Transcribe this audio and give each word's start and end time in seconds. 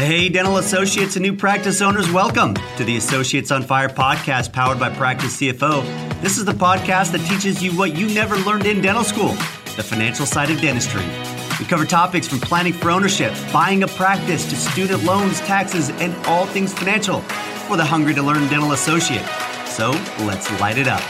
Hey, 0.00 0.30
dental 0.30 0.56
associates 0.56 1.16
and 1.16 1.22
new 1.22 1.36
practice 1.36 1.82
owners, 1.82 2.10
welcome 2.10 2.54
to 2.78 2.84
the 2.84 2.96
Associates 2.96 3.50
on 3.50 3.62
Fire 3.62 3.90
podcast 3.90 4.50
powered 4.50 4.80
by 4.80 4.88
Practice 4.88 5.36
CFO. 5.36 5.82
This 6.22 6.38
is 6.38 6.46
the 6.46 6.52
podcast 6.52 7.12
that 7.12 7.18
teaches 7.28 7.62
you 7.62 7.76
what 7.76 7.94
you 7.94 8.08
never 8.14 8.34
learned 8.36 8.64
in 8.64 8.80
dental 8.80 9.04
school 9.04 9.34
the 9.76 9.82
financial 9.82 10.24
side 10.24 10.50
of 10.50 10.58
dentistry. 10.58 11.04
We 11.58 11.66
cover 11.66 11.84
topics 11.84 12.26
from 12.26 12.40
planning 12.40 12.72
for 12.72 12.90
ownership, 12.90 13.34
buying 13.52 13.82
a 13.82 13.88
practice, 13.88 14.48
to 14.48 14.56
student 14.56 15.04
loans, 15.04 15.38
taxes, 15.40 15.90
and 15.90 16.16
all 16.26 16.46
things 16.46 16.72
financial 16.72 17.20
for 17.68 17.76
the 17.76 17.84
hungry 17.84 18.14
to 18.14 18.22
learn 18.22 18.48
dental 18.48 18.72
associate. 18.72 19.26
So 19.66 19.90
let's 20.20 20.50
light 20.62 20.78
it 20.78 20.88
up. 20.88 21.02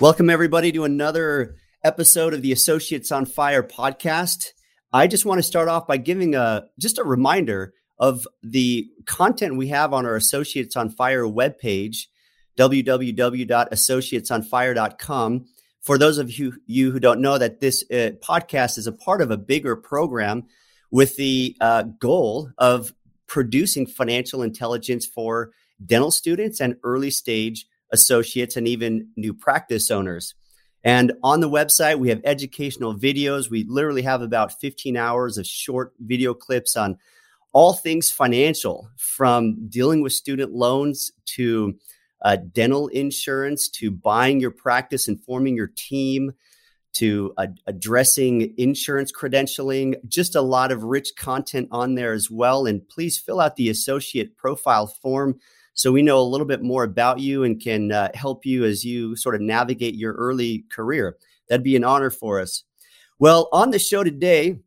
Welcome, 0.00 0.30
everybody, 0.30 0.72
to 0.72 0.84
another 0.84 1.54
episode 1.84 2.32
of 2.32 2.40
the 2.40 2.50
Associates 2.50 3.12
on 3.12 3.26
Fire 3.26 3.62
podcast. 3.62 4.54
I 4.92 5.06
just 5.06 5.24
want 5.24 5.38
to 5.38 5.42
start 5.42 5.68
off 5.68 5.86
by 5.86 5.96
giving 5.96 6.34
a 6.34 6.66
just 6.78 6.98
a 6.98 7.04
reminder 7.04 7.72
of 7.98 8.26
the 8.42 8.88
content 9.06 9.56
we 9.56 9.68
have 9.68 9.92
on 9.92 10.06
our 10.06 10.16
Associates 10.16 10.74
on 10.76 10.90
Fire 10.90 11.24
webpage, 11.24 12.06
www.associatesonfire.com. 12.58 15.46
For 15.80 15.98
those 15.98 16.18
of 16.18 16.38
you, 16.38 16.54
you 16.66 16.90
who 16.90 17.00
don't 17.00 17.20
know 17.20 17.38
that 17.38 17.60
this 17.60 17.84
uh, 17.90 18.10
podcast 18.22 18.78
is 18.78 18.86
a 18.86 18.92
part 18.92 19.22
of 19.22 19.30
a 19.30 19.36
bigger 19.36 19.76
program 19.76 20.46
with 20.90 21.16
the 21.16 21.56
uh, 21.60 21.82
goal 21.82 22.50
of 22.58 22.92
producing 23.26 23.86
financial 23.86 24.42
intelligence 24.42 25.06
for 25.06 25.52
dental 25.84 26.10
students 26.10 26.60
and 26.60 26.76
early 26.82 27.10
stage 27.10 27.66
associates 27.92 28.56
and 28.56 28.66
even 28.66 29.10
new 29.16 29.34
practice 29.34 29.90
owners. 29.90 30.34
And 30.86 31.14
on 31.24 31.40
the 31.40 31.50
website, 31.50 31.98
we 31.98 32.10
have 32.10 32.20
educational 32.22 32.94
videos. 32.94 33.50
We 33.50 33.64
literally 33.64 34.02
have 34.02 34.22
about 34.22 34.60
15 34.60 34.96
hours 34.96 35.36
of 35.36 35.44
short 35.44 35.92
video 35.98 36.32
clips 36.32 36.76
on 36.76 36.96
all 37.52 37.72
things 37.72 38.08
financial 38.12 38.88
from 38.96 39.66
dealing 39.68 40.00
with 40.00 40.12
student 40.12 40.52
loans 40.52 41.10
to 41.34 41.76
uh, 42.22 42.36
dental 42.36 42.86
insurance 42.86 43.68
to 43.70 43.90
buying 43.90 44.38
your 44.38 44.52
practice 44.52 45.08
and 45.08 45.20
forming 45.20 45.56
your 45.56 45.72
team 45.74 46.30
to 46.92 47.34
addressing 47.66 48.54
insurance 48.56 49.10
credentialing, 49.10 49.96
just 50.06 50.36
a 50.36 50.40
lot 50.40 50.70
of 50.70 50.84
rich 50.84 51.16
content 51.16 51.66
on 51.72 51.96
there 51.96 52.12
as 52.12 52.30
well. 52.30 52.64
And 52.64 52.88
please 52.88 53.18
fill 53.18 53.40
out 53.40 53.56
the 53.56 53.70
associate 53.70 54.36
profile 54.36 54.86
form 54.86 55.40
so 55.76 55.92
we 55.92 56.00
know 56.00 56.18
a 56.18 56.22
little 56.22 56.46
bit 56.46 56.62
more 56.62 56.84
about 56.84 57.20
you 57.20 57.44
and 57.44 57.62
can 57.62 57.92
uh, 57.92 58.08
help 58.14 58.46
you 58.46 58.64
as 58.64 58.82
you 58.82 59.14
sort 59.14 59.34
of 59.34 59.42
navigate 59.42 59.94
your 59.94 60.14
early 60.14 60.64
career. 60.72 61.18
That'd 61.48 61.62
be 61.62 61.76
an 61.76 61.84
honor 61.84 62.08
for 62.10 62.40
us. 62.40 62.64
Well, 63.18 63.50
on 63.52 63.70
the 63.70 63.78
show 63.78 64.02
today, 64.02 64.58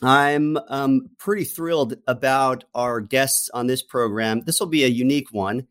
I'm 0.00 0.56
um, 0.68 1.10
pretty 1.18 1.42
thrilled 1.42 1.96
about 2.06 2.64
our 2.72 3.00
guests 3.00 3.50
on 3.52 3.66
this 3.66 3.82
program. 3.82 4.42
This 4.42 4.60
will 4.60 4.68
be 4.68 4.84
a 4.84 4.88
unique 4.88 5.32
one, 5.32 5.66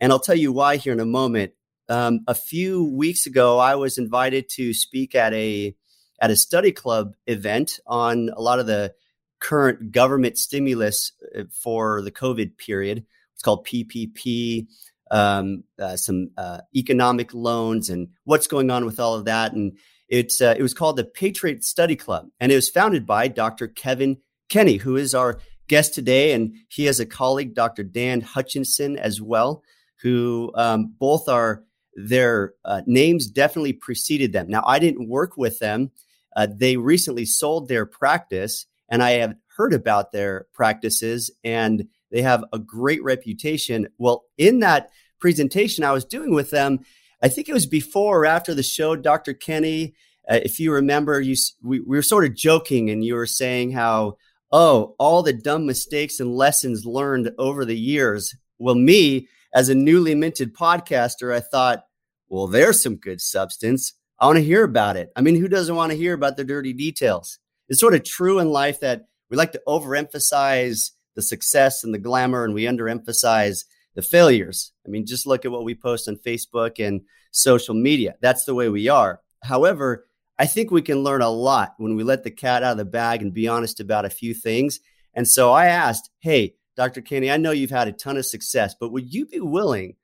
and 0.00 0.10
I'll 0.10 0.18
tell 0.18 0.34
you 0.34 0.50
why 0.50 0.78
here 0.78 0.94
in 0.94 1.00
a 1.00 1.06
moment. 1.06 1.52
Um, 1.90 2.20
a 2.26 2.34
few 2.34 2.84
weeks 2.84 3.26
ago, 3.26 3.58
I 3.58 3.74
was 3.74 3.98
invited 3.98 4.48
to 4.50 4.72
speak 4.72 5.14
at 5.14 5.34
a 5.34 5.76
at 6.22 6.30
a 6.30 6.36
study 6.36 6.72
club 6.72 7.14
event 7.26 7.78
on 7.86 8.30
a 8.34 8.40
lot 8.40 8.60
of 8.60 8.66
the 8.66 8.94
current 9.40 9.92
government 9.92 10.38
stimulus 10.38 11.12
uh, 11.38 11.42
for 11.50 12.00
the 12.00 12.10
COVID 12.10 12.56
period. 12.56 13.04
It's 13.36 13.42
called 13.42 13.66
PPP, 13.66 14.66
um, 15.10 15.64
uh, 15.78 15.96
some 15.96 16.30
uh, 16.38 16.60
economic 16.74 17.34
loans, 17.34 17.90
and 17.90 18.08
what's 18.24 18.46
going 18.46 18.70
on 18.70 18.86
with 18.86 18.98
all 18.98 19.14
of 19.14 19.26
that. 19.26 19.52
And 19.52 19.76
it's 20.08 20.40
uh, 20.40 20.54
it 20.56 20.62
was 20.62 20.74
called 20.74 20.96
the 20.96 21.04
Patriot 21.04 21.62
Study 21.62 21.96
Club, 21.96 22.28
and 22.40 22.50
it 22.50 22.54
was 22.56 22.70
founded 22.70 23.06
by 23.06 23.28
Dr. 23.28 23.68
Kevin 23.68 24.16
Kenny, 24.48 24.78
who 24.78 24.96
is 24.96 25.14
our 25.14 25.38
guest 25.68 25.94
today, 25.94 26.32
and 26.32 26.54
he 26.68 26.86
has 26.86 26.98
a 26.98 27.06
colleague, 27.06 27.54
Dr. 27.54 27.84
Dan 27.84 28.22
Hutchinson, 28.22 28.96
as 28.96 29.20
well, 29.20 29.62
who 30.00 30.50
um, 30.54 30.94
both 30.98 31.28
are 31.28 31.64
their 31.94 32.54
uh, 32.64 32.82
names 32.86 33.26
definitely 33.26 33.72
preceded 33.72 34.32
them. 34.32 34.48
Now, 34.48 34.62
I 34.66 34.78
didn't 34.78 35.08
work 35.08 35.36
with 35.36 35.58
them. 35.58 35.90
Uh, 36.34 36.46
they 36.50 36.76
recently 36.76 37.24
sold 37.24 37.68
their 37.68 37.86
practice, 37.86 38.66
and 38.88 39.02
I 39.02 39.12
have 39.12 39.34
heard 39.56 39.74
about 39.74 40.12
their 40.12 40.46
practices 40.52 41.30
and 41.42 41.88
they 42.10 42.22
have 42.22 42.44
a 42.52 42.58
great 42.58 43.02
reputation. 43.02 43.88
Well, 43.98 44.24
in 44.38 44.60
that 44.60 44.90
presentation 45.18 45.84
I 45.84 45.92
was 45.92 46.04
doing 46.04 46.34
with 46.34 46.50
them, 46.50 46.80
I 47.22 47.28
think 47.28 47.48
it 47.48 47.54
was 47.54 47.66
before 47.66 48.20
or 48.20 48.26
after 48.26 48.54
the 48.54 48.62
show, 48.62 48.94
Dr. 48.94 49.32
Kenny, 49.32 49.94
uh, 50.28 50.40
if 50.42 50.58
you 50.58 50.72
remember, 50.72 51.20
you 51.20 51.36
we, 51.62 51.80
we 51.80 51.96
were 51.96 52.02
sort 52.02 52.24
of 52.24 52.34
joking 52.34 52.90
and 52.90 53.04
you 53.04 53.14
were 53.14 53.26
saying 53.26 53.72
how, 53.72 54.16
oh, 54.50 54.94
all 54.98 55.22
the 55.22 55.32
dumb 55.32 55.66
mistakes 55.66 56.20
and 56.20 56.34
lessons 56.34 56.84
learned 56.84 57.30
over 57.38 57.64
the 57.64 57.78
years. 57.78 58.34
Well, 58.58 58.74
me, 58.74 59.28
as 59.54 59.68
a 59.68 59.74
newly 59.74 60.14
minted 60.14 60.54
podcaster, 60.54 61.32
I 61.32 61.40
thought, 61.40 61.84
well, 62.28 62.46
there's 62.46 62.82
some 62.82 62.96
good 62.96 63.20
substance. 63.20 63.94
I 64.18 64.26
want 64.26 64.36
to 64.36 64.44
hear 64.44 64.64
about 64.64 64.96
it. 64.96 65.10
I 65.14 65.20
mean, 65.20 65.36
who 65.36 65.48
doesn't 65.48 65.76
want 65.76 65.92
to 65.92 65.98
hear 65.98 66.14
about 66.14 66.36
the 66.36 66.44
dirty 66.44 66.72
details? 66.72 67.38
It's 67.68 67.80
sort 67.80 67.94
of 67.94 68.04
true 68.04 68.38
in 68.38 68.48
life 68.48 68.80
that 68.80 69.06
we 69.30 69.36
like 69.36 69.52
to 69.52 69.62
overemphasize 69.66 70.90
the 71.16 71.22
success 71.22 71.82
and 71.82 71.92
the 71.92 71.98
glamour 71.98 72.44
and 72.44 72.54
we 72.54 72.64
underemphasize 72.64 73.64
the 73.96 74.02
failures. 74.02 74.72
I 74.86 74.90
mean, 74.90 75.06
just 75.06 75.26
look 75.26 75.44
at 75.44 75.50
what 75.50 75.64
we 75.64 75.74
post 75.74 76.06
on 76.06 76.16
Facebook 76.16 76.78
and 76.78 77.00
social 77.32 77.74
media. 77.74 78.14
That's 78.20 78.44
the 78.44 78.54
way 78.54 78.68
we 78.68 78.88
are. 78.88 79.20
However, 79.42 80.06
I 80.38 80.46
think 80.46 80.70
we 80.70 80.82
can 80.82 81.02
learn 81.02 81.22
a 81.22 81.30
lot 81.30 81.74
when 81.78 81.96
we 81.96 82.04
let 82.04 82.22
the 82.22 82.30
cat 82.30 82.62
out 82.62 82.72
of 82.72 82.78
the 82.78 82.84
bag 82.84 83.22
and 83.22 83.32
be 83.32 83.48
honest 83.48 83.80
about 83.80 84.04
a 84.04 84.10
few 84.10 84.34
things. 84.34 84.80
And 85.14 85.26
so 85.26 85.52
I 85.52 85.66
asked, 85.66 86.10
Hey, 86.20 86.54
Dr. 86.76 87.00
Kenny, 87.00 87.30
I 87.30 87.38
know 87.38 87.52
you've 87.52 87.70
had 87.70 87.88
a 87.88 87.92
ton 87.92 88.18
of 88.18 88.26
success, 88.26 88.74
but 88.78 88.92
would 88.92 89.12
you 89.12 89.24
be 89.26 89.40
willing 89.40 89.96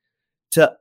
to 0.53 0.75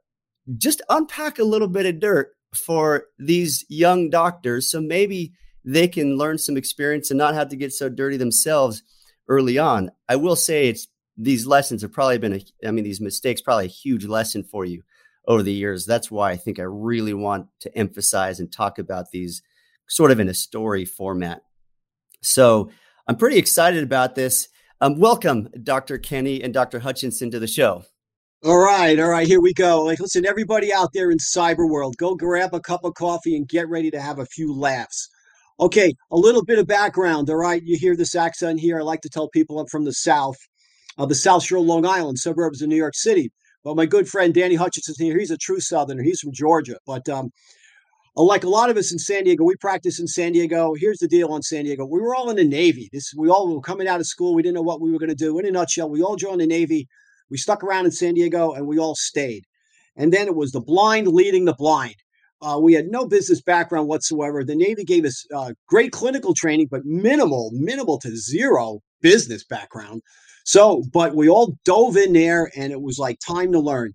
just 0.58 0.81
unpack 0.90 1.38
a 1.38 1.44
little 1.44 1.68
bit 1.68 1.86
of 1.86 2.00
dirt 2.00 2.31
for 2.53 3.06
these 3.19 3.66
young 3.68 4.09
doctors 4.09 4.72
so 4.72 4.81
maybe 4.81 5.34
they 5.63 5.88
can 5.88 6.18
learn 6.18 6.38
some 6.38 6.58
experience 6.58 7.12
and 7.12 7.18
not 7.18 7.34
have 7.34 7.50
to 7.50 7.56
get 7.56 7.74
so 7.74 7.90
dirty 7.90 8.18
themselves 8.18 8.84
early 9.31 9.58
on. 9.58 9.90
I 10.09 10.18
will 10.18 10.36
say 10.36 10.68
it's 10.68 10.88
these 11.16 11.47
lessons 11.47 11.81
have 11.81 11.94
probably 11.94 12.18
been 12.18 12.34
a, 12.34 12.68
I 12.68 12.72
mean, 12.72 12.84
these 12.84 13.00
mistakes 13.00 13.42
probably 13.42 13.66
a 13.66 13.69
huge 13.69 14.06
lesson 14.06 14.44
for 14.44 14.66
you 14.66 14.84
over 15.25 15.42
the 15.42 15.53
years. 15.53 15.86
That's 15.86 16.12
why 16.12 16.31
I 16.31 16.36
think 16.36 16.59
I 16.59 16.64
really 16.64 17.14
want 17.14 17.47
to 17.62 17.78
emphasize 17.78 18.42
and 18.42 18.52
talk 18.52 18.78
about 18.78 19.12
these 19.12 19.42
sort 19.88 20.12
of 20.12 20.19
in 20.19 20.28
a 20.28 20.34
story 20.34 20.84
format. 20.84 21.44
So 22.22 22.72
I'm 23.08 23.16
pretty 23.16 23.38
excited 23.38 23.84
about 23.84 24.16
this. 24.16 24.50
Um, 24.81 25.00
welcome, 25.00 25.48
Dr. 25.63 25.98
Kenny 25.98 26.44
and 26.44 26.53
Dr. 26.53 26.80
Hutchinson, 26.80 27.31
to 27.31 27.40
the 27.40 27.48
show. 27.48 27.86
All 28.44 28.58
right, 28.58 29.00
all 29.00 29.09
right, 29.09 29.28
here 29.28 29.40
we 29.40 29.53
go. 29.53 29.84
Like, 29.84 30.00
listen, 30.00 30.25
everybody 30.25 30.74
out 30.74 30.90
there 30.94 31.12
in 31.12 31.19
cyber 31.19 31.69
world, 31.69 31.96
go 31.98 32.16
grab 32.16 32.53
a 32.53 32.59
cup 32.59 32.84
of 32.84 32.96
coffee 32.96 33.36
and 33.36 33.48
get 33.48 33.69
ready 33.69 33.92
to 33.92 34.02
have 34.02 34.19
a 34.19 34.25
few 34.25 34.53
laughs. 34.53 35.09
Okay, 35.61 35.94
a 36.09 36.17
little 36.17 36.44
bit 36.44 36.57
of 36.57 36.66
background. 36.66 37.29
All 37.29 37.35
right, 37.35 37.61
you 37.63 37.77
hear 37.77 37.95
this 37.95 38.16
accent 38.16 38.59
here. 38.59 38.79
I 38.79 38.81
like 38.81 39.01
to 39.01 39.09
tell 39.09 39.29
people 39.29 39.59
I'm 39.59 39.67
from 39.67 39.85
the 39.85 39.94
South, 39.94 40.38
uh, 40.97 41.05
the 41.05 41.13
South 41.13 41.44
Shore, 41.44 41.59
Long 41.59 41.85
Island, 41.85 42.17
suburbs 42.17 42.63
of 42.63 42.69
New 42.69 42.75
York 42.75 42.95
City. 42.95 43.29
But 43.63 43.75
my 43.75 43.85
good 43.85 44.09
friend 44.09 44.33
Danny 44.33 44.55
Hutchinson 44.55 44.95
here, 44.97 45.19
he's 45.19 45.29
a 45.29 45.38
true 45.38 45.59
Southerner. 45.59 46.01
He's 46.01 46.19
from 46.19 46.33
Georgia. 46.33 46.77
But 46.88 47.07
um, 47.09 47.29
uh, 48.17 48.23
like 48.23 48.44
a 48.44 48.50
lot 48.50 48.71
of 48.71 48.77
us 48.77 48.91
in 48.91 48.97
San 48.97 49.25
Diego, 49.25 49.44
we 49.44 49.55
practice 49.57 50.00
in 50.00 50.07
San 50.07 50.31
Diego. 50.31 50.73
Here's 50.75 50.97
the 50.97 51.07
deal 51.07 51.31
on 51.31 51.44
San 51.44 51.66
Diego: 51.66 51.85
we 51.85 52.01
were 52.01 52.16
all 52.16 52.31
in 52.31 52.38
the 52.38 52.44
Navy. 52.44 52.89
This 52.91 53.13
we 53.16 53.29
all 53.29 53.53
were 53.53 53.61
coming 53.61 53.88
out 53.88 54.00
of 54.00 54.07
school. 54.07 54.33
We 54.33 54.41
didn't 54.41 54.55
know 54.55 54.63
what 54.63 54.81
we 54.81 54.91
were 54.91 54.97
going 54.97 55.09
to 55.09 55.16
do. 55.16 55.38
In 55.38 55.45
a 55.45 55.51
nutshell, 55.51 55.91
we 55.91 56.01
all 56.01 56.16
joined 56.16 56.41
the 56.41 56.47
Navy. 56.47 56.88
We 57.29 57.38
stuck 57.38 57.63
around 57.63 57.85
in 57.85 57.91
San 57.91 58.16
Diego, 58.16 58.53
and 58.53 58.66
we 58.66 58.79
all 58.79 58.95
stayed. 58.95 59.44
And 59.95 60.11
then 60.11 60.25
it 60.25 60.35
was 60.35 60.53
the 60.53 60.61
blind 60.61 61.07
leading 61.07 61.45
the 61.45 61.53
blind. 61.53 61.97
Uh, 62.41 62.59
we 62.59 62.74
had 62.74 62.88
no 62.88 63.06
business 63.06 63.41
background 63.41 63.88
whatsoever. 63.88 64.44
The 64.44 64.56
Navy 64.56 64.84
gave 64.84 65.06
us 65.06 65.25
uh, 65.34 65.53
great 65.68 65.91
clinical 65.91 66.34
training, 66.34 66.68
but 66.72 66.85
minimal, 66.85 67.51
minimal 67.54 68.00
to 68.00 68.15
zero 68.15 68.80
business 69.01 69.44
background. 69.44 70.01
So, 70.44 70.83
but 70.92 71.15
we 71.15 71.30
all 71.30 71.56
dove 71.65 71.98
in 71.98 72.13
there, 72.13 72.51
and 72.56 72.71
it 72.71 72.81
was 72.81 72.98
like 72.98 73.19
time 73.25 73.51
to 73.51 73.60
learn. 73.60 73.94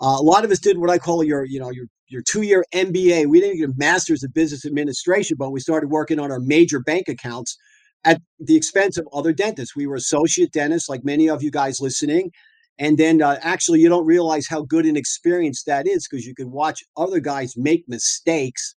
Uh, 0.00 0.16
a 0.18 0.22
lot 0.22 0.44
of 0.44 0.50
us 0.50 0.58
did 0.58 0.78
what 0.78 0.90
I 0.90 0.98
call 0.98 1.22
your, 1.22 1.44
you 1.44 1.60
know, 1.60 1.70
your 1.70 1.86
your 2.08 2.22
two 2.22 2.42
year 2.42 2.64
MBA. 2.74 3.26
We 3.26 3.40
didn't 3.40 3.58
get 3.58 3.70
a 3.70 3.74
master's 3.76 4.22
of 4.22 4.34
business 4.34 4.64
administration, 4.66 5.36
but 5.38 5.50
we 5.50 5.60
started 5.60 5.90
working 5.90 6.18
on 6.18 6.30
our 6.30 6.40
major 6.40 6.80
bank 6.80 7.08
accounts 7.08 7.56
at 8.04 8.20
the 8.38 8.56
expense 8.56 8.98
of 8.98 9.08
other 9.12 9.32
dentists. 9.32 9.76
We 9.76 9.86
were 9.86 9.96
associate 9.96 10.52
dentists, 10.52 10.88
like 10.88 11.04
many 11.04 11.28
of 11.28 11.42
you 11.42 11.50
guys 11.50 11.80
listening, 11.80 12.30
and 12.78 12.98
then 12.98 13.22
uh, 13.22 13.38
actually, 13.42 13.80
you 13.80 13.88
don't 13.88 14.06
realize 14.06 14.46
how 14.48 14.62
good 14.62 14.86
an 14.86 14.96
experience 14.96 15.62
that 15.64 15.86
is 15.86 16.08
because 16.08 16.26
you 16.26 16.34
can 16.34 16.50
watch 16.50 16.82
other 16.96 17.20
guys 17.20 17.56
make 17.56 17.84
mistakes 17.88 18.74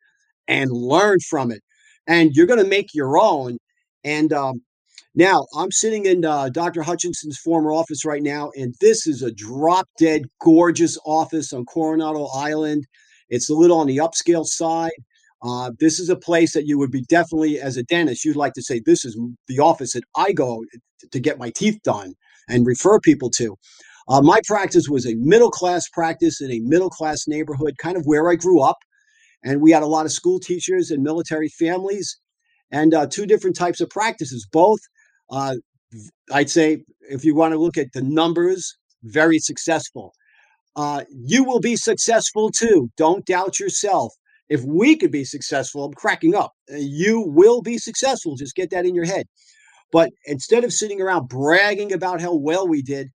and 0.48 0.70
learn 0.70 1.18
from 1.20 1.50
it. 1.50 1.62
And 2.06 2.32
you're 2.34 2.46
going 2.46 2.62
to 2.62 2.68
make 2.68 2.94
your 2.94 3.18
own. 3.18 3.58
And 4.02 4.32
um, 4.32 4.62
now 5.14 5.46
I'm 5.56 5.70
sitting 5.70 6.06
in 6.06 6.24
uh, 6.24 6.48
Dr. 6.48 6.82
Hutchinson's 6.82 7.38
former 7.38 7.72
office 7.72 8.04
right 8.04 8.22
now, 8.22 8.50
and 8.56 8.74
this 8.80 9.06
is 9.06 9.22
a 9.22 9.30
drop 9.30 9.88
dead 9.98 10.22
gorgeous 10.40 10.98
office 11.04 11.52
on 11.52 11.64
Coronado 11.66 12.26
Island. 12.34 12.86
It's 13.28 13.50
a 13.50 13.54
little 13.54 13.78
on 13.78 13.86
the 13.86 13.98
upscale 13.98 14.46
side. 14.46 14.90
Uh, 15.42 15.70
this 15.80 15.98
is 15.98 16.08
a 16.08 16.16
place 16.16 16.52
that 16.54 16.66
you 16.66 16.78
would 16.78 16.90
be 16.90 17.02
definitely, 17.02 17.60
as 17.60 17.76
a 17.76 17.82
dentist, 17.84 18.24
you'd 18.24 18.36
like 18.36 18.52
to 18.54 18.62
say, 18.62 18.80
this 18.84 19.04
is 19.04 19.18
the 19.48 19.58
office 19.58 19.92
that 19.92 20.04
I 20.16 20.32
go 20.32 20.64
to 21.10 21.20
get 21.20 21.38
my 21.38 21.50
teeth 21.50 21.80
done 21.82 22.14
and 22.48 22.66
refer 22.66 22.98
people 23.00 23.30
to. 23.30 23.56
Uh, 24.08 24.20
my 24.20 24.40
practice 24.46 24.88
was 24.88 25.06
a 25.06 25.14
middle 25.14 25.50
class 25.50 25.88
practice 25.88 26.40
in 26.40 26.50
a 26.50 26.60
middle 26.60 26.90
class 26.90 27.28
neighborhood, 27.28 27.74
kind 27.78 27.96
of 27.96 28.04
where 28.04 28.30
I 28.30 28.34
grew 28.34 28.60
up. 28.60 28.78
And 29.44 29.60
we 29.60 29.70
had 29.70 29.82
a 29.82 29.86
lot 29.86 30.06
of 30.06 30.12
school 30.12 30.38
teachers 30.38 30.90
and 30.90 31.02
military 31.02 31.48
families 31.48 32.18
and 32.70 32.94
uh, 32.94 33.06
two 33.06 33.26
different 33.26 33.56
types 33.56 33.80
of 33.80 33.90
practices. 33.90 34.46
Both, 34.50 34.80
uh, 35.30 35.56
I'd 36.32 36.50
say, 36.50 36.84
if 37.00 37.24
you 37.24 37.34
want 37.34 37.52
to 37.52 37.58
look 37.58 37.76
at 37.76 37.92
the 37.92 38.02
numbers, 38.02 38.76
very 39.02 39.38
successful. 39.38 40.14
Uh, 40.74 41.04
you 41.10 41.44
will 41.44 41.60
be 41.60 41.76
successful 41.76 42.50
too. 42.50 42.90
Don't 42.96 43.26
doubt 43.26 43.60
yourself. 43.60 44.14
If 44.48 44.62
we 44.64 44.96
could 44.96 45.10
be 45.10 45.24
successful, 45.24 45.84
I'm 45.84 45.94
cracking 45.94 46.34
up. 46.34 46.52
Uh, 46.72 46.76
you 46.78 47.20
will 47.20 47.62
be 47.62 47.78
successful. 47.78 48.36
Just 48.36 48.54
get 48.54 48.70
that 48.70 48.86
in 48.86 48.94
your 48.94 49.04
head. 49.04 49.26
But 49.92 50.10
instead 50.24 50.64
of 50.64 50.72
sitting 50.72 51.00
around 51.00 51.28
bragging 51.28 51.92
about 51.92 52.20
how 52.20 52.34
well 52.34 52.66
we 52.66 52.82
did, 52.82 53.08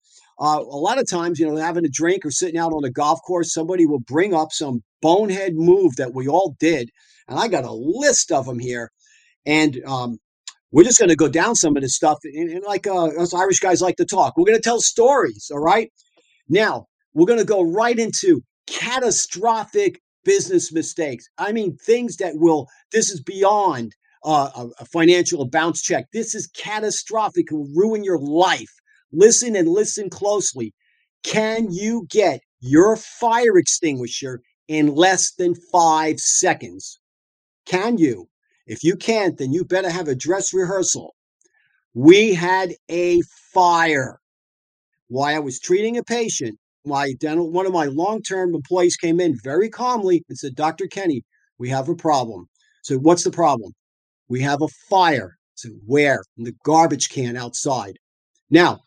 uh, 0.41 0.59
a 0.59 0.77
lot 0.77 0.99
of 0.99 1.09
times, 1.09 1.39
you 1.39 1.47
know, 1.47 1.57
having 1.57 1.85
a 1.85 1.91
drink 1.91 2.27
or 2.27 2.31
sitting 2.31 2.59
out 2.59 2.73
on 2.73 2.85
a 2.85 2.91
golf 2.91 3.21
course, 3.27 3.55
somebody 3.55 3.87
will 3.87 4.01
bring 4.01 4.35
up 4.35 4.49
some 4.51 4.83
bonehead 5.01 5.55
move 5.55 5.95
that 5.97 6.13
we 6.13 6.27
all 6.27 6.57
did. 6.59 6.91
And 7.29 7.39
I 7.39 7.47
got 7.47 7.65
a 7.65 7.73
list 7.73 8.33
of 8.33 8.47
them 8.47 8.59
here. 8.59 8.91
And 9.47 9.81
um, 9.87 10.19
we're 10.73 10.85
just 10.85 10.99
going 10.99 11.11
to 11.11 11.17
go 11.17 11.29
down 11.29 11.55
some 11.55 11.77
of 11.77 11.83
this 11.83 11.95
stuff. 11.95 12.19
And, 12.25 12.51
and 12.51 12.65
like 12.67 12.89
uh, 12.89 13.07
us 13.07 13.33
Irish 13.33 13.61
guys 13.61 13.81
like 13.81 13.97
to 13.97 14.05
talk, 14.05 14.37
we're 14.37 14.47
going 14.47 14.59
to 14.59 14.63
tell 14.63 14.81
stories. 14.81 15.51
All 15.53 15.61
right. 15.61 15.93
Now, 16.49 16.87
we're 17.15 17.27
going 17.27 17.39
to 17.39 17.45
go 17.45 17.63
right 17.63 17.99
into 17.99 18.43
catastrophic 18.67 20.01
business 20.25 20.73
mistakes. 20.73 21.27
I 21.39 21.53
mean, 21.53 21.77
things 21.77 22.17
that 22.17 22.33
will, 22.35 22.67
this 22.91 23.11
is 23.11 23.23
beyond 23.23 23.93
a, 24.31 24.69
a 24.81 24.85
financial 24.87 25.45
bounce 25.47 25.83
check. 25.83 26.07
This 26.13 26.35
is 26.35 26.47
catastrophic, 26.49 27.47
It 27.51 27.55
will 27.55 27.69
ruin 27.75 28.05
your 28.05 28.19
life. 28.19 28.73
Listen 29.13 29.57
and 29.57 29.69
listen 29.69 30.11
closely. 30.11 30.73
Can 31.23 31.71
you 31.71 32.07
get 32.11 32.41
your 32.61 32.97
fire 32.97 33.57
extinguisher 33.57 34.41
in 34.69 34.95
less 34.95 35.33
than 35.33 35.55
five 35.73 36.19
seconds? 36.19 37.01
Can 37.67 37.99
you? 37.99 38.29
If 38.67 38.83
you 38.83 38.97
can't, 38.97 39.37
then 39.37 39.53
you 39.53 39.65
better 39.65 39.91
have 39.91 40.09
a 40.09 40.15
dress 40.15 40.55
rehearsal. 40.55 41.15
We 41.93 42.35
had 42.35 42.75
a 42.91 43.21
fire. 43.53 44.19
While 45.09 45.37
I 45.37 45.39
was 45.39 45.61
treating 45.61 45.99
a 45.99 46.03
patient, 46.03 46.59
my 46.85 47.13
dental, 47.21 47.51
one 47.51 47.67
of 47.67 47.73
my 47.73 47.87
long-term 47.87 48.55
employees 48.55 48.97
came 48.97 49.21
in 49.21 49.39
very 49.43 49.69
calmly 49.69 50.25
and 50.29 50.37
said, 50.37 50.55
Dr. 50.55 50.87
Kenny, 50.87 51.23
we 51.59 51.69
have 51.69 51.89
a 51.89 51.95
problem. 51.95 52.49
So 52.83 52.97
what's 52.97 53.25
the 53.25 53.31
problem? 53.31 53.73
We 54.29 54.41
have 54.41 54.63
a 54.63 54.69
fire. 54.89 55.37
So 55.55 55.71
where? 55.87 56.23
In 56.37 56.45
the 56.45 56.55
garbage 56.65 57.09
can 57.09 57.37
outside. 57.37 57.97
Now, 58.51 58.81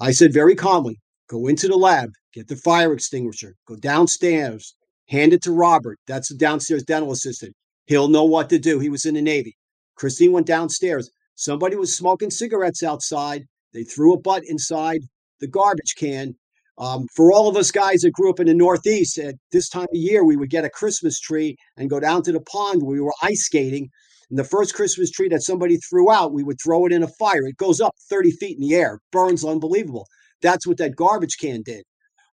I 0.00 0.12
said 0.12 0.32
very 0.32 0.54
calmly, 0.54 1.00
go 1.28 1.46
into 1.46 1.68
the 1.68 1.76
lab, 1.76 2.10
get 2.32 2.48
the 2.48 2.56
fire 2.56 2.92
extinguisher, 2.92 3.54
go 3.66 3.76
downstairs, 3.76 4.74
hand 5.08 5.32
it 5.32 5.42
to 5.42 5.52
Robert. 5.52 5.98
That's 6.06 6.28
the 6.28 6.36
downstairs 6.36 6.82
dental 6.82 7.12
assistant. 7.12 7.54
He'll 7.86 8.08
know 8.08 8.24
what 8.24 8.48
to 8.50 8.58
do. 8.58 8.78
He 8.78 8.88
was 8.88 9.04
in 9.04 9.14
the 9.14 9.22
Navy. 9.22 9.56
Christine 9.96 10.32
went 10.32 10.46
downstairs. 10.46 11.10
Somebody 11.34 11.76
was 11.76 11.96
smoking 11.96 12.30
cigarettes 12.30 12.82
outside. 12.82 13.44
They 13.72 13.84
threw 13.84 14.14
a 14.14 14.20
butt 14.20 14.44
inside 14.46 15.00
the 15.40 15.48
garbage 15.48 15.94
can. 15.96 16.34
Um, 16.78 17.06
for 17.14 17.32
all 17.32 17.48
of 17.48 17.56
us 17.56 17.70
guys 17.70 18.00
that 18.00 18.12
grew 18.12 18.30
up 18.30 18.40
in 18.40 18.46
the 18.46 18.54
Northeast, 18.54 19.18
at 19.18 19.34
this 19.50 19.68
time 19.68 19.82
of 19.82 19.88
year, 19.92 20.24
we 20.24 20.36
would 20.36 20.50
get 20.50 20.64
a 20.64 20.70
Christmas 20.70 21.20
tree 21.20 21.56
and 21.76 21.90
go 21.90 22.00
down 22.00 22.22
to 22.22 22.32
the 22.32 22.40
pond 22.40 22.82
where 22.82 22.92
we 22.92 23.00
were 23.00 23.12
ice 23.22 23.44
skating. 23.44 23.90
And 24.32 24.38
the 24.38 24.44
first 24.44 24.72
Christmas 24.72 25.10
tree 25.10 25.28
that 25.28 25.42
somebody 25.42 25.76
threw 25.76 26.10
out, 26.10 26.32
we 26.32 26.42
would 26.42 26.56
throw 26.58 26.86
it 26.86 26.92
in 26.92 27.02
a 27.02 27.08
fire. 27.08 27.46
It 27.46 27.58
goes 27.58 27.82
up 27.82 27.94
30 28.08 28.30
feet 28.30 28.56
in 28.56 28.66
the 28.66 28.74
air, 28.74 28.98
burns 29.10 29.44
unbelievable. 29.44 30.06
That's 30.40 30.66
what 30.66 30.78
that 30.78 30.96
garbage 30.96 31.36
can 31.38 31.60
did. 31.60 31.84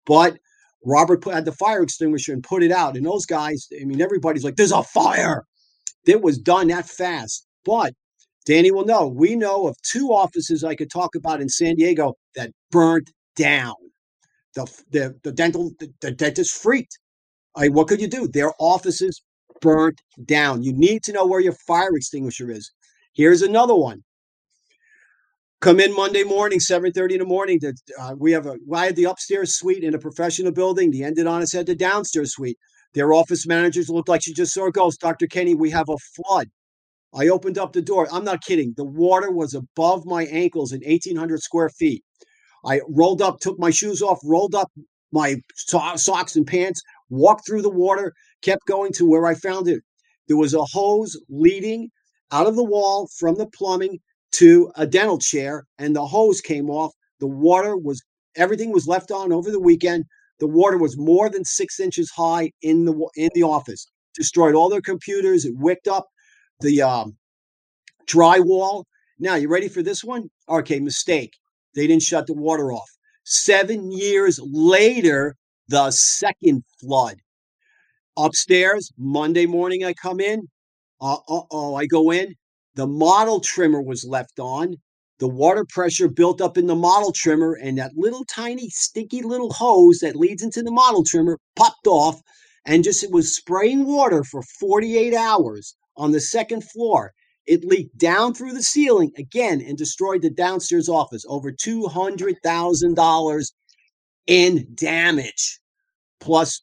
But 0.06 0.38
Robert 0.86 1.22
put, 1.22 1.34
had 1.34 1.44
the 1.44 1.52
fire 1.52 1.84
extinguisher 1.84 2.32
and 2.32 2.42
put 2.42 2.64
it 2.64 2.72
out. 2.72 2.96
And 2.96 3.06
those 3.06 3.26
guys, 3.26 3.68
I 3.78 3.84
mean, 3.84 4.00
everybody's 4.00 4.46
like, 4.46 4.56
there's 4.56 4.72
a 4.72 4.82
fire. 4.82 5.44
It 6.08 6.22
was 6.22 6.38
done 6.38 6.70
that 6.70 6.88
fast. 6.88 7.46
But 7.66 7.92
Danny 8.46 8.72
will 8.72 8.86
know. 8.86 9.10
We 9.10 9.36
know 9.36 9.68
of 9.68 9.76
two 9.82 10.14
offices 10.14 10.64
I 10.64 10.76
could 10.76 10.90
talk 10.90 11.16
about 11.16 11.42
in 11.42 11.50
San 11.50 11.76
Diego 11.76 12.14
that 12.34 12.52
burnt 12.72 13.12
down. 13.36 13.76
The, 14.56 14.72
the, 14.90 15.20
the 15.24 15.34
dental, 15.34 15.72
the, 15.82 15.92
the 16.00 16.12
dentist 16.12 16.56
freaked. 16.56 16.98
I, 17.58 17.68
what 17.68 17.90
could 17.90 18.00
you 18.00 18.08
do? 18.08 18.30
Their 18.30 18.54
offices 18.58 19.22
burnt 19.62 20.02
down. 20.26 20.64
You 20.64 20.74
need 20.74 21.04
to 21.04 21.14
know 21.14 21.26
where 21.26 21.40
your 21.42 21.54
fire 21.54 21.96
extinguisher 21.96 22.52
is. 22.52 22.72
Here's 23.14 23.42
another 23.42 23.76
one. 23.76 24.04
Come 25.62 25.80
in 25.80 25.96
Monday 25.96 26.24
morning, 26.24 26.60
7:30 26.60 27.16
in 27.16 27.20
the 27.20 27.26
morning. 27.26 27.60
To, 27.62 27.74
uh, 28.00 28.16
we 28.18 28.32
have 28.32 28.46
a 28.46 28.58
I 28.74 28.86
had 28.86 28.96
the 28.96 29.06
upstairs 29.06 29.56
suite 29.56 29.84
in 29.84 29.94
a 29.94 30.00
professional 30.00 30.52
building. 30.54 30.92
The 30.92 31.02
endodontist 31.02 31.54
had 31.54 31.66
the 31.66 31.76
downstairs 31.76 32.34
suite. 32.34 32.58
Their 32.94 33.14
office 33.14 33.46
managers 33.48 33.90
looked 33.90 34.10
like 34.10 34.24
she 34.24 34.34
just 34.34 34.54
saw 34.54 34.68
a 34.68 34.72
ghost. 34.72 35.02
Dr. 35.02 35.28
Kenny, 35.28 35.56
we 35.56 35.70
have 35.72 35.90
a 35.90 35.98
flood. 36.16 36.48
I 37.14 37.30
opened 37.30 37.58
up 37.58 37.74
the 37.74 37.82
door. 37.82 38.08
I'm 38.12 38.24
not 38.24 38.44
kidding. 38.44 38.74
The 38.78 38.86
water 38.86 39.32
was 39.32 39.54
above 39.56 40.06
my 40.06 40.26
ankles 40.26 40.74
in 40.74 40.82
1,800 40.82 41.42
square 41.42 41.70
feet. 41.70 42.04
I 42.66 42.82
rolled 42.90 43.22
up, 43.22 43.40
took 43.40 43.60
my 43.60 43.72
shoes 43.72 44.02
off, 44.02 44.20
rolled 44.24 44.56
up 44.56 44.72
my 45.12 45.38
so- 45.56 45.96
socks 45.96 46.36
and 46.36 46.46
pants, 46.48 46.82
walked 47.10 47.46
through 47.46 47.62
the 47.62 47.70
water, 47.70 48.14
kept 48.42 48.66
going 48.66 48.92
to 48.94 49.08
where 49.08 49.26
I 49.26 49.36
found 49.36 49.68
it. 49.68 49.82
There 50.28 50.38
was 50.38 50.54
a 50.54 50.64
hose 50.64 51.20
leading 51.30 51.90
out 52.32 52.48
of 52.48 52.56
the 52.56 52.64
wall 52.64 53.10
from 53.18 53.36
the 53.36 53.48
plumbing 53.48 54.00
to 54.34 54.72
a 54.76 54.86
dental 54.86 55.18
chair, 55.18 55.66
and 55.78 55.96
the 55.96 56.06
hose 56.06 56.42
came 56.42 56.70
off. 56.70 56.94
The 57.20 57.28
water 57.28 57.76
was 57.76 58.02
everything 58.36 58.72
was 58.72 58.88
left 58.88 59.12
on 59.12 59.34
over 59.34 59.52
the 59.52 59.60
weekend. 59.60 60.06
The 60.40 60.48
water 60.48 60.78
was 60.78 60.98
more 60.98 61.30
than 61.30 61.44
six 61.44 61.80
inches 61.80 62.12
high 62.12 62.52
in 62.62 62.86
the 62.86 63.10
in 63.16 63.30
the 63.34 63.44
office. 63.44 63.88
Destroyed 64.16 64.56
all 64.56 64.70
their 64.70 64.82
computers. 64.82 65.46
It 65.46 65.54
wicked 65.56 65.88
up 65.88 66.08
the 66.62 66.82
um, 66.82 67.18
drywall. 68.06 68.84
Now 69.20 69.36
you 69.36 69.50
ready 69.50 69.68
for 69.68 69.82
this 69.82 70.04
one? 70.04 70.30
Okay, 70.48 70.80
mistake. 70.80 71.34
They 71.76 71.88
didn't 71.88 72.04
shut 72.04 72.28
the 72.28 72.34
water 72.34 72.72
off. 72.72 72.90
Seven 73.26 73.92
years 73.92 74.40
later, 74.42 75.36
the 75.70 75.92
second 75.92 76.64
flood. 76.80 77.18
Upstairs, 78.18 78.92
Monday 78.98 79.46
morning, 79.46 79.86
I 79.86 79.94
come 79.94 80.20
in. 80.20 80.50
Uh 81.00 81.18
oh, 81.30 81.76
I 81.76 81.86
go 81.86 82.12
in. 82.12 82.36
The 82.76 82.88
model 82.88 83.40
trimmer 83.40 83.82
was 83.82 84.04
left 84.04 84.40
on. 84.40 84.76
The 85.20 85.28
water 85.28 85.66
pressure 85.70 86.10
built 86.10 86.42
up 86.42 86.58
in 86.58 86.66
the 86.66 86.76
model 86.76 87.12
trimmer, 87.12 87.54
and 87.54 87.78
that 87.78 87.92
little 87.96 88.26
tiny, 88.26 88.70
stinky 88.70 89.22
little 89.22 89.54
hose 89.54 90.00
that 90.00 90.16
leads 90.16 90.42
into 90.42 90.64
the 90.64 90.72
model 90.72 91.04
trimmer 91.04 91.38
popped 91.56 91.88
off 91.88 92.20
and 92.66 92.84
just 92.84 93.04
it 93.04 93.12
was 93.12 93.36
spraying 93.36 93.86
water 93.86 94.24
for 94.24 94.42
48 94.42 95.14
hours 95.14 95.76
on 95.96 96.12
the 96.12 96.22
second 96.22 96.64
floor. 96.64 97.14
It 97.46 97.64
leaked 97.64 97.98
down 97.98 98.34
through 98.34 98.54
the 98.54 98.64
ceiling 98.64 99.12
again 99.18 99.62
and 99.62 99.78
destroyed 99.78 100.22
the 100.22 100.30
downstairs 100.30 100.90
office. 100.90 101.26
Over 101.28 101.52
$200,000 101.52 103.52
in 104.28 104.68
damage. 104.76 105.60
Plus, 106.20 106.62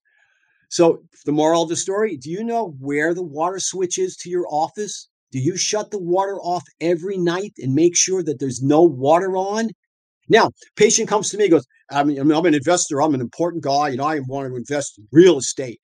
so 0.69 1.03
the 1.25 1.33
moral 1.33 1.63
of 1.63 1.69
the 1.69 1.77
story 1.77 2.17
do 2.17 2.31
you 2.31 2.45
know 2.45 2.77
where 2.79 3.15
the 3.15 3.23
water 3.23 3.59
switch 3.59 3.99
is 3.99 4.17
to 4.19 4.31
your 4.31 4.47
office? 4.49 5.09
Do 5.33 5.39
you 5.39 5.57
shut 5.57 5.91
the 5.91 5.99
water 5.99 6.39
off 6.41 6.63
every 6.81 7.19
night 7.19 7.53
and 7.59 7.75
make 7.75 7.97
sure 7.97 8.23
that 8.23 8.39
there's 8.39 8.63
no 8.63 8.83
water 8.83 9.37
on? 9.37 9.71
Now, 10.29 10.51
patient 10.77 11.09
comes 11.09 11.31
to 11.31 11.37
me, 11.37 11.49
goes, 11.49 11.67
I 11.91 12.03
mean, 12.05 12.19
I'm 12.19 12.31
an 12.31 12.55
investor, 12.55 13.01
I'm 13.01 13.15
an 13.15 13.21
important 13.21 13.63
guy, 13.63 13.91
and 13.91 14.01
I 14.01 14.21
want 14.21 14.49
to 14.49 14.57
invest 14.57 14.99
in 14.99 15.07
real 15.13 15.39
estate. 15.39 15.81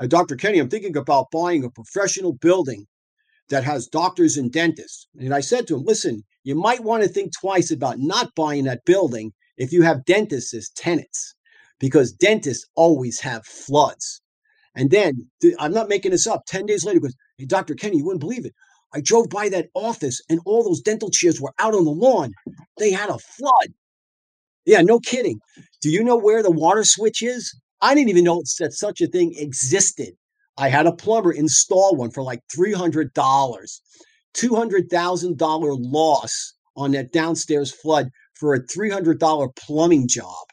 Uh, 0.00 0.06
Dr. 0.06 0.36
Kenny, 0.36 0.58
I'm 0.58 0.68
thinking 0.68 0.96
about 0.96 1.30
buying 1.32 1.64
a 1.64 1.70
professional 1.70 2.32
building 2.32 2.86
that 3.48 3.64
has 3.64 3.88
doctors 3.88 4.36
and 4.36 4.52
dentists. 4.52 5.08
And 5.18 5.34
I 5.34 5.40
said 5.40 5.66
to 5.66 5.76
him, 5.76 5.84
listen, 5.84 6.24
you 6.44 6.54
might 6.54 6.84
want 6.84 7.02
to 7.02 7.08
think 7.08 7.32
twice 7.38 7.70
about 7.70 7.98
not 7.98 8.34
buying 8.34 8.64
that 8.64 8.84
building 8.84 9.32
if 9.60 9.72
you 9.72 9.82
have 9.82 10.06
dentists 10.06 10.54
as 10.54 10.70
tenants, 10.70 11.34
because 11.78 12.12
dentists 12.12 12.66
always 12.76 13.20
have 13.20 13.46
floods. 13.46 14.22
And 14.74 14.90
then 14.90 15.28
I'm 15.58 15.72
not 15.72 15.88
making 15.88 16.12
this 16.12 16.26
up. 16.26 16.44
10 16.46 16.66
days 16.66 16.84
later, 16.84 17.00
goes, 17.00 17.14
Hey, 17.38 17.44
Dr. 17.44 17.74
Kenny, 17.74 17.98
you 17.98 18.04
wouldn't 18.04 18.20
believe 18.20 18.46
it. 18.46 18.54
I 18.94 19.02
drove 19.02 19.28
by 19.28 19.50
that 19.50 19.68
office 19.74 20.22
and 20.30 20.40
all 20.46 20.64
those 20.64 20.80
dental 20.80 21.10
chairs 21.10 21.40
were 21.40 21.52
out 21.58 21.74
on 21.74 21.84
the 21.84 21.90
lawn. 21.90 22.32
They 22.78 22.90
had 22.90 23.10
a 23.10 23.18
flood. 23.18 23.74
Yeah, 24.64 24.80
no 24.80 24.98
kidding. 24.98 25.40
Do 25.82 25.90
you 25.90 26.02
know 26.02 26.16
where 26.16 26.42
the 26.42 26.50
water 26.50 26.84
switch 26.84 27.22
is? 27.22 27.54
I 27.82 27.94
didn't 27.94 28.10
even 28.10 28.24
know 28.24 28.42
that 28.58 28.72
such 28.72 29.00
a 29.00 29.06
thing 29.06 29.34
existed. 29.36 30.14
I 30.56 30.68
had 30.68 30.86
a 30.86 30.92
plumber 30.92 31.32
install 31.32 31.96
one 31.96 32.10
for 32.10 32.22
like 32.22 32.40
$300. 32.54 33.10
$200,000 34.34 35.76
loss 35.92 36.54
on 36.76 36.92
that 36.92 37.12
downstairs 37.12 37.72
flood 37.72 38.10
for 38.40 38.54
a 38.54 38.60
$300 38.60 39.54
plumbing 39.56 40.08
job. 40.08 40.44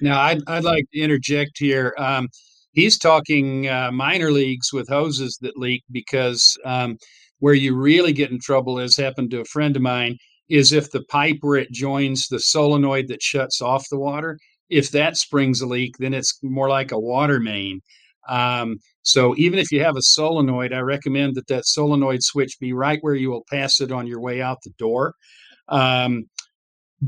Now, 0.00 0.20
I'd, 0.20 0.40
I'd 0.48 0.64
like 0.64 0.86
to 0.92 1.00
interject 1.00 1.52
here. 1.58 1.94
Um, 1.98 2.28
He's 2.74 2.98
talking 2.98 3.68
uh, 3.68 3.92
minor 3.92 4.32
leagues 4.32 4.72
with 4.72 4.88
hoses 4.88 5.38
that 5.42 5.56
leak 5.56 5.84
because 5.92 6.58
um, 6.64 6.98
where 7.38 7.54
you 7.54 7.76
really 7.76 8.12
get 8.12 8.32
in 8.32 8.40
trouble, 8.40 8.80
as 8.80 8.96
happened 8.96 9.30
to 9.30 9.40
a 9.40 9.44
friend 9.44 9.76
of 9.76 9.82
mine, 9.82 10.18
is 10.48 10.72
if 10.72 10.90
the 10.90 11.04
pipe 11.04 11.38
where 11.40 11.58
it 11.58 11.70
joins 11.70 12.26
the 12.26 12.40
solenoid 12.40 13.06
that 13.08 13.22
shuts 13.22 13.62
off 13.62 13.88
the 13.90 13.98
water, 13.98 14.38
if 14.68 14.90
that 14.90 15.16
springs 15.16 15.60
a 15.60 15.66
leak, 15.66 15.94
then 16.00 16.12
it's 16.12 16.36
more 16.42 16.68
like 16.68 16.90
a 16.90 16.98
water 16.98 17.38
main. 17.38 17.80
Um, 18.28 18.78
so 19.02 19.36
even 19.36 19.60
if 19.60 19.70
you 19.70 19.80
have 19.84 19.96
a 19.96 20.02
solenoid, 20.02 20.72
I 20.72 20.80
recommend 20.80 21.36
that 21.36 21.46
that 21.46 21.66
solenoid 21.66 22.24
switch 22.24 22.58
be 22.58 22.72
right 22.72 22.98
where 23.02 23.14
you 23.14 23.30
will 23.30 23.44
pass 23.48 23.80
it 23.80 23.92
on 23.92 24.08
your 24.08 24.20
way 24.20 24.42
out 24.42 24.58
the 24.64 24.72
door. 24.78 25.14
Um, 25.68 26.24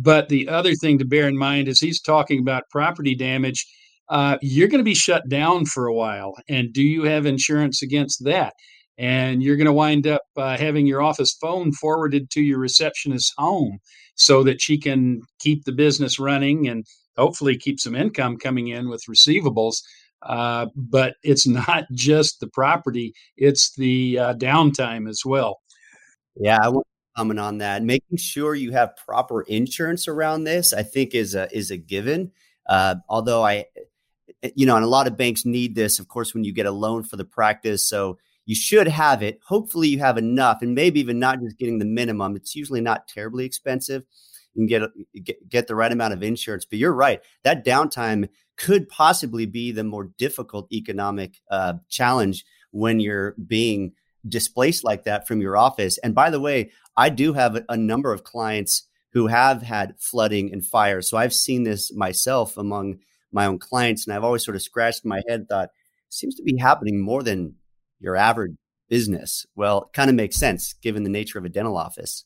but 0.03 0.29
the 0.29 0.49
other 0.49 0.75
thing 0.75 0.99
to 0.99 1.05
bear 1.05 1.27
in 1.27 1.39
mind 1.39 1.69
is 1.69 1.81
he's 1.81 2.01
talking 2.01 2.41
about 2.41 2.69
property 2.71 3.15
damage. 3.15 3.67
Uh, 4.09 4.37
you're 4.43 4.69
going 4.69 4.81
to 4.81 4.85
be 4.85 4.95
shut 4.95 5.29
down 5.29 5.65
for 5.65 5.87
a 5.87 5.95
while. 5.95 6.35
And 6.49 6.73
do 6.73 6.83
you 6.83 7.05
have 7.05 7.27
insurance 7.27 7.83
against 7.83 8.25
that? 8.25 8.53
And 8.99 9.43
you're 9.43 9.57
going 9.57 9.67
to 9.67 9.73
wind 9.73 10.07
up 10.07 10.23
uh, 10.37 10.57
having 10.57 10.87
your 10.87 11.03
office 11.03 11.37
phone 11.41 11.73
forwarded 11.73 12.31
to 12.31 12.41
your 12.41 12.59
receptionist's 12.59 13.33
home 13.37 13.79
so 14.15 14.43
that 14.43 14.61
she 14.61 14.79
can 14.79 15.21
keep 15.39 15.65
the 15.65 15.73
business 15.73 16.19
running 16.19 16.69
and 16.69 16.85
hopefully 17.17 17.57
keep 17.57 17.81
some 17.81 17.95
income 17.95 18.37
coming 18.37 18.69
in 18.69 18.89
with 18.89 19.03
receivables. 19.09 19.77
Uh, 20.23 20.67
but 20.75 21.15
it's 21.23 21.47
not 21.47 21.85
just 21.93 22.41
the 22.41 22.49
property, 22.49 23.13
it's 23.37 23.75
the 23.77 24.19
uh, 24.19 24.35
downtime 24.35 25.09
as 25.09 25.23
well. 25.25 25.59
Yeah, 26.37 26.59
I 26.63 26.69
want 26.69 26.87
comment 27.17 27.41
on 27.41 27.59
that. 27.59 27.83
Making 27.83 28.19
sure 28.19 28.55
you 28.55 28.73
have 28.73 28.97
proper 28.97 29.43
insurance 29.43 30.09
around 30.09 30.45
this, 30.45 30.73
I 30.73 30.83
think, 30.83 31.15
is 31.15 31.35
a 31.35 31.55
is 31.57 31.71
a 31.71 31.77
given. 31.77 32.33
Uh, 32.69 32.97
although 33.09 33.45
I, 33.45 33.67
you 34.55 34.67
know, 34.67 34.77
and 34.77 34.85
a 34.85 34.89
lot 34.89 35.07
of 35.07 35.17
banks 35.17 35.45
need 35.45 35.75
this, 35.75 35.99
of 35.99 36.09
course, 36.09 36.35
when 36.35 36.45
you 36.45 36.53
get 36.53 36.67
a 36.67 36.71
loan 36.71 37.03
for 37.03 37.17
the 37.17 37.25
practice. 37.25 37.87
So 37.87 38.19
you 38.45 38.55
should 38.55 38.89
have 38.89 39.23
it. 39.23 39.41
Hopefully, 39.47 39.89
you 39.89 39.99
have 39.99 40.19
enough, 40.19 40.63
and 40.63 40.75
maybe 40.75 41.01
even 41.01 41.19
not 41.19 41.41
just 41.41 41.59
getting 41.59 41.79
the 41.79 41.85
minimum. 41.85 42.37
It's 42.37 42.55
usually 42.55 42.81
not 42.81 43.09
terribly 43.09 43.45
expensive. 43.45 44.05
You 44.55 44.61
can 44.61 44.67
get 44.67 45.25
get, 45.25 45.49
get 45.49 45.67
the 45.67 45.75
right 45.75 45.93
amount 45.93 46.15
of 46.15 46.23
insurance. 46.23 46.65
But 46.65 46.79
you're 46.79 46.93
right; 46.93 47.21
that 47.43 47.65
downtime 47.65 48.29
could 48.57 48.89
possibly 48.89 49.47
be 49.47 49.73
the 49.73 49.85
more 49.85 50.11
difficult 50.17 50.73
economic 50.73 51.41
uh, 51.51 51.75
challenge 51.89 52.45
when 52.71 53.01
you're 53.01 53.35
being 53.47 53.93
displaced 54.29 54.85
like 54.85 55.05
that 55.05 55.27
from 55.27 55.41
your 55.41 55.57
office. 55.57 55.99
And 55.99 56.15
by 56.15 56.31
the 56.31 56.41
way, 56.41 56.71
I 56.97 57.09
do 57.11 57.33
have 57.35 57.63
a, 57.69 57.77
number 57.77 58.13
of 58.13 58.25
clients 58.25 58.89
who 59.13 59.27
have 59.27 59.63
had 59.63 59.95
flooding 59.99 60.53
and 60.53 60.65
fire. 60.65 61.03
So 61.03 61.17
I've 61.17 61.35
seen 61.35 61.63
this 61.63 61.93
myself 61.95 62.57
among 62.57 62.99
my 63.33 63.47
own 63.47 63.59
clients, 63.59 64.07
and 64.07 64.15
I've 64.15 64.25
always 64.25 64.45
sort 64.45 64.57
of 64.57 64.63
scratched 64.63 65.05
my 65.05 65.23
head, 65.29 65.47
thought 65.49 65.71
seems 66.09 66.35
to 66.37 66.43
be 66.43 66.57
happening 66.59 67.01
more 67.01 67.23
than 67.23 67.55
your 68.01 68.17
average 68.17 68.57
business. 68.89 69.47
Well, 69.55 69.83
it 69.83 69.93
kind 69.93 70.11
of 70.11 70.17
makes 70.17 70.37
sense 70.37 70.75
given 70.75 71.03
the 71.03 71.11
nature 71.11 71.39
of 71.39 71.45
a 71.45 71.51
dental 71.51 71.77
office. 71.77 72.25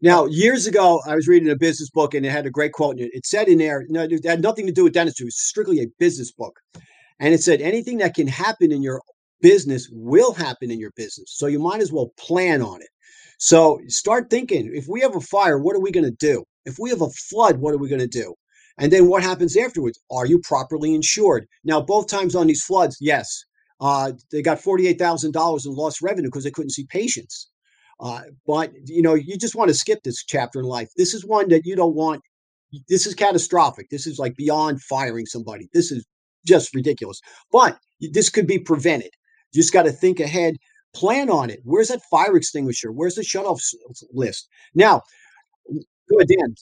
Now, 0.00 0.26
years 0.26 0.66
ago, 0.66 1.02
I 1.06 1.16
was 1.16 1.26
reading 1.26 1.50
a 1.50 1.56
business 1.56 1.90
book 1.90 2.14
and 2.14 2.24
it 2.24 2.30
had 2.30 2.46
a 2.46 2.50
great 2.50 2.72
quote. 2.72 2.98
In 2.98 3.06
it 3.06 3.10
it 3.14 3.26
said 3.26 3.48
in 3.48 3.58
there, 3.58 3.84
no, 3.88 4.04
it 4.04 4.24
had 4.24 4.40
nothing 4.40 4.66
to 4.66 4.72
do 4.72 4.84
with 4.84 4.92
dentistry. 4.92 5.24
It 5.24 5.28
was 5.28 5.40
strictly 5.40 5.80
a 5.80 5.88
business 5.98 6.30
book. 6.30 6.60
And 7.18 7.34
it 7.34 7.42
said 7.42 7.60
anything 7.60 7.98
that 7.98 8.14
can 8.14 8.28
happen 8.28 8.70
in 8.70 8.80
your 8.80 9.02
business 9.40 9.88
will 9.92 10.32
happen 10.32 10.70
in 10.70 10.80
your 10.80 10.92
business. 10.96 11.34
So 11.36 11.46
you 11.46 11.58
might 11.58 11.80
as 11.80 11.92
well 11.92 12.12
plan 12.18 12.62
on 12.62 12.82
it. 12.82 12.88
So 13.38 13.80
start 13.86 14.30
thinking 14.30 14.70
if 14.74 14.86
we 14.88 15.00
have 15.00 15.14
a 15.14 15.20
fire, 15.20 15.58
what 15.58 15.76
are 15.76 15.80
we 15.80 15.92
going 15.92 16.04
to 16.04 16.10
do? 16.10 16.44
If 16.64 16.78
we 16.78 16.90
have 16.90 17.02
a 17.02 17.10
flood, 17.10 17.58
what 17.58 17.72
are 17.72 17.78
we 17.78 17.88
going 17.88 18.00
to 18.00 18.06
do? 18.06 18.34
And 18.78 18.92
then 18.92 19.08
what 19.08 19.22
happens 19.22 19.56
afterwards? 19.56 19.98
Are 20.10 20.26
you 20.26 20.40
properly 20.40 20.94
insured? 20.94 21.46
Now, 21.64 21.80
both 21.80 22.08
times 22.08 22.34
on 22.34 22.46
these 22.46 22.62
floods, 22.62 22.96
yes, 23.00 23.44
uh, 23.80 24.12
they 24.30 24.42
got 24.42 24.58
$48,000 24.58 25.66
in 25.66 25.74
lost 25.74 26.02
revenue 26.02 26.28
because 26.28 26.44
they 26.44 26.50
couldn't 26.50 26.70
see 26.70 26.86
patients. 26.86 27.48
Uh, 28.00 28.22
but 28.46 28.72
you 28.84 29.02
know, 29.02 29.14
you 29.14 29.36
just 29.36 29.56
want 29.56 29.68
to 29.68 29.74
skip 29.74 30.02
this 30.04 30.24
chapter 30.24 30.60
in 30.60 30.66
life. 30.66 30.88
This 30.96 31.14
is 31.14 31.24
one 31.24 31.48
that 31.48 31.66
you 31.66 31.74
don't 31.74 31.96
want. 31.96 32.22
This 32.88 33.06
is 33.06 33.14
catastrophic. 33.14 33.88
This 33.90 34.06
is 34.06 34.18
like 34.18 34.36
beyond 34.36 34.82
firing 34.82 35.26
somebody. 35.26 35.68
This 35.72 35.90
is 35.90 36.06
just 36.46 36.74
ridiculous. 36.74 37.20
But 37.50 37.78
this 38.00 38.28
could 38.28 38.46
be 38.46 38.58
prevented. 38.58 39.10
You 39.52 39.62
just 39.62 39.72
got 39.72 39.84
to 39.84 39.92
think 39.92 40.20
ahead, 40.20 40.56
plan 40.94 41.30
on 41.30 41.50
it. 41.50 41.60
Where's 41.64 41.88
that 41.88 42.02
fire 42.10 42.36
extinguisher? 42.36 42.92
Where's 42.92 43.14
the 43.14 43.22
shutoff 43.22 43.60
list? 44.12 44.48
Now, 44.74 45.02
go 45.70 46.18
ahead, 46.18 46.28
Dan. 46.28 46.54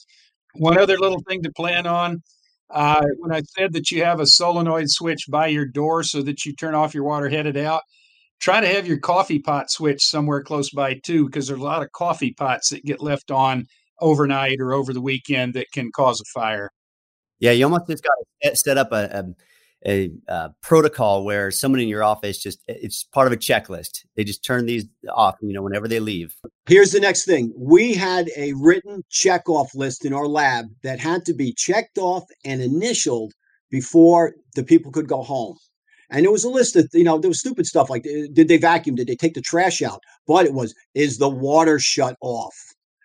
One 0.55 0.77
other 0.77 0.97
little 0.97 1.21
thing 1.27 1.43
to 1.43 1.51
plan 1.51 1.85
on. 1.85 2.23
Uh, 2.69 3.05
when 3.19 3.31
I 3.31 3.41
said 3.57 3.73
that 3.73 3.91
you 3.91 4.03
have 4.03 4.19
a 4.19 4.27
solenoid 4.27 4.89
switch 4.89 5.25
by 5.29 5.47
your 5.47 5.65
door 5.65 6.03
so 6.03 6.21
that 6.23 6.45
you 6.45 6.53
turn 6.53 6.75
off 6.75 6.93
your 6.93 7.05
water 7.05 7.29
headed 7.29 7.55
out, 7.55 7.81
try 8.39 8.59
to 8.59 8.67
have 8.67 8.85
your 8.85 8.99
coffee 8.99 9.39
pot 9.39 9.71
switch 9.71 10.03
somewhere 10.03 10.43
close 10.43 10.69
by 10.71 10.95
too, 10.95 11.25
because 11.25 11.47
there's 11.47 11.59
a 11.59 11.63
lot 11.63 11.81
of 11.81 11.91
coffee 11.93 12.33
pots 12.33 12.69
that 12.69 12.83
get 12.83 13.01
left 13.01 13.31
on 13.31 13.65
overnight 14.01 14.59
or 14.59 14.73
over 14.73 14.93
the 14.93 15.01
weekend 15.01 15.53
that 15.53 15.71
can 15.71 15.91
cause 15.95 16.19
a 16.19 16.25
fire. 16.25 16.69
Yeah, 17.39 17.51
you 17.51 17.63
almost 17.65 17.87
just 17.89 18.03
got 18.03 18.13
to 18.43 18.55
set 18.55 18.77
up 18.77 18.91
a, 18.91 19.05
a, 19.05 19.23
a, 19.85 20.11
a, 20.27 20.49
protocol 20.61 21.23
where 21.23 21.51
someone 21.51 21.79
in 21.79 21.87
your 21.87 22.03
office 22.03 22.41
just 22.41 22.63
it's 22.67 23.03
part 23.03 23.27
of 23.27 23.33
a 23.33 23.37
checklist. 23.37 24.05
They 24.15 24.23
just 24.23 24.43
turn 24.43 24.65
these 24.65 24.85
off, 25.09 25.35
you 25.41 25.53
know, 25.53 25.61
whenever 25.61 25.87
they 25.87 25.99
leave. 25.99 26.35
Here's 26.65 26.91
the 26.91 26.99
next 26.99 27.25
thing: 27.25 27.53
we 27.55 27.93
had 27.93 28.29
a 28.35 28.53
written 28.53 29.03
check 29.09 29.47
off 29.49 29.73
list 29.75 30.05
in 30.05 30.13
our 30.13 30.27
lab 30.27 30.65
that 30.83 30.99
had 30.99 31.25
to 31.25 31.33
be 31.33 31.53
checked 31.53 31.97
off 31.97 32.23
and 32.43 32.61
initialed 32.61 33.33
before 33.69 34.33
the 34.55 34.63
people 34.63 34.91
could 34.91 35.07
go 35.07 35.21
home. 35.21 35.57
And 36.09 36.23
there 36.23 36.31
was 36.31 36.45
a 36.45 36.49
list 36.49 36.75
of, 36.75 36.87
you 36.93 37.03
know, 37.03 37.19
there 37.19 37.29
was 37.29 37.39
stupid 37.39 37.65
stuff 37.65 37.89
like 37.89 38.05
uh, 38.05 38.27
did 38.31 38.47
they 38.47 38.57
vacuum? 38.57 38.95
Did 38.95 39.07
they 39.07 39.15
take 39.15 39.33
the 39.33 39.41
trash 39.41 39.81
out? 39.81 40.01
But 40.25 40.45
it 40.45 40.53
was, 40.53 40.73
is 40.93 41.17
the 41.17 41.29
water 41.29 41.79
shut 41.79 42.15
off? 42.21 42.55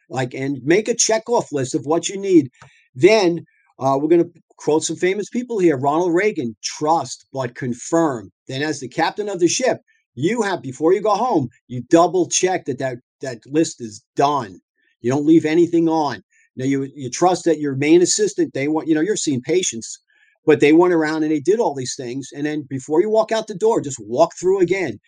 Like, 0.09 0.35
and 0.35 0.63
make 0.63 0.89
a 0.89 0.95
check 0.95 1.29
off 1.29 1.53
list 1.53 1.75
of 1.75 1.85
what 1.85 2.09
you 2.09 2.19
need. 2.19 2.51
Then 2.95 3.45
uh, 3.79 3.99
we're 4.01 4.09
going 4.09 4.25
to 4.25 4.41
quote 4.57 4.85
some 4.85 4.97
famous 4.97 5.29
people 5.29 5.59
here 5.59 5.77
Ronald 5.77 6.15
Reagan, 6.15 6.57
trust 6.63 7.27
but 7.33 7.55
confirm. 7.55 8.31
Then, 8.49 8.63
as 8.63 8.81
the 8.81 8.89
captain 8.89 9.29
of 9.29 9.41
the 9.41 9.49
ship, 9.49 9.79
you 10.15 10.43
have, 10.43 10.63
before 10.63 10.93
you 10.93 11.01
go 11.01 11.15
home, 11.15 11.49
you 11.69 11.83
double 11.89 12.29
check 12.29 12.67
that 12.67 12.79
that, 12.79 12.99
that 13.21 13.39
list 13.47 13.81
is 13.81 14.05
done. 14.17 14.61
You 15.01 15.11
don't 15.11 15.27
leave 15.27 15.45
anything 15.45 15.89
on. 15.89 16.23
Now, 16.55 16.67
you, 16.67 16.89
you 16.95 17.11
trust 17.11 17.45
that 17.47 17.61
your 17.61 17.75
main 17.75 18.03
assistant, 18.03 18.53
they 18.53 18.69
want, 18.69 18.89
you 18.89 18.95
know, 18.95 19.01
you're 19.01 19.17
seeing 19.17 19.41
patients 19.41 19.99
but 20.45 20.61
they 20.61 20.73
went 20.73 20.95
around 20.95 21.23
and 21.23 21.33
they 21.33 21.41
did 21.41 21.61
all 21.61 21.75
these 21.75 21.95
things. 21.97 22.31
And 22.35 22.47
then 22.47 22.67
before 22.69 23.01
you 23.01 23.11
walk 23.11 23.33
out 23.33 23.47
the 23.47 23.55
door, 23.55 23.81
just 23.81 24.01
walk 24.01 24.33
through 24.39 24.61
again. 24.61 24.99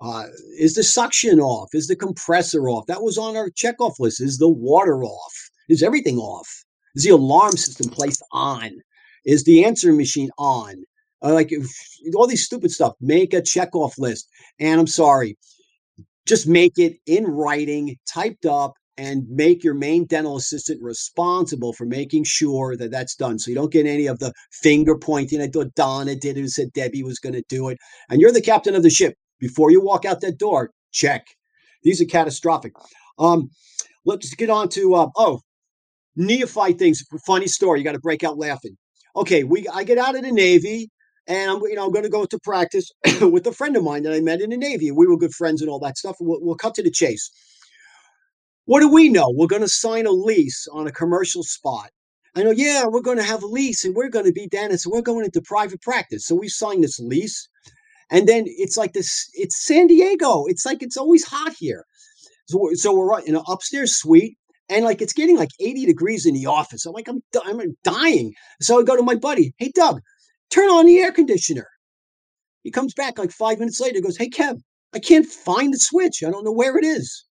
Uh, 0.00 0.24
is 0.58 0.74
the 0.74 0.82
suction 0.82 1.40
off? 1.40 1.68
Is 1.72 1.86
the 1.86 1.96
compressor 1.96 2.68
off? 2.68 2.86
That 2.86 3.02
was 3.02 3.16
on 3.16 3.36
our 3.36 3.50
checkoff 3.50 3.98
list. 3.98 4.20
Is 4.20 4.38
the 4.38 4.48
water 4.48 5.02
off? 5.02 5.50
Is 5.68 5.82
everything 5.82 6.18
off? 6.18 6.48
Is 6.94 7.04
the 7.04 7.10
alarm 7.10 7.52
system 7.52 7.90
placed 7.90 8.22
on? 8.32 8.70
Is 9.24 9.44
the 9.44 9.64
answering 9.64 9.96
machine 9.96 10.30
on? 10.38 10.84
Uh, 11.22 11.32
like 11.32 11.50
all 12.14 12.26
these 12.26 12.44
stupid 12.44 12.70
stuff. 12.70 12.94
Make 13.00 13.32
a 13.32 13.40
checkoff 13.40 13.98
list. 13.98 14.28
And 14.60 14.80
I'm 14.80 14.86
sorry, 14.86 15.36
just 16.26 16.46
make 16.46 16.78
it 16.78 16.98
in 17.06 17.24
writing, 17.24 17.96
typed 18.06 18.46
up, 18.46 18.74
and 18.96 19.26
make 19.28 19.64
your 19.64 19.74
main 19.74 20.06
dental 20.06 20.36
assistant 20.36 20.80
responsible 20.82 21.72
for 21.72 21.84
making 21.84 22.24
sure 22.24 22.76
that 22.76 22.90
that's 22.90 23.16
done. 23.16 23.38
So 23.38 23.50
you 23.50 23.56
don't 23.56 23.72
get 23.72 23.86
any 23.86 24.06
of 24.06 24.20
the 24.20 24.32
finger 24.52 24.96
pointing. 24.96 25.40
I 25.40 25.48
thought 25.48 25.74
Donna 25.74 26.14
did 26.14 26.36
it 26.36 26.40
and 26.40 26.50
said 26.50 26.72
Debbie 26.72 27.02
was 27.02 27.18
going 27.18 27.32
to 27.32 27.42
do 27.48 27.68
it. 27.70 27.78
And 28.08 28.20
you're 28.20 28.32
the 28.32 28.40
captain 28.40 28.74
of 28.74 28.82
the 28.82 28.90
ship. 28.90 29.14
Before 29.40 29.70
you 29.70 29.80
walk 29.80 30.04
out 30.04 30.20
that 30.20 30.38
door, 30.38 30.70
check. 30.92 31.26
These 31.82 32.00
are 32.00 32.06
catastrophic. 32.06 32.72
Um, 33.18 33.50
let's 34.04 34.32
get 34.34 34.48
on 34.48 34.68
to 34.70 34.94
uh, 34.94 35.08
oh, 35.16 35.40
neophyte 36.16 36.78
things. 36.78 37.02
Funny 37.26 37.46
story. 37.46 37.80
You 37.80 37.84
got 37.84 37.92
to 37.92 38.00
break 38.00 38.24
out 38.24 38.38
laughing. 38.38 38.76
Okay, 39.16 39.44
we 39.44 39.66
I 39.68 39.84
get 39.84 39.98
out 39.98 40.16
of 40.16 40.22
the 40.22 40.32
Navy 40.32 40.90
and 41.26 41.50
I'm 41.50 41.60
you 41.62 41.74
know 41.74 41.84
I'm 41.84 41.92
going 41.92 42.04
to 42.04 42.10
go 42.10 42.24
to 42.24 42.38
practice 42.40 42.90
with 43.20 43.46
a 43.46 43.52
friend 43.52 43.76
of 43.76 43.84
mine 43.84 44.02
that 44.04 44.12
I 44.12 44.20
met 44.20 44.40
in 44.40 44.50
the 44.50 44.56
Navy. 44.56 44.90
We 44.90 45.06
were 45.06 45.16
good 45.16 45.34
friends 45.34 45.62
and 45.62 45.70
all 45.70 45.78
that 45.80 45.98
stuff. 45.98 46.16
We'll, 46.20 46.40
we'll 46.42 46.56
cut 46.56 46.74
to 46.74 46.82
the 46.82 46.90
chase. 46.90 47.30
What 48.66 48.80
do 48.80 48.88
we 48.88 49.10
know? 49.10 49.30
We're 49.34 49.46
going 49.46 49.62
to 49.62 49.68
sign 49.68 50.06
a 50.06 50.10
lease 50.10 50.66
on 50.72 50.86
a 50.86 50.92
commercial 50.92 51.42
spot. 51.42 51.90
I 52.34 52.42
know, 52.42 52.50
yeah, 52.50 52.86
we're 52.86 53.02
going 53.02 53.18
to 53.18 53.22
have 53.22 53.42
a 53.42 53.46
lease 53.46 53.84
and 53.84 53.94
we're 53.94 54.08
going 54.08 54.24
to 54.24 54.32
be 54.32 54.48
dentists 54.48 54.86
and 54.86 54.92
we're 54.92 55.02
going 55.02 55.24
into 55.24 55.40
private 55.42 55.80
practice. 55.82 56.26
So 56.26 56.34
we 56.34 56.48
signed 56.48 56.82
this 56.82 56.98
lease. 56.98 57.48
And 58.10 58.26
then 58.26 58.44
it's 58.46 58.76
like 58.76 58.92
this, 58.92 59.30
it's 59.34 59.64
San 59.64 59.86
Diego. 59.86 60.44
It's 60.46 60.66
like 60.66 60.82
it's 60.82 60.96
always 60.96 61.24
hot 61.24 61.52
here. 61.58 61.84
So, 62.46 62.70
so 62.74 62.94
we're 62.94 63.20
in 63.20 63.36
an 63.36 63.42
upstairs 63.46 63.96
suite 63.96 64.36
and 64.68 64.84
like 64.84 65.02
it's 65.02 65.12
getting 65.12 65.36
like 65.36 65.50
80 65.60 65.86
degrees 65.86 66.26
in 66.26 66.34
the 66.34 66.46
office. 66.46 66.86
I'm 66.86 66.92
like, 66.92 67.08
I'm, 67.08 67.22
I'm 67.44 67.76
dying. 67.84 68.32
So 68.60 68.80
I 68.80 68.82
go 68.82 68.96
to 68.96 69.02
my 69.02 69.14
buddy, 69.14 69.52
hey, 69.58 69.70
Doug, 69.74 70.00
turn 70.50 70.68
on 70.70 70.86
the 70.86 70.98
air 70.98 71.12
conditioner. 71.12 71.68
He 72.62 72.70
comes 72.70 72.94
back 72.94 73.18
like 73.18 73.30
five 73.30 73.58
minutes 73.58 73.80
later, 73.80 74.00
goes, 74.00 74.16
hey, 74.16 74.30
Kev, 74.30 74.58
I 74.94 74.98
can't 75.00 75.26
find 75.26 75.72
the 75.72 75.78
switch. 75.78 76.22
I 76.26 76.30
don't 76.30 76.44
know 76.44 76.52
where 76.52 76.78
it 76.78 76.84
is. 76.84 77.24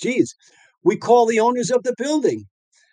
Geez, 0.00 0.34
we 0.82 0.96
call 0.96 1.26
the 1.26 1.40
owners 1.40 1.70
of 1.70 1.82
the 1.82 1.94
building. 1.98 2.46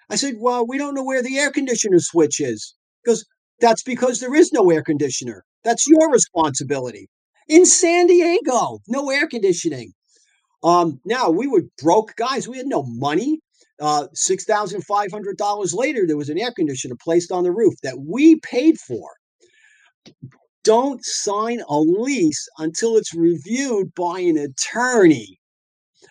I 0.09 0.15
said, 0.15 0.35
Well, 0.37 0.67
we 0.67 0.77
don't 0.77 0.93
know 0.93 1.03
where 1.03 1.23
the 1.23 1.37
air 1.39 1.51
conditioner 1.51 1.99
switch 1.99 2.39
is. 2.41 2.75
Because 3.03 3.25
that's 3.59 3.83
because 3.83 4.19
there 4.19 4.35
is 4.35 4.51
no 4.51 4.69
air 4.69 4.83
conditioner. 4.83 5.43
That's 5.63 5.87
your 5.87 6.11
responsibility. 6.11 7.09
In 7.47 7.65
San 7.65 8.07
Diego, 8.07 8.79
no 8.87 9.09
air 9.09 9.27
conditioning. 9.27 9.93
Um, 10.63 10.99
now 11.05 11.29
we 11.29 11.47
were 11.47 11.63
broke 11.81 12.15
guys. 12.15 12.47
We 12.47 12.57
had 12.57 12.67
no 12.67 12.83
money. 12.83 13.39
Uh, 13.83 14.07
six 14.13 14.45
thousand 14.45 14.81
five 14.85 15.11
hundred 15.11 15.35
dollars 15.35 15.73
later, 15.73 16.07
there 16.07 16.15
was 16.15 16.29
an 16.29 16.39
air 16.39 16.53
conditioner 16.55 16.95
placed 17.03 17.33
on 17.33 17.43
the 17.43 17.51
roof 17.51 17.73
that 17.83 17.99
we 17.99 18.37
paid 18.37 18.79
for. 18.79 19.09
Don't 20.63 21.03
sign 21.03 21.59
a 21.67 21.77
lease 21.77 22.47
until 22.59 22.95
it's 22.95 23.13
reviewed 23.13 23.93
by 23.93 24.21
an 24.21 24.37
attorney. 24.37 25.37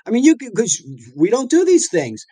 I 0.05 0.11
mean, 0.11 0.23
you 0.23 0.37
could 0.37 0.53
because 0.55 0.85
we 1.17 1.31
don't 1.31 1.49
do 1.49 1.65
these 1.65 1.89
things. 1.89 2.27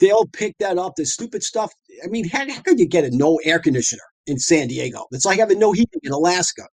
They'll 0.00 0.24
pick 0.32 0.56
that 0.58 0.78
up. 0.78 0.94
The 0.96 1.04
stupid 1.04 1.42
stuff. 1.42 1.70
I 2.02 2.06
mean, 2.06 2.26
how, 2.26 2.50
how 2.50 2.62
could 2.62 2.80
you 2.80 2.88
get 2.88 3.04
a 3.04 3.14
no 3.14 3.38
air 3.44 3.58
conditioner 3.58 4.08
in 4.26 4.38
San 4.38 4.68
Diego? 4.68 5.04
It's 5.10 5.26
like 5.26 5.38
having 5.38 5.58
no 5.58 5.72
heating 5.72 6.00
in 6.02 6.12
Alaska. 6.12 6.66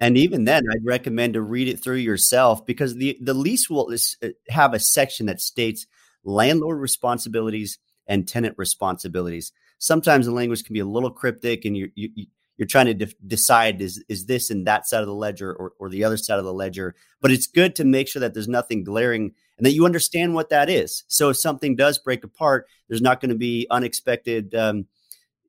And 0.00 0.16
even 0.16 0.44
then, 0.44 0.62
I'd 0.72 0.86
recommend 0.86 1.34
to 1.34 1.42
read 1.42 1.68
it 1.68 1.80
through 1.80 1.96
yourself 1.96 2.64
because 2.64 2.94
the, 2.94 3.18
the 3.20 3.34
lease 3.34 3.68
will 3.68 3.92
uh, 3.92 4.28
have 4.48 4.72
a 4.72 4.78
section 4.78 5.26
that 5.26 5.42
states 5.42 5.86
landlord 6.28 6.78
responsibilities 6.78 7.78
and 8.06 8.28
tenant 8.28 8.54
responsibilities. 8.58 9.52
Sometimes 9.78 10.26
the 10.26 10.32
language 10.32 10.64
can 10.64 10.74
be 10.74 10.80
a 10.80 10.84
little 10.84 11.10
cryptic, 11.10 11.64
and 11.64 11.76
you, 11.76 11.90
you 11.94 12.26
you're 12.56 12.66
trying 12.66 12.86
to 12.86 12.94
de- 12.94 13.14
decide 13.26 13.80
is 13.80 14.04
is 14.08 14.26
this 14.26 14.50
in 14.50 14.64
that 14.64 14.86
side 14.86 15.00
of 15.00 15.06
the 15.06 15.14
ledger 15.14 15.54
or, 15.54 15.72
or 15.78 15.88
the 15.88 16.04
other 16.04 16.16
side 16.16 16.38
of 16.38 16.44
the 16.44 16.52
ledger. 16.52 16.94
But 17.20 17.30
it's 17.30 17.46
good 17.46 17.76
to 17.76 17.84
make 17.84 18.08
sure 18.08 18.20
that 18.20 18.34
there's 18.34 18.48
nothing 18.48 18.82
glaring 18.82 19.32
and 19.56 19.66
that 19.66 19.72
you 19.72 19.84
understand 19.86 20.34
what 20.34 20.50
that 20.50 20.68
is. 20.68 21.04
So 21.08 21.30
if 21.30 21.36
something 21.36 21.76
does 21.76 21.98
break 21.98 22.24
apart, 22.24 22.66
there's 22.88 23.02
not 23.02 23.20
going 23.20 23.30
to 23.30 23.36
be 23.36 23.66
unexpected. 23.70 24.54
Um, 24.54 24.86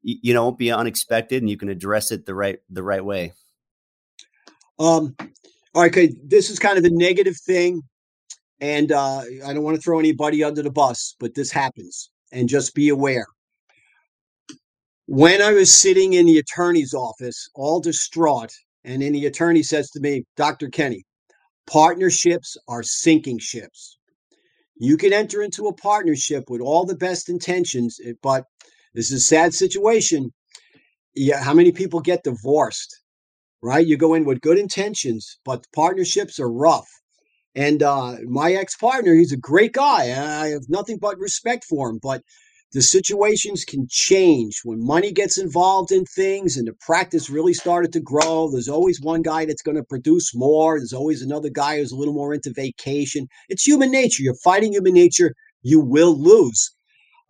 you, 0.02 0.34
know, 0.34 0.50
be 0.52 0.72
unexpected, 0.72 1.44
and 1.44 1.50
you 1.50 1.58
can 1.58 1.68
address 1.68 2.12
it 2.12 2.26
the 2.26 2.34
right 2.34 2.60
the 2.70 2.84
right 2.84 3.04
way. 3.04 3.34
Um, 4.80 5.16
all 5.76 5.82
right, 5.82 5.92
okay. 5.92 6.14
This 6.24 6.50
is 6.50 6.58
kind 6.58 6.78
of 6.78 6.86
a 6.86 6.90
negative 6.90 7.36
thing, 7.38 7.82
and 8.62 8.92
uh, 8.92 9.22
I 9.46 9.54
don't 9.54 9.64
want 9.64 9.76
to 9.76 9.82
throw 9.82 10.00
anybody 10.00 10.44
under 10.44 10.62
the 10.62 10.72
bus, 10.72 11.16
but 11.20 11.36
this 11.36 11.52
happens, 11.52 12.12
and 12.32 12.50
just 12.50 12.76
be 12.76 12.90
aware. 12.90 13.26
When 15.06 15.42
I 15.42 15.54
was 15.54 15.74
sitting 15.74 16.14
in 16.14 16.26
the 16.26 16.38
attorney's 16.38 16.94
office, 16.94 17.50
all 17.56 17.80
distraught, 17.80 18.54
and 18.84 19.02
then 19.02 19.14
the 19.14 19.26
attorney 19.26 19.64
says 19.64 19.90
to 19.92 20.00
me, 20.00 20.24
Dr. 20.36 20.70
Kenny, 20.70 21.04
partnerships 21.66 22.58
are 22.68 22.84
sinking 22.84 23.40
ships. 23.40 23.98
You 24.76 24.98
can 24.98 25.12
enter 25.12 25.42
into 25.42 25.68
a 25.68 25.74
partnership 25.74 26.50
with 26.50 26.62
all 26.62 26.86
the 26.86 26.96
best 26.96 27.28
intentions, 27.28 28.00
eh, 28.06 28.14
but 28.22 28.46
this 28.94 29.12
is 29.12 29.22
a 29.22 29.26
sad 29.26 29.54
situation. 29.54 30.32
Yeah, 31.16 31.44
how 31.44 31.54
many 31.54 31.72
people 31.72 32.00
get 32.00 32.24
divorced? 32.24 33.02
Right? 33.62 33.86
You 33.86 33.98
go 33.98 34.14
in 34.14 34.24
with 34.26 34.42
good 34.42 34.58
intentions, 34.58 35.38
but 35.44 35.66
partnerships 35.74 36.40
are 36.40 36.52
rough. 36.52 36.88
And 37.56 37.82
uh, 37.82 38.18
my 38.28 38.54
ex 38.54 38.76
partner, 38.76 39.16
he's 39.16 39.34
a 39.34 39.38
great 39.38 39.74
guy. 39.74 40.04
I 40.04 40.50
have 40.50 40.70
nothing 40.70 40.98
but 41.00 41.18
respect 41.18 41.66
for 41.66 41.90
him, 41.90 42.00
but 42.02 42.22
the 42.72 42.82
situations 42.84 43.66
can 43.66 43.88
change 43.90 44.62
when 44.64 44.86
money 44.86 45.12
gets 45.12 45.40
involved 45.40 45.92
in 45.92 46.06
things 46.06 46.56
and 46.56 46.68
the 46.68 46.74
practice 46.74 47.28
really 47.28 47.54
started 47.54 47.92
to 47.94 48.00
grow. 48.00 48.52
There's 48.52 48.70
always 48.70 49.02
one 49.02 49.24
guy 49.24 49.46
that's 49.46 49.64
going 49.64 49.78
to 49.78 49.84
produce 49.84 50.36
more. 50.36 50.78
There's 50.78 50.94
always 50.94 51.24
another 51.24 51.50
guy 51.50 51.78
who's 51.78 51.92
a 51.92 51.96
little 51.96 52.14
more 52.14 52.32
into 52.32 52.54
vacation. 52.54 53.28
It's 53.50 53.66
human 53.66 53.90
nature. 53.90 54.22
You're 54.22 54.36
fighting 54.36 54.74
human 54.74 54.94
nature. 54.94 55.34
You 55.64 55.80
will 55.80 56.16
lose. 56.16 56.72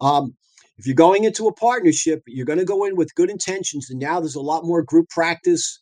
Um, 0.01 0.35
if 0.77 0.85
you're 0.85 0.95
going 0.95 1.23
into 1.23 1.47
a 1.47 1.53
partnership, 1.53 2.21
you're 2.27 2.45
going 2.45 2.59
to 2.59 2.65
go 2.65 2.83
in 2.83 2.97
with 2.97 3.15
good 3.15 3.29
intentions. 3.29 3.89
And 3.89 3.99
now 3.99 4.19
there's 4.19 4.35
a 4.35 4.41
lot 4.41 4.65
more 4.65 4.83
group 4.83 5.07
practice. 5.09 5.79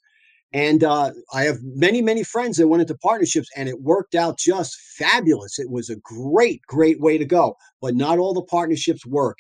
And 0.54 0.84
uh, 0.84 1.12
I 1.34 1.44
have 1.44 1.58
many, 1.62 2.02
many 2.02 2.24
friends 2.24 2.58
that 2.58 2.68
went 2.68 2.82
into 2.82 2.98
partnerships 2.98 3.50
and 3.56 3.68
it 3.68 3.82
worked 3.82 4.16
out 4.16 4.40
just 4.40 4.76
fabulous. 4.98 5.60
It 5.60 5.70
was 5.70 5.90
a 5.90 5.98
great, 5.98 6.62
great 6.68 7.02
way 7.02 7.18
to 7.18 7.26
go. 7.26 7.56
But 7.82 7.96
not 7.96 8.18
all 8.18 8.34
the 8.34 8.44
partnerships 8.44 9.06
work. 9.06 9.38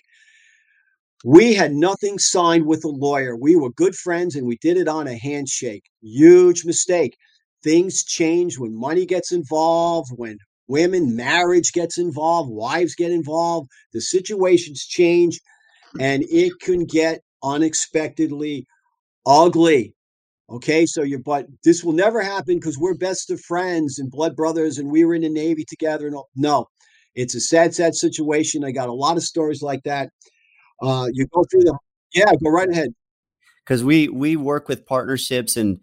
We 1.25 1.55
had 1.55 1.73
nothing 1.73 2.19
signed 2.19 2.67
with 2.67 2.83
a 2.83 2.89
lawyer. 2.89 3.35
We 3.35 3.55
were 3.55 3.71
good 3.71 3.95
friends 3.95 4.35
and 4.35 4.45
we 4.45 4.57
did 4.57 4.77
it 4.77 4.87
on 4.87 5.07
a 5.07 5.17
handshake. 5.17 5.83
Huge 6.01 6.65
mistake. 6.65 7.17
Things 7.63 8.03
change 8.03 8.59
when 8.59 8.77
money 8.77 9.05
gets 9.05 9.31
involved, 9.31 10.11
when 10.15 10.37
women, 10.67 11.15
marriage 11.15 11.71
gets 11.71 11.97
involved, 11.97 12.51
wives 12.51 12.93
get 12.95 13.11
involved. 13.11 13.69
The 13.93 14.01
situations 14.01 14.85
change 14.85 15.39
and 15.99 16.23
it 16.29 16.53
can 16.61 16.85
get 16.85 17.21
unexpectedly 17.41 18.67
ugly. 19.25 19.95
Okay, 20.49 20.85
so 20.85 21.03
you 21.03 21.19
but 21.19 21.45
this 21.63 21.83
will 21.83 21.93
never 21.93 22.21
happen 22.21 22.55
because 22.55 22.77
we're 22.77 22.93
best 22.93 23.29
of 23.31 23.41
friends 23.41 23.99
and 23.99 24.09
blood 24.09 24.35
brothers 24.35 24.77
and 24.77 24.89
we 24.89 25.03
were 25.03 25.13
in 25.13 25.23
the 25.23 25.29
Navy 25.29 25.65
together. 25.67 26.07
And 26.07 26.15
all. 26.15 26.29
no, 26.35 26.67
it's 27.15 27.35
a 27.35 27.41
sad, 27.41 27.75
sad 27.75 27.95
situation. 27.95 28.63
I 28.63 28.71
got 28.71 28.87
a 28.87 28.93
lot 28.93 29.17
of 29.17 29.23
stories 29.23 29.61
like 29.61 29.83
that. 29.83 30.09
Uh, 30.81 31.07
you 31.11 31.27
go 31.33 31.43
through 31.51 31.63
them. 31.63 31.77
Yeah, 32.13 32.31
go 32.41 32.49
right 32.49 32.69
ahead. 32.69 32.89
Because 33.65 33.83
we 33.83 34.07
we 34.07 34.37
work 34.37 34.69
with 34.69 34.85
partnerships 34.85 35.57
and 35.57 35.79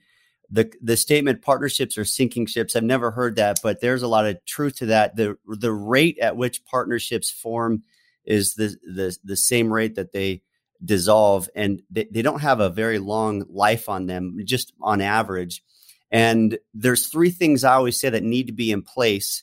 the 0.50 0.72
the 0.80 0.96
statement 0.96 1.42
partnerships 1.42 1.98
are 1.98 2.04
sinking 2.04 2.46
ships. 2.46 2.74
I've 2.74 2.84
never 2.84 3.10
heard 3.10 3.36
that, 3.36 3.58
but 3.62 3.80
there's 3.80 4.02
a 4.02 4.08
lot 4.08 4.26
of 4.26 4.42
truth 4.46 4.76
to 4.76 4.86
that. 4.86 5.16
the 5.16 5.36
The 5.46 5.72
rate 5.72 6.18
at 6.20 6.36
which 6.36 6.64
partnerships 6.64 7.30
form 7.30 7.82
is 8.24 8.54
the 8.54 8.76
the 8.84 9.14
the 9.24 9.36
same 9.36 9.70
rate 9.70 9.96
that 9.96 10.12
they 10.12 10.42
dissolve, 10.84 11.48
and 11.54 11.82
they, 11.90 12.06
they 12.10 12.22
don't 12.22 12.40
have 12.40 12.60
a 12.60 12.70
very 12.70 12.98
long 12.98 13.44
life 13.48 13.88
on 13.88 14.06
them, 14.06 14.38
just 14.44 14.72
on 14.80 15.00
average. 15.00 15.62
And 16.10 16.58
there's 16.72 17.08
three 17.08 17.30
things 17.30 17.64
I 17.64 17.74
always 17.74 17.98
say 17.98 18.10
that 18.10 18.22
need 18.22 18.46
to 18.46 18.52
be 18.52 18.70
in 18.70 18.82
place 18.82 19.42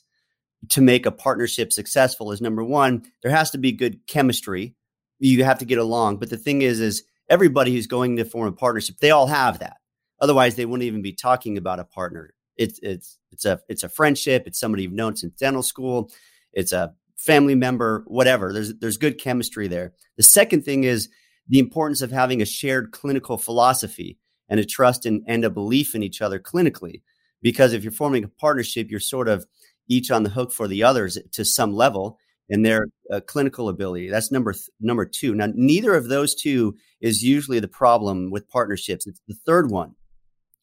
to 0.70 0.80
make 0.80 1.06
a 1.06 1.10
partnership 1.10 1.72
successful. 1.72 2.32
Is 2.32 2.40
number 2.40 2.64
one, 2.64 3.02
there 3.22 3.32
has 3.32 3.50
to 3.50 3.58
be 3.58 3.72
good 3.72 4.06
chemistry 4.06 4.74
you 5.18 5.44
have 5.44 5.58
to 5.58 5.64
get 5.64 5.78
along. 5.78 6.16
But 6.16 6.30
the 6.30 6.36
thing 6.36 6.62
is, 6.62 6.80
is 6.80 7.04
everybody 7.28 7.72
who's 7.72 7.86
going 7.86 8.16
to 8.16 8.24
form 8.24 8.48
a 8.48 8.52
partnership, 8.52 8.96
they 8.98 9.10
all 9.10 9.26
have 9.26 9.60
that. 9.60 9.76
Otherwise, 10.20 10.54
they 10.54 10.66
wouldn't 10.66 10.86
even 10.86 11.02
be 11.02 11.12
talking 11.12 11.56
about 11.56 11.80
a 11.80 11.84
partner. 11.84 12.34
It's 12.56 12.78
it's 12.82 13.18
it's 13.30 13.44
a 13.44 13.60
it's 13.68 13.82
a 13.82 13.88
friendship. 13.88 14.44
It's 14.46 14.60
somebody 14.60 14.82
you've 14.82 14.92
known 14.92 15.16
since 15.16 15.34
dental 15.34 15.62
school. 15.62 16.10
It's 16.52 16.72
a 16.72 16.94
family 17.16 17.54
member, 17.54 18.04
whatever. 18.06 18.52
There's 18.52 18.74
there's 18.74 18.98
good 18.98 19.18
chemistry 19.18 19.68
there. 19.68 19.94
The 20.16 20.22
second 20.22 20.64
thing 20.64 20.84
is 20.84 21.08
the 21.48 21.58
importance 21.58 22.02
of 22.02 22.10
having 22.10 22.40
a 22.40 22.46
shared 22.46 22.92
clinical 22.92 23.36
philosophy 23.36 24.18
and 24.48 24.60
a 24.60 24.64
trust 24.64 25.06
and, 25.06 25.22
and 25.26 25.44
a 25.44 25.50
belief 25.50 25.94
in 25.94 26.02
each 26.02 26.20
other 26.20 26.38
clinically. 26.38 27.02
Because 27.40 27.72
if 27.72 27.82
you're 27.82 27.92
forming 27.92 28.24
a 28.24 28.28
partnership, 28.28 28.90
you're 28.90 29.00
sort 29.00 29.28
of 29.28 29.46
each 29.88 30.10
on 30.10 30.22
the 30.22 30.30
hook 30.30 30.52
for 30.52 30.68
the 30.68 30.82
others 30.82 31.18
to 31.32 31.44
some 31.44 31.74
level 31.74 32.18
and 32.48 32.64
their 32.64 32.86
uh, 33.10 33.20
clinical 33.20 33.68
ability. 33.68 34.10
That's 34.10 34.30
number 34.30 34.52
th- 34.52 34.68
number 34.80 35.06
two. 35.06 35.34
Now, 35.34 35.48
neither 35.54 35.94
of 35.94 36.08
those 36.08 36.34
two 36.34 36.76
is 37.00 37.22
usually 37.22 37.60
the 37.60 37.68
problem 37.68 38.30
with 38.30 38.48
partnerships. 38.48 39.06
It's 39.06 39.20
the 39.26 39.34
third 39.46 39.70
one, 39.70 39.94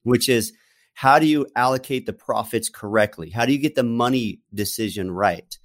which 0.03 0.29
is 0.29 0.53
how 0.93 1.17
do 1.17 1.25
you 1.25 1.47
allocate 1.55 2.05
the 2.05 2.13
profits 2.13 2.69
correctly? 2.69 3.29
How 3.29 3.45
do 3.45 3.53
you 3.53 3.57
get 3.57 3.75
the 3.75 3.83
money 3.83 4.41
decision 4.53 5.11
right? 5.11 5.57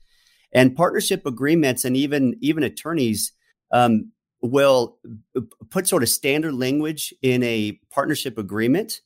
And 0.53 0.77
partnership 0.77 1.27
agreements 1.27 1.85
and 1.85 1.97
even 1.97 2.37
even 2.41 2.63
attorneys 2.63 3.33
um, 3.73 4.13
will 4.45 4.99
uh, 5.37 5.41
put 5.71 5.89
sort 5.89 6.03
of 6.03 6.09
standard 6.09 6.55
language 6.55 7.15
in 7.23 7.43
a 7.43 7.81
partnership 7.91 8.39
agreement 8.39 9.01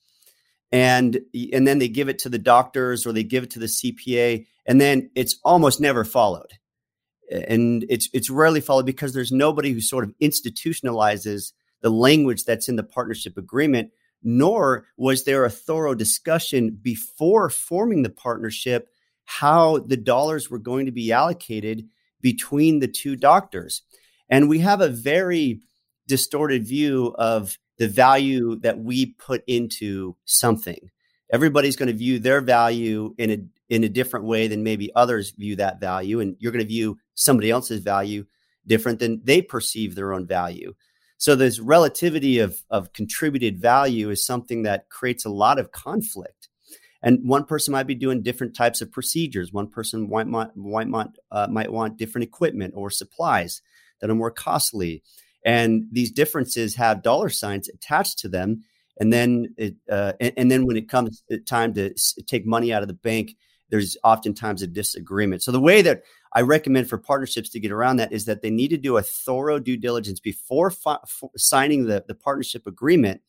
and 0.73 1.21
and 1.53 1.67
then 1.67 1.79
they 1.79 1.89
give 1.89 2.09
it 2.09 2.19
to 2.21 2.29
the 2.29 2.39
doctors 2.39 3.07
or 3.07 3.13
they 3.13 3.23
give 3.23 3.45
it 3.45 3.51
to 3.51 3.59
the 3.59 3.67
CPA 3.67 4.47
and 4.67 4.81
then 4.81 5.11
it's 5.15 5.39
almost 5.45 5.81
never 5.81 6.05
followed. 6.05 6.53
And 7.31 7.85
it's 7.89 8.09
it's 8.13 8.31
rarely 8.31 8.61
followed 8.61 8.87
because 8.87 9.15
there's 9.15 9.33
nobody 9.33 9.73
who 9.73 9.81
sort 9.81 10.05
of 10.05 10.15
institutionalizes 10.21 11.53
the 11.81 11.91
language 11.91 12.45
that's 12.45 12.69
in 12.69 12.77
the 12.77 12.83
partnership 12.83 13.37
agreement 13.39 13.91
nor 14.23 14.87
was 14.97 15.25
there 15.25 15.45
a 15.45 15.51
thorough 15.51 15.95
discussion 15.95 16.77
before 16.83 17.49
forming 17.49 18.03
the 18.03 18.11
partnership 18.11 18.89
how 19.25 19.79
the 19.79 19.97
dollars 19.97 20.51
were 20.51 20.59
going 20.59 20.87
to 20.87 20.93
be 20.93 21.13
allocated 21.13 21.87
between 22.21 22.81
the 22.81 22.89
two 22.89 23.15
doctors 23.15 23.83
and 24.29 24.49
we 24.49 24.59
have 24.61 24.81
a 24.81 24.89
very 24.89 25.61
distorted 26.07 26.67
view 26.67 27.15
of 27.19 27.59
the 27.79 27.89
value 27.89 28.57
that 28.57 28.79
we 28.79 29.07
put 29.07 29.43
into 29.47 30.17
something. 30.25 30.91
Everybody's 31.33 31.77
going 31.77 31.89
to 31.89 31.93
view 31.93 32.19
their 32.19 32.41
value 32.41 33.15
in 33.19 33.31
a 33.31 33.39
in 33.69 33.85
a 33.85 33.89
different 33.89 34.25
way 34.25 34.49
than 34.49 34.63
maybe 34.63 34.91
others 34.95 35.31
view 35.33 35.55
that 35.57 35.79
value 35.79 36.21
and 36.21 36.37
you're 36.39 36.53
going 36.53 36.65
to 36.65 36.69
view 36.69 36.99
somebody 37.15 37.51
else's 37.51 37.83
value 37.83 38.25
different 38.67 38.99
than 38.99 39.21
they 39.25 39.43
perceive 39.43 39.95
their 39.95 40.15
own 40.15 40.27
value. 40.27 40.75
So 41.19 41.37
this 41.37 41.61
relativity 41.61 42.39
of 42.39 42.63
of 42.71 42.93
contributed 42.93 43.61
value 43.61 44.11
is 44.11 44.25
something 44.25 44.63
that 44.63 44.89
creates 44.89 45.25
a 45.25 45.31
lot 45.31 45.59
of 45.59 45.73
conflict. 45.73 46.49
And 47.03 47.29
one 47.29 47.45
person 47.45 47.73
might 47.73 47.87
be 47.87 47.95
doing 47.95 48.23
different 48.23 48.57
types 48.57 48.81
of 48.81 48.91
procedures. 48.91 49.53
One 49.53 49.69
person 49.69 50.09
might 50.09 50.27
might 50.27 50.89
might, 50.89 51.09
uh, 51.31 51.47
might 51.51 51.73
want 51.73 51.99
different 51.99 52.25
equipment 52.25 52.73
or 52.75 52.91
supplies 52.91 53.61
that 54.01 54.11
are 54.11 54.15
more 54.15 54.31
costly 54.31 55.03
and 55.45 55.87
these 55.93 56.11
differences 56.11 56.75
have 56.75 57.03
dollar 57.03 57.29
signs 57.29 57.69
attached 57.69 58.19
to 58.19 58.29
them 58.29 58.65
and 58.99 59.13
then 59.13 59.55
it, 59.57 59.77
uh, 59.91 60.13
and, 60.21 60.33
and, 60.37 60.51
then 60.51 60.67
when 60.67 60.77
it 60.77 60.89
comes 60.89 61.23
time 61.47 61.73
to 61.75 61.95
take 62.27 62.45
money 62.45 62.73
out 62.73 62.83
of 62.83 62.89
the 62.89 62.95
bank, 62.95 63.37
there's 63.71 63.97
oftentimes 64.03 64.63
a 64.63 64.67
disagreement. 64.67 65.43
So 65.43 65.53
the 65.53 65.61
way 65.61 65.83
that 65.83 66.03
I 66.33 66.41
recommend 66.41 66.89
for 66.89 66.99
partnerships 66.99 67.49
to 67.51 67.61
get 67.61 67.71
around 67.71 67.97
that 67.97 68.13
is 68.13 68.25
that 68.25 68.43
they 68.43 68.51
need 68.51 68.69
to 68.69 68.77
do 68.77 68.97
a 68.97 69.03
thorough 69.03 69.59
due 69.59 69.77
diligence 69.77 70.21
before 70.21 70.71
fi- 70.71 70.99
signing 71.37 71.87
the, 71.87 72.05
the 72.07 72.15
partnership 72.15 72.67
agreement, 72.67 73.21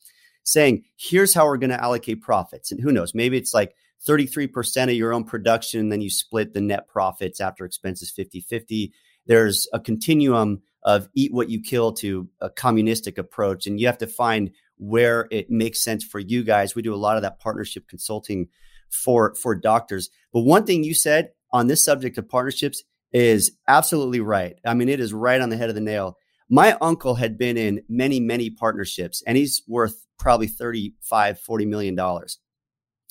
saying, 0.44 0.86
here's 0.98 1.34
how 1.34 1.46
we're 1.46 1.58
going 1.58 1.70
to 1.70 1.82
allocate 1.82 2.22
profits. 2.22 2.72
And 2.72 2.82
who 2.82 2.92
knows, 2.92 3.14
maybe 3.14 3.38
it's 3.38 3.54
like 3.54 3.76
33% 4.08 4.84
of 4.84 4.92
your 4.92 5.14
own 5.14 5.26
production, 5.26 5.82
and 5.82 5.92
then 5.92 6.02
you 6.02 6.10
split 6.10 6.54
the 6.54 6.62
net 6.62 6.88
profits 6.88 7.42
after 7.42 7.66
expenses 7.66 8.10
50 8.10 8.42
50. 8.42 8.94
There's 9.30 9.68
a 9.72 9.80
continuum 9.80 10.64
of 10.84 11.08
eat 11.14 11.32
what 11.32 11.50
you 11.50 11.62
kill 11.62 11.94
to 11.94 12.28
a 12.42 12.50
communistic 12.50 13.20
approach. 13.20 13.68
And 13.68 13.80
you 13.80 13.86
have 13.86 14.00
to 14.00 14.08
find 14.08 14.50
where 14.78 15.28
it 15.30 15.52
makes 15.52 15.84
sense 15.84 16.04
for 16.04 16.20
you 16.20 16.44
guys. 16.44 16.74
We 16.74 16.82
do 16.82 16.96
a 16.96 16.98
lot 16.98 17.16
of 17.16 17.22
that 17.22 17.40
partnership 17.40 17.88
consulting 17.88 18.48
for 18.90 19.36
for 19.36 19.54
doctors. 19.54 20.10
But 20.34 20.42
one 20.42 20.66
thing 20.66 20.84
you 20.84 20.96
said 20.96 21.30
on 21.54 21.68
this 21.68 21.86
subject 21.86 22.18
of 22.18 22.28
partnerships 22.28 22.84
is 23.14 23.52
absolutely 23.68 24.20
right. 24.20 24.56
I 24.66 24.74
mean, 24.74 24.90
it 24.90 25.00
is 25.00 25.14
right 25.14 25.40
on 25.40 25.50
the 25.50 25.58
head 25.58 25.70
of 25.70 25.76
the 25.76 25.82
nail. 25.82 26.18
My 26.50 26.76
uncle 26.82 27.14
had 27.14 27.38
been 27.38 27.56
in 27.56 27.84
many, 27.88 28.20
many 28.20 28.50
partnerships 28.50 29.22
and 29.28 29.38
he's 29.38 29.62
worth 29.68 30.08
probably 30.18 30.48
35, 30.48 31.40
40 31.40 31.66
million 31.68 31.94
dollars. 31.94 32.40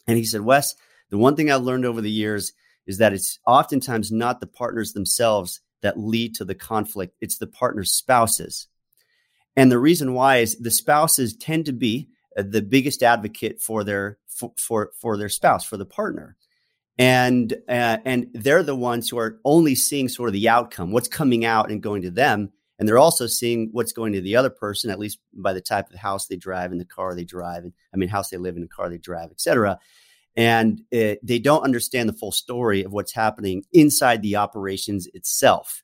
And 0.08 0.18
he 0.18 0.24
said, 0.24 0.40
Wes, 0.40 0.74
the 1.10 1.18
one 1.18 1.36
thing 1.36 1.48
I've 1.48 1.62
learned 1.62 1.84
over 1.84 2.00
the 2.00 2.10
years 2.10 2.52
is 2.88 2.98
that 2.98 3.12
it's 3.12 3.38
oftentimes 3.46 4.10
not 4.10 4.40
the 4.40 4.46
partners 4.46 4.94
themselves 4.94 5.60
that 5.82 5.98
lead 5.98 6.34
to 6.36 6.44
the 6.44 6.54
conflict, 6.54 7.14
it's 7.20 7.38
the 7.38 7.46
partner's 7.46 7.92
spouses. 7.92 8.68
And 9.56 9.72
the 9.72 9.78
reason 9.78 10.14
why 10.14 10.38
is 10.38 10.56
the 10.56 10.70
spouses 10.70 11.36
tend 11.36 11.66
to 11.66 11.72
be 11.72 12.08
uh, 12.36 12.44
the 12.46 12.62
biggest 12.62 13.02
advocate 13.02 13.60
for 13.60 13.84
their 13.84 14.18
for 14.26 14.52
for, 14.56 14.92
for 15.00 15.16
their 15.16 15.28
spouse, 15.28 15.64
for 15.64 15.76
the 15.76 15.86
partner. 15.86 16.36
And 16.96 17.52
uh, 17.68 17.98
and 18.04 18.28
they're 18.34 18.62
the 18.62 18.76
ones 18.76 19.08
who 19.08 19.18
are 19.18 19.40
only 19.44 19.74
seeing 19.74 20.08
sort 20.08 20.28
of 20.28 20.32
the 20.32 20.48
outcome, 20.48 20.90
what's 20.90 21.08
coming 21.08 21.44
out 21.44 21.70
and 21.70 21.82
going 21.82 22.02
to 22.02 22.10
them, 22.10 22.52
and 22.78 22.88
they're 22.88 22.98
also 22.98 23.26
seeing 23.26 23.68
what's 23.72 23.92
going 23.92 24.12
to 24.12 24.20
the 24.20 24.36
other 24.36 24.50
person, 24.50 24.90
at 24.90 24.98
least 24.98 25.18
by 25.32 25.52
the 25.52 25.60
type 25.60 25.90
of 25.90 25.96
house 25.96 26.26
they 26.26 26.36
drive 26.36 26.72
and 26.72 26.80
the 26.80 26.84
car 26.84 27.14
they 27.14 27.24
drive, 27.24 27.64
and 27.64 27.72
I 27.94 27.96
mean 27.96 28.08
house 28.08 28.30
they 28.30 28.36
live 28.36 28.56
in, 28.56 28.62
the 28.62 28.68
car 28.68 28.90
they 28.90 28.98
drive, 28.98 29.30
etc 29.30 29.78
and 30.38 30.82
it, 30.92 31.18
they 31.26 31.40
don't 31.40 31.64
understand 31.64 32.08
the 32.08 32.12
full 32.12 32.30
story 32.30 32.84
of 32.84 32.92
what's 32.92 33.12
happening 33.12 33.64
inside 33.72 34.22
the 34.22 34.36
operations 34.36 35.08
itself 35.12 35.82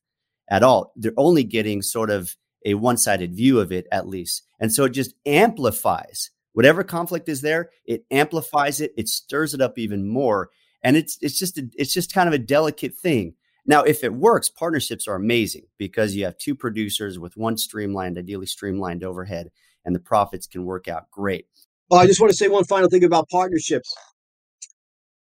at 0.48 0.62
all. 0.62 0.92
They're 0.94 1.12
only 1.16 1.42
getting 1.42 1.82
sort 1.82 2.08
of 2.08 2.36
a 2.64 2.74
one 2.74 2.96
sided 2.96 3.34
view 3.34 3.58
of 3.58 3.72
it, 3.72 3.88
at 3.90 4.06
least. 4.06 4.44
And 4.60 4.72
so 4.72 4.84
it 4.84 4.90
just 4.90 5.16
amplifies 5.26 6.30
whatever 6.52 6.84
conflict 6.84 7.28
is 7.28 7.40
there, 7.40 7.70
it 7.84 8.04
amplifies 8.12 8.80
it, 8.80 8.94
it 8.96 9.08
stirs 9.08 9.54
it 9.54 9.60
up 9.60 9.76
even 9.76 10.06
more. 10.06 10.50
And 10.84 10.96
it's, 10.96 11.18
it's 11.20 11.36
just, 11.36 11.58
a, 11.58 11.68
it's 11.74 11.92
just 11.92 12.14
kind 12.14 12.28
of 12.28 12.32
a 12.32 12.38
delicate 12.38 12.94
thing. 12.94 13.34
Now, 13.66 13.82
if 13.82 14.04
it 14.04 14.14
works, 14.14 14.48
partnerships 14.48 15.08
are 15.08 15.16
amazing 15.16 15.66
because 15.78 16.14
you 16.14 16.26
have 16.26 16.38
two 16.38 16.54
producers 16.54 17.18
with 17.18 17.36
one 17.36 17.56
streamlined, 17.56 18.18
ideally 18.18 18.46
streamlined 18.46 19.02
overhead, 19.02 19.50
and 19.84 19.96
the 19.96 20.00
profits 20.00 20.46
can 20.46 20.64
work 20.64 20.86
out 20.86 21.10
great. 21.10 21.46
Well, 21.90 22.00
I 22.00 22.06
just 22.06 22.20
want 22.20 22.30
to 22.30 22.36
say 22.36 22.46
one 22.46 22.64
final 22.64 22.88
thing 22.88 23.02
about 23.02 23.28
partnerships 23.30 23.92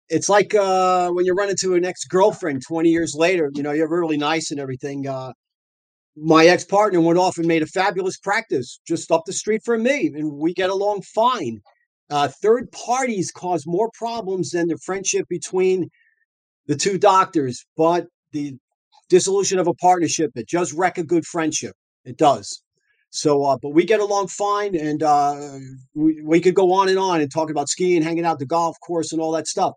it's 0.09 0.29
like 0.29 0.53
uh, 0.53 1.09
when 1.11 1.25
you 1.25 1.33
run 1.33 1.49
into 1.49 1.75
an 1.75 1.85
ex 1.85 2.05
girlfriend 2.05 2.61
20 2.67 2.89
years 2.89 3.15
later, 3.15 3.51
you 3.53 3.63
know, 3.63 3.71
you're 3.71 3.89
really 3.89 4.17
nice 4.17 4.51
and 4.51 4.59
everything. 4.59 5.07
Uh, 5.07 5.33
my 6.15 6.45
ex 6.45 6.63
partner 6.63 7.01
went 7.01 7.17
off 7.17 7.37
and 7.37 7.47
made 7.47 7.63
a 7.63 7.67
fabulous 7.67 8.17
practice 8.17 8.79
just 8.87 9.11
up 9.11 9.23
the 9.25 9.33
street 9.33 9.61
from 9.65 9.83
me, 9.83 10.11
and 10.15 10.33
we 10.33 10.53
get 10.53 10.69
along 10.69 11.01
fine. 11.01 11.59
Uh, 12.09 12.27
third 12.27 12.71
parties 12.71 13.31
cause 13.31 13.63
more 13.65 13.89
problems 13.97 14.51
than 14.51 14.67
the 14.67 14.77
friendship 14.77 15.25
between 15.29 15.89
the 16.67 16.75
two 16.75 16.97
doctors, 16.97 17.65
but 17.75 18.07
the 18.31 18.53
dissolution 19.09 19.57
of 19.57 19.67
a 19.67 19.73
partnership, 19.73 20.31
it 20.35 20.47
does 20.49 20.73
wreck 20.73 20.97
a 20.97 21.03
good 21.03 21.25
friendship. 21.25 21.75
It 22.05 22.17
does. 22.17 22.61
So, 23.15 23.43
uh, 23.43 23.57
but 23.61 23.69
we 23.69 23.85
get 23.85 23.99
along 23.99 24.29
fine, 24.29 24.75
and 24.75 25.03
uh, 25.03 25.59
we, 25.93 26.19
we 26.23 26.41
could 26.41 26.55
go 26.55 26.73
on 26.73 26.89
and 26.89 26.97
on 26.97 27.21
and 27.21 27.31
talk 27.31 27.51
about 27.51 27.69
skiing, 27.69 28.01
hanging 28.01 28.25
out 28.25 28.39
the 28.39 28.45
golf 28.47 28.75
course, 28.79 29.11
and 29.11 29.21
all 29.21 29.31
that 29.33 29.47
stuff. 29.47 29.73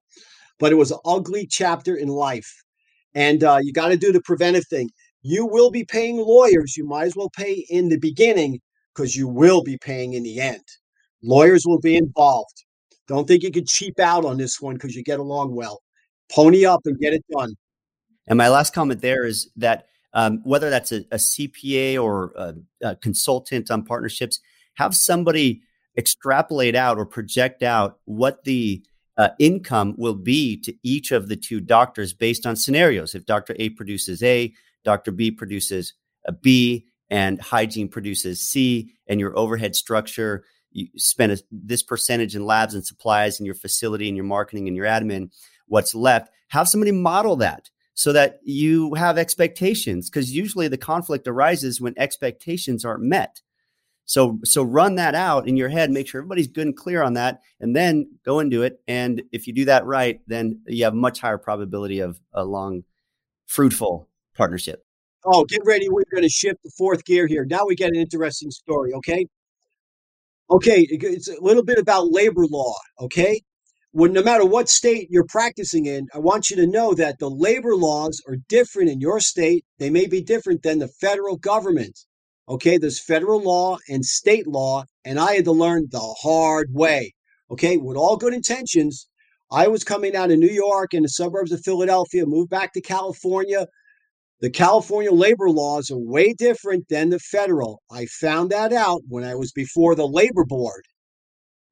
But 0.58 0.72
it 0.72 0.76
was 0.76 0.90
an 0.90 1.00
ugly 1.04 1.46
chapter 1.46 1.94
in 1.94 2.08
life, 2.08 2.50
and 3.14 3.44
uh, 3.44 3.58
you 3.62 3.74
got 3.74 3.88
to 3.88 3.98
do 3.98 4.10
the 4.10 4.22
preventive 4.22 4.66
thing. 4.66 4.88
You 5.20 5.44
will 5.44 5.70
be 5.70 5.84
paying 5.84 6.16
lawyers. 6.16 6.78
You 6.78 6.86
might 6.86 7.08
as 7.08 7.14
well 7.14 7.28
pay 7.28 7.66
in 7.68 7.90
the 7.90 7.98
beginning 7.98 8.60
because 8.94 9.14
you 9.14 9.28
will 9.28 9.62
be 9.62 9.76
paying 9.76 10.14
in 10.14 10.22
the 10.22 10.40
end. 10.40 10.64
Lawyers 11.22 11.64
will 11.66 11.80
be 11.80 11.94
involved. 11.94 12.64
Don't 13.06 13.28
think 13.28 13.42
you 13.42 13.52
can 13.52 13.66
cheap 13.66 14.00
out 14.00 14.24
on 14.24 14.38
this 14.38 14.62
one 14.62 14.76
because 14.76 14.96
you 14.96 15.04
get 15.04 15.20
along 15.20 15.54
well. 15.54 15.82
Pony 16.32 16.64
up 16.64 16.80
and 16.86 16.98
get 16.98 17.12
it 17.12 17.24
done. 17.30 17.52
And 18.26 18.38
my 18.38 18.48
last 18.48 18.72
comment 18.72 19.02
there 19.02 19.26
is 19.26 19.50
that 19.56 19.88
um, 20.16 20.40
whether 20.44 20.70
that's 20.70 20.92
a, 20.92 21.04
a 21.12 21.16
CPA 21.16 22.02
or 22.02 22.32
a, 22.36 22.54
a, 22.80 22.96
consultant 22.96 23.70
on 23.70 23.84
partnerships, 23.84 24.40
have 24.74 24.94
somebody 24.94 25.60
extrapolate 25.98 26.74
out 26.74 26.96
or 26.96 27.04
project 27.04 27.62
out 27.62 27.98
what 28.06 28.42
the 28.44 28.82
uh, 29.18 29.28
income 29.38 29.94
will 29.98 30.14
be 30.14 30.56
to 30.62 30.74
each 30.82 31.12
of 31.12 31.28
the 31.28 31.36
two 31.36 31.60
doctors 31.60 32.14
based 32.14 32.46
on 32.46 32.56
scenarios. 32.56 33.14
If 33.14 33.26
Dr. 33.26 33.54
A 33.58 33.68
produces 33.68 34.22
A, 34.22 34.54
Dr. 34.84 35.12
B 35.12 35.30
produces 35.30 35.92
a 36.24 36.32
B, 36.32 36.86
and 37.10 37.40
hygiene 37.40 37.88
produces 37.88 38.42
C, 38.42 38.94
and 39.06 39.20
your 39.20 39.38
overhead 39.38 39.76
structure, 39.76 40.44
you 40.72 40.88
spend 40.96 41.32
a, 41.32 41.38
this 41.52 41.82
percentage 41.82 42.34
in 42.34 42.46
labs 42.46 42.74
and 42.74 42.84
supplies 42.84 43.38
and 43.38 43.46
your 43.46 43.54
facility 43.54 44.08
and 44.08 44.16
your 44.16 44.24
marketing 44.24 44.66
and 44.66 44.76
your 44.76 44.86
admin, 44.86 45.30
what's 45.66 45.94
left, 45.94 46.30
have 46.48 46.68
somebody 46.68 46.90
model 46.90 47.36
that 47.36 47.68
so 47.96 48.12
that 48.12 48.40
you 48.44 48.92
have 48.94 49.16
expectations 49.16 50.10
because 50.10 50.30
usually 50.30 50.68
the 50.68 50.76
conflict 50.76 51.26
arises 51.26 51.80
when 51.80 51.94
expectations 51.96 52.84
aren't 52.84 53.02
met. 53.02 53.40
So 54.04 54.38
so 54.44 54.62
run 54.62 54.96
that 54.96 55.14
out 55.14 55.48
in 55.48 55.56
your 55.56 55.70
head 55.70 55.90
make 55.90 56.06
sure 56.06 56.20
everybody's 56.20 56.46
good 56.46 56.66
and 56.66 56.76
clear 56.76 57.02
on 57.02 57.14
that 57.14 57.40
and 57.58 57.74
then 57.74 58.18
go 58.22 58.38
into 58.38 58.62
it. 58.62 58.80
And 58.86 59.22
if 59.32 59.46
you 59.46 59.54
do 59.54 59.64
that 59.64 59.86
right 59.86 60.20
then 60.26 60.60
you 60.66 60.84
have 60.84 60.94
much 60.94 61.20
higher 61.20 61.38
probability 61.38 62.00
of 62.00 62.20
a 62.34 62.44
long 62.44 62.84
fruitful 63.46 64.10
partnership. 64.36 64.84
Oh 65.24 65.44
get 65.44 65.62
ready. 65.64 65.88
We're 65.88 66.04
going 66.12 66.22
to 66.22 66.28
shift 66.28 66.62
the 66.62 66.70
fourth 66.76 67.02
gear 67.06 67.26
here. 67.26 67.46
Now 67.46 67.64
we 67.66 67.76
get 67.76 67.88
an 67.88 67.96
interesting 67.96 68.50
story 68.50 68.92
okay? 68.92 69.26
Okay 70.50 70.86
it's 70.90 71.28
a 71.28 71.40
little 71.40 71.64
bit 71.64 71.78
about 71.78 72.12
labor 72.12 72.44
law 72.46 72.74
okay 73.00 73.40
when 73.96 74.12
no 74.12 74.22
matter 74.22 74.44
what 74.44 74.68
state 74.68 75.08
you're 75.10 75.24
practicing 75.24 75.86
in, 75.86 76.06
I 76.12 76.18
want 76.18 76.50
you 76.50 76.56
to 76.56 76.66
know 76.66 76.92
that 76.92 77.18
the 77.18 77.30
labor 77.30 77.74
laws 77.74 78.20
are 78.28 78.36
different 78.46 78.90
in 78.90 79.00
your 79.00 79.20
state. 79.20 79.64
They 79.78 79.88
may 79.88 80.06
be 80.06 80.20
different 80.20 80.62
than 80.62 80.80
the 80.80 80.88
federal 81.00 81.38
government. 81.38 81.98
Okay, 82.46 82.76
there's 82.76 83.02
federal 83.02 83.40
law 83.40 83.78
and 83.88 84.04
state 84.04 84.46
law, 84.46 84.84
and 85.06 85.18
I 85.18 85.36
had 85.36 85.46
to 85.46 85.52
learn 85.52 85.86
the 85.90 86.14
hard 86.22 86.68
way. 86.74 87.14
Okay, 87.50 87.78
with 87.78 87.96
all 87.96 88.18
good 88.18 88.34
intentions, 88.34 89.08
I 89.50 89.68
was 89.68 89.82
coming 89.82 90.14
out 90.14 90.30
of 90.30 90.38
New 90.38 90.46
York 90.46 90.92
and 90.92 91.06
the 91.06 91.08
suburbs 91.08 91.50
of 91.50 91.62
Philadelphia, 91.64 92.26
moved 92.26 92.50
back 92.50 92.74
to 92.74 92.82
California. 92.82 93.66
The 94.42 94.50
California 94.50 95.10
labor 95.10 95.48
laws 95.48 95.90
are 95.90 95.96
way 95.96 96.34
different 96.34 96.90
than 96.90 97.08
the 97.08 97.18
federal. 97.18 97.80
I 97.90 98.04
found 98.04 98.50
that 98.50 98.74
out 98.74 99.00
when 99.08 99.24
I 99.24 99.36
was 99.36 99.52
before 99.52 99.94
the 99.94 100.06
labor 100.06 100.44
board. 100.44 100.84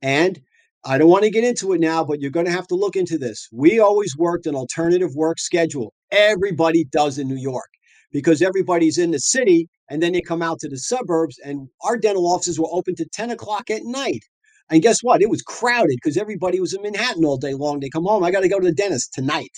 And 0.00 0.40
I 0.86 0.98
don't 0.98 1.08
want 1.08 1.24
to 1.24 1.30
get 1.30 1.44
into 1.44 1.72
it 1.72 1.80
now, 1.80 2.04
but 2.04 2.20
you're 2.20 2.30
going 2.30 2.44
to 2.44 2.52
have 2.52 2.66
to 2.66 2.74
look 2.74 2.94
into 2.94 3.16
this. 3.16 3.48
We 3.50 3.80
always 3.80 4.16
worked 4.18 4.46
an 4.46 4.54
alternative 4.54 5.14
work 5.14 5.38
schedule. 5.38 5.94
Everybody 6.10 6.84
does 6.84 7.18
in 7.18 7.26
New 7.26 7.38
York 7.38 7.70
because 8.12 8.42
everybody's 8.42 8.98
in 8.98 9.10
the 9.10 9.18
city 9.18 9.68
and 9.88 10.02
then 10.02 10.12
they 10.12 10.20
come 10.20 10.42
out 10.42 10.58
to 10.60 10.68
the 10.68 10.78
suburbs. 10.78 11.38
And 11.42 11.68
our 11.82 11.96
dental 11.96 12.26
offices 12.26 12.60
were 12.60 12.68
open 12.70 12.94
to 12.96 13.06
10 13.06 13.30
o'clock 13.30 13.70
at 13.70 13.84
night. 13.84 14.24
And 14.70 14.82
guess 14.82 15.00
what? 15.00 15.22
It 15.22 15.30
was 15.30 15.42
crowded 15.42 15.96
because 16.02 16.18
everybody 16.18 16.60
was 16.60 16.74
in 16.74 16.82
Manhattan 16.82 17.24
all 17.24 17.38
day 17.38 17.54
long. 17.54 17.80
They 17.80 17.88
come 17.88 18.04
home. 18.04 18.22
I 18.22 18.30
got 18.30 18.40
to 18.40 18.48
go 18.48 18.60
to 18.60 18.66
the 18.66 18.74
dentist 18.74 19.14
tonight. 19.14 19.56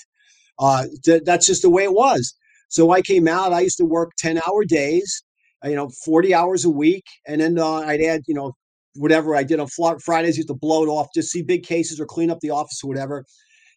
Uh, 0.61 0.85
th- 1.05 1.23
that's 1.25 1.47
just 1.47 1.62
the 1.62 1.71
way 1.71 1.85
it 1.85 1.93
was. 1.93 2.35
So 2.69 2.93
I 2.93 3.03
came 3.03 3.27
out. 3.27 3.53
I 3.53 3.61
used 3.61 3.79
to 3.79 3.85
work 3.85 4.12
10 4.19 4.41
hour 4.47 4.65
days, 4.65 5.23
you 5.65 5.75
know, 5.75 5.91
40 6.05 6.35
hours 6.35 6.65
a 6.65 6.71
week. 6.71 7.05
And 7.27 7.41
then 7.41 7.59
uh, 7.59 7.79
I'd 7.79 8.01
add, 8.01 8.23
you 8.29 8.35
know, 8.35 8.53
whatever 8.97 9.35
I 9.37 9.43
did 9.43 9.61
on 9.61 9.69
Fridays, 9.69 10.37
used 10.37 10.49
to 10.49 10.55
blow 10.55 10.85
it 10.85 10.89
off, 10.89 11.09
just 11.15 11.31
see 11.31 11.43
big 11.43 11.65
cases 11.65 12.01
or 12.01 12.07
clean 12.07 12.31
up 12.31 12.41
the 12.41 12.51
office 12.51 12.81
or 12.83 12.89
whatever. 12.89 13.25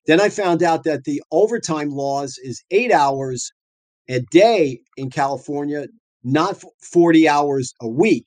Then 0.07 0.19
I 0.19 0.29
found 0.29 0.63
out 0.63 0.83
that 0.85 1.03
the 1.03 1.21
overtime 1.31 1.89
laws 1.89 2.39
is 2.41 2.63
eight 2.71 2.91
hours 2.91 3.51
a 4.09 4.21
day 4.31 4.79
in 4.97 5.09
California, 5.09 5.87
not 6.23 6.63
40 6.91 7.27
hours 7.29 7.73
a 7.81 7.87
week. 7.87 8.25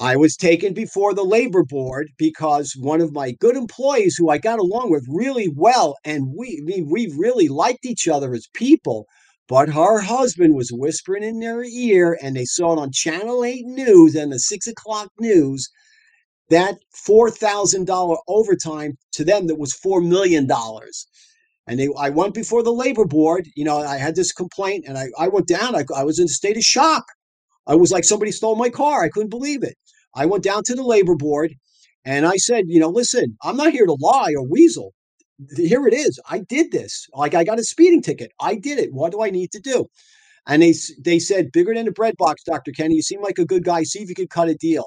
I 0.00 0.16
was 0.16 0.36
taken 0.36 0.74
before 0.74 1.14
the 1.14 1.24
labor 1.24 1.62
board 1.62 2.08
because 2.18 2.74
one 2.76 3.00
of 3.00 3.12
my 3.12 3.32
good 3.32 3.56
employees 3.56 4.16
who 4.16 4.28
I 4.28 4.38
got 4.38 4.58
along 4.58 4.90
with 4.90 5.06
really 5.08 5.48
well, 5.54 5.96
and 6.04 6.34
we, 6.36 6.62
we, 6.66 6.82
we 6.82 7.14
really 7.16 7.48
liked 7.48 7.86
each 7.86 8.08
other 8.08 8.34
as 8.34 8.48
people, 8.54 9.06
but 9.48 9.68
her 9.68 10.00
husband 10.00 10.54
was 10.54 10.70
whispering 10.72 11.22
in 11.22 11.40
their 11.40 11.62
ear, 11.64 12.18
and 12.22 12.36
they 12.36 12.44
saw 12.44 12.72
it 12.72 12.80
on 12.80 12.92
Channel 12.92 13.44
8 13.44 13.66
News 13.66 14.14
and 14.14 14.32
the 14.32 14.38
6 14.38 14.66
o'clock 14.66 15.10
news 15.18 15.68
that 16.50 16.76
$4,000 17.08 18.16
overtime 18.28 18.96
to 19.12 19.24
them 19.24 19.46
that 19.46 19.58
was 19.58 19.72
$4 19.72 20.06
million. 20.06 20.48
And 21.66 21.80
they, 21.80 21.88
I 21.98 22.10
went 22.10 22.34
before 22.34 22.62
the 22.62 22.72
labor 22.72 23.06
board. 23.06 23.48
You 23.56 23.64
know, 23.64 23.78
I 23.78 23.96
had 23.96 24.14
this 24.14 24.32
complaint 24.32 24.84
and 24.86 24.98
I, 24.98 25.06
I 25.18 25.28
went 25.28 25.48
down. 25.48 25.74
I, 25.74 25.84
I 25.96 26.04
was 26.04 26.18
in 26.18 26.26
a 26.26 26.28
state 26.28 26.56
of 26.56 26.62
shock. 26.62 27.04
I 27.66 27.74
was 27.74 27.90
like, 27.90 28.04
somebody 28.04 28.30
stole 28.30 28.56
my 28.56 28.68
car. 28.68 29.02
I 29.02 29.08
couldn't 29.08 29.30
believe 29.30 29.62
it. 29.62 29.76
I 30.14 30.26
went 30.26 30.44
down 30.44 30.62
to 30.64 30.74
the 30.74 30.82
labor 30.82 31.16
board 31.16 31.54
and 32.04 32.26
I 32.26 32.36
said, 32.36 32.64
you 32.66 32.78
know, 32.78 32.90
listen, 32.90 33.36
I'm 33.42 33.56
not 33.56 33.72
here 33.72 33.86
to 33.86 33.96
lie 33.98 34.34
or 34.36 34.46
weasel. 34.46 34.92
Here 35.56 35.86
it 35.86 35.94
is. 35.94 36.20
I 36.28 36.40
did 36.40 36.72
this. 36.72 37.08
Like 37.14 37.34
I 37.34 37.44
got 37.44 37.58
a 37.58 37.64
speeding 37.64 38.02
ticket. 38.02 38.32
I 38.40 38.56
did 38.56 38.78
it. 38.78 38.92
What 38.92 39.12
do 39.12 39.22
I 39.22 39.30
need 39.30 39.52
to 39.52 39.60
do? 39.60 39.86
And 40.46 40.62
they 40.62 40.74
they 41.04 41.18
said, 41.20 41.52
bigger 41.52 41.74
than 41.74 41.88
a 41.88 41.92
bread 41.92 42.16
box, 42.18 42.42
Dr. 42.44 42.72
Kenny. 42.72 42.96
You 42.96 43.02
seem 43.02 43.22
like 43.22 43.38
a 43.38 43.46
good 43.46 43.64
guy. 43.64 43.84
See 43.84 44.00
if 44.00 44.08
you 44.08 44.14
could 44.14 44.30
cut 44.30 44.48
a 44.48 44.54
deal. 44.56 44.86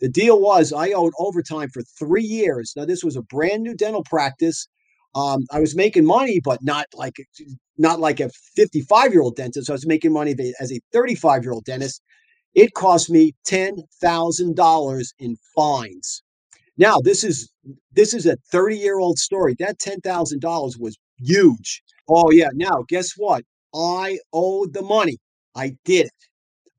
The 0.00 0.08
deal 0.10 0.40
was 0.40 0.72
I 0.72 0.90
owed 0.90 1.14
overtime 1.18 1.70
for 1.70 1.82
three 1.98 2.24
years. 2.24 2.74
Now 2.76 2.84
this 2.84 3.04
was 3.04 3.16
a 3.16 3.22
brand 3.22 3.62
new 3.62 3.74
dental 3.74 4.04
practice. 4.04 4.68
Um, 5.14 5.46
I 5.52 5.60
was 5.60 5.76
making 5.76 6.06
money, 6.06 6.40
but 6.44 6.62
not 6.62 6.86
like 6.94 7.16
not 7.78 8.00
like 8.00 8.20
a 8.20 8.30
55 8.56 9.12
year 9.12 9.22
old 9.22 9.36
dentist. 9.36 9.70
I 9.70 9.74
was 9.74 9.86
making 9.86 10.12
money 10.12 10.34
as 10.60 10.72
a 10.72 10.80
35 10.92 11.44
year 11.44 11.52
old 11.52 11.64
dentist. 11.64 12.02
It 12.54 12.74
cost 12.74 13.10
me 13.10 13.34
ten 13.46 13.76
thousand 14.02 14.56
dollars 14.56 15.14
in 15.18 15.36
fines. 15.56 16.22
Now 16.78 16.98
this 17.00 17.24
is 17.24 17.50
this 17.92 18.14
is 18.14 18.26
a 18.26 18.36
30 18.52 18.76
year 18.76 18.98
old 18.98 19.18
story. 19.18 19.56
That 19.58 19.78
ten 19.78 20.00
thousand 20.00 20.40
dollars 20.40 20.76
was 20.78 20.96
huge. 21.18 21.82
Oh 22.08 22.30
yeah. 22.30 22.48
Now 22.54 22.84
guess 22.88 23.12
what? 23.16 23.44
I 23.74 24.18
owed 24.32 24.72
the 24.72 24.82
money. 24.82 25.18
I 25.54 25.76
did 25.84 26.06
it. 26.06 26.12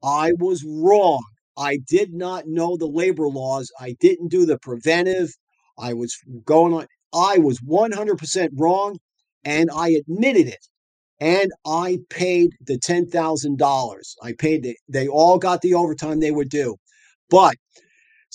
I 0.04 0.34
was 0.40 0.64
wrong. 0.66 1.24
I 1.58 1.80
did 1.88 2.14
not 2.14 2.48
know 2.48 2.78
the 2.78 2.88
labor 2.88 3.28
laws. 3.28 3.72
I 3.80 3.96
didn't 4.00 4.30
do 4.30 4.46
the 4.46 4.60
preventive. 4.60 5.30
I 5.78 5.94
was 5.94 6.18
going 6.46 6.74
on. 6.74 6.88
I 7.14 7.40
was 7.40 7.60
100% 7.62 8.50
wrong 8.56 9.00
and 9.44 9.70
I 9.74 9.90
admitted 9.90 10.48
it. 10.48 10.68
And 11.20 11.52
I 11.66 12.00
paid 12.10 12.52
the 12.62 12.78
$10,000. 12.78 14.16
I 14.22 14.34
paid 14.34 14.66
it. 14.66 14.78
They 14.88 15.08
all 15.08 15.40
got 15.40 15.62
the 15.62 15.74
overtime 15.74 16.20
they 16.20 16.32
would 16.32 16.50
do. 16.50 16.76
But 17.30 17.56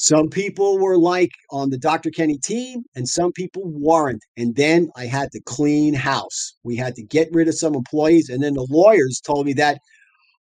some 0.02 0.28
people 0.30 0.80
were 0.80 0.98
like 0.98 1.30
on 1.52 1.70
the 1.70 1.78
Dr. 1.78 2.10
Kenny 2.10 2.36
team, 2.36 2.82
and 2.96 3.08
some 3.08 3.30
people 3.30 3.62
weren't. 3.64 4.20
And 4.36 4.56
then 4.56 4.90
I 4.96 5.06
had 5.06 5.30
to 5.30 5.40
clean 5.46 5.94
house. 5.94 6.54
We 6.64 6.74
had 6.74 6.96
to 6.96 7.04
get 7.04 7.28
rid 7.30 7.46
of 7.46 7.54
some 7.54 7.76
employees. 7.76 8.28
And 8.28 8.42
then 8.42 8.54
the 8.54 8.66
lawyers 8.68 9.20
told 9.24 9.46
me 9.46 9.52
that 9.52 9.78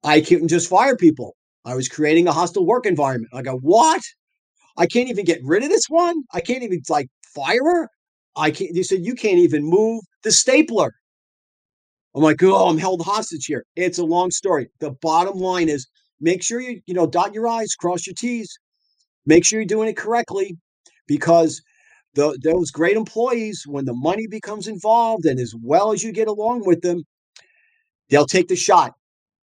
I 0.03 0.23
couldn't 0.23 0.49
just 0.49 0.69
fire 0.69 0.97
people. 0.97 1.37
I 1.65 1.77
was 1.77 1.89
creating 1.89 2.27
a 2.27 2.33
hostile 2.33 2.67
work 2.67 2.85
environment. 2.85 3.33
I 3.33 3.43
go, 3.43 3.57
what? 3.59 4.03
I 4.77 4.87
can't 4.87 5.09
even 5.09 5.25
get 5.25 5.39
rid 5.45 5.63
of 5.63 5.69
this 5.69 5.87
one. 5.89 6.25
I 6.33 6.41
can't 6.41 6.65
even 6.65 6.83
like 6.89 7.07
fire 7.33 7.63
her. 7.63 7.89
I 8.35 8.51
can't. 8.51 8.75
They 8.75 8.83
said 8.83 9.07
you 9.07 9.15
can't 9.15 9.39
even 9.39 9.63
move 9.63 10.03
the 10.25 10.33
stapler. 10.33 10.91
I'm 12.17 12.25
like, 12.25 12.43
oh, 12.43 12.69
I'm 12.69 12.79
held 12.79 13.03
hostage 13.03 13.47
here. 13.47 13.65
It's 13.77 13.99
a 13.99 14.05
long 14.05 14.33
story. 14.33 14.67
The 14.81 14.97
bottom 15.01 15.39
line 15.39 15.69
is 15.69 15.87
make 16.21 16.43
sure 16.43 16.61
you 16.61 16.81
you 16.87 16.95
know 16.95 17.07
dot 17.07 17.35
your 17.35 17.47
i's, 17.47 17.77
cross 17.77 18.05
your 18.05 18.15
t's. 18.19 18.59
Make 19.27 19.45
sure 19.45 19.61
you're 19.61 19.67
doing 19.67 19.89
it 19.89 19.97
correctly, 19.97 20.57
because 21.07 21.63
the, 22.15 22.39
those 22.43 22.71
great 22.71 22.97
employees, 22.97 23.65
when 23.67 23.85
the 23.85 23.95
money 23.95 24.27
becomes 24.27 24.69
involved, 24.69 25.25
and 25.27 25.41
as 25.41 25.55
well 25.61 25.93
as 25.93 26.03
you 26.03 26.13
get 26.13 26.29
along 26.29 26.65
with 26.67 26.81
them, 26.83 27.05
they'll 28.09 28.27
take 28.27 28.49
the 28.49 28.57
shot. 28.57 28.93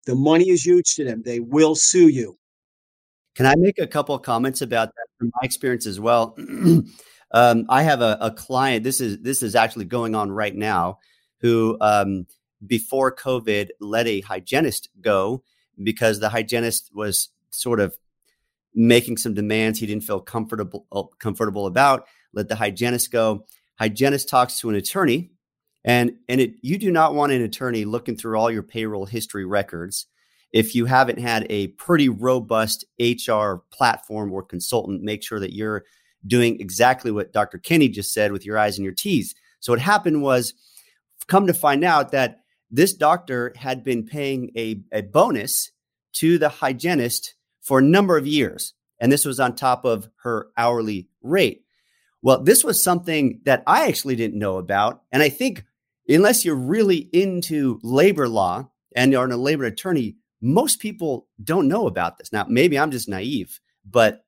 The 0.06 0.16
money 0.16 0.50
is 0.50 0.66
huge 0.66 0.96
to 0.96 1.06
them. 1.06 1.22
They 1.24 1.40
will 1.40 1.76
sue 1.76 2.08
you. 2.08 2.38
Can 3.36 3.46
I 3.46 3.56
make 3.56 3.80
a 3.80 3.88
couple 3.88 4.16
of 4.16 4.24
comments 4.24 4.62
about 4.62 4.90
that 4.90 5.08
from 5.18 5.32
my 5.36 5.46
experience 5.46 5.86
as 5.86 6.00
well? 6.00 6.36
um, 7.32 7.66
I 7.70 7.84
have 7.84 8.02
a, 8.02 8.18
a, 8.20 8.32
client. 8.32 8.84
This 8.84 9.00
is 9.00 9.20
this 9.20 9.42
is 9.42 9.56
actually 9.56 9.86
going 9.86 10.16
on 10.16 10.32
right 10.32 10.56
now. 10.56 11.00
Who 11.40 11.78
um, 11.82 12.28
before 12.66 13.16
COVID 13.16 13.70
let 13.80 14.08
a 14.08 14.22
hygienist 14.22 14.90
go 15.00 15.44
because 15.82 16.20
the 16.20 16.30
hygienist 16.30 16.92
was 16.94 17.30
sort 17.50 17.80
of 17.80 17.98
making 18.74 19.18
some 19.18 19.34
demands 19.34 19.80
he 19.80 19.86
didn't 19.86 20.04
feel 20.04 20.20
comfortable 20.20 20.86
uh, 20.92 21.04
comfortable 21.20 21.66
about. 21.66 22.08
Let 22.34 22.48
the 22.48 22.56
hygienist 22.56 23.12
go. 23.12 23.46
Hygienist 23.80 24.30
talks 24.30 24.60
to 24.60 24.70
an 24.70 24.76
attorney 24.76 25.32
and 25.84 26.14
and 26.30 26.40
it 26.40 26.54
you 26.62 26.78
do 26.78 26.92
not 26.92 27.16
want 27.16 27.32
an 27.32 27.42
attorney 27.42 27.86
looking 27.86 28.16
through 28.16 28.38
all 28.38 28.52
your 28.52 28.64
payroll 28.64 29.06
history 29.06 29.46
records 29.46 30.06
if 30.52 30.76
you 30.76 30.86
haven't 30.86 31.20
had 31.20 31.48
a 31.50 31.68
pretty 31.68 32.10
robust 32.10 32.86
HR 33.00 33.56
platform 33.72 34.32
or 34.32 34.44
consultant 34.44 35.02
make 35.02 35.24
sure 35.24 35.40
that 35.40 35.54
you're 35.54 35.86
doing 36.28 36.60
exactly 36.60 37.12
what 37.12 37.34
Dr. 37.34 37.58
Kenny 37.58 37.90
just 37.90 38.14
said 38.14 38.32
with 38.32 38.46
your 38.46 38.58
eyes 38.58 38.78
and 38.78 38.84
your 38.86 38.94
T's. 38.94 39.34
So 39.60 39.72
what 39.72 39.80
happened 39.80 40.22
was 40.22 40.54
come 41.28 41.48
to 41.48 41.54
find 41.54 41.84
out 41.84 42.12
that 42.12 42.42
this 42.70 42.94
doctor 42.94 43.54
had 43.56 43.84
been 43.84 44.06
paying 44.06 44.52
a, 44.56 44.82
a 44.92 45.02
bonus 45.02 45.72
to 46.14 46.38
the 46.38 46.50
hygienist 46.50 47.36
for 47.62 47.80
a 47.80 47.84
number 47.84 48.18
of 48.18 48.28
years. 48.28 48.74
And 49.00 49.12
this 49.12 49.26
was 49.26 49.40
on 49.40 49.56
top 49.56 49.86
of 49.86 50.10
her 50.24 50.50
hourly 50.58 51.10
rate. 51.22 51.64
Well, 52.22 52.44
this 52.44 52.64
was 52.64 52.84
something 52.84 53.42
that 53.46 53.64
I 53.66 53.88
actually 53.88 54.16
didn't 54.16 54.38
know 54.38 54.58
about. 54.58 55.02
And 55.12 55.24
I 55.24 55.30
think 55.30 55.64
unless 56.08 56.46
you're 56.46 56.56
really 56.56 57.10
into 57.14 57.80
labor 57.82 58.28
law 58.28 58.70
and 58.96 59.16
are 59.16 59.28
a 59.28 59.38
labor 59.38 59.64
attorney, 59.64 60.18
most 60.42 60.80
people 60.80 61.28
don't 61.44 61.68
know 61.68 61.88
about 61.88 62.18
this. 62.18 62.32
Now, 62.32 62.46
maybe 62.48 62.78
I'm 62.78 62.92
just 62.92 63.10
naive, 63.10 63.60
but 63.90 64.26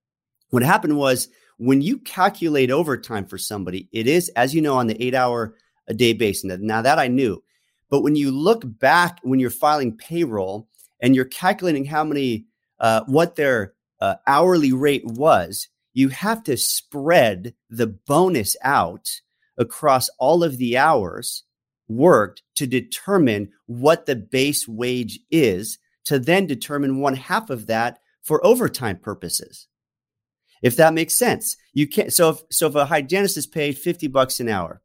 what 0.50 0.64
happened 0.64 0.98
was 0.98 1.30
when 1.58 1.82
you 1.82 1.98
calculate 2.00 2.72
overtime 2.72 3.26
for 3.26 3.38
somebody, 3.38 3.90
it 3.92 4.08
is, 4.08 4.30
as 4.30 4.54
you 4.54 4.62
know, 4.62 4.76
on 4.76 4.88
the 4.88 5.02
eight 5.04 5.16
hour 5.16 5.56
a 5.88 5.94
day 5.94 6.14
basis. 6.14 6.60
Now, 6.60 6.82
that 6.82 7.00
I 7.00 7.08
knew. 7.08 7.44
But 7.90 8.02
when 8.02 8.16
you 8.16 8.32
look 8.32 8.64
back, 8.80 9.20
when 9.24 9.40
you're 9.40 9.50
filing 9.50 9.96
payroll 9.96 10.68
and 11.00 11.16
you're 11.16 11.26
calculating 11.26 11.86
how 11.86 12.04
many, 12.04 12.46
uh, 12.80 13.02
what 13.06 13.36
their 13.36 13.74
uh, 14.00 14.16
hourly 14.28 14.74
rate 14.74 15.06
was, 15.06 15.70
you 15.94 16.10
have 16.10 16.44
to 16.44 16.58
spread 16.58 17.54
the 17.70 17.88
bonus 17.88 18.56
out 18.64 19.22
across 19.58 20.10
all 20.20 20.44
of 20.44 20.58
the 20.58 20.78
hours 20.78 21.44
worked 21.88 22.42
to 22.56 22.66
determine 22.66 23.52
what 23.66 24.06
the 24.06 24.16
base 24.16 24.68
wage 24.68 25.20
is 25.30 25.78
to 26.06 26.20
then 26.20 26.46
determine 26.46 27.00
one 27.00 27.16
half 27.16 27.50
of 27.50 27.68
that 27.68 28.00
for 28.22 28.46
overtime 28.46 28.98
purposes. 28.98 29.68
If 30.62 30.78
that 30.78 30.94
makes 30.94 31.14
sense, 31.14 31.58
you 31.74 31.88
can't. 31.88 32.12
So 32.12 32.30
if 32.30 32.42
so, 32.50 32.68
if 32.68 32.76
a 32.76 32.86
hygienist 32.86 33.38
is 33.38 33.46
paid 33.46 33.78
fifty 33.78 34.08
bucks 34.08 34.40
an 34.40 34.48
hour, 34.48 34.82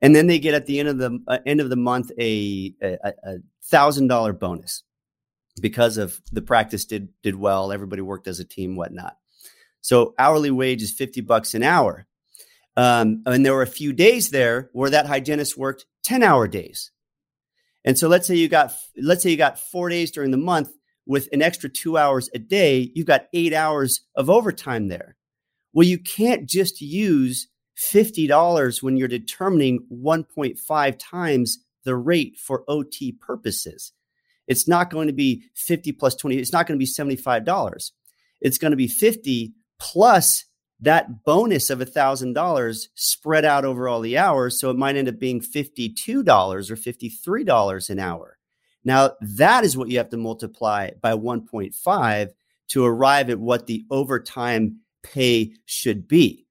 and 0.00 0.14
then 0.14 0.28
they 0.28 0.38
get 0.38 0.54
at 0.54 0.66
the 0.66 0.78
end 0.78 0.88
of 0.88 0.98
the 0.98 1.18
uh, 1.26 1.38
end 1.44 1.60
of 1.60 1.70
the 1.70 1.76
month 1.76 2.12
a 2.18 2.72
a 2.80 3.38
thousand 3.64 4.06
dollar 4.06 4.32
bonus 4.32 4.84
because 5.60 5.96
of 5.96 6.20
the 6.32 6.42
practice 6.42 6.84
did 6.84 7.08
did 7.22 7.36
well, 7.36 7.72
everybody 7.72 8.02
worked 8.02 8.26
as 8.26 8.40
a 8.40 8.44
team, 8.44 8.76
whatnot. 8.76 9.16
So 9.80 10.14
hourly 10.18 10.50
wage 10.50 10.82
is 10.82 10.92
fifty 10.92 11.20
bucks 11.20 11.54
an 11.54 11.62
hour. 11.62 12.06
Um, 12.76 13.22
and 13.26 13.44
there 13.44 13.54
were 13.54 13.62
a 13.62 13.66
few 13.66 13.92
days 13.92 14.30
there 14.30 14.70
where 14.72 14.90
that 14.90 15.06
hygienist 15.06 15.58
worked 15.58 15.86
10 16.04 16.22
hour 16.22 16.46
days. 16.46 16.92
And 17.84 17.98
so 17.98 18.08
let's 18.08 18.26
say 18.26 18.36
you 18.36 18.48
got 18.48 18.72
let's 18.96 19.22
say 19.22 19.30
you 19.30 19.36
got 19.36 19.58
4 19.58 19.88
days 19.88 20.10
during 20.10 20.30
the 20.30 20.36
month 20.36 20.70
with 21.06 21.28
an 21.32 21.42
extra 21.42 21.68
2 21.68 21.98
hours 21.98 22.30
a 22.34 22.38
day, 22.38 22.90
you've 22.94 23.06
got 23.06 23.26
8 23.32 23.52
hours 23.52 24.02
of 24.14 24.30
overtime 24.30 24.88
there. 24.88 25.16
Well, 25.72 25.86
you 25.86 25.98
can't 25.98 26.46
just 26.48 26.80
use 26.80 27.48
$50 27.92 28.82
when 28.82 28.96
you're 28.96 29.08
determining 29.08 29.86
1.5 29.92 30.96
times 30.98 31.58
the 31.84 31.96
rate 31.96 32.38
for 32.38 32.64
OT 32.68 33.12
purposes. 33.12 33.92
It's 34.46 34.66
not 34.66 34.90
going 34.90 35.06
to 35.06 35.12
be 35.12 35.44
50 35.54 35.92
plus 35.92 36.14
20, 36.16 36.36
it's 36.36 36.52
not 36.52 36.66
going 36.66 36.78
to 36.78 36.84
be 36.84 36.90
$75. 36.90 37.90
It's 38.40 38.58
going 38.58 38.70
to 38.70 38.76
be 38.76 38.88
50 38.88 39.52
plus 39.78 40.44
that 40.80 41.24
bonus 41.24 41.70
of 41.70 41.78
$1,000 41.80 42.86
spread 42.94 43.44
out 43.44 43.64
over 43.64 43.88
all 43.88 44.00
the 44.00 44.16
hours. 44.16 44.58
So 44.58 44.70
it 44.70 44.76
might 44.76 44.96
end 44.96 45.08
up 45.08 45.18
being 45.18 45.40
$52 45.40 46.70
or 46.70 46.76
$53 46.76 47.90
an 47.90 47.98
hour. 47.98 48.38
Now, 48.82 49.12
that 49.20 49.64
is 49.64 49.76
what 49.76 49.88
you 49.88 49.98
have 49.98 50.08
to 50.10 50.16
multiply 50.16 50.90
by 51.00 51.12
1.5 51.12 52.30
to 52.68 52.84
arrive 52.84 53.28
at 53.30 53.38
what 53.38 53.66
the 53.66 53.84
overtime 53.90 54.80
pay 55.02 55.52
should 55.66 56.08
be. 56.08 56.46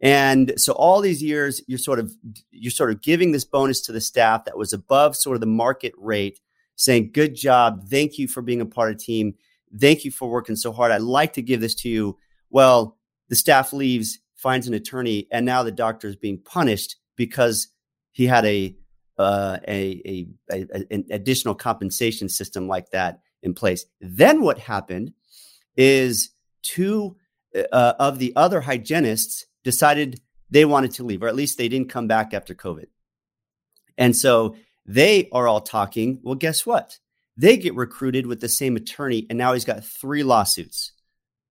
And 0.00 0.52
so 0.56 0.72
all 0.72 1.00
these 1.00 1.22
years, 1.22 1.62
you're 1.68 1.78
sort 1.78 2.00
of 2.00 2.12
you're 2.50 2.72
sort 2.72 2.90
of 2.90 3.02
giving 3.02 3.30
this 3.30 3.44
bonus 3.44 3.80
to 3.82 3.92
the 3.92 4.00
staff 4.00 4.44
that 4.44 4.58
was 4.58 4.72
above 4.72 5.16
sort 5.16 5.36
of 5.36 5.40
the 5.40 5.46
market 5.46 5.94
rate, 5.96 6.40
saying, 6.76 7.10
"Good 7.12 7.34
job, 7.34 7.88
thank 7.88 8.18
you 8.18 8.28
for 8.28 8.42
being 8.42 8.60
a 8.60 8.66
part 8.66 8.90
of 8.90 8.98
the 8.98 9.04
team, 9.04 9.34
thank 9.78 10.04
you 10.04 10.10
for 10.10 10.28
working 10.28 10.56
so 10.56 10.72
hard. 10.72 10.92
I'd 10.92 11.02
like 11.02 11.32
to 11.34 11.42
give 11.42 11.60
this 11.60 11.74
to 11.76 11.88
you." 11.88 12.16
Well, 12.50 12.98
the 13.28 13.36
staff 13.36 13.72
leaves, 13.72 14.18
finds 14.34 14.66
an 14.68 14.74
attorney, 14.74 15.28
and 15.30 15.46
now 15.46 15.62
the 15.62 15.72
doctor 15.72 16.08
is 16.08 16.16
being 16.16 16.38
punished 16.38 16.96
because 17.16 17.68
he 18.10 18.26
had 18.26 18.44
a 18.44 18.76
uh, 19.18 19.58
a, 19.68 20.26
a, 20.50 20.56
a, 20.56 20.84
an 20.90 21.04
additional 21.10 21.54
compensation 21.54 22.28
system 22.28 22.66
like 22.66 22.90
that 22.90 23.20
in 23.42 23.54
place. 23.54 23.86
Then 24.00 24.42
what 24.42 24.58
happened 24.58 25.12
is 25.76 26.30
two 26.62 27.16
uh, 27.54 27.94
of 27.98 28.18
the 28.18 28.32
other 28.36 28.60
hygienists 28.60 29.46
decided 29.64 30.20
they 30.50 30.64
wanted 30.64 30.92
to 30.92 31.04
leave, 31.04 31.22
or 31.22 31.28
at 31.28 31.36
least 31.36 31.58
they 31.58 31.68
didn't 31.68 31.88
come 31.88 32.06
back 32.06 32.34
after 32.34 32.54
COVID. 32.54 32.86
And 33.96 34.16
so 34.16 34.56
they 34.86 35.28
are 35.32 35.46
all 35.48 35.60
talking. 35.60 36.20
Well, 36.22 36.34
guess 36.34 36.66
what? 36.66 36.98
They 37.36 37.56
get 37.56 37.74
recruited 37.74 38.26
with 38.26 38.40
the 38.40 38.48
same 38.48 38.76
attorney, 38.76 39.26
and 39.28 39.38
now 39.38 39.52
he's 39.52 39.64
got 39.64 39.84
three 39.84 40.22
lawsuits 40.22 40.92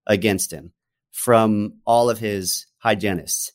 against 0.05 0.51
him 0.51 0.73
from 1.11 1.75
all 1.85 2.09
of 2.09 2.19
his 2.19 2.67
hygienists. 2.77 3.51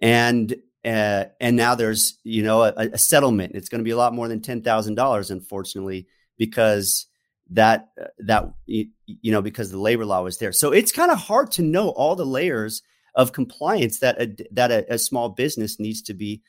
And 0.00 0.54
uh, 0.84 1.24
and 1.40 1.56
now 1.56 1.74
there's 1.74 2.18
you 2.22 2.42
know 2.42 2.62
a, 2.62 2.72
a 2.76 2.98
settlement. 2.98 3.54
It's 3.54 3.68
going 3.68 3.80
to 3.80 3.84
be 3.84 3.90
a 3.90 3.96
lot 3.96 4.14
more 4.14 4.28
than 4.28 4.40
ten 4.40 4.62
thousand 4.62 4.94
dollars, 4.94 5.30
unfortunately, 5.30 6.06
because 6.38 7.06
that 7.50 7.88
that 8.18 8.52
you 8.66 8.90
know 9.24 9.42
because 9.42 9.70
the 9.70 9.78
labor 9.78 10.04
law 10.04 10.22
was 10.22 10.38
there. 10.38 10.52
So 10.52 10.72
it's 10.72 10.92
kind 10.92 11.10
of 11.10 11.18
hard 11.18 11.50
to 11.52 11.62
know 11.62 11.88
all 11.88 12.14
the 12.14 12.26
layers 12.26 12.82
of 13.14 13.32
compliance 13.32 14.00
that 14.00 14.20
a, 14.20 14.36
that 14.52 14.70
a, 14.70 14.94
a 14.94 14.98
small 14.98 15.30
business 15.30 15.80
needs 15.80 16.02
to 16.02 16.14
be 16.14 16.42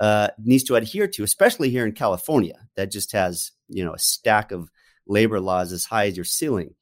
uh, 0.00 0.28
needs 0.38 0.64
to 0.64 0.76
adhere 0.76 1.06
to, 1.06 1.22
especially 1.22 1.70
here 1.70 1.86
in 1.86 1.92
California, 1.92 2.58
that 2.76 2.90
just 2.90 3.12
has 3.12 3.52
you 3.68 3.84
know 3.84 3.94
a 3.94 3.98
stack 3.98 4.52
of 4.52 4.70
labor 5.06 5.40
laws 5.40 5.72
as 5.72 5.84
high 5.84 6.06
as 6.06 6.16
your 6.16 6.24
ceiling. 6.24 6.74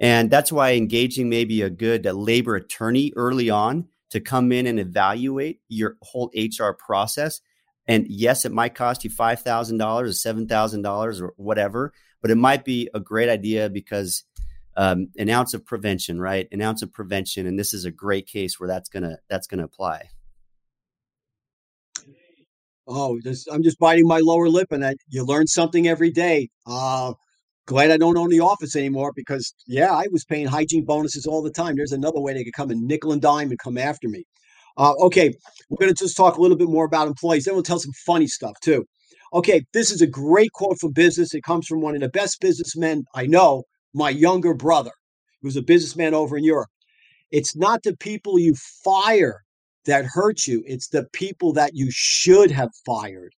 And 0.00 0.30
that's 0.30 0.52
why 0.52 0.72
engaging 0.72 1.28
maybe 1.28 1.62
a 1.62 1.70
good 1.70 2.04
labor 2.04 2.56
attorney 2.56 3.12
early 3.16 3.48
on 3.48 3.88
to 4.10 4.20
come 4.20 4.52
in 4.52 4.66
and 4.66 4.78
evaluate 4.78 5.60
your 5.68 5.96
whole 6.02 6.30
HR 6.36 6.72
process. 6.72 7.40
And 7.86 8.06
yes, 8.08 8.44
it 8.44 8.52
might 8.52 8.74
cost 8.74 9.04
you 9.04 9.10
$5,000 9.10 9.80
or 9.80 10.04
$7,000 10.04 11.20
or 11.20 11.34
whatever, 11.36 11.92
but 12.22 12.30
it 12.30 12.36
might 12.36 12.64
be 12.64 12.88
a 12.94 13.00
great 13.00 13.28
idea 13.28 13.68
because 13.68 14.24
um, 14.76 15.08
an 15.18 15.30
ounce 15.30 15.54
of 15.54 15.64
prevention, 15.64 16.20
right? 16.20 16.48
An 16.50 16.62
ounce 16.62 16.82
of 16.82 16.92
prevention. 16.92 17.46
And 17.46 17.58
this 17.58 17.74
is 17.74 17.84
a 17.84 17.90
great 17.90 18.26
case 18.26 18.58
where 18.58 18.68
that's 18.68 18.88
to, 18.88 19.18
that's 19.28 19.46
to 19.48 19.62
apply. 19.62 20.10
Oh, 22.86 23.18
I'm 23.50 23.62
just 23.62 23.78
biting 23.78 24.06
my 24.06 24.20
lower 24.20 24.48
lip, 24.48 24.68
and 24.70 24.84
you 25.08 25.24
learn 25.24 25.46
something 25.46 25.88
every 25.88 26.10
day. 26.10 26.48
Uh, 26.66 27.14
glad 27.66 27.90
I 27.90 27.96
don't 27.96 28.18
own 28.18 28.28
the 28.28 28.40
office 28.40 28.76
anymore 28.76 29.12
because, 29.16 29.54
yeah, 29.66 29.90
I 29.92 30.06
was 30.10 30.24
paying 30.24 30.46
hygiene 30.46 30.84
bonuses 30.84 31.26
all 31.26 31.42
the 31.42 31.50
time. 31.50 31.76
There's 31.76 31.92
another 31.92 32.20
way 32.20 32.34
they 32.34 32.44
could 32.44 32.52
come 32.52 32.70
and 32.70 32.82
nickel 32.82 33.12
and 33.12 33.22
dime 33.22 33.48
and 33.50 33.58
come 33.58 33.78
after 33.78 34.08
me. 34.08 34.24
Uh, 34.76 34.92
okay, 35.00 35.32
we're 35.70 35.78
going 35.78 35.94
to 35.94 36.04
just 36.04 36.16
talk 36.16 36.36
a 36.36 36.42
little 36.42 36.58
bit 36.58 36.68
more 36.68 36.84
about 36.84 37.08
employees. 37.08 37.44
Then 37.44 37.54
we'll 37.54 37.62
tell 37.62 37.78
some 37.78 37.92
funny 38.04 38.26
stuff 38.26 38.54
too. 38.62 38.84
Okay, 39.32 39.64
this 39.72 39.90
is 39.90 40.02
a 40.02 40.06
great 40.06 40.52
quote 40.52 40.78
from 40.78 40.92
business. 40.92 41.34
It 41.34 41.42
comes 41.42 41.66
from 41.66 41.80
one 41.80 41.94
of 41.94 42.00
the 42.02 42.08
best 42.08 42.40
businessmen 42.40 43.04
I 43.14 43.26
know, 43.26 43.64
my 43.94 44.10
younger 44.10 44.52
brother, 44.54 44.92
who's 45.40 45.56
a 45.56 45.62
businessman 45.62 46.12
over 46.12 46.36
in 46.36 46.44
Europe. 46.44 46.68
It's 47.30 47.56
not 47.56 47.82
the 47.82 47.96
people 47.96 48.38
you 48.38 48.54
fire 48.84 49.43
that 49.86 50.04
hurt 50.04 50.46
you, 50.46 50.62
it's 50.66 50.88
the 50.88 51.04
people 51.12 51.52
that 51.54 51.74
you 51.74 51.88
should 51.90 52.50
have 52.50 52.70
fired. 52.86 53.34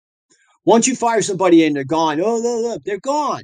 Once 0.65 0.88
you 0.88 0.95
fire 0.95 1.21
somebody 1.21 1.63
and 1.65 1.75
they're 1.75 1.84
gone, 1.84 2.19
oh, 2.21 2.39
no, 2.39 2.77
they're 2.84 2.99
gone. 2.99 3.43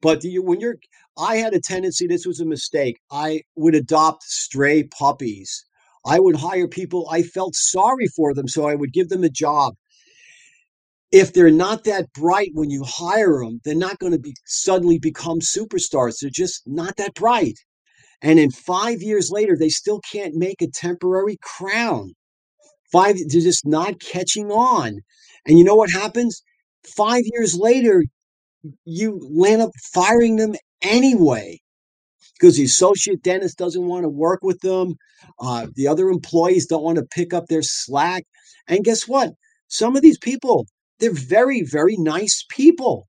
But 0.00 0.24
you, 0.24 0.42
when 0.42 0.60
you're, 0.60 0.76
I 1.16 1.36
had 1.36 1.54
a 1.54 1.60
tendency, 1.60 2.06
this 2.06 2.26
was 2.26 2.40
a 2.40 2.44
mistake. 2.44 2.98
I 3.10 3.42
would 3.56 3.74
adopt 3.74 4.22
stray 4.24 4.84
puppies. 4.84 5.64
I 6.04 6.20
would 6.20 6.36
hire 6.36 6.68
people, 6.68 7.08
I 7.10 7.22
felt 7.22 7.54
sorry 7.54 8.06
for 8.06 8.32
them, 8.32 8.48
so 8.48 8.66
I 8.66 8.74
would 8.74 8.92
give 8.92 9.08
them 9.08 9.24
a 9.24 9.28
job. 9.28 9.74
If 11.10 11.32
they're 11.32 11.50
not 11.50 11.84
that 11.84 12.12
bright 12.12 12.50
when 12.54 12.70
you 12.70 12.84
hire 12.84 13.40
them, 13.42 13.60
they're 13.64 13.74
not 13.74 13.98
going 13.98 14.12
to 14.12 14.18
be 14.18 14.34
suddenly 14.46 14.98
become 14.98 15.40
superstars. 15.40 16.20
They're 16.20 16.30
just 16.30 16.62
not 16.66 16.96
that 16.96 17.14
bright. 17.14 17.58
And 18.22 18.38
in 18.38 18.50
five 18.50 19.00
years 19.02 19.30
later, 19.30 19.56
they 19.56 19.68
still 19.68 20.00
can't 20.00 20.34
make 20.34 20.60
a 20.60 20.66
temporary 20.68 21.38
crown. 21.42 22.14
Five, 22.92 23.16
they're 23.16 23.40
just 23.40 23.66
not 23.66 24.00
catching 24.00 24.50
on. 24.50 25.00
And 25.46 25.58
you 25.58 25.64
know 25.64 25.76
what 25.76 25.90
happens? 25.90 26.42
Five 26.84 27.22
years 27.26 27.54
later, 27.54 28.04
you 28.84 29.20
land 29.30 29.62
up 29.62 29.70
firing 29.92 30.36
them 30.36 30.54
anyway 30.82 31.60
because 32.38 32.56
the 32.56 32.64
associate 32.64 33.22
dentist 33.22 33.58
doesn't 33.58 33.86
want 33.86 34.04
to 34.04 34.08
work 34.08 34.40
with 34.42 34.60
them. 34.60 34.94
Uh, 35.40 35.66
the 35.74 35.88
other 35.88 36.08
employees 36.08 36.66
don't 36.66 36.84
want 36.84 36.98
to 36.98 37.04
pick 37.04 37.34
up 37.34 37.46
their 37.46 37.62
slack. 37.62 38.24
And 38.68 38.84
guess 38.84 39.08
what? 39.08 39.32
Some 39.68 39.96
of 39.96 40.02
these 40.02 40.18
people, 40.18 40.66
they're 40.98 41.12
very, 41.12 41.62
very 41.62 41.96
nice 41.96 42.44
people, 42.50 43.08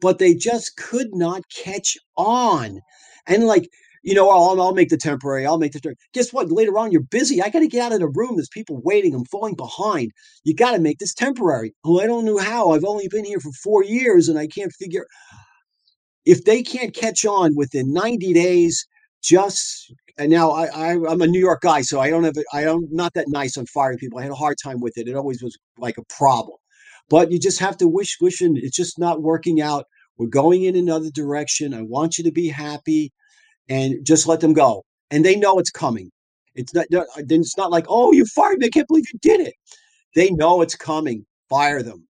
but 0.00 0.18
they 0.18 0.34
just 0.34 0.76
could 0.76 1.08
not 1.12 1.42
catch 1.54 1.96
on. 2.16 2.80
And 3.26 3.44
like, 3.44 3.68
you 4.06 4.14
know, 4.14 4.30
I'll, 4.30 4.62
I'll 4.62 4.72
make 4.72 4.88
the 4.88 4.96
temporary. 4.96 5.44
I'll 5.44 5.58
make 5.58 5.72
the 5.72 5.80
temporary. 5.80 5.96
Guess 6.14 6.32
what? 6.32 6.52
Later 6.52 6.78
on, 6.78 6.92
you're 6.92 7.02
busy. 7.02 7.42
I 7.42 7.50
got 7.50 7.58
to 7.58 7.66
get 7.66 7.82
out 7.82 7.92
of 7.92 7.98
the 7.98 8.06
room. 8.06 8.36
There's 8.36 8.48
people 8.48 8.80
waiting. 8.84 9.12
I'm 9.12 9.24
falling 9.24 9.56
behind. 9.56 10.12
You 10.44 10.54
got 10.54 10.72
to 10.72 10.78
make 10.78 10.98
this 10.98 11.12
temporary. 11.12 11.74
Oh, 11.84 11.98
I 12.00 12.06
don't 12.06 12.24
know 12.24 12.38
how. 12.38 12.70
I've 12.70 12.84
only 12.84 13.08
been 13.08 13.24
here 13.24 13.40
for 13.40 13.50
four 13.50 13.82
years 13.82 14.28
and 14.28 14.38
I 14.38 14.46
can't 14.46 14.72
figure. 14.72 15.06
If 16.28 16.44
they 16.44 16.64
can't 16.64 16.92
catch 16.92 17.24
on 17.24 17.54
within 17.54 17.92
90 17.92 18.32
days, 18.32 18.84
just 19.22 19.92
and 20.18 20.28
now 20.28 20.50
I, 20.50 20.64
I 20.64 20.88
am 20.94 21.22
a 21.22 21.26
New 21.28 21.38
York 21.38 21.60
guy, 21.60 21.82
so 21.82 22.00
I 22.00 22.10
don't 22.10 22.24
have 22.24 22.34
I 22.52 22.64
don't 22.64 22.88
not 22.90 23.14
that 23.14 23.28
nice 23.28 23.56
on 23.56 23.66
firing 23.66 23.98
people. 23.98 24.18
I 24.18 24.22
had 24.22 24.32
a 24.32 24.34
hard 24.34 24.56
time 24.60 24.80
with 24.80 24.98
it. 24.98 25.06
It 25.06 25.14
always 25.14 25.40
was 25.40 25.56
like 25.78 25.98
a 25.98 26.04
problem. 26.12 26.56
But 27.08 27.30
you 27.30 27.38
just 27.38 27.60
have 27.60 27.76
to 27.76 27.86
wish, 27.86 28.16
wishing 28.20 28.56
it's 28.56 28.76
just 28.76 28.98
not 28.98 29.22
working 29.22 29.60
out. 29.60 29.84
We're 30.18 30.26
going 30.26 30.64
in 30.64 30.74
another 30.74 31.10
direction. 31.12 31.72
I 31.72 31.82
want 31.82 32.18
you 32.18 32.24
to 32.24 32.32
be 32.32 32.48
happy 32.48 33.12
and 33.68 34.04
just 34.04 34.26
let 34.26 34.40
them 34.40 34.52
go. 34.52 34.84
And 35.10 35.24
they 35.24 35.36
know 35.36 35.58
it's 35.58 35.70
coming. 35.70 36.10
It's 36.54 36.74
not. 36.74 36.86
It's 36.90 37.56
not 37.56 37.70
like, 37.70 37.84
oh, 37.88 38.12
you 38.12 38.24
fired 38.26 38.58
me. 38.58 38.66
I 38.66 38.70
can't 38.70 38.88
believe 38.88 39.04
you 39.12 39.18
did 39.20 39.40
it. 39.40 39.54
They 40.14 40.30
know 40.30 40.62
it's 40.62 40.74
coming. 40.74 41.26
Fire 41.48 41.82
them. 41.82 42.06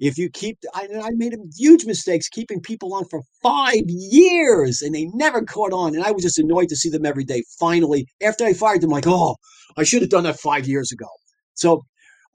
If 0.00 0.16
you 0.16 0.30
keep, 0.30 0.58
I, 0.74 0.86
I 1.02 1.10
made 1.14 1.34
huge 1.56 1.84
mistakes 1.84 2.28
keeping 2.28 2.60
people 2.60 2.94
on 2.94 3.04
for 3.06 3.20
five 3.42 3.82
years, 3.86 4.80
and 4.80 4.94
they 4.94 5.06
never 5.12 5.42
caught 5.42 5.72
on. 5.72 5.96
And 5.96 6.04
I 6.04 6.12
was 6.12 6.22
just 6.22 6.38
annoyed 6.38 6.68
to 6.68 6.76
see 6.76 6.88
them 6.88 7.04
every 7.04 7.24
day. 7.24 7.42
Finally, 7.58 8.06
after 8.22 8.44
I 8.44 8.52
fired 8.52 8.80
them, 8.80 8.90
like, 8.90 9.08
oh, 9.08 9.36
I 9.76 9.82
should 9.82 10.02
have 10.02 10.10
done 10.10 10.22
that 10.24 10.38
five 10.38 10.68
years 10.68 10.92
ago. 10.92 11.08
So, 11.54 11.82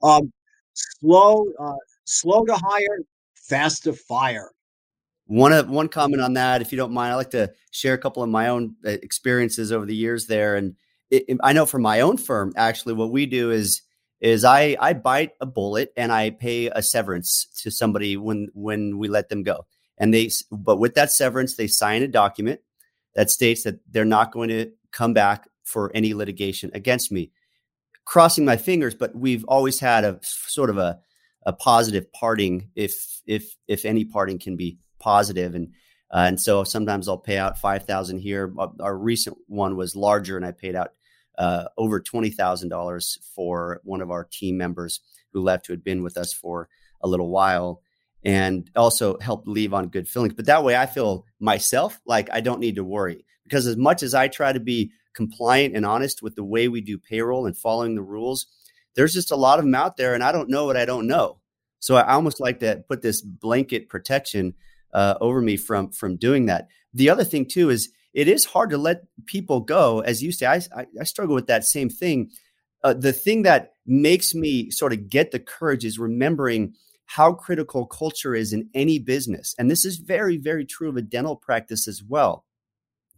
um, 0.02 0.30
slow, 0.74 1.46
uh, 1.58 1.72
slow 2.04 2.44
to 2.44 2.54
hire, 2.54 2.98
fast 3.48 3.84
to 3.84 3.94
fire. 3.94 4.50
One 5.26 5.52
of 5.52 5.70
one 5.70 5.88
comment 5.88 6.22
on 6.22 6.34
that, 6.34 6.60
if 6.60 6.70
you 6.70 6.76
don't 6.76 6.92
mind, 6.92 7.12
I 7.12 7.16
like 7.16 7.30
to 7.30 7.52
share 7.70 7.94
a 7.94 7.98
couple 7.98 8.22
of 8.22 8.28
my 8.28 8.48
own 8.48 8.76
uh, 8.84 8.90
experiences 8.90 9.72
over 9.72 9.86
the 9.86 9.96
years 9.96 10.26
there. 10.26 10.56
And 10.56 10.76
it, 11.10 11.24
it, 11.28 11.38
I 11.42 11.52
know 11.52 11.64
for 11.64 11.78
my 11.78 12.00
own 12.00 12.18
firm, 12.18 12.52
actually, 12.56 12.94
what 12.94 13.10
we 13.10 13.26
do 13.26 13.50
is 13.50 13.82
is 14.20 14.44
I 14.44 14.76
I 14.80 14.92
bite 14.92 15.32
a 15.40 15.46
bullet 15.46 15.92
and 15.96 16.12
I 16.12 16.30
pay 16.30 16.66
a 16.66 16.82
severance 16.82 17.46
to 17.62 17.70
somebody 17.70 18.16
when 18.16 18.48
when 18.52 18.98
we 18.98 19.08
let 19.08 19.28
them 19.30 19.42
go. 19.42 19.66
And 19.96 20.12
they 20.12 20.30
but 20.50 20.76
with 20.76 20.94
that 20.94 21.12
severance, 21.12 21.56
they 21.56 21.68
sign 21.68 22.02
a 22.02 22.08
document 22.08 22.60
that 23.14 23.30
states 23.30 23.62
that 23.62 23.80
they're 23.90 24.04
not 24.04 24.32
going 24.32 24.48
to 24.50 24.72
come 24.92 25.14
back 25.14 25.48
for 25.62 25.90
any 25.94 26.12
litigation 26.12 26.70
against 26.74 27.10
me. 27.10 27.30
Crossing 28.04 28.44
my 28.44 28.58
fingers, 28.58 28.94
but 28.94 29.14
we've 29.14 29.44
always 29.44 29.80
had 29.80 30.04
a 30.04 30.18
sort 30.22 30.68
of 30.68 30.76
a 30.76 30.98
a 31.46 31.52
positive 31.52 32.12
parting 32.12 32.70
if 32.74 33.22
if 33.26 33.56
if 33.68 33.84
any 33.84 34.04
parting 34.04 34.38
can 34.38 34.56
be 34.56 34.78
positive 35.04 35.54
and 35.54 35.68
uh, 36.14 36.26
and 36.28 36.40
so 36.40 36.62
sometimes 36.62 37.08
I'll 37.08 37.18
pay 37.18 37.38
out 37.38 37.58
five 37.58 37.86
thousand 37.86 38.20
here. 38.20 38.52
Our 38.78 38.96
recent 38.96 39.36
one 39.48 39.76
was 39.76 39.96
larger, 39.96 40.36
and 40.36 40.46
I 40.46 40.52
paid 40.52 40.76
out 40.76 40.92
uh, 41.36 41.64
over 41.76 41.98
twenty 42.00 42.30
thousand 42.30 42.68
dollars 42.68 43.18
for 43.34 43.80
one 43.82 44.00
of 44.00 44.12
our 44.12 44.24
team 44.24 44.56
members 44.56 45.00
who 45.32 45.42
left, 45.42 45.66
who 45.66 45.72
had 45.72 45.82
been 45.82 46.04
with 46.04 46.16
us 46.16 46.32
for 46.32 46.68
a 47.02 47.08
little 47.08 47.30
while, 47.30 47.82
and 48.22 48.70
also 48.76 49.18
helped 49.18 49.48
leave 49.48 49.74
on 49.74 49.88
good 49.88 50.08
feelings. 50.08 50.34
But 50.34 50.46
that 50.46 50.62
way, 50.62 50.76
I 50.76 50.86
feel 50.86 51.26
myself 51.40 52.00
like 52.06 52.28
I 52.32 52.40
don't 52.40 52.60
need 52.60 52.76
to 52.76 52.84
worry 52.84 53.24
because 53.42 53.66
as 53.66 53.76
much 53.76 54.04
as 54.04 54.14
I 54.14 54.28
try 54.28 54.52
to 54.52 54.60
be 54.60 54.92
compliant 55.14 55.74
and 55.74 55.84
honest 55.84 56.22
with 56.22 56.36
the 56.36 56.44
way 56.44 56.68
we 56.68 56.80
do 56.80 56.96
payroll 56.96 57.46
and 57.46 57.56
following 57.56 57.96
the 57.96 58.02
rules, 58.02 58.46
there's 58.94 59.14
just 59.14 59.32
a 59.32 59.36
lot 59.36 59.58
of 59.58 59.64
them 59.64 59.74
out 59.74 59.96
there, 59.96 60.14
and 60.14 60.22
I 60.22 60.30
don't 60.30 60.48
know 60.48 60.66
what 60.66 60.76
I 60.76 60.84
don't 60.84 61.08
know. 61.08 61.40
So 61.80 61.96
I 61.96 62.12
almost 62.12 62.40
like 62.40 62.60
to 62.60 62.84
put 62.88 63.02
this 63.02 63.20
blanket 63.20 63.88
protection 63.88 64.54
uh, 64.94 65.14
over 65.20 65.40
me 65.40 65.56
from 65.56 65.90
from 65.90 66.16
doing 66.16 66.46
that. 66.46 66.68
The 66.94 67.10
other 67.10 67.24
thing 67.24 67.46
too 67.46 67.70
is 67.70 67.90
it 68.14 68.28
is 68.28 68.44
hard 68.44 68.70
to 68.70 68.78
let 68.78 69.02
people 69.26 69.60
go, 69.60 70.00
as 70.00 70.22
you 70.22 70.32
say. 70.32 70.46
I 70.46 70.60
I, 70.76 70.86
I 71.00 71.04
struggle 71.04 71.34
with 71.34 71.48
that 71.48 71.64
same 71.64 71.90
thing. 71.90 72.30
Uh, 72.82 72.94
the 72.94 73.12
thing 73.12 73.42
that 73.42 73.72
makes 73.86 74.34
me 74.34 74.70
sort 74.70 74.92
of 74.92 75.08
get 75.08 75.30
the 75.30 75.40
courage 75.40 75.84
is 75.84 75.98
remembering 75.98 76.74
how 77.06 77.32
critical 77.32 77.86
culture 77.86 78.34
is 78.34 78.52
in 78.52 78.68
any 78.74 78.98
business, 78.98 79.54
and 79.58 79.70
this 79.70 79.84
is 79.84 79.96
very 79.96 80.36
very 80.36 80.64
true 80.64 80.88
of 80.88 80.96
a 80.96 81.02
dental 81.02 81.36
practice 81.36 81.88
as 81.88 82.02
well. 82.02 82.44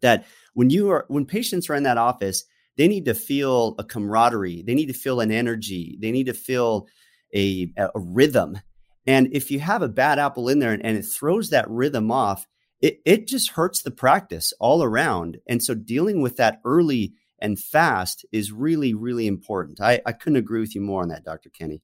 That 0.01 0.27
when 0.55 0.71
you 0.71 0.91
are 0.91 1.05
when 1.09 1.27
patients 1.27 1.69
are 1.71 1.75
in 1.75 1.85
that 1.85 1.99
office, 1.99 2.45
they 2.77 2.89
need 2.89 3.05
to 3.07 3.15
feel 3.15 3.75
a 3.79 3.85
camaraderie. 3.85 4.63
They 4.63 4.75
need 4.75 4.87
to 4.87 4.93
feel 4.93 5.21
an 5.21 5.33
energy. 5.33 5.99
They 6.01 6.13
need 6.13 6.27
to 6.27 6.35
feel 6.35 6.87
a, 7.35 7.73
a 7.77 7.91
rhythm 7.95 8.59
and 9.07 9.29
if 9.33 9.51
you 9.51 9.61
have 9.61 9.83
a 9.83 9.89
bad 9.89 10.19
apple 10.19 10.49
in 10.49 10.59
there 10.59 10.73
and, 10.73 10.85
and 10.85 10.97
it 10.97 11.05
throws 11.05 11.51
that 11.51 11.71
rhythm 11.71 12.11
off, 12.11 12.47
it, 12.81 13.01
it 13.05 13.27
just 13.27 13.51
hurts 13.51 13.83
the 13.83 13.91
practice 13.91 14.53
all 14.61 14.83
around. 14.83 15.39
And 15.47 15.63
so 15.63 15.75
dealing 15.75 16.21
with 16.21 16.37
that 16.37 16.61
early 16.65 17.13
and 17.39 17.59
fast 17.59 18.27
is 18.33 18.53
really, 18.53 18.95
really 18.95 19.27
important. 19.27 19.81
I, 19.81 20.01
I 20.05 20.13
couldn't 20.13 20.39
agree 20.39 20.61
with 20.61 20.75
you 20.75 20.81
more 20.81 21.03
on 21.03 21.09
that, 21.09 21.25
Dr. 21.25 21.51
Kenny. 21.51 21.83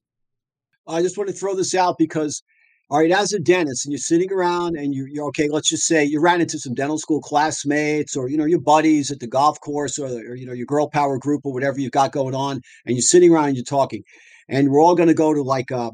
I 0.87 1.01
just 1.01 1.17
want 1.17 1.29
to 1.29 1.35
throw 1.35 1.55
this 1.55 1.73
out 1.73 1.97
because, 1.97 2.43
all 2.89 2.99
right, 2.99 3.11
as 3.11 3.31
a 3.31 3.39
dentist 3.39 3.85
and 3.85 3.93
you're 3.93 3.99
sitting 3.99 4.31
around 4.31 4.75
and 4.75 4.93
you're, 4.93 5.07
you're 5.07 5.27
okay, 5.27 5.47
let's 5.49 5.69
just 5.69 5.87
say 5.87 6.03
you 6.03 6.19
ran 6.19 6.41
into 6.41 6.59
some 6.59 6.73
dental 6.73 6.97
school 6.97 7.21
classmates 7.21 8.17
or, 8.17 8.27
you 8.27 8.37
know, 8.37 8.45
your 8.45 8.59
buddies 8.59 9.09
at 9.09 9.19
the 9.19 9.27
golf 9.27 9.59
course 9.61 9.97
or, 9.97 10.07
or 10.07 10.35
you 10.35 10.45
know, 10.45 10.53
your 10.53 10.65
girl 10.65 10.89
power 10.89 11.17
group 11.17 11.41
or 11.45 11.53
whatever 11.53 11.79
you've 11.79 11.91
got 11.91 12.11
going 12.11 12.35
on, 12.35 12.59
and 12.85 12.95
you're 12.95 13.01
sitting 13.01 13.33
around 13.33 13.47
and 13.47 13.55
you're 13.55 13.63
talking. 13.63 14.03
And 14.49 14.69
we're 14.69 14.81
all 14.81 14.95
going 14.95 15.07
to 15.07 15.15
go 15.15 15.33
to 15.33 15.41
like 15.41 15.71
a, 15.71 15.91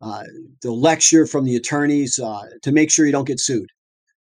uh, 0.00 0.24
the 0.62 0.72
lecture 0.72 1.26
from 1.26 1.44
the 1.44 1.56
attorneys 1.56 2.18
uh, 2.18 2.42
to 2.62 2.72
make 2.72 2.90
sure 2.90 3.06
you 3.06 3.12
don't 3.12 3.26
get 3.26 3.40
sued 3.40 3.68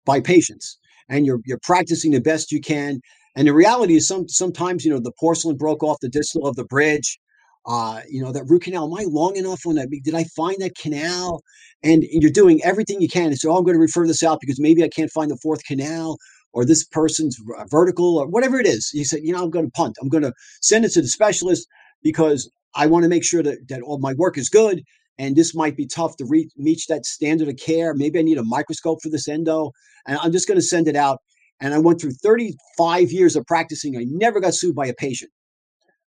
by 0.06 0.20
patients. 0.20 0.78
And 1.10 1.26
you're, 1.26 1.40
you're 1.46 1.60
practicing 1.64 2.12
the 2.12 2.22
best 2.22 2.52
you 2.52 2.62
can. 2.62 3.02
And 3.36 3.48
the 3.48 3.54
reality 3.54 3.96
is, 3.96 4.08
some 4.08 4.28
sometimes 4.28 4.84
you 4.86 4.92
know 4.92 5.00
the 5.00 5.14
porcelain 5.20 5.58
broke 5.58 5.84
off 5.84 5.98
the 6.02 6.10
distal 6.10 6.46
of 6.46 6.56
the 6.56 6.66
bridge, 6.66 7.18
uh, 7.66 8.02
you 8.10 8.22
know, 8.22 8.32
that 8.32 8.46
root 8.46 8.64
canal. 8.64 8.86
Am 8.86 8.94
I 8.94 9.10
long 9.10 9.36
enough 9.36 9.62
on 9.66 9.76
that? 9.76 9.90
Did 10.04 10.16
I 10.16 10.26
find 10.36 10.58
that 10.60 10.76
canal? 10.76 11.42
And 11.84 12.04
you're 12.12 12.32
doing 12.32 12.62
everything 12.64 13.02
you 13.02 13.08
can. 13.08 13.28
And 13.28 13.38
so 13.38 13.52
oh, 13.52 13.58
I'm 13.58 13.64
going 13.64 13.76
to 13.76 13.82
refer 13.82 14.06
this 14.06 14.24
out 14.24 14.40
because 14.42 14.60
maybe 14.60 14.84
I 14.84 14.90
can't 14.90 15.12
find 15.12 15.32
the 15.32 15.38
fourth 15.38 15.64
canal 15.64 16.18
or 16.54 16.66
this 16.66 16.84
person's 16.84 17.40
vertical 17.70 18.18
or 18.18 18.28
whatever 18.28 18.60
it 18.60 18.68
is. 18.68 18.92
You 18.94 19.06
said, 19.06 19.22
you 19.24 19.32
know, 19.32 19.44
I'm 19.44 19.50
going 19.50 19.66
to 19.66 19.72
punt. 19.72 19.96
I'm 20.02 20.10
going 20.10 20.24
to 20.24 20.34
send 20.62 20.86
it 20.86 20.92
to 20.94 21.02
the 21.02 21.08
specialist 21.08 21.68
because 22.04 22.52
I 22.76 22.88
want 22.88 23.04
to 23.04 23.10
make 23.10 23.24
sure 23.24 23.44
that, 23.44 23.68
that 23.70 23.82
all 23.82 24.00
my 24.00 24.14
work 24.14 24.38
is 24.38 24.50
good. 24.50 24.84
And 25.22 25.36
this 25.36 25.54
might 25.54 25.78
be 25.78 25.86
tough 25.86 26.18
to 26.18 26.26
reach, 26.26 26.52
reach 26.58 26.88
that 26.88 27.06
standard 27.06 27.48
of 27.48 27.56
care. 27.58 27.94
Maybe 27.94 28.18
I 28.18 28.24
need 28.24 28.40
a 28.40 28.44
microscope 28.44 29.04
for 29.04 29.10
this 29.10 29.28
endo. 29.28 29.70
And 30.08 30.18
I'm 30.18 30.32
just 30.32 30.48
going 30.48 30.58
to 30.58 30.66
send 30.66 30.88
it 30.88 30.96
out. 30.96 31.20
And 31.60 31.76
I 31.76 31.78
went 31.78 32.02
through 32.02 32.14
35 32.24 33.12
years 33.12 33.36
of 33.36 33.46
practicing. 33.46 33.96
I 33.96 34.06
never 34.08 34.40
got 34.40 34.56
sued 34.56 34.74
by 34.74 34.88
a 34.88 34.96
patient. 34.96 35.30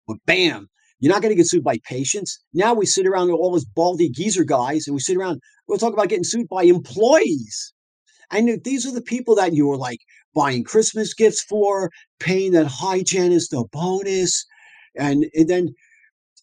But 0.10 0.18
bam, 0.26 0.68
you're 1.00 1.14
not 1.14 1.22
going 1.22 1.32
to 1.32 1.38
get 1.38 1.48
sued 1.48 1.64
by 1.64 1.78
patients. 1.86 2.38
Now 2.54 2.74
we 2.74 2.86
sit 2.86 3.08
around 3.08 3.28
with 3.28 3.40
all 3.40 3.54
these 3.54 3.64
baldy 3.64 4.10
geezer 4.10 4.44
guys 4.44 4.88
and 4.88 4.94
we 4.94 5.00
sit 5.00 5.16
around, 5.16 5.40
we'll 5.70 5.78
talk 5.78 5.94
about 5.94 6.10
getting 6.10 6.26
sued 6.26 6.50
by 6.50 6.64
employees. 6.64 7.74
And 8.30 8.62
these 8.66 8.86
are 8.86 8.94
the 8.94 9.02
people 9.02 9.36
that 9.36 9.54
you 9.54 9.68
were 9.68 9.78
like 9.78 10.00
buying 10.36 10.66
Christmas 10.66 11.14
gifts 11.14 11.42
for, 11.44 11.92
paying 12.20 12.52
that 12.52 12.68
hygienist 12.68 13.54
a 13.54 13.64
bonus. 13.72 14.46
And, 14.98 15.28
and 15.34 15.48
then 15.48 15.70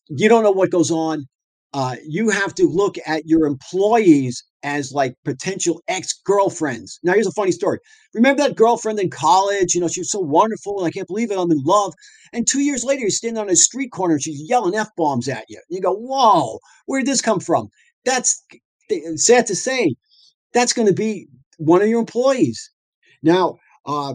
you 0.08 0.30
don't 0.30 0.44
know 0.44 0.50
what 0.50 0.70
goes 0.70 0.90
on. 0.90 1.26
Uh, 1.74 1.96
you 2.08 2.30
have 2.30 2.54
to 2.54 2.68
look 2.68 2.96
at 3.04 3.26
your 3.26 3.46
employees 3.46 4.44
as 4.62 4.92
like 4.92 5.16
potential 5.24 5.82
ex 5.88 6.14
girlfriends. 6.24 7.00
Now, 7.02 7.14
here's 7.14 7.26
a 7.26 7.32
funny 7.32 7.50
story. 7.50 7.78
Remember 8.14 8.44
that 8.44 8.56
girlfriend 8.56 9.00
in 9.00 9.10
college? 9.10 9.74
You 9.74 9.80
know, 9.80 9.88
she 9.88 10.00
was 10.00 10.10
so 10.10 10.20
wonderful, 10.20 10.78
and 10.78 10.86
I 10.86 10.92
can't 10.92 11.08
believe 11.08 11.32
it. 11.32 11.38
I'm 11.38 11.50
in 11.50 11.62
love. 11.64 11.92
And 12.32 12.46
two 12.46 12.60
years 12.60 12.84
later, 12.84 13.00
you're 13.02 13.10
standing 13.10 13.40
on 13.42 13.50
a 13.50 13.56
street 13.56 13.90
corner 13.90 14.14
and 14.14 14.22
she's 14.22 14.48
yelling 14.48 14.76
f 14.76 14.88
bombs 14.96 15.28
at 15.28 15.44
you. 15.48 15.60
And 15.68 15.76
you 15.76 15.82
go, 15.82 15.94
"Whoa, 15.94 16.60
where 16.86 17.00
did 17.00 17.08
this 17.08 17.20
come 17.20 17.40
from?" 17.40 17.68
That's 18.04 18.42
sad 19.16 19.46
to 19.46 19.56
say. 19.56 19.96
That's 20.52 20.72
going 20.72 20.88
to 20.88 20.94
be 20.94 21.26
one 21.58 21.82
of 21.82 21.88
your 21.88 22.00
employees. 22.00 22.70
Now, 23.22 23.58
uh, 23.84 24.14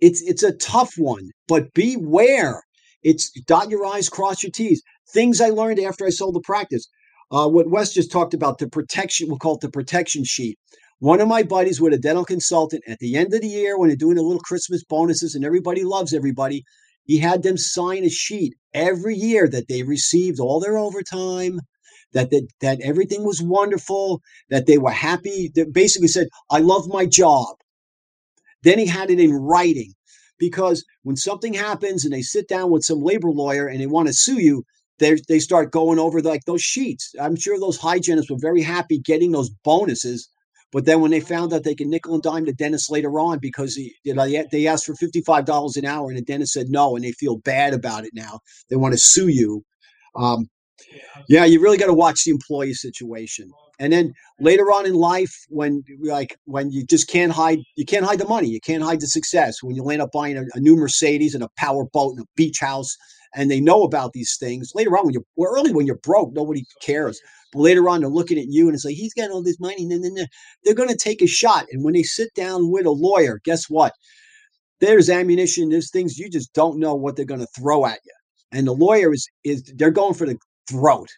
it's 0.00 0.20
it's 0.22 0.42
a 0.42 0.52
tough 0.52 0.92
one, 0.98 1.30
but 1.48 1.72
beware. 1.74 2.62
It's 3.02 3.30
dot 3.42 3.70
your 3.70 3.86
i's, 3.86 4.08
cross 4.08 4.42
your 4.42 4.50
t's. 4.52 4.82
Things 5.08 5.40
I 5.40 5.50
learned 5.50 5.80
after 5.80 6.06
I 6.06 6.10
sold 6.10 6.34
the 6.34 6.40
practice. 6.40 6.86
Uh, 7.30 7.48
what 7.48 7.70
Wes 7.70 7.92
just 7.92 8.12
talked 8.12 8.34
about, 8.34 8.58
the 8.58 8.68
protection, 8.68 9.28
we'll 9.28 9.38
call 9.38 9.56
it 9.56 9.60
the 9.60 9.70
protection 9.70 10.24
sheet. 10.24 10.58
One 10.98 11.20
of 11.20 11.28
my 11.28 11.42
buddies 11.42 11.80
with 11.80 11.92
a 11.92 11.98
dental 11.98 12.24
consultant 12.24 12.82
at 12.88 12.98
the 13.00 13.16
end 13.16 13.34
of 13.34 13.40
the 13.40 13.48
year 13.48 13.78
when 13.78 13.88
they're 13.88 13.96
doing 13.96 14.16
the 14.16 14.22
little 14.22 14.40
Christmas 14.40 14.82
bonuses 14.84 15.34
and 15.34 15.44
everybody 15.44 15.84
loves 15.84 16.14
everybody, 16.14 16.64
he 17.04 17.18
had 17.18 17.42
them 17.42 17.56
sign 17.56 18.04
a 18.04 18.08
sheet 18.08 18.54
every 18.72 19.14
year 19.14 19.48
that 19.48 19.68
they 19.68 19.82
received 19.82 20.40
all 20.40 20.58
their 20.58 20.78
overtime, 20.78 21.60
that 22.12 22.30
that, 22.30 22.48
that 22.60 22.80
everything 22.80 23.24
was 23.24 23.42
wonderful, 23.42 24.20
that 24.50 24.66
they 24.66 24.78
were 24.78 24.90
happy. 24.90 25.50
That 25.54 25.72
basically 25.72 26.08
said, 26.08 26.28
I 26.50 26.58
love 26.58 26.88
my 26.88 27.06
job. 27.06 27.56
Then 28.62 28.78
he 28.78 28.86
had 28.86 29.10
it 29.10 29.20
in 29.20 29.32
writing 29.32 29.92
because 30.38 30.84
when 31.02 31.16
something 31.16 31.54
happens 31.54 32.04
and 32.04 32.12
they 32.12 32.22
sit 32.22 32.48
down 32.48 32.70
with 32.70 32.84
some 32.84 33.02
labor 33.02 33.30
lawyer 33.30 33.66
and 33.66 33.80
they 33.80 33.86
want 33.86 34.08
to 34.08 34.14
sue 34.14 34.40
you, 34.40 34.64
they 34.98 35.16
they 35.28 35.38
start 35.38 35.72
going 35.72 35.98
over 35.98 36.20
like 36.22 36.44
those 36.44 36.62
sheets. 36.62 37.14
I'm 37.20 37.36
sure 37.36 37.58
those 37.58 37.78
hygienists 37.78 38.30
were 38.30 38.38
very 38.38 38.62
happy 38.62 38.98
getting 38.98 39.32
those 39.32 39.50
bonuses. 39.50 40.28
But 40.72 40.84
then 40.84 41.00
when 41.00 41.10
they 41.10 41.20
found 41.20 41.52
out 41.52 41.62
they 41.62 41.74
could 41.74 41.86
nickel 41.86 42.14
and 42.14 42.22
dime 42.22 42.44
the 42.44 42.52
dentist 42.52 42.90
later 42.90 43.18
on 43.18 43.38
because 43.38 43.76
he, 43.76 43.94
you 44.02 44.14
know, 44.14 44.28
they 44.50 44.66
asked 44.66 44.84
for 44.84 44.94
$55 44.94 45.76
an 45.76 45.84
hour 45.84 46.08
and 46.08 46.18
the 46.18 46.22
dentist 46.22 46.52
said 46.52 46.68
no 46.68 46.96
and 46.96 47.04
they 47.04 47.12
feel 47.12 47.38
bad 47.38 47.72
about 47.72 48.04
it 48.04 48.10
now. 48.14 48.40
They 48.68 48.76
want 48.76 48.92
to 48.92 48.98
sue 48.98 49.28
you. 49.28 49.64
Um, 50.16 50.50
yeah, 51.28 51.44
you 51.44 51.60
really 51.60 51.78
got 51.78 51.86
to 51.86 51.94
watch 51.94 52.24
the 52.24 52.32
employee 52.32 52.74
situation. 52.74 53.50
And 53.78 53.92
then 53.92 54.12
later 54.40 54.64
on 54.64 54.86
in 54.86 54.94
life, 54.94 55.34
when 55.48 55.82
like 56.02 56.36
when 56.44 56.70
you 56.70 56.84
just 56.84 57.08
can't 57.08 57.32
hide, 57.32 57.58
you 57.76 57.84
can't 57.84 58.04
hide 58.04 58.18
the 58.18 58.28
money, 58.28 58.48
you 58.48 58.60
can't 58.60 58.82
hide 58.82 59.00
the 59.00 59.06
success. 59.06 59.62
When 59.62 59.76
you 59.76 59.82
land 59.82 60.02
up 60.02 60.12
buying 60.12 60.38
a, 60.38 60.44
a 60.54 60.60
new 60.60 60.76
Mercedes 60.76 61.34
and 61.34 61.44
a 61.44 61.50
power 61.56 61.84
boat 61.84 62.16
and 62.16 62.24
a 62.24 62.28
beach 62.36 62.58
house, 62.60 62.96
and 63.34 63.50
they 63.50 63.60
know 63.60 63.82
about 63.82 64.12
these 64.12 64.36
things. 64.38 64.72
Later 64.74 64.96
on, 64.96 65.06
when 65.06 65.14
you're 65.14 65.24
well, 65.36 65.52
early 65.54 65.72
when 65.72 65.86
you're 65.86 65.96
broke, 65.96 66.32
nobody 66.32 66.64
cares. 66.82 67.20
But 67.52 67.60
later 67.60 67.88
on, 67.88 68.00
they're 68.00 68.10
looking 68.10 68.38
at 68.38 68.48
you 68.48 68.66
and 68.66 68.74
it's 68.74 68.84
like 68.84 68.94
he's 68.94 69.14
got 69.14 69.30
all 69.30 69.42
this 69.42 69.60
money. 69.60 69.82
And 69.82 70.04
then 70.04 70.26
they're 70.64 70.74
going 70.74 70.88
to 70.88 70.96
take 70.96 71.22
a 71.22 71.26
shot. 71.26 71.66
And 71.70 71.84
when 71.84 71.94
they 71.94 72.02
sit 72.02 72.34
down 72.34 72.70
with 72.70 72.86
a 72.86 72.90
lawyer, 72.90 73.40
guess 73.44 73.68
what? 73.68 73.92
There's 74.80 75.08
ammunition. 75.08 75.70
There's 75.70 75.90
things 75.90 76.18
you 76.18 76.28
just 76.28 76.52
don't 76.52 76.78
know 76.78 76.94
what 76.94 77.16
they're 77.16 77.24
going 77.24 77.40
to 77.40 77.48
throw 77.58 77.86
at 77.86 78.00
you. 78.04 78.12
And 78.52 78.66
the 78.66 78.72
lawyer 78.72 79.12
is 79.12 79.28
is 79.44 79.62
they're 79.76 79.90
going 79.90 80.14
for 80.14 80.26
the 80.26 80.38
throat. 80.68 81.08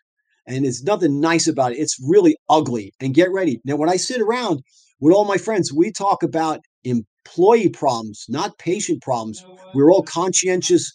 And 0.47 0.65
there's 0.65 0.83
nothing 0.83 1.21
nice 1.21 1.47
about 1.47 1.73
it. 1.73 1.79
It's 1.79 1.99
really 2.09 2.37
ugly. 2.49 2.93
And 3.01 3.15
get 3.15 3.31
ready. 3.31 3.61
Now, 3.65 3.77
when 3.77 3.91
I 3.91 3.97
sit 3.97 4.21
around 4.21 4.63
with 5.01 5.15
all 5.15 5.27
my 5.27 5.37
friends, 5.37 5.73
we 5.73 5.93
talk 5.93 6.23
about 6.23 6.61
employee 6.85 7.69
problems, 7.69 8.25
not 8.29 8.57
patient 8.59 9.03
problems. 9.03 9.45
We're 9.75 9.93
all 9.93 10.03
conscientious 10.03 10.91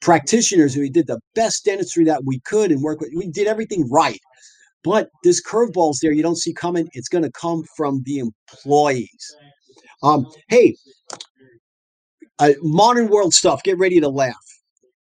practitioners 0.00 0.74
who 0.74 0.88
did 0.88 1.06
the 1.06 1.20
best 1.34 1.64
dentistry 1.64 2.04
that 2.04 2.24
we 2.24 2.40
could 2.40 2.70
and 2.70 2.82
work 2.82 3.00
with. 3.00 3.10
We 3.14 3.28
did 3.28 3.46
everything 3.46 3.88
right. 3.90 4.20
But 4.82 5.10
this 5.24 5.42
curveballs 5.42 5.96
there 6.00 6.12
you 6.12 6.22
don't 6.22 6.38
see 6.38 6.54
coming. 6.54 6.88
It's 6.92 7.08
going 7.08 7.24
to 7.24 7.32
come 7.32 7.64
from 7.76 8.02
the 8.04 8.18
employees. 8.18 9.36
Um, 10.02 10.26
hey, 10.48 10.76
uh, 12.38 12.52
modern 12.62 13.08
world 13.08 13.34
stuff. 13.34 13.62
Get 13.62 13.78
ready 13.78 14.00
to 14.00 14.08
laugh. 14.08 14.34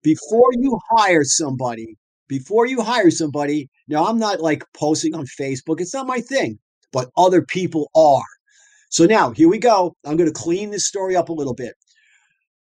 Before 0.04 0.50
you 0.54 0.78
hire 0.89 1.24
somebody, 1.24 1.96
before 2.28 2.66
you 2.66 2.82
hire 2.82 3.12
somebody, 3.12 3.70
now 3.88 4.06
I'm 4.06 4.20
not 4.20 4.42
like 4.42 4.64
posting 4.74 5.16
on 5.16 5.26
Facebook. 5.26 5.80
It's 5.80 5.94
not 5.94 6.08
my 6.08 6.20
thing, 6.20 6.60
but 6.92 7.10
other 7.16 7.42
people 7.42 7.89
are. 7.96 8.24
So 8.89 9.06
now 9.06 9.32
here 9.32 9.48
we 9.48 9.58
go. 9.58 9.96
I'm 10.06 10.18
going 10.18 10.30
to 10.32 10.34
clean 10.34 10.72
this 10.72 10.86
story 10.86 11.16
up 11.16 11.30
a 11.30 11.34
little 11.34 11.54
bit. 11.54 11.76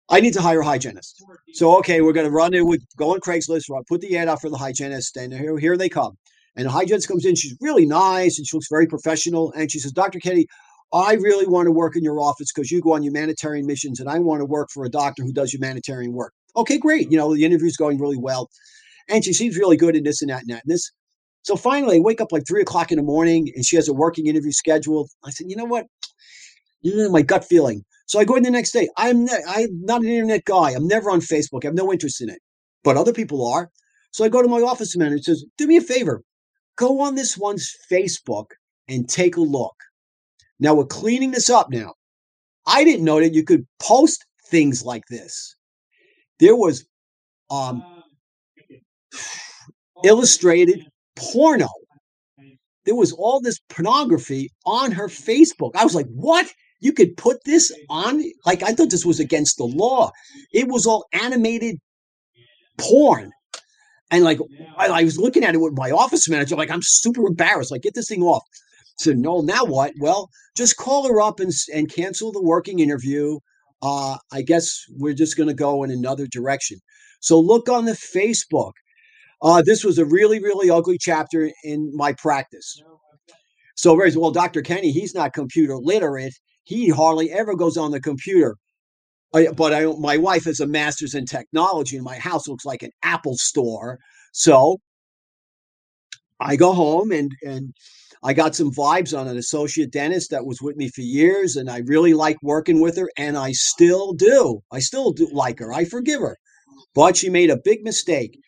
I 0.10 0.20
need 0.20 0.34
to 0.34 0.42
hire 0.42 0.62
a 0.62 0.66
hygienist. 0.66 1.24
So 1.54 1.78
okay, 1.80 2.02
we're 2.02 2.14
going 2.14 2.28
to 2.28 2.32
run 2.32 2.54
it 2.54 2.66
with 2.66 2.82
go 2.98 3.14
on 3.14 3.20
Craigslist, 3.20 3.64
put 3.88 4.02
the 4.02 4.18
ad 4.18 4.28
out 4.28 4.42
for 4.42 4.50
the 4.50 4.58
hygienist, 4.58 5.16
and 5.18 5.34
here 5.34 5.58
here 5.58 5.78
they 5.78 5.90
come. 5.90 6.18
And 6.56 6.66
the 6.66 6.72
hygienist 6.72 7.08
comes 7.08 7.26
in. 7.26 7.36
She's 7.36 7.56
really 7.62 7.86
nice 7.86 8.38
and 8.38 8.46
she 8.46 8.56
looks 8.56 8.68
very 8.70 8.86
professional. 8.86 9.52
And 9.54 9.72
she 9.72 9.80
says, 9.80 9.92
Dr. 9.92 10.20
Kenny, 10.20 10.46
I 10.94 11.14
really 11.14 11.48
want 11.48 11.66
to 11.66 11.72
work 11.72 11.96
in 11.96 12.04
your 12.04 12.20
office 12.20 12.52
because 12.54 12.70
you 12.70 12.80
go 12.80 12.94
on 12.94 13.02
humanitarian 13.02 13.66
missions, 13.66 14.00
and 14.00 14.08
I 14.08 14.20
want 14.20 14.42
to 14.42 14.46
work 14.46 14.70
for 14.72 14.86
a 14.86 14.90
doctor 14.90 15.24
who 15.24 15.34
does 15.34 15.52
humanitarian 15.52 16.14
work. 16.14 16.34
Okay, 16.56 16.78
great. 16.78 17.10
You 17.12 17.18
know 17.18 17.34
the 17.34 17.46
interview's 17.46 17.78
going 17.78 18.00
really 18.00 18.18
well, 18.18 18.50
and 19.10 19.26
she 19.26 19.34
seems 19.34 19.58
really 19.58 19.78
good 19.78 19.96
in 19.96 20.04
this 20.04 20.22
and 20.22 20.30
that 20.30 20.42
and 20.42 20.52
that 20.52 20.64
and 20.66 20.72
this. 20.72 20.92
So 21.42 21.56
finally, 21.56 21.98
I 21.98 22.00
wake 22.00 22.22
up 22.22 22.32
like 22.32 22.44
three 22.48 22.62
o'clock 22.62 22.92
in 22.92 22.98
the 22.98 23.04
morning, 23.04 23.52
and 23.56 23.66
she 23.66 23.76
has 23.76 23.90
a 23.90 23.94
working 23.94 24.28
interview 24.28 24.52
scheduled. 24.52 25.10
I 25.26 25.32
said, 25.32 25.48
you 25.50 25.56
know 25.56 25.66
what? 25.66 25.88
You 26.82 26.96
know 26.96 27.10
my 27.10 27.24
gut 27.24 27.44
feeling. 27.44 27.84
So 28.06 28.20
I 28.20 28.26
go 28.26 28.36
in 28.36 28.44
the 28.44 28.52
next 28.52 28.72
day. 28.72 28.90
I'm 28.98 29.26
ne- 29.26 29.44
I'm 29.48 29.82
not 29.82 30.02
an 30.02 30.08
internet 30.08 30.46
guy. 30.46 30.72
I'm 30.72 30.88
never 30.88 31.10
on 31.10 31.22
Facebook. 31.22 31.64
I 31.64 31.68
have 31.68 31.76
no 31.76 31.92
interest 31.92 32.22
in 32.22 32.30
it, 32.30 32.40
but 32.84 32.98
other 32.98 33.14
people 33.14 33.46
are. 33.48 33.70
So 34.12 34.24
I 34.24 34.30
go 34.30 34.42
to 34.42 34.48
my 34.48 34.62
office 34.62 34.96
manager 34.96 35.16
and 35.16 35.24
says, 35.24 35.46
"Do 35.58 35.68
me 35.68 35.78
a 35.78 35.82
favor, 35.82 36.24
go 36.76 37.02
on 37.02 37.16
this 37.16 37.38
one's 37.38 37.74
Facebook 37.92 38.48
and 38.88 39.10
take 39.10 39.38
a 39.38 39.42
look." 39.42 39.76
Now 40.60 40.76
we're 40.76 40.86
cleaning 40.86 41.32
this 41.32 41.50
up. 41.50 41.72
Now 41.72 41.94
I 42.66 42.84
didn't 42.84 43.06
know 43.06 43.20
that 43.20 43.34
you 43.34 43.44
could 43.44 43.66
post 43.82 44.26
things 44.50 44.84
like 44.84 45.04
this. 45.10 45.56
There 46.40 46.56
was 46.56 46.86
um, 47.50 47.84
illustrated 50.04 50.86
porno. 51.16 51.70
There 52.86 52.96
was 52.96 53.14
all 53.14 53.40
this 53.40 53.60
pornography 53.70 54.52
on 54.66 54.92
her 54.92 55.08
Facebook. 55.08 55.72
I 55.76 55.86
was 55.86 55.96
like, 55.96 56.08
"What?" 56.08 56.52
You 56.84 56.94
could 56.94 57.16
put 57.18 57.38
this 57.46 57.72
on, 57.90 58.22
like, 58.46 58.62
I 58.62 58.74
thought 58.74 58.92
this 58.92 59.06
was 59.06 59.20
against 59.20 59.58
the 59.58 59.64
law. 59.84 60.12
It 60.52 60.68
was 60.68 60.86
all 60.86 61.06
animated 61.14 61.78
porn. 62.78 63.32
And 64.12 64.24
like, 64.24 64.40
I, 64.78 64.88
I 64.88 65.04
was 65.04 65.18
looking 65.18 65.44
at 65.44 65.56
it 65.56 65.62
with 65.62 65.78
my 65.78 65.92
office 65.92 66.30
manager, 66.30 66.56
like, 66.56 66.70
I'm 66.72 66.82
super 66.84 67.26
embarrassed. 67.26 67.72
Like, 67.72 67.82
get 67.84 67.96
this 67.96 68.10
thing 68.10 68.22
off. 68.22 68.44
So, 69.00 69.12
no, 69.14 69.42
now 69.42 69.66
what? 69.66 69.94
Well, 70.00 70.30
just 70.56 70.78
call 70.78 71.08
her 71.08 71.20
up 71.22 71.40
and, 71.40 71.52
and 71.74 71.92
cancel 71.92 72.32
the 72.32 72.44
working 72.44 72.80
interview. 72.80 73.40
uh, 73.84 74.18
I 74.32 74.42
guess 74.42 74.86
we're 74.98 75.14
just 75.14 75.38
going 75.38 75.50
to 75.50 75.56
go 75.56 75.84
in 75.84 75.92
another 75.92 76.26
direction. 76.26 76.80
So 77.20 77.40
look 77.40 77.70
on 77.70 77.86
the 77.86 77.94
Facebook. 78.16 78.72
Uh, 79.42 79.62
this 79.62 79.84
was 79.84 79.98
a 79.98 80.06
really, 80.06 80.40
really 80.42 80.70
ugly 80.70 80.98
chapter 81.00 81.52
in 81.64 81.92
my 81.94 82.14
practice. 82.14 82.82
So, 83.76 83.96
very 83.96 84.12
well, 84.16 84.32
Dr. 84.32 84.62
Kenny, 84.62 84.92
he's 84.92 85.14
not 85.14 85.34
computer 85.34 85.76
literate. 85.78 86.34
He 86.64 86.90
hardly 86.90 87.32
ever 87.32 87.56
goes 87.56 87.78
on 87.78 87.92
the 87.92 88.02
computer. 88.02 88.56
I, 89.34 89.48
but 89.48 89.74
I, 89.74 89.86
my 89.86 90.18
wife 90.18 90.46
has 90.46 90.60
a 90.60 90.68
master's 90.68 91.16
in 91.16 91.26
technology, 91.26 91.96
and 91.96 92.06
my 92.06 92.18
house 92.18 92.48
looks 92.48 92.66
like 92.66 92.84
an 92.84 92.92
Apple 93.02 93.36
store. 93.36 94.00
So 94.32 94.80
I 96.40 96.56
go 96.56 96.74
home 96.74 97.12
and 97.12 97.32
and 97.44 97.74
I 98.24 98.34
got 98.34 98.56
some 98.56 98.72
vibes 98.72 99.18
on 99.18 99.28
an 99.28 99.38
associate 99.38 99.92
dentist 99.92 100.32
that 100.32 100.46
was 100.46 100.62
with 100.62 100.78
me 100.78 100.90
for 100.90 101.02
years, 101.02 101.56
and 101.56 101.70
I 101.70 101.80
really 101.80 102.14
like 102.14 102.38
working 102.42 102.80
with 102.80 102.98
her, 102.98 103.10
and 103.18 103.38
I 103.38 103.52
still 103.52 104.14
do. 104.14 104.62
I 104.72 104.80
still 104.80 105.12
do 105.12 105.28
like 105.34 105.60
her. 105.60 105.74
I 105.74 105.84
forgive 105.86 106.22
her, 106.22 106.38
but 106.96 107.18
she 107.18 107.30
made 107.30 107.50
a 107.50 107.58
big 107.58 107.84
mistake. 107.84 108.40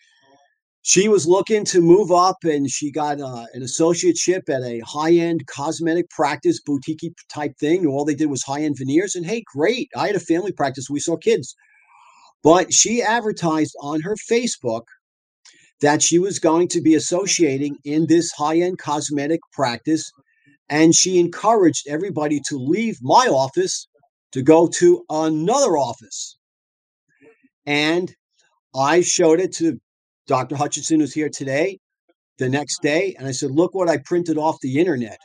She 0.87 1.09
was 1.09 1.25
looking 1.25 1.65
to 1.65 1.81
move 1.81 2.11
up, 2.11 2.43
and 2.43 2.69
she 2.69 2.91
got 2.91 3.19
uh, 3.19 3.47
an 3.55 3.63
associateship 3.63 4.47
at 4.49 4.61
a 4.61 4.81
high-end 4.81 5.47
cosmetic 5.47 6.11
practice, 6.11 6.61
boutique 6.61 7.11
type 7.27 7.57
thing. 7.59 7.87
All 7.87 8.05
they 8.05 8.13
did 8.13 8.29
was 8.29 8.43
high-end 8.43 8.77
veneers, 8.77 9.15
and 9.15 9.25
hey, 9.25 9.41
great! 9.51 9.89
I 9.97 10.05
had 10.05 10.15
a 10.15 10.19
family 10.19 10.51
practice. 10.51 10.87
We 10.87 10.99
saw 10.99 11.17
kids, 11.17 11.55
but 12.43 12.71
she 12.71 13.01
advertised 13.01 13.75
on 13.81 14.01
her 14.01 14.15
Facebook 14.31 14.83
that 15.81 16.03
she 16.03 16.19
was 16.19 16.37
going 16.37 16.67
to 16.67 16.81
be 16.81 16.93
associating 16.93 17.77
in 17.83 18.05
this 18.05 18.31
high 18.33 18.59
end 18.59 18.77
cosmetic 18.77 19.39
practice. 19.53 20.11
And 20.69 20.93
she 20.93 21.17
encouraged 21.17 21.87
everybody 21.87 22.39
to 22.49 22.57
leave 22.57 22.99
my 23.01 23.25
office 23.25 23.87
to 24.33 24.43
go 24.43 24.67
to 24.67 25.03
another 25.09 25.77
office. 25.77 26.37
And 27.65 28.13
I 28.75 29.01
showed 29.01 29.39
it 29.39 29.51
to 29.55 29.79
Dr. 30.27 30.55
Hutchinson, 30.55 30.99
was 30.99 31.13
here 31.13 31.29
today, 31.29 31.79
the 32.37 32.49
next 32.49 32.81
day. 32.81 33.15
And 33.17 33.27
I 33.27 33.31
said, 33.31 33.51
Look 33.51 33.73
what 33.73 33.89
I 33.89 33.97
printed 33.97 34.37
off 34.37 34.59
the 34.61 34.79
internet. 34.79 35.19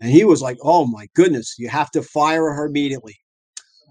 And 0.00 0.10
he 0.10 0.24
was 0.24 0.42
like, 0.42 0.58
Oh 0.62 0.86
my 0.86 1.06
goodness, 1.14 1.56
you 1.58 1.68
have 1.68 1.90
to 1.92 2.02
fire 2.02 2.52
her 2.52 2.66
immediately. 2.66 3.16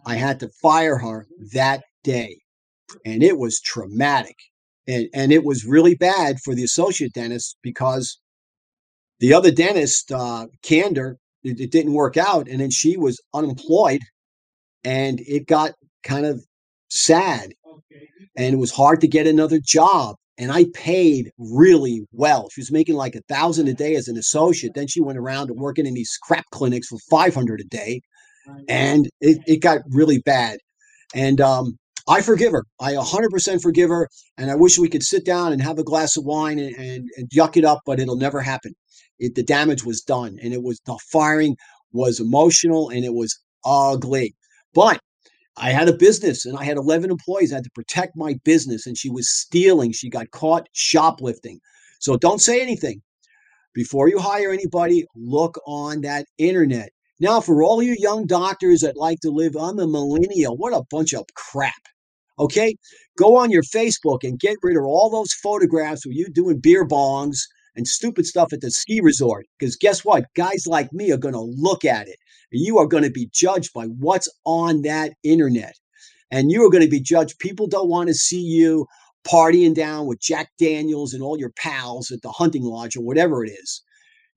I 0.06 0.16
had 0.16 0.40
to 0.40 0.50
fire 0.62 0.98
her 0.98 1.28
that 1.54 1.84
day. 2.04 2.40
And 3.06 3.22
it 3.22 3.38
was 3.38 3.60
traumatic 3.60 4.38
and 4.88 5.10
and 5.14 5.32
it 5.32 5.44
was 5.44 5.66
really 5.66 5.96
bad 5.96 6.40
for 6.40 6.56
the 6.56 6.64
associate 6.64 7.14
dentist 7.14 7.58
because 7.62 8.20
the 9.20 9.34
other 9.34 9.52
dentist, 9.52 10.12
uh, 10.12 10.48
Candor, 10.62 11.18
it, 11.44 11.60
it 11.60 11.72
didn't 11.72 11.94
work 11.94 12.18
out, 12.18 12.48
and 12.48 12.60
then 12.60 12.70
she 12.70 12.98
was 12.98 13.20
unemployed, 13.34 14.02
and 14.84 15.20
it 15.22 15.48
got 15.48 15.74
kind 16.04 16.26
of 16.26 16.44
sad, 16.90 17.54
and 18.36 18.54
it 18.54 18.58
was 18.58 18.72
hard 18.72 19.02
to 19.02 19.08
get 19.08 19.28
another 19.28 19.60
job. 19.60 20.16
And 20.38 20.52
I 20.52 20.66
paid 20.74 21.32
really 21.38 22.02
well. 22.12 22.50
She 22.52 22.62
was 22.62 22.72
making 22.72 22.96
like 22.96 23.16
a 23.16 23.22
thousand 23.28 23.68
a 23.68 23.74
day 23.74 23.96
as 23.96 24.08
an 24.08 24.18
associate. 24.18 24.74
Then 24.76 24.88
she 24.88 25.02
went 25.02 25.18
around 25.18 25.50
and 25.50 25.60
working 25.60 25.86
in 25.86 25.96
these 25.96 26.12
scrap 26.12 26.46
clinics 26.52 26.88
for 26.88 26.98
five 27.10 27.34
hundred 27.34 27.60
a 27.60 27.64
day, 27.64 28.02
and 28.70 29.10
it, 29.20 29.40
it 29.48 29.62
got 29.62 29.82
really 29.90 30.20
bad. 30.20 30.60
And 31.16 31.42
um, 31.42 31.78
I 32.08 32.22
forgive 32.22 32.54
her. 32.54 32.64
I 32.80 32.94
100% 32.94 33.62
forgive 33.62 33.90
her. 33.90 34.08
And 34.38 34.50
I 34.50 34.56
wish 34.56 34.80
we 34.80 34.90
could 34.90 35.04
sit 35.04 35.26
down 35.26 35.52
and 35.52 35.62
have 35.62 35.78
a 35.78 35.84
glass 35.84 36.16
of 36.16 36.24
wine 36.24 36.58
and, 36.60 36.76
and, 36.76 37.10
and 37.18 37.30
yuck 37.30 37.58
it 37.58 37.66
up, 37.66 37.82
but 37.86 38.00
it'll 38.00 38.18
never 38.18 38.42
happen. 38.42 38.74
It, 39.20 39.36
the 39.36 39.44
damage 39.44 39.84
was 39.84 40.02
done. 40.02 40.38
And 40.42 40.54
it 40.54 40.64
was 40.64 40.80
the 40.86 40.98
firing 41.12 41.58
was 41.92 42.20
emotional 42.20 42.90
and 42.90 43.04
it 43.04 43.14
was 43.14 43.38
ugly. 43.66 44.36
But 44.74 45.00
I 45.58 45.72
had 45.72 45.90
a 45.90 45.94
business 45.94 46.46
and 46.46 46.58
I 46.58 46.64
had 46.64 46.78
11 46.78 47.10
employees. 47.10 47.52
I 47.52 47.56
had 47.56 47.64
to 47.64 47.72
protect 47.72 48.16
my 48.16 48.36
business. 48.44 48.86
And 48.86 48.98
she 48.98 49.10
was 49.10 49.30
stealing. 49.30 49.92
She 49.92 50.10
got 50.10 50.32
caught 50.32 50.70
shoplifting. 50.74 51.60
So 52.00 52.16
don't 52.18 52.42
say 52.42 52.62
anything. 52.62 53.02
Before 53.74 54.08
you 54.08 54.20
hire 54.20 54.52
anybody, 54.52 55.06
look 55.16 55.60
on 55.66 56.02
that 56.02 56.26
internet. 56.38 56.90
Now, 57.20 57.42
for 57.42 57.64
all 57.64 57.82
you 57.82 57.96
young 57.98 58.28
doctors 58.28 58.82
that 58.82 58.98
like 58.98 59.20
to 59.22 59.32
live, 59.32 59.56
on 59.56 59.76
the 59.76 59.88
millennial. 59.88 60.56
What 60.56 60.74
a 60.74 60.84
bunch 60.92 61.14
of 61.14 61.26
crap. 61.36 61.74
Okay, 62.40 62.76
go 63.18 63.36
on 63.36 63.50
your 63.50 63.64
Facebook 63.64 64.20
and 64.24 64.40
get 64.40 64.58
rid 64.62 64.78
of 64.78 64.84
all 64.84 65.10
those 65.10 65.34
photographs 65.34 66.06
of 66.06 66.12
you 66.14 66.28
doing 66.30 66.60
beer 66.60 66.88
bongs 66.88 67.38
and 67.76 67.88
stupid 67.88 68.28
stuff 68.28 68.54
at 68.54 68.62
the 68.62 68.70
ski 68.70 69.00
resort. 69.02 69.46
Because 69.58 69.76
guess 69.76 70.06
what? 70.06 70.26
Guys 70.36 70.66
like 70.68 70.94
me 70.94 71.12
are 71.12 71.18
going 71.18 71.34
to 71.34 71.54
look 71.58 71.84
at 71.84 72.08
it. 72.08 72.18
You 72.52 72.78
are 72.78 72.88
going 72.88 73.04
to 73.04 73.12
be 73.12 73.30
judged 73.34 73.74
by 73.74 73.86
what's 73.86 74.30
on 74.46 74.82
that 74.84 75.14
internet. 75.24 75.76
And 76.32 76.52
you 76.52 76.66
are 76.66 76.70
going 76.70 76.84
to 76.84 76.90
be 76.90 77.00
judged. 77.00 77.40
People 77.40 77.68
don't 77.68 77.90
want 77.90 78.08
to 78.08 78.14
see 78.14 78.42
you 78.42 78.86
partying 79.28 79.74
down 79.74 80.06
with 80.06 80.22
Jack 80.22 80.50
Daniels 80.60 81.14
and 81.14 81.22
all 81.22 81.38
your 81.38 81.52
pals 81.58 82.12
at 82.12 82.22
the 82.22 82.32
hunting 82.32 82.64
lodge 82.64 82.96
or 82.96 83.02
whatever 83.02 83.44
it 83.44 83.50
is. 83.50 83.82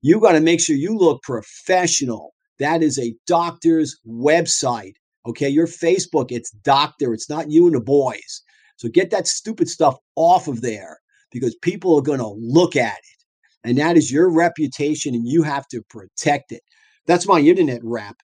You 0.01 0.19
got 0.19 0.33
to 0.33 0.41
make 0.41 0.59
sure 0.59 0.75
you 0.75 0.97
look 0.97 1.21
professional. 1.21 2.33
That 2.59 2.83
is 2.83 2.97
a 2.99 3.15
doctor's 3.27 3.97
website. 4.07 4.93
Okay, 5.25 5.49
your 5.49 5.67
Facebook, 5.67 6.31
it's 6.31 6.51
doctor, 6.51 7.13
it's 7.13 7.29
not 7.29 7.51
you 7.51 7.67
and 7.67 7.75
the 7.75 7.81
boys. 7.81 8.41
So 8.77 8.89
get 8.89 9.11
that 9.11 9.27
stupid 9.27 9.69
stuff 9.69 9.95
off 10.15 10.47
of 10.47 10.61
there 10.61 10.97
because 11.31 11.55
people 11.61 11.95
are 11.95 12.01
going 12.01 12.19
to 12.19 12.35
look 12.39 12.75
at 12.75 12.97
it. 12.97 13.23
And 13.63 13.77
that 13.77 13.95
is 13.95 14.11
your 14.11 14.31
reputation 14.31 15.13
and 15.13 15.27
you 15.27 15.43
have 15.43 15.67
to 15.67 15.83
protect 15.83 16.51
it. 16.51 16.63
That's 17.07 17.27
my 17.27 17.39
internet 17.39 17.81
rap. 17.83 18.17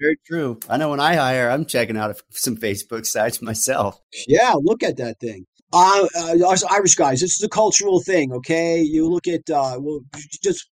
Very 0.00 0.18
true. 0.26 0.58
I 0.68 0.78
know 0.78 0.90
when 0.90 1.00
I 1.00 1.14
hire, 1.14 1.48
I'm 1.48 1.64
checking 1.64 1.96
out 1.96 2.20
some 2.30 2.56
Facebook 2.56 3.06
sites 3.06 3.40
myself. 3.40 4.00
Yeah, 4.26 4.54
look 4.56 4.82
at 4.82 4.96
that 4.96 5.20
thing. 5.20 5.46
Uh, 5.72 6.06
uh, 6.14 6.56
Irish 6.70 6.96
guys, 6.96 7.20
this 7.20 7.36
is 7.36 7.42
a 7.42 7.48
cultural 7.48 8.00
thing, 8.02 8.30
okay? 8.32 8.82
You 8.82 9.08
look 9.08 9.26
at, 9.26 9.48
uh, 9.48 9.78
well, 9.80 10.00
just 10.42 10.68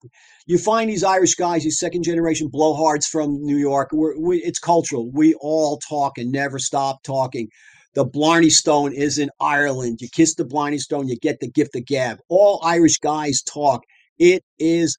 you 0.47 0.59
find 0.59 0.91
these 0.91 1.05
Irish 1.05 1.37
guys, 1.37 1.63
these 1.63 1.79
second 1.79 2.03
generation 2.03 2.51
blowhards 2.51 3.07
from 3.07 3.41
New 3.41 3.57
York. 3.57 3.91
We're, 3.93 4.19
we, 4.19 4.39
it's 4.39 4.59
cultural. 4.59 5.11
We 5.11 5.35
all 5.35 5.79
talk 5.79 6.19
and 6.19 6.31
never 6.31 6.59
stop 6.59 7.03
talking. 7.03 7.49
The 7.95 8.05
Blarney 8.05 8.51
Stone 8.51 8.93
is 8.93 9.19
in 9.19 9.31
Ireland. 9.41 10.01
You 10.01 10.09
kiss 10.13 10.35
the 10.35 10.45
Blarney 10.45 10.79
Stone, 10.79 11.09
you 11.09 11.17
get 11.17 11.41
the 11.41 11.51
gift 11.51 11.75
of 11.77 11.87
gab. 11.87 12.19
All 12.29 12.61
Irish 12.63 12.99
guys 12.99 13.43
talk. 13.43 13.85
It 14.19 14.45
is 14.59 14.99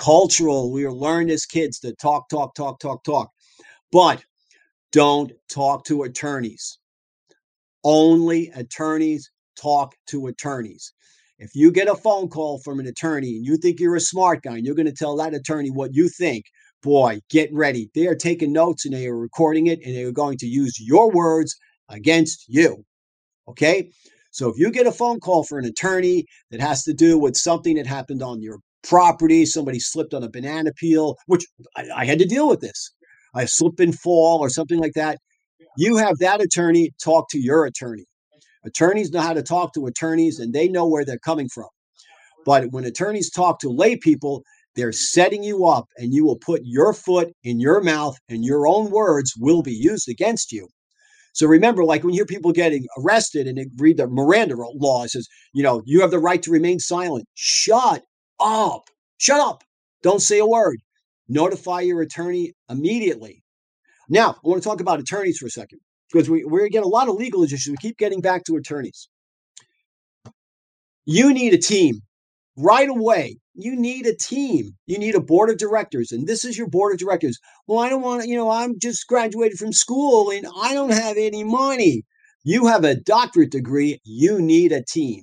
cultural. 0.00 0.72
We 0.72 0.84
are 0.84 0.92
learning 0.92 1.30
as 1.30 1.44
kids 1.44 1.78
to 1.80 1.94
talk, 1.94 2.28
talk, 2.30 2.54
talk, 2.54 2.80
talk, 2.80 3.04
talk. 3.04 3.30
But 3.92 4.24
don't 4.92 5.32
talk 5.48 5.84
to 5.84 6.04
attorneys. 6.04 6.78
Only 7.84 8.50
attorneys 8.54 9.30
talk 9.60 9.94
to 10.08 10.26
attorneys. 10.26 10.92
If 11.38 11.50
you 11.54 11.70
get 11.70 11.88
a 11.88 11.94
phone 11.94 12.28
call 12.28 12.60
from 12.60 12.80
an 12.80 12.86
attorney 12.86 13.36
and 13.36 13.44
you 13.44 13.56
think 13.56 13.78
you're 13.78 13.96
a 13.96 14.00
smart 14.00 14.42
guy 14.42 14.56
and 14.56 14.66
you're 14.66 14.74
going 14.74 14.86
to 14.86 14.92
tell 14.92 15.16
that 15.16 15.34
attorney 15.34 15.70
what 15.70 15.94
you 15.94 16.08
think, 16.08 16.44
boy, 16.82 17.20
get 17.30 17.50
ready. 17.52 17.90
They 17.94 18.06
are 18.06 18.14
taking 18.14 18.52
notes 18.52 18.84
and 18.84 18.94
they 18.94 19.06
are 19.06 19.16
recording 19.16 19.66
it 19.66 19.80
and 19.84 19.94
they 19.94 20.04
are 20.04 20.12
going 20.12 20.38
to 20.38 20.46
use 20.46 20.76
your 20.80 21.10
words 21.10 21.56
against 21.88 22.44
you. 22.48 22.84
Okay? 23.48 23.90
So 24.30 24.48
if 24.48 24.58
you 24.58 24.70
get 24.70 24.86
a 24.86 24.92
phone 24.92 25.20
call 25.20 25.44
for 25.44 25.58
an 25.58 25.64
attorney 25.64 26.24
that 26.50 26.60
has 26.60 26.84
to 26.84 26.94
do 26.94 27.18
with 27.18 27.36
something 27.36 27.76
that 27.76 27.86
happened 27.86 28.22
on 28.22 28.40
your 28.40 28.60
property, 28.82 29.46
somebody 29.46 29.78
slipped 29.78 30.14
on 30.14 30.22
a 30.22 30.30
banana 30.30 30.72
peel, 30.72 31.16
which 31.26 31.44
I, 31.76 31.88
I 31.96 32.04
had 32.04 32.18
to 32.18 32.26
deal 32.26 32.48
with 32.48 32.60
this, 32.60 32.92
I 33.34 33.44
slip 33.44 33.80
and 33.80 33.98
fall 33.98 34.40
or 34.40 34.48
something 34.48 34.78
like 34.78 34.94
that. 34.94 35.18
You 35.76 35.96
have 35.96 36.18
that 36.18 36.40
attorney 36.40 36.90
talk 37.02 37.28
to 37.30 37.38
your 37.38 37.64
attorney. 37.64 38.04
Attorneys 38.64 39.10
know 39.10 39.20
how 39.20 39.32
to 39.32 39.42
talk 39.42 39.72
to 39.74 39.86
attorneys 39.86 40.38
and 40.38 40.52
they 40.52 40.68
know 40.68 40.86
where 40.86 41.04
they're 41.04 41.18
coming 41.18 41.48
from. 41.48 41.68
But 42.44 42.70
when 42.72 42.84
attorneys 42.84 43.30
talk 43.30 43.60
to 43.60 43.70
lay 43.70 43.96
people, 43.96 44.42
they're 44.76 44.92
setting 44.92 45.42
you 45.42 45.66
up 45.66 45.86
and 45.96 46.12
you 46.12 46.24
will 46.24 46.38
put 46.38 46.62
your 46.64 46.92
foot 46.92 47.32
in 47.44 47.60
your 47.60 47.80
mouth 47.80 48.16
and 48.28 48.44
your 48.44 48.66
own 48.66 48.90
words 48.90 49.34
will 49.38 49.62
be 49.62 49.72
used 49.72 50.08
against 50.08 50.52
you. 50.52 50.68
So 51.32 51.46
remember, 51.46 51.84
like 51.84 52.02
when 52.02 52.12
you 52.12 52.18
hear 52.18 52.26
people 52.26 52.52
getting 52.52 52.86
arrested 52.98 53.46
and 53.46 53.56
they 53.56 53.66
read 53.78 53.98
the 53.98 54.08
Miranda 54.08 54.56
law, 54.56 55.04
it 55.04 55.10
says, 55.10 55.28
you 55.52 55.62
know, 55.62 55.82
you 55.86 56.00
have 56.00 56.10
the 56.10 56.18
right 56.18 56.42
to 56.42 56.50
remain 56.50 56.78
silent. 56.78 57.26
Shut 57.34 58.02
up. 58.40 58.88
Shut 59.18 59.40
up. 59.40 59.64
Don't 60.02 60.20
say 60.22 60.38
a 60.38 60.46
word. 60.46 60.80
Notify 61.28 61.82
your 61.82 62.02
attorney 62.02 62.52
immediately. 62.68 63.42
Now, 64.08 64.32
I 64.32 64.48
want 64.48 64.62
to 64.62 64.68
talk 64.68 64.80
about 64.80 64.98
attorneys 65.00 65.38
for 65.38 65.46
a 65.46 65.50
second 65.50 65.80
because 66.12 66.28
we, 66.28 66.44
we 66.44 66.68
get 66.68 66.82
a 66.82 66.88
lot 66.88 67.08
of 67.08 67.14
legal 67.14 67.44
issues. 67.44 67.66
We 67.68 67.76
keep 67.76 67.98
getting 67.98 68.20
back 68.20 68.44
to 68.44 68.56
attorneys. 68.56 69.08
You 71.06 71.32
need 71.32 71.54
a 71.54 71.58
team 71.58 72.00
right 72.56 72.88
away. 72.88 73.38
You 73.54 73.76
need 73.76 74.06
a 74.06 74.14
team. 74.16 74.72
You 74.86 74.98
need 74.98 75.14
a 75.14 75.20
board 75.20 75.50
of 75.50 75.58
directors. 75.58 76.12
And 76.12 76.26
this 76.26 76.44
is 76.44 76.56
your 76.58 76.68
board 76.68 76.92
of 76.92 76.98
directors. 76.98 77.38
Well, 77.66 77.80
I 77.80 77.88
don't 77.88 78.02
want 78.02 78.22
to, 78.22 78.28
you 78.28 78.36
know, 78.36 78.50
I'm 78.50 78.78
just 78.78 79.06
graduated 79.06 79.58
from 79.58 79.72
school 79.72 80.30
and 80.30 80.46
I 80.56 80.74
don't 80.74 80.92
have 80.92 81.16
any 81.16 81.44
money. 81.44 82.04
You 82.42 82.66
have 82.66 82.84
a 82.84 82.94
doctorate 82.94 83.50
degree. 83.50 84.00
You 84.04 84.40
need 84.40 84.72
a 84.72 84.82
team. 84.82 85.22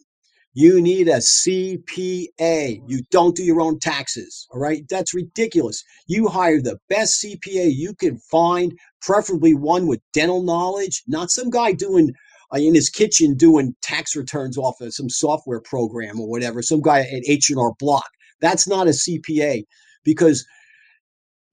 You 0.59 0.81
need 0.81 1.07
a 1.07 1.17
CPA. 1.17 2.81
You 2.87 3.01
don't 3.11 3.35
do 3.35 3.43
your 3.43 3.61
own 3.61 3.77
taxes. 3.77 4.47
All 4.49 4.59
right. 4.59 4.83
That's 4.89 5.13
ridiculous. 5.13 5.83
You 6.07 6.29
hire 6.29 6.59
the 6.59 6.79
best 6.89 7.23
CPA 7.23 7.75
you 7.75 7.93
can 7.93 8.17
find, 8.17 8.73
preferably 8.99 9.53
one 9.53 9.85
with 9.85 10.01
dental 10.13 10.41
knowledge, 10.41 11.03
not 11.05 11.29
some 11.29 11.51
guy 11.51 11.73
doing 11.73 12.11
uh, 12.51 12.57
in 12.57 12.73
his 12.73 12.89
kitchen 12.89 13.35
doing 13.35 13.75
tax 13.83 14.15
returns 14.15 14.57
off 14.57 14.81
of 14.81 14.95
some 14.95 15.11
software 15.11 15.61
program 15.61 16.19
or 16.19 16.27
whatever, 16.27 16.63
some 16.63 16.81
guy 16.81 17.01
at 17.01 17.29
H&R 17.29 17.73
Block. 17.77 18.09
That's 18.41 18.67
not 18.67 18.87
a 18.87 18.97
CPA 18.97 19.63
because 20.03 20.43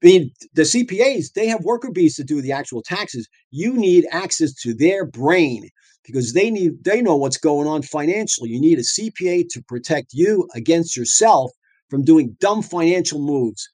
I 0.03 0.07
mean, 0.07 0.31
the 0.55 0.63
CPAs, 0.63 1.33
they 1.33 1.45
have 1.45 1.63
worker 1.63 1.91
bees 1.91 2.15
to 2.15 2.23
do 2.23 2.41
the 2.41 2.53
actual 2.53 2.81
taxes. 2.81 3.29
You 3.51 3.73
need 3.73 4.07
access 4.11 4.51
to 4.63 4.73
their 4.73 5.05
brain 5.05 5.69
because 6.05 6.33
they 6.33 6.51
need 6.51 6.83
they 6.83 7.01
know 7.01 7.15
what's 7.15 7.37
going 7.37 7.67
on 7.67 7.81
financially. 7.81 8.49
You 8.49 8.61
need 8.61 8.79
a 8.79 8.83
CPA 8.83 9.49
to 9.49 9.63
protect 9.63 10.13
you 10.13 10.47
against 10.55 10.95
yourself 10.95 11.51
from 11.89 12.03
doing 12.03 12.37
dumb 12.39 12.61
financial 12.61 13.19
moves. 13.19 13.69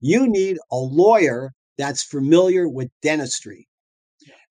You 0.00 0.26
need 0.28 0.58
a 0.70 0.76
lawyer 0.76 1.52
that's 1.78 2.02
familiar 2.02 2.68
with 2.68 2.88
dentistry 3.02 3.66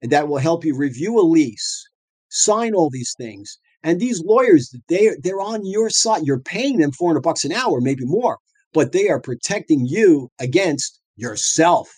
and 0.02 0.12
that 0.12 0.28
will 0.28 0.38
help 0.38 0.64
you 0.64 0.76
review 0.76 1.20
a 1.20 1.22
lease, 1.22 1.88
sign 2.30 2.74
all 2.74 2.90
these 2.90 3.14
things. 3.18 3.58
And 3.84 4.00
these 4.00 4.22
lawyers, 4.22 4.76
they 4.88 5.12
they're 5.24 5.40
on 5.40 5.66
your 5.66 5.90
side. 5.90 6.24
You're 6.24 6.40
paying 6.40 6.78
them 6.78 6.92
400 6.92 7.22
bucks 7.22 7.46
an 7.46 7.54
hour, 7.54 7.80
maybe 7.80 8.06
more, 8.06 8.38
but 8.74 8.92
they 8.92 9.10
are 9.10 9.22
protecting 9.22 9.86
you 9.86 10.30
against 10.40 11.00
yourself. 11.16 11.90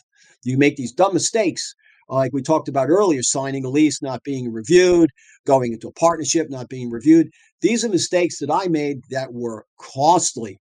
You 0.43 0.57
make 0.57 0.75
these 0.75 0.91
dumb 0.91 1.13
mistakes 1.13 1.75
like 2.11 2.33
we 2.33 2.41
talked 2.41 2.67
about 2.67 2.89
earlier, 2.89 3.23
signing 3.23 3.65
a 3.65 3.69
lease, 3.69 4.01
not 4.01 4.23
being 4.23 4.51
reviewed, 4.51 5.09
going 5.45 5.73
into 5.73 5.87
a 5.87 5.93
partnership, 5.93 6.49
not 6.49 6.69
being 6.69 6.89
reviewed. 6.91 7.29
These 7.61 7.85
are 7.85 7.89
mistakes 7.89 8.39
that 8.39 8.51
I 8.51 8.67
made 8.67 9.01
that 9.09 9.33
were 9.33 9.65
costly. 9.79 10.59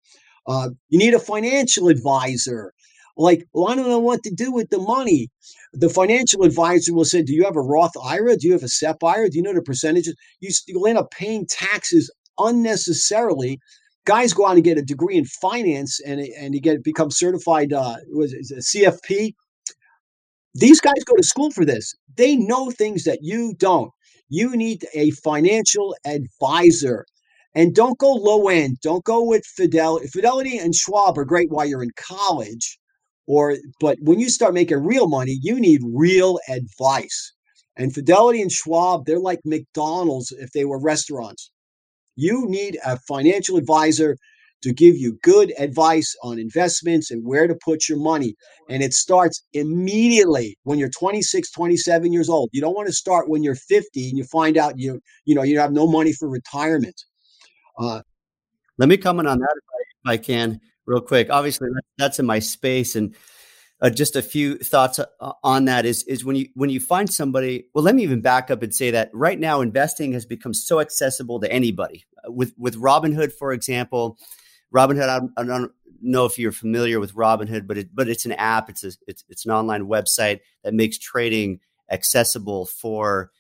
Uh, 0.48 0.70
you 0.90 1.00
need 1.00 1.14
a 1.14 1.20
financial 1.20 1.90
advisor. 1.90 2.74
Like, 3.18 3.46
well, 3.52 3.70
I 3.70 3.76
don't 3.76 3.90
know 3.90 4.00
what 4.00 4.24
to 4.24 4.32
do 4.34 4.52
with 4.52 4.70
the 4.70 4.80
money. 4.80 5.28
The 5.74 5.90
financial 5.90 6.44
advisor 6.44 6.94
will 6.94 7.04
say, 7.06 7.22
Do 7.22 7.34
you 7.34 7.44
have 7.44 7.58
a 7.58 7.62
Roth 7.62 7.92
IRA? 8.02 8.38
Do 8.38 8.48
you 8.48 8.54
have 8.54 8.64
a 8.64 8.70
SEP 8.70 9.04
IRA? 9.04 9.30
Do 9.30 9.38
you 9.38 9.44
know 9.44 9.54
the 9.54 9.62
percentages? 9.62 10.16
You, 10.40 10.52
you'll 10.68 10.88
end 10.88 10.98
up 10.98 11.12
paying 11.12 11.46
taxes 11.48 12.10
unnecessarily 12.38 13.60
guys 14.06 14.34
go 14.34 14.48
out 14.48 14.56
and 14.56 14.64
get 14.64 14.78
a 14.78 14.82
degree 14.82 15.18
in 15.18 15.26
finance 15.26 16.00
and 16.00 16.22
and 16.22 16.56
you 16.56 16.62
get 16.62 16.82
become 16.84 17.12
certified 17.12 17.74
uh 17.74 17.98
was 18.14 18.34
it 18.34 18.46
CFP 18.64 19.34
these 20.56 20.82
guys 20.82 21.04
go 21.06 21.16
to 21.16 21.24
school 21.24 21.52
for 21.52 21.66
this. 21.66 21.96
They 22.16 22.36
know 22.36 22.72
things 22.72 23.04
that 23.04 23.20
you 23.22 23.54
don't. 23.58 23.92
You 24.30 24.56
need 24.56 24.86
a 24.94 25.12
financial 25.12 25.96
advisor. 26.06 27.06
And 27.56 27.74
don't 27.74 27.98
go 27.98 28.14
low 28.14 28.48
end. 28.48 28.78
Don't 28.82 29.04
go 29.04 29.24
with 29.24 29.44
Fidelity. 29.46 30.08
Fidelity 30.08 30.58
and 30.58 30.76
Schwab 30.76 31.18
are 31.18 31.26
great 31.26 31.50
while 31.50 31.66
you're 31.66 31.84
in 31.84 31.92
college. 31.96 32.80
Or 33.28 33.58
but 33.80 33.98
when 34.02 34.20
you 34.20 34.30
start 34.30 34.54
making 34.54 34.84
real 34.84 35.08
money, 35.08 35.38
you 35.42 35.60
need 35.60 35.82
real 35.84 36.40
advice. 36.48 37.34
And 37.76 37.94
Fidelity 37.94 38.42
and 38.42 38.52
Schwab, 38.52 39.06
they're 39.06 39.20
like 39.20 39.40
McDonald's 39.46 40.32
if 40.32 40.52
they 40.52 40.66
were 40.66 40.80
restaurants. 40.80 41.52
You 42.16 42.46
need 42.48 42.78
a 42.86 43.00
financial 43.08 43.58
advisor 43.58 44.18
to 44.62 44.74
give 44.74 44.98
you 44.98 45.18
good 45.24 45.54
advice 45.58 46.16
on 46.22 46.38
investments 46.38 47.12
and 47.12 47.26
where 47.26 47.48
to 47.48 47.56
put 47.64 47.88
your 47.88 47.98
money. 47.98 48.36
And 48.70 48.84
it 48.84 48.94
starts 48.94 49.44
immediately 49.54 50.58
when 50.64 50.80
you're 50.80 50.90
26, 50.90 51.52
27 51.52 52.12
years 52.14 52.30
old. 52.30 52.50
You 52.52 52.62
don't 52.62 52.76
want 52.76 52.88
to 52.88 52.94
start 52.94 53.30
when 53.30 53.44
you're 53.44 53.56
50 53.56 54.10
and 54.10 54.18
you 54.18 54.24
find 54.26 54.58
out 54.58 54.78
you 54.78 55.00
you 55.26 55.36
know 55.36 55.44
you 55.44 55.60
have 55.60 55.72
no 55.72 55.88
money 55.88 56.14
for 56.14 56.30
retirement. 56.30 57.04
Uh, 57.78 58.02
Let 58.78 58.90
me 58.90 58.98
comment 58.98 59.28
on 59.28 59.40
that 59.40 59.56
if 59.56 59.64
I, 59.74 60.14
if 60.14 60.20
I 60.20 60.24
can 60.24 60.60
real 60.86 61.02
quick. 61.02 61.30
Obviously, 61.30 61.70
that's 61.98 62.20
in 62.20 62.26
my 62.26 62.40
space 62.40 62.96
and. 62.96 63.16
Uh, 63.82 63.90
just 63.90 64.18
a 64.18 64.22
few 64.22 64.58
thoughts 64.58 65.00
uh, 65.00 65.32
on 65.42 65.64
that 65.64 65.86
is 65.86 66.04
is 66.04 66.26
when 66.26 66.36
you 66.36 66.50
when 66.54 66.70
you 66.70 66.82
find 66.82 67.10
somebody 67.10 67.66
well 67.74 67.82
let 67.82 67.96
me 67.96 68.04
even 68.04 68.20
back 68.20 68.52
up 68.52 68.62
and 68.62 68.76
say 68.76 68.92
that 68.92 69.10
right 69.14 69.40
now 69.40 69.62
investing 69.62 70.12
has 70.12 70.26
become 70.26 70.54
so 70.54 70.82
accessible 70.82 71.40
to 71.40 71.50
anybody 71.50 72.04
uh, 72.28 72.30
with 72.30 72.54
with 72.58 72.76
robinhood 72.76 73.32
for 73.32 73.54
example 73.54 74.18
Robinhood, 74.74 75.10
I, 75.10 75.42
I 75.42 75.44
don't 75.46 75.72
know 76.02 76.26
if 76.26 76.38
you're 76.40 76.52
familiar 76.52 77.00
with 77.00 77.14
Robinhood, 77.16 77.68
but 77.68 77.78
it, 77.78 77.90
but 77.94 78.08
it's 78.08 78.26
an 78.26 78.34
app. 78.34 78.70
It's 78.70 78.84
a, 78.84 78.92
it's 79.08 79.24
it's 79.30 79.46
an 79.46 79.52
online 79.52 79.88
website 79.88 80.40
that 80.64 80.74
makes 80.74 80.98
trading 80.98 81.60
accessible 81.92 82.66
for 82.66 83.32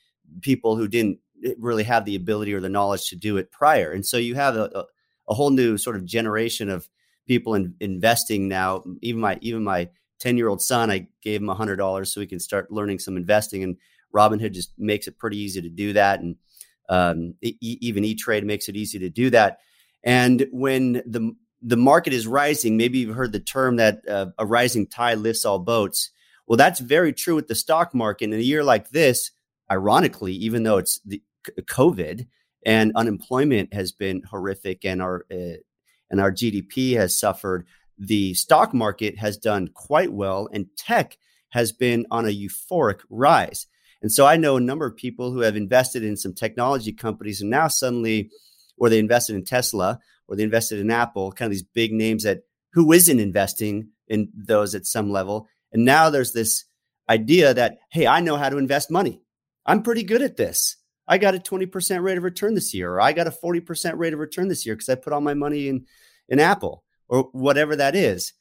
people 0.41 0.75
who 0.75 0.87
didn't 0.87 1.19
really 1.57 1.83
have 1.83 2.05
the 2.05 2.15
ability 2.15 2.53
or 2.53 2.59
the 2.59 2.69
knowledge 2.69 3.09
to 3.09 3.15
do 3.15 3.37
it 3.37 3.51
prior. 3.51 3.91
And 3.91 4.05
so 4.05 4.17
you 4.17 4.35
have 4.35 4.55
a, 4.55 4.69
a, 4.75 4.85
a 5.29 5.33
whole 5.33 5.51
new 5.51 5.77
sort 5.77 5.95
of 5.95 6.05
generation 6.05 6.69
of 6.69 6.89
people 7.27 7.53
in, 7.53 7.75
investing 7.79 8.47
now. 8.47 8.83
Even 9.01 9.21
my 9.21 9.37
even 9.41 9.63
my 9.63 9.89
ten 10.19 10.37
year 10.37 10.49
old 10.49 10.61
son, 10.61 10.91
I 10.91 11.07
gave 11.21 11.41
him 11.41 11.49
a 11.49 11.55
hundred 11.55 11.77
dollars 11.77 12.11
so 12.11 12.19
he 12.21 12.27
can 12.27 12.39
start 12.39 12.71
learning 12.71 12.99
some 12.99 13.17
investing. 13.17 13.63
And 13.63 13.77
Robinhood 14.13 14.53
just 14.53 14.73
makes 14.77 15.07
it 15.07 15.17
pretty 15.17 15.37
easy 15.37 15.61
to 15.61 15.69
do 15.69 15.93
that, 15.93 16.19
and 16.19 16.35
um, 16.89 17.35
e- 17.41 17.55
even 17.61 18.03
E 18.03 18.15
Trade 18.15 18.43
makes 18.43 18.67
it 18.67 18.75
easy 18.75 18.99
to 18.99 19.09
do 19.09 19.29
that. 19.29 19.59
And 20.03 20.47
when 20.51 20.93
the 21.05 21.35
the 21.61 21.77
market 21.77 22.13
is 22.13 22.25
rising, 22.25 22.77
maybe 22.77 22.99
you've 22.99 23.15
heard 23.15 23.33
the 23.33 23.39
term 23.39 23.75
that 23.75 24.07
uh, 24.07 24.27
a 24.37 24.45
rising 24.45 24.87
tide 24.87 25.17
lifts 25.17 25.43
all 25.43 25.59
boats. 25.59 26.11
Well, 26.47 26.57
that's 26.57 26.79
very 26.79 27.13
true 27.13 27.35
with 27.35 27.47
the 27.47 27.55
stock 27.55 27.93
market. 27.93 28.25
In 28.25 28.33
a 28.33 28.37
year 28.37 28.63
like 28.63 28.89
this, 28.89 29.31
ironically, 29.69 30.33
even 30.33 30.63
though 30.63 30.77
it's 30.77 30.99
the 31.05 31.21
COVID 31.61 32.27
and 32.65 32.91
unemployment 32.95 33.73
has 33.73 33.91
been 33.91 34.23
horrific, 34.23 34.85
and 34.85 35.01
our 35.01 35.25
uh, 35.31 35.57
and 36.09 36.19
our 36.19 36.31
GDP 36.31 36.95
has 36.95 37.19
suffered, 37.19 37.67
the 37.97 38.33
stock 38.33 38.73
market 38.73 39.17
has 39.19 39.37
done 39.37 39.67
quite 39.73 40.13
well, 40.13 40.49
and 40.53 40.67
tech 40.77 41.17
has 41.49 41.71
been 41.71 42.05
on 42.09 42.25
a 42.25 42.29
euphoric 42.29 42.99
rise. 43.09 43.67
And 44.01 44.11
so 44.11 44.25
I 44.25 44.37
know 44.37 44.55
a 44.55 44.61
number 44.61 44.85
of 44.85 44.95
people 44.95 45.31
who 45.31 45.41
have 45.41 45.57
invested 45.57 46.03
in 46.03 46.15
some 46.15 46.33
technology 46.33 46.93
companies, 46.93 47.41
and 47.41 47.49
now 47.49 47.67
suddenly 47.67 48.31
or 48.79 48.89
they 48.89 48.99
invested 48.99 49.35
in 49.35 49.43
Tesla 49.43 49.99
or 50.27 50.35
they 50.35 50.43
invested 50.43 50.79
in 50.79 50.91
Apple, 50.91 51.31
kind 51.31 51.47
of 51.47 51.51
these 51.51 51.63
big 51.63 51.91
names 51.91 52.23
that 52.23 52.41
who 52.73 52.91
isn't 52.91 53.19
investing 53.19 53.89
in 54.07 54.29
those 54.35 54.75
at 54.75 54.85
some 54.85 55.11
level. 55.11 55.47
And 55.71 55.85
now 55.85 56.09
there's 56.09 56.33
this 56.33 56.65
idea 57.09 57.53
that, 57.53 57.79
hey, 57.91 58.07
I 58.07 58.21
know 58.21 58.37
how 58.37 58.49
to 58.49 58.57
invest 58.57 58.91
money. 58.91 59.21
I'm 59.65 59.83
pretty 59.83 60.03
good 60.03 60.21
at 60.21 60.37
this. 60.37 60.77
I 61.07 61.17
got 61.17 61.35
a 61.35 61.39
20% 61.39 62.03
rate 62.03 62.17
of 62.17 62.23
return 62.23 62.53
this 62.53 62.73
year, 62.73 62.93
or 62.93 63.01
I 63.01 63.13
got 63.13 63.27
a 63.27 63.31
40% 63.31 63.97
rate 63.97 64.13
of 64.13 64.19
return 64.19 64.47
this 64.47 64.65
year 64.65 64.75
because 64.75 64.89
I 64.89 64.95
put 64.95 65.13
all 65.13 65.21
my 65.21 65.33
money 65.33 65.67
in, 65.67 65.85
in 66.27 66.39
Apple 66.39 66.83
or 67.07 67.23
whatever 67.31 67.75
that 67.75 67.95
is. 67.95 68.33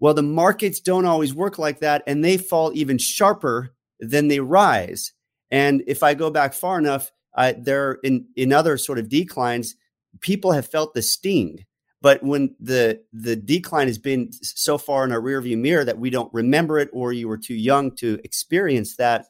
Well, 0.00 0.14
the 0.14 0.22
markets 0.22 0.80
don't 0.80 1.04
always 1.04 1.34
work 1.34 1.58
like 1.58 1.80
that, 1.80 2.02
and 2.06 2.24
they 2.24 2.36
fall 2.36 2.72
even 2.74 2.98
sharper 2.98 3.74
than 4.00 4.28
they 4.28 4.40
rise. 4.40 5.12
And 5.50 5.84
if 5.86 6.02
I 6.02 6.14
go 6.14 6.30
back 6.30 6.54
far 6.54 6.78
enough, 6.78 7.12
there 7.58 7.98
in 8.02 8.26
in 8.36 8.52
other 8.52 8.76
sort 8.76 8.98
of 8.98 9.08
declines, 9.08 9.76
people 10.20 10.52
have 10.52 10.66
felt 10.66 10.94
the 10.94 11.02
sting. 11.02 11.64
But 12.00 12.22
when 12.22 12.54
the 12.60 13.00
the 13.14 13.34
decline 13.34 13.86
has 13.86 13.98
been 13.98 14.30
so 14.30 14.76
far 14.76 15.04
in 15.04 15.12
our 15.12 15.22
rearview 15.22 15.56
mirror 15.56 15.84
that 15.84 15.98
we 15.98 16.10
don't 16.10 16.32
remember 16.34 16.78
it, 16.78 16.90
or 16.92 17.14
you 17.14 17.28
were 17.28 17.38
too 17.38 17.54
young 17.54 17.96
to 17.96 18.20
experience 18.24 18.96
that, 18.96 19.26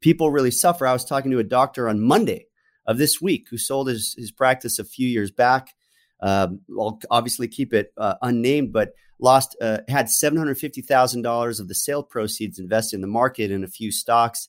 people 0.00 0.30
really 0.30 0.50
suffer. 0.50 0.86
I 0.86 0.94
was 0.94 1.04
talking 1.04 1.30
to 1.30 1.40
a 1.40 1.44
doctor 1.44 1.88
on 1.88 2.00
Monday 2.00 2.46
of 2.86 2.96
this 2.96 3.20
week 3.20 3.48
who 3.50 3.58
sold 3.58 3.88
his 3.88 4.14
his 4.16 4.32
practice 4.32 4.78
a 4.78 4.84
few 4.84 5.06
years 5.08 5.30
back. 5.30 5.74
Um, 6.20 6.60
I'll 6.70 7.00
obviously 7.10 7.48
keep 7.48 7.74
it 7.74 7.92
uh, 7.98 8.14
unnamed, 8.22 8.72
but 8.72 8.94
lost 9.18 9.54
uh, 9.60 9.80
had 9.88 10.08
seven 10.08 10.38
hundred 10.38 10.56
fifty 10.56 10.80
thousand 10.80 11.20
dollars 11.20 11.60
of 11.60 11.68
the 11.68 11.74
sale 11.74 12.02
proceeds 12.02 12.58
invested 12.58 12.96
in 12.96 13.00
the 13.02 13.06
market 13.08 13.50
in 13.50 13.62
a 13.62 13.68
few 13.68 13.92
stocks 13.92 14.48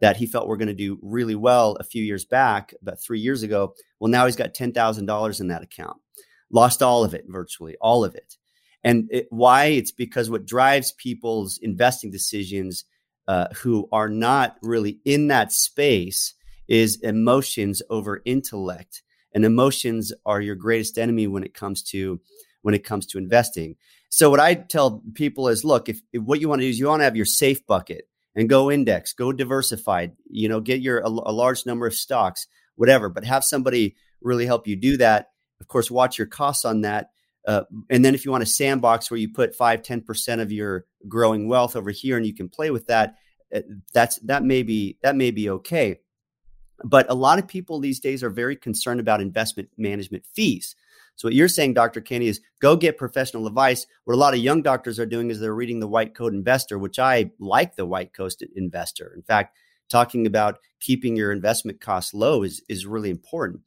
that 0.00 0.16
he 0.16 0.26
felt 0.26 0.48
were 0.48 0.56
going 0.56 0.68
to 0.68 0.74
do 0.74 0.98
really 1.02 1.34
well 1.34 1.76
a 1.80 1.84
few 1.84 2.02
years 2.02 2.24
back, 2.24 2.74
about 2.82 3.00
three 3.00 3.20
years 3.20 3.42
ago. 3.42 3.74
Well, 3.98 4.10
now 4.10 4.26
he's 4.26 4.36
got 4.36 4.54
$10,000 4.54 5.40
in 5.40 5.48
that 5.48 5.62
account, 5.62 5.96
lost 6.50 6.82
all 6.82 7.04
of 7.04 7.14
it, 7.14 7.24
virtually 7.28 7.76
all 7.80 8.04
of 8.04 8.14
it. 8.14 8.36
And 8.84 9.08
it, 9.10 9.26
why? 9.30 9.66
It's 9.66 9.90
because 9.90 10.30
what 10.30 10.46
drives 10.46 10.92
people's 10.92 11.58
investing 11.58 12.10
decisions 12.10 12.84
uh, 13.26 13.48
who 13.56 13.88
are 13.90 14.08
not 14.08 14.56
really 14.62 15.00
in 15.04 15.28
that 15.28 15.52
space 15.52 16.34
is 16.68 17.00
emotions 17.00 17.82
over 17.90 18.22
intellect. 18.24 19.02
And 19.32 19.44
emotions 19.44 20.12
are 20.24 20.40
your 20.40 20.54
greatest 20.54 20.98
enemy 20.98 21.26
when 21.26 21.42
it 21.42 21.54
comes 21.54 21.82
to 21.84 22.20
when 22.62 22.74
it 22.74 22.84
comes 22.84 23.06
to 23.06 23.18
investing. 23.18 23.76
So 24.08 24.30
what 24.30 24.40
I 24.40 24.54
tell 24.54 25.02
people 25.14 25.48
is, 25.48 25.64
look, 25.64 25.88
if, 25.88 26.00
if 26.12 26.22
what 26.22 26.40
you 26.40 26.48
want 26.48 26.60
to 26.60 26.66
do 26.66 26.70
is 26.70 26.78
you 26.78 26.86
want 26.86 27.00
to 27.00 27.04
have 27.04 27.16
your 27.16 27.26
safe 27.26 27.64
bucket 27.66 28.08
and 28.36 28.48
go 28.48 28.70
index, 28.70 29.14
go 29.14 29.32
diversified, 29.32 30.12
you 30.30 30.48
know, 30.48 30.60
get 30.60 30.80
your 30.80 30.98
a, 30.98 31.08
a 31.08 31.32
large 31.32 31.66
number 31.66 31.86
of 31.86 31.94
stocks, 31.94 32.46
whatever, 32.76 33.08
but 33.08 33.24
have 33.24 33.42
somebody 33.42 33.96
really 34.20 34.46
help 34.46 34.68
you 34.68 34.76
do 34.76 34.98
that. 34.98 35.30
Of 35.60 35.68
course, 35.68 35.90
watch 35.90 36.18
your 36.18 36.26
costs 36.26 36.64
on 36.64 36.82
that. 36.82 37.10
Uh, 37.46 37.62
and 37.88 38.04
then 38.04 38.14
if 38.14 38.24
you 38.24 38.30
want 38.30 38.42
a 38.42 38.46
sandbox 38.46 39.10
where 39.10 39.18
you 39.18 39.32
put 39.32 39.54
five, 39.54 39.82
10% 39.82 40.40
of 40.40 40.52
your 40.52 40.84
growing 41.08 41.48
wealth 41.48 41.76
over 41.76 41.90
here 41.90 42.16
and 42.16 42.26
you 42.26 42.34
can 42.34 42.48
play 42.48 42.70
with 42.70 42.86
that, 42.86 43.14
uh, 43.54 43.60
that's, 43.94 44.18
that 44.18 44.42
may 44.42 44.62
be, 44.62 44.98
that 45.02 45.16
may 45.16 45.30
be 45.30 45.48
okay. 45.48 46.00
But 46.84 47.06
a 47.08 47.14
lot 47.14 47.38
of 47.38 47.48
people 47.48 47.78
these 47.78 48.00
days 48.00 48.22
are 48.22 48.30
very 48.30 48.56
concerned 48.56 49.00
about 49.00 49.20
investment 49.20 49.70
management 49.78 50.26
fees. 50.26 50.76
So 51.16 51.28
what 51.28 51.34
you're 51.34 51.48
saying, 51.48 51.74
Dr. 51.74 52.00
Kenny, 52.00 52.28
is 52.28 52.40
go 52.60 52.76
get 52.76 52.98
professional 52.98 53.46
advice. 53.46 53.86
What 54.04 54.14
a 54.14 54.18
lot 54.18 54.34
of 54.34 54.40
young 54.40 54.62
doctors 54.62 55.00
are 55.00 55.06
doing 55.06 55.30
is 55.30 55.40
they're 55.40 55.54
reading 55.54 55.80
the 55.80 55.88
White 55.88 56.14
Coat 56.14 56.34
Investor, 56.34 56.78
which 56.78 56.98
I 56.98 57.30
like 57.38 57.74
the 57.74 57.86
White 57.86 58.12
Coat 58.12 58.34
Investor. 58.54 59.12
In 59.16 59.22
fact, 59.22 59.56
talking 59.88 60.26
about 60.26 60.58
keeping 60.80 61.16
your 61.16 61.32
investment 61.32 61.80
costs 61.80 62.14
low 62.14 62.42
is 62.42 62.62
is 62.68 62.86
really 62.86 63.10
important. 63.10 63.62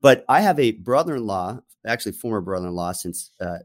But 0.00 0.24
I 0.28 0.40
have 0.40 0.58
a 0.58 0.72
brother-in-law, 0.72 1.60
actually 1.86 2.12
former 2.12 2.40
brother-in-law, 2.40 2.92
since 2.92 3.30
uh, 3.40 3.58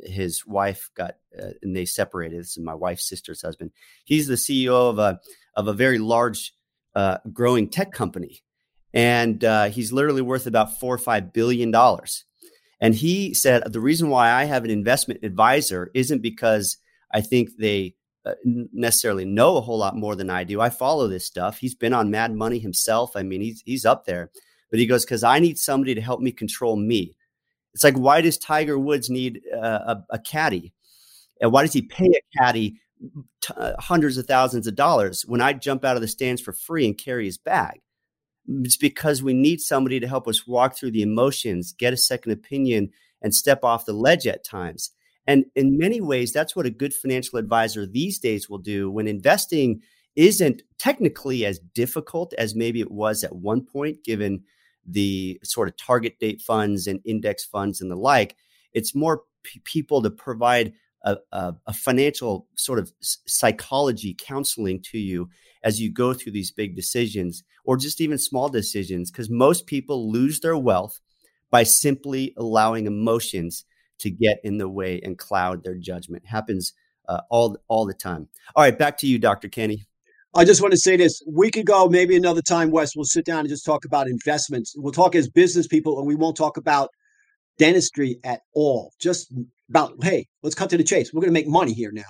his 0.00 0.46
wife 0.46 0.90
got 0.94 1.16
uh, 1.40 1.50
and 1.62 1.74
they 1.74 1.86
separated. 1.86 2.40
This 2.40 2.56
is 2.56 2.62
my 2.62 2.74
wife's 2.74 3.08
sister's 3.08 3.42
husband. 3.42 3.70
He's 4.04 4.26
the 4.26 4.34
CEO 4.34 4.90
of 4.90 4.98
a 4.98 5.20
of 5.54 5.68
a 5.68 5.72
very 5.72 5.98
large, 5.98 6.52
uh, 6.94 7.18
growing 7.32 7.68
tech 7.70 7.92
company, 7.92 8.42
and 8.92 9.42
uh, 9.42 9.66
he's 9.70 9.92
literally 9.92 10.22
worth 10.22 10.46
about 10.46 10.78
four 10.78 10.94
or 10.94 10.98
five 10.98 11.32
billion 11.32 11.70
dollars. 11.70 12.25
And 12.80 12.94
he 12.94 13.32
said 13.34 13.72
the 13.72 13.80
reason 13.80 14.10
why 14.10 14.30
I 14.30 14.44
have 14.44 14.64
an 14.64 14.70
investment 14.70 15.20
advisor 15.22 15.90
isn't 15.94 16.22
because 16.22 16.76
I 17.12 17.20
think 17.20 17.50
they 17.58 17.94
uh, 18.24 18.34
necessarily 18.44 19.24
know 19.24 19.56
a 19.56 19.60
whole 19.60 19.78
lot 19.78 19.96
more 19.96 20.16
than 20.16 20.30
I 20.30 20.44
do. 20.44 20.60
I 20.60 20.68
follow 20.68 21.08
this 21.08 21.26
stuff. 21.26 21.58
He's 21.58 21.74
been 21.74 21.94
on 21.94 22.10
Mad 22.10 22.34
Money 22.34 22.58
himself. 22.58 23.16
I 23.16 23.22
mean, 23.22 23.40
he's 23.40 23.62
he's 23.64 23.86
up 23.86 24.04
there. 24.04 24.30
But 24.70 24.80
he 24.80 24.86
goes 24.86 25.04
because 25.04 25.22
I 25.22 25.38
need 25.38 25.58
somebody 25.58 25.94
to 25.94 26.00
help 26.00 26.20
me 26.20 26.32
control 26.32 26.76
me. 26.76 27.16
It's 27.74 27.84
like 27.84 27.96
why 27.96 28.20
does 28.20 28.38
Tiger 28.38 28.78
Woods 28.78 29.08
need 29.10 29.42
uh, 29.54 29.96
a, 29.96 30.04
a 30.10 30.18
caddy, 30.18 30.72
and 31.40 31.52
why 31.52 31.62
does 31.62 31.72
he 31.72 31.82
pay 31.82 32.06
a 32.06 32.38
caddy 32.38 32.80
t- 33.40 33.54
uh, 33.56 33.74
hundreds 33.80 34.18
of 34.18 34.26
thousands 34.26 34.66
of 34.66 34.74
dollars 34.74 35.24
when 35.26 35.40
I 35.40 35.52
jump 35.52 35.84
out 35.84 35.96
of 35.96 36.02
the 36.02 36.08
stands 36.08 36.42
for 36.42 36.52
free 36.52 36.86
and 36.86 36.98
carry 36.98 37.26
his 37.26 37.38
bag? 37.38 37.80
It's 38.48 38.76
because 38.76 39.22
we 39.22 39.34
need 39.34 39.60
somebody 39.60 40.00
to 40.00 40.08
help 40.08 40.28
us 40.28 40.46
walk 40.46 40.76
through 40.76 40.92
the 40.92 41.02
emotions, 41.02 41.72
get 41.72 41.92
a 41.92 41.96
second 41.96 42.32
opinion, 42.32 42.90
and 43.22 43.34
step 43.34 43.64
off 43.64 43.86
the 43.86 43.92
ledge 43.92 44.26
at 44.26 44.44
times. 44.44 44.90
And 45.26 45.46
in 45.56 45.76
many 45.76 46.00
ways, 46.00 46.32
that's 46.32 46.54
what 46.54 46.66
a 46.66 46.70
good 46.70 46.94
financial 46.94 47.38
advisor 47.38 47.86
these 47.86 48.18
days 48.18 48.48
will 48.48 48.58
do 48.58 48.90
when 48.90 49.08
investing 49.08 49.82
isn't 50.14 50.62
technically 50.78 51.44
as 51.44 51.58
difficult 51.58 52.32
as 52.38 52.54
maybe 52.54 52.80
it 52.80 52.90
was 52.90 53.24
at 53.24 53.34
one 53.34 53.62
point, 53.62 54.04
given 54.04 54.42
the 54.86 55.38
sort 55.42 55.68
of 55.68 55.76
target 55.76 56.18
date 56.18 56.40
funds 56.40 56.86
and 56.86 57.00
index 57.04 57.44
funds 57.44 57.80
and 57.80 57.90
the 57.90 57.96
like. 57.96 58.36
It's 58.72 58.94
more 58.94 59.22
p- 59.42 59.60
people 59.64 60.02
to 60.02 60.10
provide 60.10 60.72
a, 61.04 61.16
a, 61.32 61.54
a, 61.66 61.72
financial 61.72 62.46
sort 62.56 62.78
of 62.78 62.92
psychology 63.00 64.14
counseling 64.18 64.80
to 64.82 64.98
you 64.98 65.28
as 65.66 65.80
you 65.80 65.92
go 65.92 66.14
through 66.14 66.30
these 66.30 66.52
big 66.52 66.76
decisions 66.76 67.42
or 67.64 67.76
just 67.76 68.00
even 68.00 68.16
small 68.18 68.48
decisions, 68.48 69.10
because 69.10 69.28
most 69.28 69.66
people 69.66 70.12
lose 70.12 70.38
their 70.38 70.56
wealth 70.56 71.00
by 71.50 71.64
simply 71.64 72.32
allowing 72.36 72.86
emotions 72.86 73.64
to 73.98 74.08
get 74.08 74.38
in 74.44 74.58
the 74.58 74.68
way 74.68 75.00
and 75.02 75.18
cloud 75.18 75.64
their 75.64 75.74
judgment. 75.74 76.22
It 76.22 76.28
happens 76.28 76.72
uh, 77.08 77.22
all 77.30 77.56
all 77.66 77.84
the 77.84 77.94
time. 77.94 78.28
All 78.54 78.62
right, 78.62 78.78
back 78.78 78.96
to 78.98 79.08
you, 79.08 79.18
Dr. 79.18 79.48
Kenny. 79.48 79.86
I 80.36 80.44
just 80.44 80.62
want 80.62 80.72
to 80.72 80.78
say 80.78 80.96
this. 80.96 81.20
We 81.26 81.50
could 81.50 81.66
go 81.66 81.88
maybe 81.88 82.14
another 82.14 82.42
time, 82.42 82.70
Wes. 82.70 82.94
We'll 82.94 83.04
sit 83.04 83.24
down 83.24 83.40
and 83.40 83.48
just 83.48 83.64
talk 83.64 83.84
about 83.84 84.06
investments. 84.06 84.74
We'll 84.76 84.92
talk 84.92 85.16
as 85.16 85.28
business 85.28 85.66
people, 85.66 85.98
and 85.98 86.06
we 86.06 86.14
won't 86.14 86.36
talk 86.36 86.56
about 86.56 86.90
dentistry 87.58 88.20
at 88.22 88.42
all. 88.54 88.92
Just 89.00 89.32
about, 89.68 89.94
hey, 90.04 90.26
let's 90.44 90.54
cut 90.54 90.70
to 90.70 90.76
the 90.76 90.84
chase. 90.84 91.12
We're 91.12 91.22
going 91.22 91.34
to 91.34 91.40
make 91.40 91.48
money 91.48 91.72
here 91.72 91.90
now. 91.90 92.02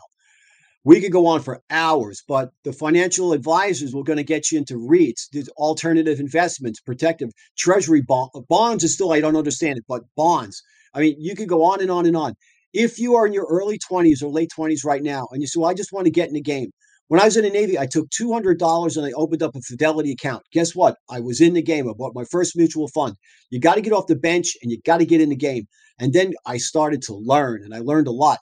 We 0.87 1.01
could 1.01 1.11
go 1.11 1.27
on 1.27 1.43
for 1.43 1.61
hours, 1.69 2.23
but 2.29 2.53
the 2.63 2.73
financial 2.73 3.33
advisors 3.33 3.93
were 3.93 4.05
going 4.05 4.19
to 4.19 4.23
get 4.23 4.53
you 4.53 4.59
into 4.59 4.75
REITs, 4.75 5.31
these 5.33 5.49
alternative 5.57 6.21
investments, 6.21 6.79
protective 6.79 7.31
treasury 7.59 8.03
bond, 8.03 8.31
bonds 8.49 8.85
is 8.85 8.95
still, 8.95 9.13
I 9.13 9.21
don't 9.21 9.35
understand 9.35 9.79
it, 9.79 9.85
but 9.89 10.03
bonds. 10.17 10.63
I 10.95 11.01
mean, 11.01 11.17
you 11.19 11.35
could 11.35 11.49
go 11.49 11.65
on 11.65 11.81
and 11.81 11.91
on 11.91 12.07
and 12.07 12.17
on. 12.17 12.35
If 12.73 13.01
you 13.01 13.17
are 13.17 13.27
in 13.27 13.33
your 13.33 13.49
early 13.51 13.81
20s 13.81 14.23
or 14.23 14.29
late 14.29 14.53
20s 14.57 14.85
right 14.85 15.03
now, 15.03 15.27
and 15.33 15.43
you 15.43 15.49
say, 15.49 15.59
well, 15.59 15.69
I 15.69 15.75
just 15.75 15.93
want 15.93 16.05
to 16.05 16.13
get 16.13 16.29
in 16.29 16.35
the 16.35 16.41
game. 16.41 16.71
When 17.09 17.21
I 17.21 17.25
was 17.25 17.37
in 17.37 17.43
the 17.43 17.51
Navy, 17.51 17.77
I 17.77 17.87
took 17.87 18.09
$200 18.11 18.97
and 18.97 19.07
I 19.07 19.11
opened 19.17 19.43
up 19.43 19.57
a 19.57 19.63
Fidelity 19.63 20.13
account. 20.13 20.45
Guess 20.53 20.77
what? 20.77 20.99
I 21.11 21.19
was 21.19 21.41
in 21.41 21.55
the 21.55 21.63
game. 21.63 21.89
I 21.89 21.95
bought 21.95 22.15
my 22.15 22.25
first 22.31 22.57
mutual 22.57 22.87
fund. 22.87 23.17
You 23.51 23.59
got 23.59 23.75
to 23.75 23.81
get 23.81 23.93
off 23.93 24.07
the 24.07 24.15
bench 24.15 24.53
and 24.63 24.71
you 24.71 24.79
got 24.87 24.99
to 24.99 25.07
get 25.07 25.21
in 25.21 25.31
the 25.31 25.37
game. 25.37 25.67
And 25.99 26.13
then 26.13 26.35
I 26.47 26.59
started 26.59 27.03
to 27.03 27.15
learn 27.15 27.65
and 27.65 27.75
I 27.75 27.81
learned 27.81 28.07
a 28.07 28.13
lot. 28.13 28.39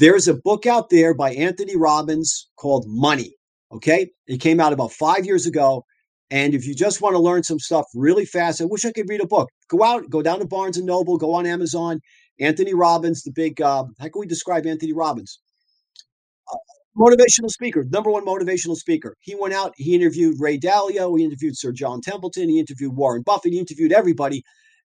There's 0.00 0.28
a 0.28 0.34
book 0.34 0.64
out 0.64 0.88
there 0.88 1.12
by 1.12 1.34
Anthony 1.34 1.76
Robbins 1.76 2.48
called 2.56 2.86
Money. 2.88 3.34
Okay. 3.70 4.10
It 4.26 4.40
came 4.40 4.58
out 4.58 4.72
about 4.72 4.92
five 4.92 5.26
years 5.26 5.46
ago. 5.46 5.84
And 6.30 6.54
if 6.54 6.66
you 6.66 6.74
just 6.74 7.02
want 7.02 7.16
to 7.16 7.20
learn 7.20 7.42
some 7.42 7.58
stuff 7.58 7.84
really 7.94 8.24
fast, 8.24 8.62
I 8.62 8.64
wish 8.64 8.86
I 8.86 8.92
could 8.92 9.10
read 9.10 9.20
a 9.20 9.26
book. 9.26 9.50
Go 9.68 9.84
out, 9.84 10.08
go 10.08 10.22
down 10.22 10.38
to 10.38 10.46
Barnes 10.46 10.78
and 10.78 10.86
Noble, 10.86 11.18
go 11.18 11.34
on 11.34 11.44
Amazon. 11.44 12.00
Anthony 12.40 12.72
Robbins, 12.72 13.22
the 13.24 13.30
big, 13.30 13.60
uh, 13.60 13.84
how 13.98 14.08
can 14.08 14.20
we 14.20 14.26
describe 14.26 14.66
Anthony 14.66 14.94
Robbins? 14.94 15.38
Uh, 16.50 16.56
motivational 16.98 17.50
speaker, 17.50 17.84
number 17.90 18.10
one 18.10 18.24
motivational 18.24 18.76
speaker. 18.76 19.14
He 19.20 19.34
went 19.34 19.52
out, 19.52 19.74
he 19.76 19.94
interviewed 19.94 20.36
Ray 20.40 20.58
Dalio, 20.58 21.18
he 21.18 21.26
interviewed 21.26 21.58
Sir 21.58 21.72
John 21.72 22.00
Templeton, 22.00 22.48
he 22.48 22.58
interviewed 22.58 22.96
Warren 22.96 23.20
Buffett, 23.20 23.52
he 23.52 23.58
interviewed 23.58 23.92
everybody. 23.92 24.44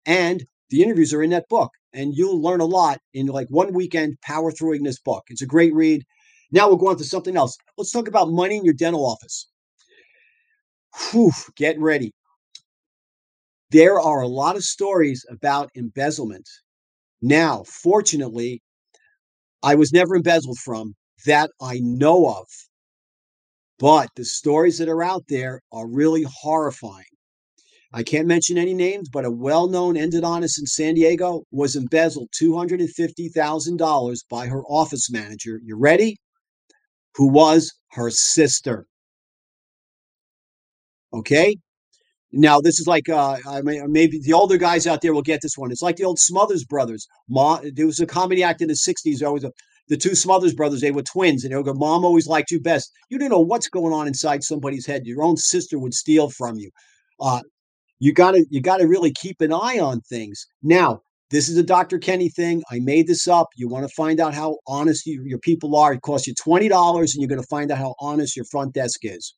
And 0.08 0.44
the 0.72 0.82
interviews 0.82 1.14
are 1.14 1.22
in 1.22 1.30
that 1.30 1.48
book, 1.50 1.70
and 1.94 2.14
you'll 2.16 2.42
learn 2.42 2.62
a 2.62 2.66
lot 2.66 3.00
in 3.14 3.28
like 3.28 3.48
one 3.50 3.74
weekend 3.74 4.20
power 4.22 4.52
throughing 4.52 4.84
this 4.84 5.00
book. 5.00 5.24
It's 5.30 5.42
a 5.42 5.48
great 5.48 5.74
read. 5.74 6.04
Now 6.52 6.68
we'll 6.68 6.78
go 6.78 6.90
on 6.90 6.98
to 6.98 7.04
something 7.04 7.38
else. 7.38 7.58
Let's 7.78 7.92
talk 7.92 8.08
about 8.08 8.32
money 8.32 8.58
in 8.58 8.66
your 8.66 8.74
dental 8.74 9.06
office. 9.06 9.48
Whew, 11.12 11.32
get 11.56 11.80
ready. 11.80 12.14
There 13.72 14.00
are 14.00 14.22
a 14.22 14.28
lot 14.28 14.56
of 14.56 14.64
stories 14.64 15.26
about 15.30 15.72
embezzlement. 15.76 16.48
Now, 17.22 17.64
fortunately, 17.64 18.62
I 19.64 19.76
was 19.76 19.92
never 19.92 20.16
embezzled 20.16 20.60
from 20.60 20.94
that 21.26 21.50
I 21.62 21.80
know 21.82 22.28
of. 22.28 22.46
But 23.80 24.10
the 24.16 24.26
stories 24.26 24.78
that 24.78 24.90
are 24.90 25.04
out 25.04 25.24
there 25.28 25.62
are 25.72 25.88
really 25.88 26.24
horrifying. 26.24 27.06
I 27.94 28.02
can't 28.02 28.28
mention 28.28 28.58
any 28.58 28.74
names, 28.74 29.08
but 29.10 29.24
a 29.24 29.32
well 29.32 29.68
known 29.68 29.96
endodontist 29.96 30.60
in 30.60 30.66
San 30.66 30.96
Diego 30.96 31.44
was 31.52 31.76
embezzled 31.76 32.30
$250,000 32.32 34.18
by 34.30 34.48
her 34.48 34.64
office 34.64 35.12
manager. 35.12 35.60
You 35.64 35.78
ready? 35.78 36.18
Who 37.16 37.28
was 37.28 37.72
her 37.94 38.10
sister. 38.10 38.88
Okay. 41.14 41.56
Now 42.32 42.60
this 42.60 42.80
is 42.80 42.88
like 42.88 43.08
uh, 43.10 43.38
I 43.48 43.62
maybe 43.62 44.20
the 44.20 44.34
older 44.34 44.58
guys 44.58 44.88
out 44.88 45.02
there 45.02 45.14
will 45.14 45.22
get 45.22 45.42
this 45.44 45.56
one. 45.56 45.72
It's 45.72 45.84
like 45.84 45.98
the 45.98 46.06
old 46.06 46.18
Smothers 46.18 46.66
Brothers. 46.66 47.08
Ma, 47.30 47.60
there 47.76 47.86
was 47.86 48.00
a 48.00 48.08
comedy 48.08 48.42
act 48.42 48.62
in 48.62 48.68
the 48.68 48.74
'60s. 48.74 49.24
Always 49.24 49.44
a, 49.44 49.52
the 49.88 49.98
two 49.98 50.16
Smothers 50.16 50.56
brothers. 50.56 50.82
They 50.82 50.90
were 50.90 51.04
twins, 51.04 51.44
and 51.44 51.54
they 51.54 51.58
would 51.58 51.66
go, 51.66 51.76
"Mom 51.76 52.04
always 52.04 52.26
liked 52.26 52.50
you 52.50 52.60
best." 52.60 52.92
You 53.10 53.20
didn't 53.20 53.34
know 53.34 53.40
what's 53.40 53.70
going 53.70 53.94
on 53.94 54.08
inside 54.08 54.44
somebody's 54.44 54.88
head. 54.88 55.06
Your 55.06 55.22
own 55.22 55.38
sister 55.38 55.78
would 55.78 55.94
steal 55.94 56.32
from 56.32 56.58
you. 56.58 56.72
Uh, 57.20 57.42
you 58.04 58.12
gotta 58.12 58.46
you 58.50 58.60
gotta 58.60 58.86
really 58.86 59.14
keep 59.14 59.40
an 59.40 59.54
eye 59.54 59.80
on 59.80 60.02
things. 60.02 60.46
Now, 60.62 61.02
this 61.30 61.48
is 61.48 61.56
a 61.56 61.64
Dr. 61.64 62.00
Kenny 62.00 62.28
thing. 62.28 62.62
I 62.70 62.80
made 62.80 63.08
this 63.08 63.30
up. 63.30 63.48
You 63.56 63.70
want 63.70 63.88
to 63.88 63.96
find 63.96 64.20
out 64.20 64.34
how 64.34 64.58
honest 64.68 65.06
you, 65.06 65.24
your 65.26 65.40
people 65.40 65.78
are. 65.78 65.94
It 65.94 66.02
costs 66.02 66.28
you 66.28 66.36
$20 66.36 67.00
and 67.00 67.10
you're 67.16 67.30
going 67.30 67.42
to 67.42 67.48
find 67.48 67.72
out 67.72 67.78
how 67.78 67.96
honest 68.02 68.36
your 68.36 68.44
front 68.52 68.74
desk 68.74 69.00
is. 69.04 69.34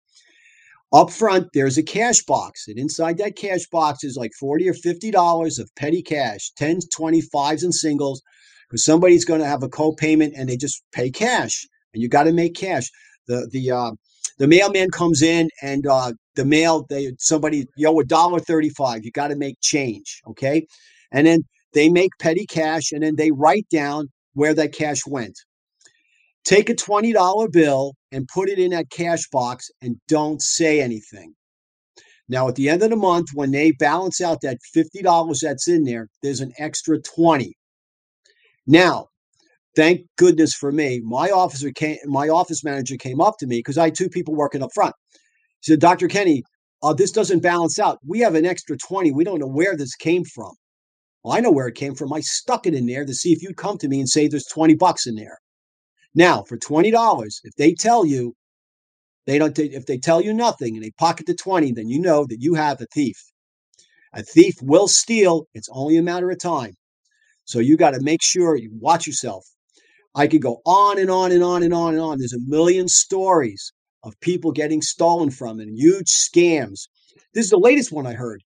Up 0.91 1.11
front, 1.11 1.47
there's 1.53 1.77
a 1.77 1.83
cash 1.83 2.23
box. 2.23 2.67
And 2.67 2.79
inside 2.79 3.19
that 3.19 3.35
cash 3.35 3.67
box 3.71 4.03
is 4.03 4.17
like 4.17 4.31
40 4.39 4.67
or 4.67 4.73
$50 4.73 5.59
of 5.59 5.69
petty 5.75 6.01
cash, 6.01 6.51
10s, 6.59 6.85
25s, 6.91 7.63
and 7.63 7.73
singles. 7.73 8.23
Because 8.67 8.83
somebody's 8.83 9.25
going 9.25 9.41
to 9.41 9.47
have 9.47 9.61
a 9.61 9.69
co-payment 9.69 10.33
and 10.35 10.49
they 10.49 10.57
just 10.57 10.81
pay 10.91 11.11
cash. 11.11 11.67
And 11.93 12.01
you 12.01 12.09
got 12.09 12.23
to 12.23 12.33
make 12.33 12.55
cash. 12.55 12.89
The 13.27 13.47
the 13.51 13.71
uh, 13.71 13.91
the 14.39 14.47
mailman 14.47 14.89
comes 14.89 15.21
in 15.21 15.49
and 15.61 15.85
uh, 15.85 16.13
the 16.35 16.45
mail 16.45 16.85
they 16.89 17.11
somebody 17.19 17.65
yo 17.75 17.99
a 17.99 18.03
dollar 18.03 18.39
thirty 18.39 18.69
five. 18.69 19.03
You 19.03 19.11
got 19.11 19.29
to 19.29 19.35
make 19.35 19.59
change, 19.61 20.21
okay? 20.27 20.65
And 21.11 21.27
then 21.27 21.45
they 21.73 21.89
make 21.89 22.11
petty 22.19 22.45
cash 22.45 22.91
and 22.91 23.03
then 23.03 23.15
they 23.15 23.31
write 23.31 23.67
down 23.69 24.09
where 24.33 24.53
that 24.53 24.73
cash 24.73 25.05
went. 25.07 25.37
Take 26.43 26.69
a 26.69 26.75
twenty 26.75 27.13
dollar 27.13 27.49
bill 27.49 27.93
and 28.11 28.27
put 28.27 28.49
it 28.49 28.59
in 28.59 28.71
that 28.71 28.89
cash 28.89 29.27
box 29.31 29.69
and 29.81 29.97
don't 30.07 30.41
say 30.41 30.81
anything. 30.81 31.35
Now, 32.27 32.47
at 32.47 32.55
the 32.55 32.69
end 32.69 32.81
of 32.81 32.89
the 32.89 32.95
month, 32.95 33.29
when 33.33 33.51
they 33.51 33.71
balance 33.71 34.19
out 34.19 34.41
that 34.41 34.57
$50 34.75 35.39
that's 35.41 35.67
in 35.67 35.83
there, 35.83 36.09
there's 36.23 36.41
an 36.41 36.53
extra 36.57 36.99
20. 36.99 37.55
Now, 38.65 39.09
thank 39.75 40.07
goodness 40.17 40.53
for 40.53 40.71
me, 40.71 41.01
my 41.03 41.29
officer 41.29 41.71
came, 41.71 41.97
my 42.05 42.29
office 42.29 42.63
manager 42.63 42.97
came 42.97 43.21
up 43.21 43.37
to 43.39 43.47
me 43.47 43.57
because 43.57 43.77
I 43.77 43.85
had 43.85 43.95
two 43.95 44.09
people 44.09 44.33
working 44.33 44.63
up 44.63 44.71
front. 44.73 44.95
Said, 45.65 45.81
Dr. 45.81 46.07
Kenny, 46.09 46.43
uh, 46.83 46.93
this 46.93 47.11
doesn't 47.11 47.41
balance 47.41 47.79
out. 47.79 47.99
We 48.07 48.19
have 48.21 48.35
an 48.35 48.45
extra 48.45 48.77
20. 48.77 49.11
We 49.13 49.25
don't 49.25 49.39
know 49.39 49.47
where 49.47 49.77
this 49.77 49.95
came 49.95 50.25
from. 50.25 50.53
Well, 51.23 51.35
I 51.35 51.41
know 51.41 51.51
where 51.51 51.67
it 51.67 51.75
came 51.75 51.95
from. 51.95 52.13
I 52.13 52.21
stuck 52.21 52.67
it 52.67 52.75
in 52.75 52.87
there 52.87 53.05
to 53.05 53.13
see 53.15 53.33
if 53.33 53.43
you'd 53.43 53.57
come 53.57 53.77
to 53.79 53.89
me 53.89 53.99
and 53.99 54.09
say 54.09 54.27
there's 54.27 54.45
20 54.47 54.75
bucks 54.75 55.07
in 55.07 55.15
there. 55.15 55.39
Now, 56.15 56.43
for 56.43 56.57
$20, 56.57 57.41
if 57.45 57.55
they 57.57 57.73
tell 57.73 58.05
you 58.05 58.33
They 59.27 59.39
don't. 59.39 59.57
If 59.59 59.87
they 59.87 59.99
tell 59.99 60.21
you 60.21 60.33
nothing 60.33 60.75
and 60.75 60.85
they 60.85 60.91
pocket 60.99 61.27
the 61.27 61.35
twenty, 61.35 61.73
then 61.73 61.89
you 61.89 62.01
know 62.01 62.25
that 62.27 62.41
you 62.41 62.55
have 62.55 62.81
a 62.81 62.87
thief. 62.93 63.17
A 64.13 64.23
thief 64.23 64.55
will 64.61 64.87
steal. 64.87 65.47
It's 65.53 65.69
only 65.71 65.97
a 65.97 66.03
matter 66.03 66.31
of 66.31 66.39
time. 66.39 66.75
So 67.45 67.59
you 67.59 67.77
got 67.77 67.91
to 67.91 68.01
make 68.01 68.23
sure 68.23 68.55
you 68.57 68.71
watch 68.79 69.07
yourself. 69.07 69.45
I 70.15 70.27
could 70.27 70.41
go 70.41 70.61
on 70.65 70.99
and 70.99 71.11
on 71.11 71.31
and 71.33 71.43
on 71.43 71.63
and 71.63 71.73
on 71.73 71.93
and 71.95 72.01
on. 72.03 72.19
There's 72.19 72.33
a 72.33 72.39
million 72.47 72.87
stories 72.89 73.73
of 74.05 74.19
people 74.21 74.51
getting 74.51 74.81
stolen 74.81 75.31
from 75.31 75.59
and 75.59 75.77
huge 75.77 76.07
scams. 76.07 76.87
This 77.33 77.45
is 77.45 77.49
the 77.49 77.57
latest 77.57 77.91
one 77.91 78.07
I 78.07 78.13
heard. 78.13 78.41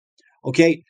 Okay. 0.44 0.84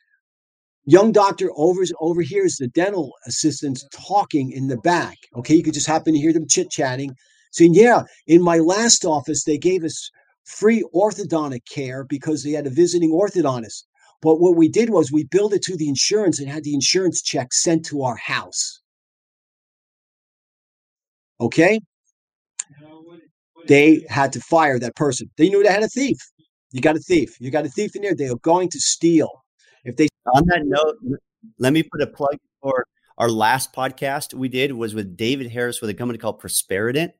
Young 0.84 1.12
doctor 1.12 1.50
over, 1.56 1.82
overhears 2.00 2.56
the 2.56 2.68
dental 2.68 3.12
assistants 3.26 3.86
talking 3.92 4.52
in 4.52 4.68
the 4.68 4.76
back. 4.78 5.16
Okay. 5.36 5.54
You 5.54 5.62
could 5.62 5.74
just 5.74 5.86
happen 5.86 6.12
to 6.12 6.20
hear 6.20 6.32
them 6.32 6.46
chit 6.48 6.70
chatting, 6.70 7.14
saying, 7.52 7.74
Yeah, 7.74 8.02
in 8.26 8.42
my 8.42 8.58
last 8.58 9.04
office, 9.04 9.44
they 9.44 9.56
gave 9.56 9.84
us 9.84 10.10
free 10.44 10.84
orthodontic 10.94 11.62
care 11.68 12.04
because 12.04 12.42
they 12.42 12.52
had 12.52 12.66
a 12.66 12.70
visiting 12.70 13.10
orthodontist. 13.10 13.84
But 14.22 14.40
what 14.40 14.56
we 14.56 14.68
did 14.68 14.90
was 14.90 15.12
we 15.12 15.24
billed 15.24 15.54
it 15.54 15.62
to 15.62 15.76
the 15.76 15.88
insurance 15.88 16.40
and 16.40 16.48
had 16.48 16.64
the 16.64 16.74
insurance 16.74 17.22
check 17.22 17.52
sent 17.52 17.84
to 17.86 18.02
our 18.02 18.16
house. 18.16 18.80
Okay? 21.40 21.80
They 23.68 24.04
had 24.08 24.32
to 24.34 24.40
fire 24.40 24.78
that 24.78 24.96
person. 24.96 25.30
They 25.36 25.48
knew 25.48 25.62
they 25.62 25.72
had 25.72 25.82
a 25.82 25.88
thief. 25.88 26.18
You 26.72 26.80
got 26.80 26.96
a 26.96 27.00
thief. 27.00 27.40
You 27.40 27.50
got 27.50 27.66
a 27.66 27.68
thief 27.68 27.96
in 27.96 28.02
there. 28.02 28.14
They 28.14 28.28
are 28.28 28.36
going 28.36 28.68
to 28.70 28.80
steal. 28.80 29.44
If 29.84 29.96
they 29.96 30.08
on 30.34 30.44
that 30.46 30.62
note, 30.64 30.96
let 31.58 31.72
me 31.72 31.82
put 31.82 32.02
a 32.02 32.06
plug 32.06 32.38
for 32.60 32.84
our 33.18 33.30
last 33.30 33.72
podcast 33.72 34.34
we 34.34 34.48
did 34.48 34.72
was 34.72 34.94
with 34.94 35.16
David 35.16 35.50
Harris 35.50 35.80
with 35.80 35.90
a 35.90 35.94
company 35.94 36.18
called 36.18 36.40
Prosperident, 36.40 37.12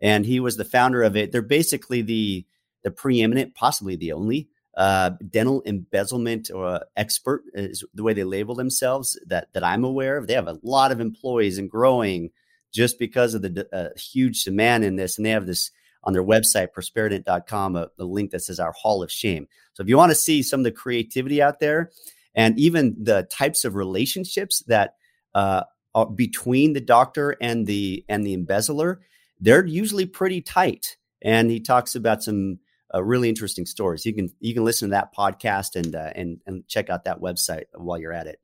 and 0.00 0.24
he 0.24 0.40
was 0.40 0.56
the 0.56 0.64
founder 0.64 1.02
of 1.02 1.16
it. 1.16 1.32
They're 1.32 1.42
basically 1.42 2.02
the 2.02 2.46
the 2.84 2.90
preeminent, 2.90 3.54
possibly 3.54 3.96
the 3.96 4.12
only 4.12 4.48
uh, 4.76 5.10
dental 5.30 5.62
embezzlement 5.66 6.50
or 6.52 6.80
expert 6.96 7.42
is 7.54 7.84
the 7.94 8.02
way 8.02 8.14
they 8.14 8.24
label 8.24 8.54
themselves 8.54 9.18
that 9.26 9.52
that 9.52 9.64
I'm 9.64 9.84
aware 9.84 10.16
of. 10.16 10.26
They 10.26 10.34
have 10.34 10.48
a 10.48 10.58
lot 10.62 10.92
of 10.92 11.00
employees 11.00 11.58
and 11.58 11.70
growing 11.70 12.30
just 12.72 12.98
because 12.98 13.34
of 13.34 13.42
the 13.42 13.68
uh, 13.72 13.98
huge 13.98 14.44
demand 14.44 14.84
in 14.84 14.96
this, 14.96 15.18
and 15.18 15.26
they 15.26 15.30
have 15.30 15.46
this 15.46 15.70
on 16.04 16.12
their 16.12 16.24
website 16.24 16.68
prosperident.com 16.76 17.76
a, 17.76 17.88
a 17.98 18.04
link 18.04 18.30
that 18.30 18.40
says 18.40 18.60
our 18.60 18.72
hall 18.72 19.02
of 19.02 19.10
shame. 19.10 19.46
So 19.74 19.82
if 19.82 19.88
you 19.88 19.96
want 19.96 20.10
to 20.10 20.16
see 20.16 20.42
some 20.42 20.60
of 20.60 20.64
the 20.64 20.72
creativity 20.72 21.40
out 21.40 21.60
there 21.60 21.90
and 22.34 22.58
even 22.58 22.96
the 22.98 23.24
types 23.24 23.64
of 23.64 23.74
relationships 23.74 24.62
that 24.66 24.96
uh, 25.34 25.64
are 25.94 26.06
between 26.06 26.72
the 26.72 26.80
doctor 26.80 27.36
and 27.40 27.66
the 27.66 28.04
and 28.08 28.26
the 28.26 28.34
embezzler, 28.34 29.00
they're 29.40 29.66
usually 29.66 30.06
pretty 30.06 30.40
tight. 30.40 30.96
And 31.22 31.50
he 31.50 31.60
talks 31.60 31.94
about 31.94 32.22
some 32.22 32.58
uh, 32.94 33.02
really 33.02 33.28
interesting 33.28 33.66
stories. 33.66 34.04
You 34.04 34.14
can 34.14 34.28
you 34.40 34.54
can 34.54 34.64
listen 34.64 34.88
to 34.88 34.92
that 34.92 35.14
podcast 35.14 35.76
and 35.76 35.94
uh, 35.94 36.10
and 36.14 36.40
and 36.46 36.66
check 36.68 36.90
out 36.90 37.04
that 37.04 37.20
website 37.20 37.64
while 37.74 37.98
you're 37.98 38.12
at 38.12 38.26
it. 38.26 38.40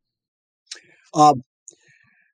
Um, 1.14 1.42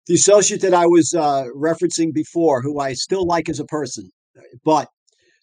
the 0.07 0.15
associate 0.15 0.61
that 0.63 0.75
I 0.75 0.87
was 0.87 1.15
uh, 1.15 1.45
referencing 1.57 2.13
before, 2.13 2.61
who 2.61 2.79
I 2.79 2.93
still 2.93 3.27
like 3.27 3.49
as 3.49 3.59
a 3.59 3.65
person, 3.65 4.11
but 4.65 4.89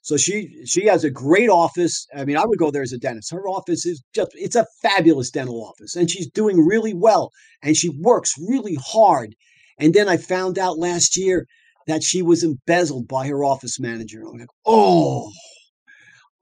so 0.02 0.18
she 0.18 0.64
she 0.66 0.86
has 0.86 1.04
a 1.04 1.12
great 1.12 1.50
office. 1.50 2.08
I 2.16 2.26
mean, 2.26 2.38
I 2.38 2.46
would 2.46 2.58
go 2.58 2.72
there 2.72 2.82
as 2.82 2.92
a 2.92 2.98
dentist. 2.98 3.32
Her 3.32 3.48
office 3.48 3.86
is 3.86 4.04
just 4.14 4.32
it's 4.34 4.56
a 4.56 4.66
fabulous 4.82 5.30
dental 5.30 5.64
office, 5.64 5.96
and 5.96 6.10
she's 6.10 6.30
doing 6.30 6.66
really 6.66 6.94
well, 6.94 7.32
and 7.62 7.78
she 7.78 7.90
works 7.90 8.34
really 8.38 8.78
hard. 8.82 9.36
And 9.78 9.94
then 9.94 10.10
I 10.10 10.18
found 10.18 10.58
out 10.58 10.80
last 10.80 11.18
year 11.18 11.46
that 11.88 12.04
she 12.04 12.22
was 12.22 12.44
embezzled 12.44 13.08
by 13.08 13.28
her 13.28 13.44
office 13.44 13.80
manager. 13.80 14.22
I'm 14.22 14.38
like, 14.38 14.50
oh, 14.66 15.32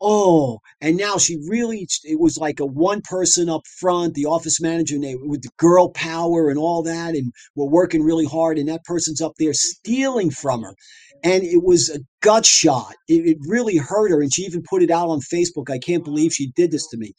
oh 0.01 0.59
and 0.81 0.97
now 0.97 1.17
she 1.17 1.37
really 1.47 1.87
it 2.03 2.19
was 2.19 2.37
like 2.37 2.59
a 2.59 2.65
one 2.65 3.01
person 3.01 3.49
up 3.49 3.61
front 3.79 4.13
the 4.13 4.25
office 4.25 4.61
manager 4.61 4.97
with 5.23 5.41
the 5.41 5.49
girl 5.57 5.89
power 5.89 6.49
and 6.49 6.57
all 6.57 6.81
that 6.83 7.15
and 7.15 7.31
we're 7.55 7.65
working 7.65 8.03
really 8.03 8.25
hard 8.25 8.57
and 8.57 8.69
that 8.69 8.83
person's 8.85 9.21
up 9.21 9.33
there 9.37 9.53
stealing 9.53 10.31
from 10.31 10.63
her. 10.63 10.73
And 11.23 11.43
it 11.43 11.63
was 11.63 11.89
a 11.89 11.99
gut 12.21 12.45
shot. 12.45 12.93
It, 13.07 13.27
it 13.27 13.37
really 13.47 13.77
hurt 13.77 14.11
her 14.11 14.21
and 14.21 14.33
she 14.33 14.43
even 14.43 14.63
put 14.69 14.83
it 14.83 14.91
out 14.91 15.09
on 15.09 15.19
facebook. 15.19 15.69
I 15.69 15.79
can't 15.79 16.03
believe 16.03 16.33
she 16.33 16.51
did 16.55 16.71
this 16.71 16.87
to 16.89 16.97
me. 16.97 17.13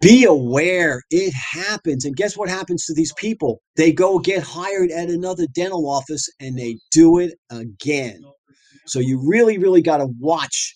Be 0.00 0.24
aware 0.24 1.02
it 1.10 1.32
happens. 1.34 2.04
And 2.04 2.16
guess 2.16 2.36
what 2.36 2.48
happens 2.48 2.84
to 2.86 2.94
these 2.94 3.12
people? 3.14 3.60
They 3.76 3.92
go 3.92 4.18
get 4.18 4.42
hired 4.42 4.90
at 4.90 5.08
another 5.08 5.46
dental 5.54 5.88
office 5.90 6.28
and 6.40 6.56
they 6.58 6.78
do 6.90 7.18
it 7.18 7.34
again. 7.50 8.22
So 8.86 9.00
you 9.00 9.22
really 9.28 9.58
really 9.58 9.82
got 9.82 9.98
to 9.98 10.08
watch 10.18 10.74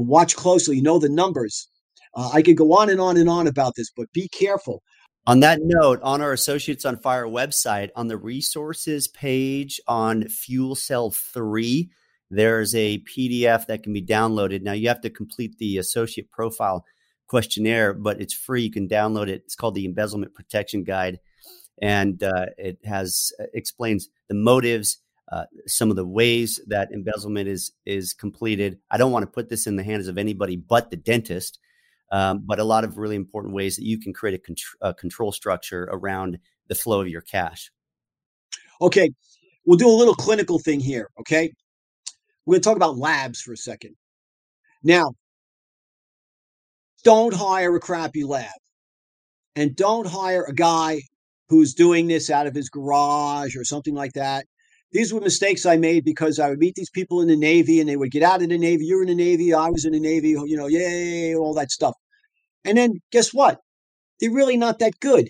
and 0.00 0.08
watch 0.08 0.34
closely. 0.34 0.80
Know 0.80 0.98
the 0.98 1.08
numbers. 1.08 1.68
Uh, 2.14 2.30
I 2.32 2.42
could 2.42 2.56
go 2.56 2.72
on 2.72 2.90
and 2.90 3.00
on 3.00 3.16
and 3.16 3.28
on 3.28 3.46
about 3.46 3.74
this, 3.76 3.90
but 3.94 4.12
be 4.12 4.28
careful. 4.28 4.82
On 5.26 5.40
that 5.40 5.60
note, 5.62 6.00
on 6.02 6.22
our 6.22 6.32
Associates 6.32 6.84
on 6.84 6.96
Fire 6.96 7.26
website, 7.26 7.90
on 7.94 8.08
the 8.08 8.16
resources 8.16 9.06
page 9.06 9.80
on 9.86 10.26
Fuel 10.26 10.74
Cell 10.74 11.10
3, 11.10 11.90
there's 12.30 12.74
a 12.74 13.00
PDF 13.00 13.66
that 13.66 13.82
can 13.82 13.92
be 13.92 14.02
downloaded. 14.02 14.62
Now, 14.62 14.72
you 14.72 14.88
have 14.88 15.02
to 15.02 15.10
complete 15.10 15.58
the 15.58 15.76
associate 15.76 16.30
profile 16.30 16.84
questionnaire, 17.28 17.92
but 17.92 18.20
it's 18.20 18.34
free. 18.34 18.62
You 18.62 18.72
can 18.72 18.88
download 18.88 19.28
it. 19.28 19.42
It's 19.44 19.54
called 19.54 19.74
the 19.74 19.84
Embezzlement 19.84 20.34
Protection 20.34 20.84
Guide, 20.84 21.20
and 21.82 22.22
uh, 22.22 22.46
it 22.56 22.78
has 22.84 23.30
uh, 23.38 23.44
explains 23.52 24.08
the 24.28 24.34
motives 24.34 24.98
uh, 25.30 25.44
some 25.66 25.90
of 25.90 25.96
the 25.96 26.06
ways 26.06 26.60
that 26.66 26.90
embezzlement 26.92 27.48
is 27.48 27.72
is 27.86 28.12
completed. 28.12 28.78
I 28.90 28.98
don't 28.98 29.12
want 29.12 29.22
to 29.22 29.30
put 29.30 29.48
this 29.48 29.66
in 29.66 29.76
the 29.76 29.84
hands 29.84 30.08
of 30.08 30.18
anybody 30.18 30.56
but 30.56 30.90
the 30.90 30.96
dentist, 30.96 31.60
um, 32.10 32.42
but 32.44 32.58
a 32.58 32.64
lot 32.64 32.84
of 32.84 32.98
really 32.98 33.16
important 33.16 33.54
ways 33.54 33.76
that 33.76 33.84
you 33.84 34.00
can 34.00 34.12
create 34.12 34.34
a, 34.34 34.50
contr- 34.52 34.74
a 34.80 34.92
control 34.92 35.30
structure 35.30 35.88
around 35.92 36.38
the 36.66 36.74
flow 36.74 37.00
of 37.00 37.08
your 37.08 37.20
cash. 37.20 37.70
Okay, 38.80 39.10
we'll 39.64 39.78
do 39.78 39.88
a 39.88 39.90
little 39.90 40.14
clinical 40.14 40.58
thing 40.58 40.80
here. 40.80 41.10
Okay, 41.20 41.52
we're 42.44 42.54
going 42.54 42.62
to 42.62 42.68
talk 42.68 42.76
about 42.76 42.98
labs 42.98 43.40
for 43.40 43.52
a 43.52 43.56
second. 43.56 43.94
Now, 44.82 45.12
don't 47.04 47.34
hire 47.34 47.76
a 47.76 47.80
crappy 47.80 48.24
lab, 48.24 48.50
and 49.54 49.76
don't 49.76 50.08
hire 50.08 50.42
a 50.42 50.54
guy 50.54 51.02
who's 51.48 51.74
doing 51.74 52.08
this 52.08 52.30
out 52.30 52.48
of 52.48 52.54
his 52.54 52.68
garage 52.68 53.54
or 53.56 53.64
something 53.64 53.94
like 53.94 54.14
that 54.14 54.46
these 54.92 55.12
were 55.12 55.20
mistakes 55.20 55.66
I 55.66 55.76
made 55.76 56.04
because 56.04 56.38
I 56.38 56.48
would 56.48 56.58
meet 56.58 56.74
these 56.74 56.90
people 56.90 57.20
in 57.20 57.28
the 57.28 57.36
Navy 57.36 57.80
and 57.80 57.88
they 57.88 57.96
would 57.96 58.10
get 58.10 58.22
out 58.22 58.42
of 58.42 58.48
the 58.48 58.58
Navy. 58.58 58.86
You're 58.86 59.02
in 59.02 59.08
the 59.08 59.14
Navy. 59.14 59.54
I 59.54 59.70
was 59.70 59.84
in 59.84 59.92
the 59.92 60.00
Navy, 60.00 60.30
you 60.30 60.56
know, 60.56 60.66
yay, 60.66 61.34
all 61.34 61.54
that 61.54 61.70
stuff. 61.70 61.94
And 62.64 62.76
then 62.76 63.00
guess 63.12 63.32
what? 63.32 63.60
They're 64.20 64.32
really 64.32 64.56
not 64.56 64.80
that 64.80 64.98
good. 65.00 65.28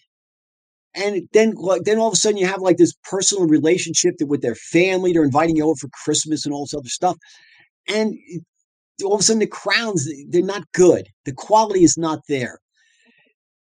And 0.95 1.29
then, 1.33 1.53
like, 1.55 1.83
then 1.85 1.99
all 1.99 2.09
of 2.09 2.15
a 2.15 2.17
sudden 2.17 2.39
you 2.39 2.47
have 2.47 2.63
like 2.63 2.77
this 2.77 2.95
personal 3.05 3.47
relationship 3.47 4.15
with 4.21 4.43
their 4.43 4.57
family. 4.57 5.13
They're 5.13 5.23
inviting 5.23 5.57
you 5.57 5.67
over 5.67 5.77
for 5.77 5.89
Christmas 6.05 6.45
and 6.45 6.55
all 6.55 6.65
this 6.65 6.75
other 6.75 6.89
stuff. 6.89 7.17
And 7.89 8.17
all 9.05 9.15
of 9.15 9.21
a 9.21 9.23
sudden 9.23 9.41
the 9.41 9.47
crowns, 9.47 10.09
they're 10.31 10.43
not 10.43 10.65
good. 10.73 11.07
The 11.27 11.33
quality 11.33 11.85
is 11.85 11.97
not 11.97 12.21
there. 12.29 12.59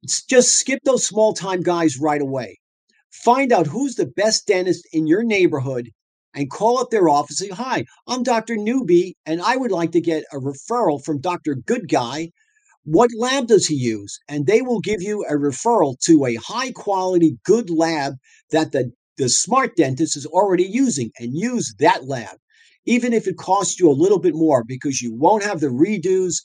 It's 0.02 0.24
just 0.24 0.54
skip 0.54 0.80
those 0.84 1.06
small 1.06 1.34
time 1.34 1.62
guys 1.62 1.98
right 2.00 2.20
away. 2.22 2.58
Find 3.10 3.52
out 3.52 3.66
who's 3.66 3.96
the 3.96 4.06
best 4.06 4.46
dentist 4.46 4.86
in 4.92 5.06
your 5.06 5.24
neighborhood 5.24 5.90
and 6.34 6.50
call 6.50 6.78
up 6.78 6.90
their 6.90 7.08
office 7.08 7.40
and 7.40 7.50
say, 7.50 7.54
Hi, 7.54 7.84
I'm 8.06 8.22
Dr. 8.22 8.54
Newbie, 8.54 9.14
and 9.26 9.42
I 9.42 9.56
would 9.56 9.72
like 9.72 9.92
to 9.92 10.00
get 10.00 10.24
a 10.32 10.36
referral 10.36 11.04
from 11.04 11.20
Dr. 11.20 11.56
Good 11.56 11.88
Guy. 11.88 12.30
What 12.84 13.10
lab 13.16 13.48
does 13.48 13.66
he 13.66 13.74
use? 13.74 14.18
And 14.28 14.46
they 14.46 14.62
will 14.62 14.80
give 14.80 15.02
you 15.02 15.24
a 15.28 15.34
referral 15.34 15.98
to 16.04 16.24
a 16.24 16.36
high 16.36 16.70
quality, 16.70 17.36
good 17.44 17.68
lab 17.68 18.14
that 18.52 18.72
the, 18.72 18.92
the 19.18 19.28
smart 19.28 19.76
dentist 19.76 20.16
is 20.16 20.26
already 20.26 20.64
using 20.64 21.10
and 21.18 21.34
use 21.34 21.74
that 21.78 22.06
lab, 22.06 22.38
even 22.86 23.12
if 23.12 23.26
it 23.26 23.36
costs 23.36 23.78
you 23.78 23.90
a 23.90 23.92
little 23.92 24.20
bit 24.20 24.34
more 24.34 24.64
because 24.64 25.02
you 25.02 25.14
won't 25.14 25.42
have 25.42 25.60
the 25.60 25.66
redos 25.66 26.36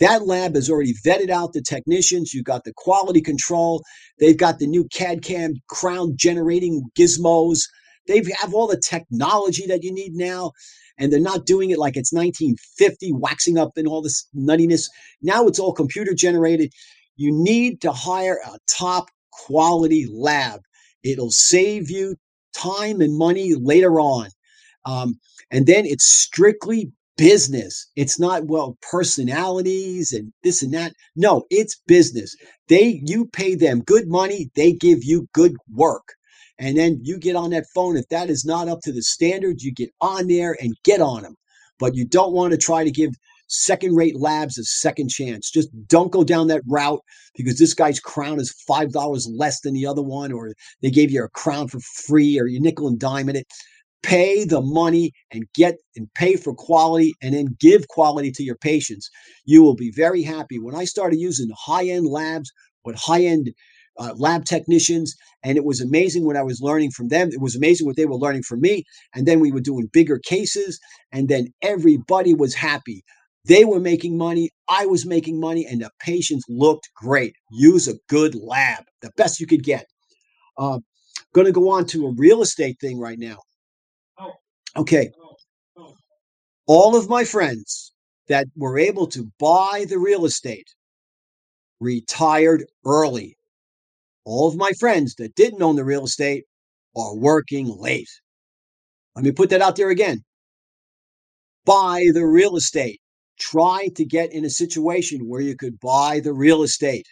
that 0.00 0.26
lab 0.26 0.54
has 0.54 0.68
already 0.68 0.94
vetted 1.06 1.30
out 1.30 1.52
the 1.52 1.62
technicians. 1.62 2.34
You've 2.34 2.44
got 2.44 2.64
the 2.64 2.72
quality 2.76 3.20
control. 3.20 3.82
They've 4.18 4.36
got 4.36 4.58
the 4.58 4.66
new 4.66 4.86
CAD 4.92 5.22
CAM 5.22 5.54
crown 5.68 6.14
generating 6.16 6.84
gizmos. 6.98 7.62
They 8.06 8.22
have 8.40 8.54
all 8.54 8.66
the 8.66 8.80
technology 8.80 9.66
that 9.66 9.82
you 9.82 9.92
need 9.92 10.14
now. 10.14 10.52
And 10.98 11.12
they're 11.12 11.20
not 11.20 11.46
doing 11.46 11.70
it 11.70 11.78
like 11.78 11.96
it's 11.96 12.12
1950, 12.12 13.12
waxing 13.14 13.58
up 13.58 13.72
and 13.76 13.86
all 13.86 14.02
this 14.02 14.26
nuttiness. 14.36 14.88
Now 15.22 15.46
it's 15.46 15.58
all 15.58 15.72
computer 15.72 16.14
generated. 16.14 16.72
You 17.16 17.32
need 17.32 17.80
to 17.82 17.92
hire 17.92 18.40
a 18.46 18.58
top 18.68 19.10
quality 19.30 20.06
lab. 20.10 20.60
It'll 21.02 21.30
save 21.30 21.90
you 21.90 22.16
time 22.54 23.00
and 23.00 23.16
money 23.16 23.54
later 23.54 24.00
on. 24.00 24.28
Um, 24.84 25.16
and 25.50 25.66
then 25.66 25.84
it's 25.86 26.06
strictly 26.06 26.92
business. 27.16 27.90
It's 27.96 28.18
not, 28.18 28.46
well, 28.46 28.76
personalities 28.82 30.12
and 30.12 30.32
this 30.42 30.62
and 30.62 30.74
that. 30.74 30.92
No, 31.16 31.44
it's 31.50 31.80
business. 31.86 32.34
They, 32.68 33.00
you 33.04 33.26
pay 33.26 33.54
them 33.54 33.82
good 33.82 34.08
money, 34.08 34.50
they 34.54 34.72
give 34.72 35.04
you 35.04 35.28
good 35.32 35.54
work. 35.72 36.14
And 36.58 36.76
then 36.76 37.00
you 37.02 37.18
get 37.18 37.36
on 37.36 37.50
that 37.50 37.66
phone. 37.74 37.96
If 37.96 38.08
that 38.08 38.30
is 38.30 38.44
not 38.44 38.68
up 38.68 38.80
to 38.82 38.92
the 38.92 39.02
standards, 39.02 39.62
you 39.62 39.72
get 39.72 39.90
on 40.00 40.26
there 40.28 40.56
and 40.60 40.74
get 40.84 41.00
on 41.00 41.22
them. 41.22 41.36
But 41.78 41.94
you 41.94 42.06
don't 42.06 42.32
want 42.32 42.52
to 42.52 42.58
try 42.58 42.84
to 42.84 42.90
give 42.90 43.10
second 43.48 43.94
rate 43.94 44.18
labs 44.18 44.58
a 44.58 44.64
second 44.64 45.10
chance. 45.10 45.50
Just 45.50 45.68
don't 45.86 46.10
go 46.12 46.24
down 46.24 46.48
that 46.48 46.62
route 46.66 47.00
because 47.34 47.58
this 47.58 47.74
guy's 47.74 48.00
crown 48.00 48.40
is 48.40 48.54
$5 48.68 49.26
less 49.30 49.60
than 49.60 49.74
the 49.74 49.86
other 49.86 50.02
one, 50.02 50.32
or 50.32 50.54
they 50.82 50.90
gave 50.90 51.10
you 51.10 51.22
a 51.24 51.28
crown 51.28 51.68
for 51.68 51.80
free, 51.80 52.40
or 52.40 52.46
you 52.46 52.60
nickel 52.60 52.88
and 52.88 52.98
dime 52.98 53.28
in 53.28 53.36
it. 53.36 53.46
Pay 54.06 54.44
the 54.44 54.60
money 54.62 55.12
and 55.32 55.44
get 55.54 55.76
and 55.96 56.06
pay 56.14 56.36
for 56.36 56.54
quality 56.54 57.12
and 57.22 57.34
then 57.34 57.56
give 57.58 57.88
quality 57.88 58.30
to 58.32 58.44
your 58.44 58.56
patients. 58.56 59.10
You 59.44 59.64
will 59.64 59.74
be 59.74 59.90
very 59.90 60.22
happy. 60.22 60.60
When 60.60 60.76
I 60.76 60.84
started 60.84 61.18
using 61.18 61.50
high 61.58 61.86
end 61.86 62.06
labs 62.06 62.50
with 62.84 62.96
high 62.96 63.24
end 63.24 63.52
uh, 63.98 64.14
lab 64.16 64.44
technicians, 64.44 65.16
and 65.42 65.56
it 65.56 65.64
was 65.64 65.80
amazing 65.80 66.24
what 66.24 66.36
I 66.36 66.42
was 66.44 66.60
learning 66.60 66.92
from 66.92 67.08
them. 67.08 67.30
It 67.32 67.40
was 67.40 67.56
amazing 67.56 67.86
what 67.86 67.96
they 67.96 68.06
were 68.06 68.16
learning 68.16 68.44
from 68.44 68.60
me. 68.60 68.84
And 69.14 69.26
then 69.26 69.40
we 69.40 69.52
were 69.52 69.60
doing 69.60 69.88
bigger 69.92 70.18
cases, 70.18 70.78
and 71.12 71.28
then 71.28 71.48
everybody 71.62 72.34
was 72.34 72.54
happy. 72.54 73.02
They 73.46 73.64
were 73.64 73.80
making 73.80 74.18
money, 74.18 74.50
I 74.68 74.86
was 74.86 75.06
making 75.06 75.40
money, 75.40 75.66
and 75.66 75.80
the 75.82 75.90
patients 76.00 76.44
looked 76.48 76.90
great. 76.96 77.34
Use 77.50 77.88
a 77.88 77.94
good 78.08 78.34
lab, 78.34 78.84
the 79.02 79.10
best 79.16 79.40
you 79.40 79.46
could 79.46 79.64
get. 79.64 79.86
Uh, 80.58 80.80
going 81.34 81.46
to 81.46 81.52
go 81.52 81.70
on 81.70 81.86
to 81.86 82.06
a 82.06 82.14
real 82.16 82.42
estate 82.42 82.76
thing 82.80 82.98
right 83.00 83.18
now. 83.18 83.38
Okay. 84.76 85.10
All 86.66 86.96
of 86.96 87.08
my 87.08 87.24
friends 87.24 87.92
that 88.28 88.46
were 88.56 88.78
able 88.78 89.06
to 89.08 89.30
buy 89.38 89.86
the 89.88 89.98
real 89.98 90.24
estate 90.24 90.68
retired 91.80 92.64
early 92.84 93.36
all 94.26 94.48
of 94.48 94.56
my 94.56 94.72
friends 94.72 95.14
that 95.14 95.36
didn't 95.36 95.62
own 95.62 95.76
the 95.76 95.84
real 95.84 96.04
estate 96.04 96.44
are 96.96 97.16
working 97.16 97.68
late. 97.68 98.10
Let 99.14 99.24
me 99.24 99.30
put 99.30 99.50
that 99.50 99.62
out 99.62 99.76
there 99.76 99.90
again. 99.90 100.24
Buy 101.64 102.04
the 102.12 102.26
real 102.26 102.56
estate. 102.56 103.00
Try 103.38 103.88
to 103.94 104.04
get 104.04 104.32
in 104.32 104.44
a 104.44 104.50
situation 104.50 105.28
where 105.28 105.40
you 105.40 105.56
could 105.56 105.78
buy 105.78 106.20
the 106.20 106.32
real 106.32 106.64
estate. 106.64 107.06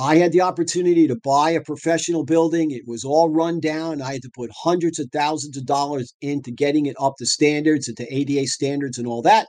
I 0.00 0.16
had 0.16 0.32
the 0.32 0.40
opportunity 0.40 1.06
to 1.08 1.20
buy 1.22 1.50
a 1.50 1.60
professional 1.60 2.24
building. 2.24 2.70
It 2.70 2.84
was 2.86 3.04
all 3.04 3.28
run 3.28 3.60
down. 3.60 4.00
I 4.00 4.14
had 4.14 4.22
to 4.22 4.30
put 4.34 4.50
hundreds 4.50 4.98
of 4.98 5.10
thousands 5.12 5.58
of 5.58 5.66
dollars 5.66 6.14
into 6.22 6.50
getting 6.50 6.86
it 6.86 6.96
up 6.98 7.16
to 7.18 7.26
standards 7.26 7.86
and 7.86 7.98
to 7.98 8.14
ADA 8.14 8.46
standards 8.46 8.96
and 8.96 9.06
all 9.06 9.20
that. 9.22 9.48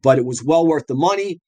But 0.00 0.16
it 0.16 0.24
was 0.24 0.44
well 0.44 0.64
worth 0.64 0.86
the 0.86 0.94
money. 0.94 1.40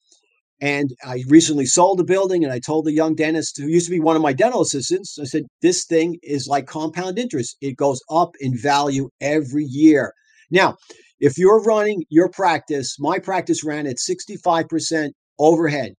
And 0.61 0.91
I 1.05 1.23
recently 1.29 1.67
sold 1.67 2.01
a 2.01 2.05
building, 2.05 2.43
and 2.43 2.53
I 2.53 2.59
told 2.59 2.85
the 2.85 2.93
young 2.93 3.15
dentist 3.15 3.59
who 3.59 3.69
used 3.69 3.87
to 3.87 3.93
be 3.93 4.01
one 4.01 4.17
of 4.17 4.23
my 4.23 4.33
dental 4.33 4.61
assistants, 4.61 5.17
I 5.19 5.25
said, 5.25 5.45
This 5.63 5.87
thing 5.87 6.19
is 6.25 6.49
like 6.49 6.67
compound 6.67 7.17
interest. 7.17 7.57
It 7.61 7.77
goes 7.77 8.01
up 8.11 8.35
in 8.41 8.59
value 8.59 9.09
every 9.21 9.65
year. 9.65 10.13
Now, 10.51 10.75
if 11.21 11.39
you're 11.39 11.63
running 11.63 12.05
your 12.11 12.29
practice, 12.29 12.97
my 12.99 13.21
practice 13.21 13.63
ran 13.65 13.87
at 13.87 13.99
65% 13.99 15.11
overhead. 15.39 15.95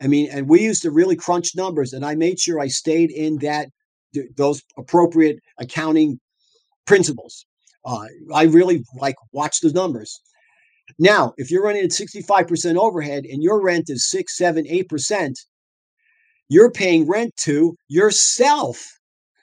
I 0.00 0.08
mean, 0.08 0.28
and 0.30 0.48
we 0.48 0.62
used 0.62 0.82
to 0.82 0.90
really 0.90 1.16
crunch 1.16 1.56
numbers, 1.56 1.92
and 1.92 2.04
I 2.04 2.14
made 2.14 2.38
sure 2.38 2.60
I 2.60 2.68
stayed 2.68 3.10
in 3.10 3.38
that 3.38 3.68
those 4.36 4.62
appropriate 4.78 5.38
accounting 5.58 6.18
principles. 6.86 7.44
Uh, 7.84 8.06
I 8.34 8.44
really 8.44 8.82
like 8.98 9.16
watch 9.32 9.60
the 9.60 9.72
numbers. 9.72 10.20
Now, 10.98 11.34
if 11.36 11.50
you're 11.50 11.64
running 11.64 11.84
at 11.84 11.90
65% 11.90 12.76
overhead 12.76 13.24
and 13.24 13.42
your 13.42 13.62
rent 13.62 13.90
is 13.90 14.08
six, 14.08 14.36
seven, 14.36 14.66
eight 14.68 14.88
percent, 14.88 15.38
you're 16.48 16.70
paying 16.70 17.06
rent 17.08 17.34
to 17.38 17.76
yourself. 17.88 18.86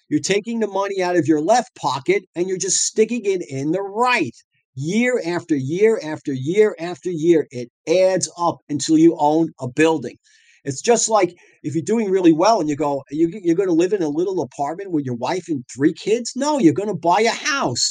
You're 0.09 0.21
taking 0.21 0.59
the 0.59 0.67
money 0.67 1.01
out 1.01 1.15
of 1.15 1.27
your 1.27 1.41
left 1.41 1.75
pocket 1.75 2.23
and 2.35 2.47
you're 2.47 2.57
just 2.57 2.85
sticking 2.85 3.25
it 3.25 3.41
in 3.49 3.71
the 3.71 3.81
right. 3.81 4.35
Year 4.75 5.21
after 5.25 5.55
year 5.55 5.99
after 6.03 6.33
year 6.33 6.75
after 6.79 7.11
year, 7.11 7.47
it 7.51 7.69
adds 7.87 8.31
up 8.37 8.57
until 8.69 8.97
you 8.97 9.15
own 9.19 9.49
a 9.59 9.67
building. 9.67 10.17
It's 10.65 10.81
just 10.81 11.09
like 11.09 11.35
if 11.63 11.75
you're 11.75 11.83
doing 11.83 12.09
really 12.09 12.33
well 12.33 12.61
and 12.61 12.69
you 12.69 12.75
go, 12.75 13.03
you're 13.11 13.55
going 13.55 13.69
to 13.69 13.75
live 13.75 13.93
in 13.93 14.03
a 14.03 14.09
little 14.09 14.41
apartment 14.41 14.91
with 14.91 15.05
your 15.05 15.15
wife 15.15 15.45
and 15.49 15.63
three 15.73 15.93
kids. 15.93 16.33
No, 16.35 16.59
you're 16.59 16.73
going 16.73 16.89
to 16.89 16.95
buy 16.95 17.21
a 17.21 17.31
house 17.31 17.89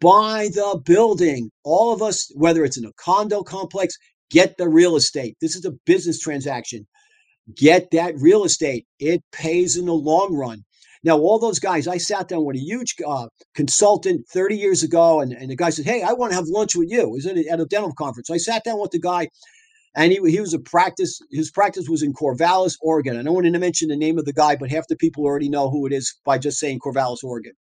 buy 0.00 0.48
the 0.54 0.80
building. 0.84 1.50
All 1.64 1.92
of 1.92 2.02
us, 2.02 2.30
whether 2.34 2.64
it's 2.64 2.76
in 2.76 2.84
a 2.84 2.92
condo 2.94 3.42
complex, 3.42 3.96
get 4.30 4.56
the 4.58 4.68
real 4.68 4.96
estate. 4.96 5.36
This 5.40 5.56
is 5.56 5.64
a 5.64 5.72
business 5.86 6.20
transaction. 6.20 6.86
Get 7.56 7.90
that 7.92 8.14
real 8.18 8.44
estate. 8.44 8.86
It 8.98 9.22
pays 9.32 9.76
in 9.76 9.86
the 9.86 9.94
long 9.94 10.34
run. 10.34 10.64
Now, 11.04 11.18
all 11.18 11.38
those 11.38 11.60
guys, 11.60 11.86
I 11.88 11.98
sat 11.98 12.28
down 12.28 12.44
with 12.44 12.56
a 12.56 12.60
huge 12.60 12.94
uh, 13.06 13.28
consultant 13.54 14.26
30 14.32 14.56
years 14.56 14.82
ago, 14.82 15.20
and, 15.20 15.32
and 15.32 15.50
the 15.50 15.56
guy 15.56 15.70
said, 15.70 15.86
Hey, 15.86 16.02
I 16.02 16.12
want 16.12 16.32
to 16.32 16.36
have 16.36 16.46
lunch 16.48 16.74
with 16.76 16.90
you. 16.90 17.00
He 17.00 17.06
was 17.06 17.26
at 17.26 17.60
a 17.60 17.66
dental 17.66 17.94
conference. 17.94 18.28
So 18.28 18.34
I 18.34 18.38
sat 18.38 18.64
down 18.64 18.80
with 18.80 18.90
the 18.90 19.00
guy, 19.00 19.28
and 19.96 20.12
he, 20.12 20.18
he 20.30 20.40
was 20.40 20.54
a 20.54 20.58
practice, 20.58 21.20
his 21.30 21.50
practice 21.50 21.88
was 21.88 22.02
in 22.02 22.12
Corvallis, 22.12 22.76
Oregon. 22.82 23.18
I 23.18 23.22
don't 23.22 23.34
want 23.34 23.46
to 23.46 23.58
mention 23.58 23.88
the 23.88 23.96
name 23.96 24.18
of 24.18 24.24
the 24.24 24.32
guy, 24.32 24.56
but 24.56 24.70
half 24.70 24.86
the 24.88 24.96
people 24.96 25.24
already 25.24 25.48
know 25.48 25.70
who 25.70 25.86
it 25.86 25.92
is 25.92 26.14
by 26.24 26.38
just 26.38 26.58
saying 26.58 26.80
Corvallis, 26.80 27.24
Oregon. 27.24 27.52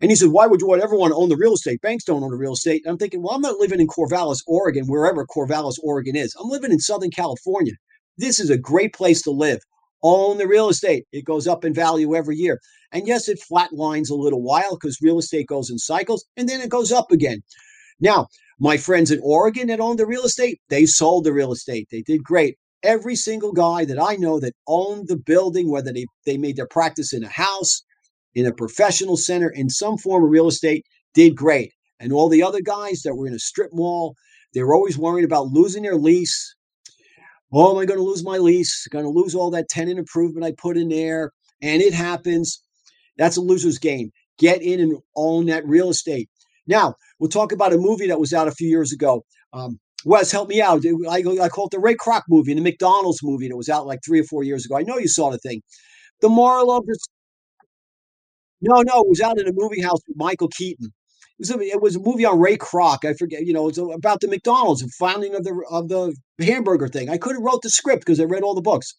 And 0.00 0.10
he 0.10 0.16
said, 0.16 0.30
Why 0.30 0.46
would 0.46 0.60
you 0.60 0.74
ever 0.74 0.96
want 0.96 1.12
to 1.12 1.16
own 1.16 1.28
the 1.28 1.36
real 1.36 1.54
estate? 1.54 1.80
Banks 1.80 2.04
don't 2.04 2.22
own 2.22 2.30
the 2.30 2.36
real 2.36 2.52
estate. 2.52 2.82
And 2.84 2.92
I'm 2.92 2.98
thinking, 2.98 3.22
Well, 3.22 3.34
I'm 3.34 3.40
not 3.40 3.58
living 3.58 3.80
in 3.80 3.88
Corvallis, 3.88 4.42
Oregon, 4.46 4.86
wherever 4.86 5.26
Corvallis, 5.26 5.78
Oregon 5.82 6.16
is. 6.16 6.34
I'm 6.40 6.48
living 6.48 6.70
in 6.70 6.78
Southern 6.78 7.10
California. 7.10 7.74
This 8.16 8.38
is 8.38 8.50
a 8.50 8.58
great 8.58 8.94
place 8.94 9.22
to 9.22 9.30
live. 9.30 9.60
Own 10.02 10.38
the 10.38 10.46
real 10.46 10.68
estate. 10.68 11.04
It 11.12 11.24
goes 11.24 11.48
up 11.48 11.64
in 11.64 11.74
value 11.74 12.14
every 12.14 12.36
year. 12.36 12.60
And 12.92 13.06
yes, 13.06 13.28
it 13.28 13.40
flatlines 13.50 14.10
a 14.10 14.14
little 14.14 14.42
while 14.42 14.76
because 14.76 14.98
real 15.02 15.18
estate 15.18 15.46
goes 15.48 15.70
in 15.70 15.78
cycles 15.78 16.24
and 16.36 16.48
then 16.48 16.60
it 16.60 16.70
goes 16.70 16.92
up 16.92 17.10
again. 17.10 17.42
Now, 18.00 18.28
my 18.58 18.76
friends 18.76 19.10
in 19.10 19.20
Oregon 19.22 19.68
that 19.68 19.80
owned 19.80 19.98
the 19.98 20.06
real 20.06 20.24
estate, 20.24 20.60
they 20.68 20.86
sold 20.86 21.24
the 21.24 21.32
real 21.32 21.52
estate. 21.52 21.88
They 21.90 22.02
did 22.02 22.24
great. 22.24 22.56
Every 22.82 23.16
single 23.16 23.52
guy 23.52 23.84
that 23.84 24.00
I 24.00 24.16
know 24.16 24.40
that 24.40 24.54
owned 24.66 25.08
the 25.08 25.16
building, 25.16 25.70
whether 25.70 25.92
they, 25.92 26.06
they 26.26 26.36
made 26.36 26.56
their 26.56 26.66
practice 26.66 27.12
in 27.12 27.24
a 27.24 27.28
house, 27.28 27.82
in 28.34 28.46
a 28.46 28.52
professional 28.52 29.16
center 29.16 29.48
in 29.50 29.68
some 29.68 29.98
form 29.98 30.24
of 30.24 30.30
real 30.30 30.48
estate 30.48 30.84
did 31.14 31.34
great. 31.34 31.72
And 32.00 32.12
all 32.12 32.28
the 32.28 32.42
other 32.42 32.60
guys 32.60 33.02
that 33.02 33.14
were 33.14 33.26
in 33.26 33.34
a 33.34 33.38
strip 33.38 33.72
mall, 33.72 34.14
they 34.54 34.62
were 34.62 34.74
always 34.74 34.96
worried 34.96 35.24
about 35.24 35.48
losing 35.48 35.82
their 35.82 35.96
lease. 35.96 36.54
Oh, 37.52 37.72
am 37.72 37.78
I 37.78 37.86
going 37.86 37.98
to 37.98 38.04
lose 38.04 38.22
my 38.22 38.38
lease? 38.38 38.86
Going 38.88 39.04
to 39.04 39.10
lose 39.10 39.34
all 39.34 39.50
that 39.50 39.68
tenant 39.68 39.98
improvement 39.98 40.44
I 40.44 40.52
put 40.56 40.76
in 40.76 40.88
there? 40.88 41.32
And 41.62 41.82
it 41.82 41.94
happens. 41.94 42.62
That's 43.16 43.36
a 43.36 43.40
loser's 43.40 43.78
game. 43.78 44.10
Get 44.38 44.62
in 44.62 44.80
and 44.80 44.98
own 45.16 45.46
that 45.46 45.66
real 45.66 45.90
estate. 45.90 46.28
Now, 46.68 46.94
we'll 47.18 47.30
talk 47.30 47.52
about 47.52 47.72
a 47.72 47.78
movie 47.78 48.06
that 48.06 48.20
was 48.20 48.32
out 48.32 48.46
a 48.46 48.52
few 48.52 48.68
years 48.68 48.92
ago. 48.92 49.24
Um, 49.52 49.80
Wes, 50.04 50.30
help 50.30 50.48
me 50.48 50.62
out. 50.62 50.84
I, 51.10 51.24
I 51.40 51.48
call 51.48 51.66
it 51.66 51.72
the 51.72 51.80
Ray 51.80 51.96
Kroc 51.96 52.22
movie, 52.28 52.54
the 52.54 52.60
McDonald's 52.60 53.22
movie 53.22 53.48
that 53.48 53.56
was 53.56 53.68
out 53.68 53.86
like 53.86 54.00
three 54.06 54.20
or 54.20 54.24
four 54.24 54.44
years 54.44 54.64
ago. 54.64 54.76
I 54.76 54.82
know 54.82 54.98
you 54.98 55.08
saw 55.08 55.30
the 55.30 55.38
thing. 55.38 55.62
The 56.20 56.28
moral 56.28 56.70
of 56.70 56.86
this 56.86 56.98
no, 58.60 58.82
no, 58.82 59.02
it 59.02 59.08
was 59.08 59.20
out 59.20 59.38
in 59.38 59.46
a 59.46 59.52
movie 59.54 59.80
house 59.80 60.00
with 60.06 60.16
Michael 60.16 60.48
Keaton. 60.48 60.86
It 60.86 61.40
was 61.40 61.50
a, 61.50 61.60
it 61.60 61.80
was 61.80 61.96
a 61.96 62.00
movie 62.00 62.24
on 62.24 62.40
Ray 62.40 62.56
Kroc. 62.56 63.04
I 63.04 63.14
forget, 63.14 63.46
you 63.46 63.52
know, 63.52 63.68
it's 63.68 63.78
about 63.78 64.20
the 64.20 64.28
McDonald's, 64.28 64.82
the 64.82 64.88
founding 64.98 65.34
of 65.36 65.44
the 65.44 65.62
of 65.70 65.88
the 65.88 66.14
hamburger 66.40 66.88
thing. 66.88 67.08
I 67.08 67.18
could 67.18 67.36
have 67.36 67.42
wrote 67.42 67.62
the 67.62 67.70
script 67.70 68.00
because 68.00 68.18
I 68.20 68.24
read 68.24 68.42
all 68.42 68.54
the 68.54 68.60
books. 68.60 68.94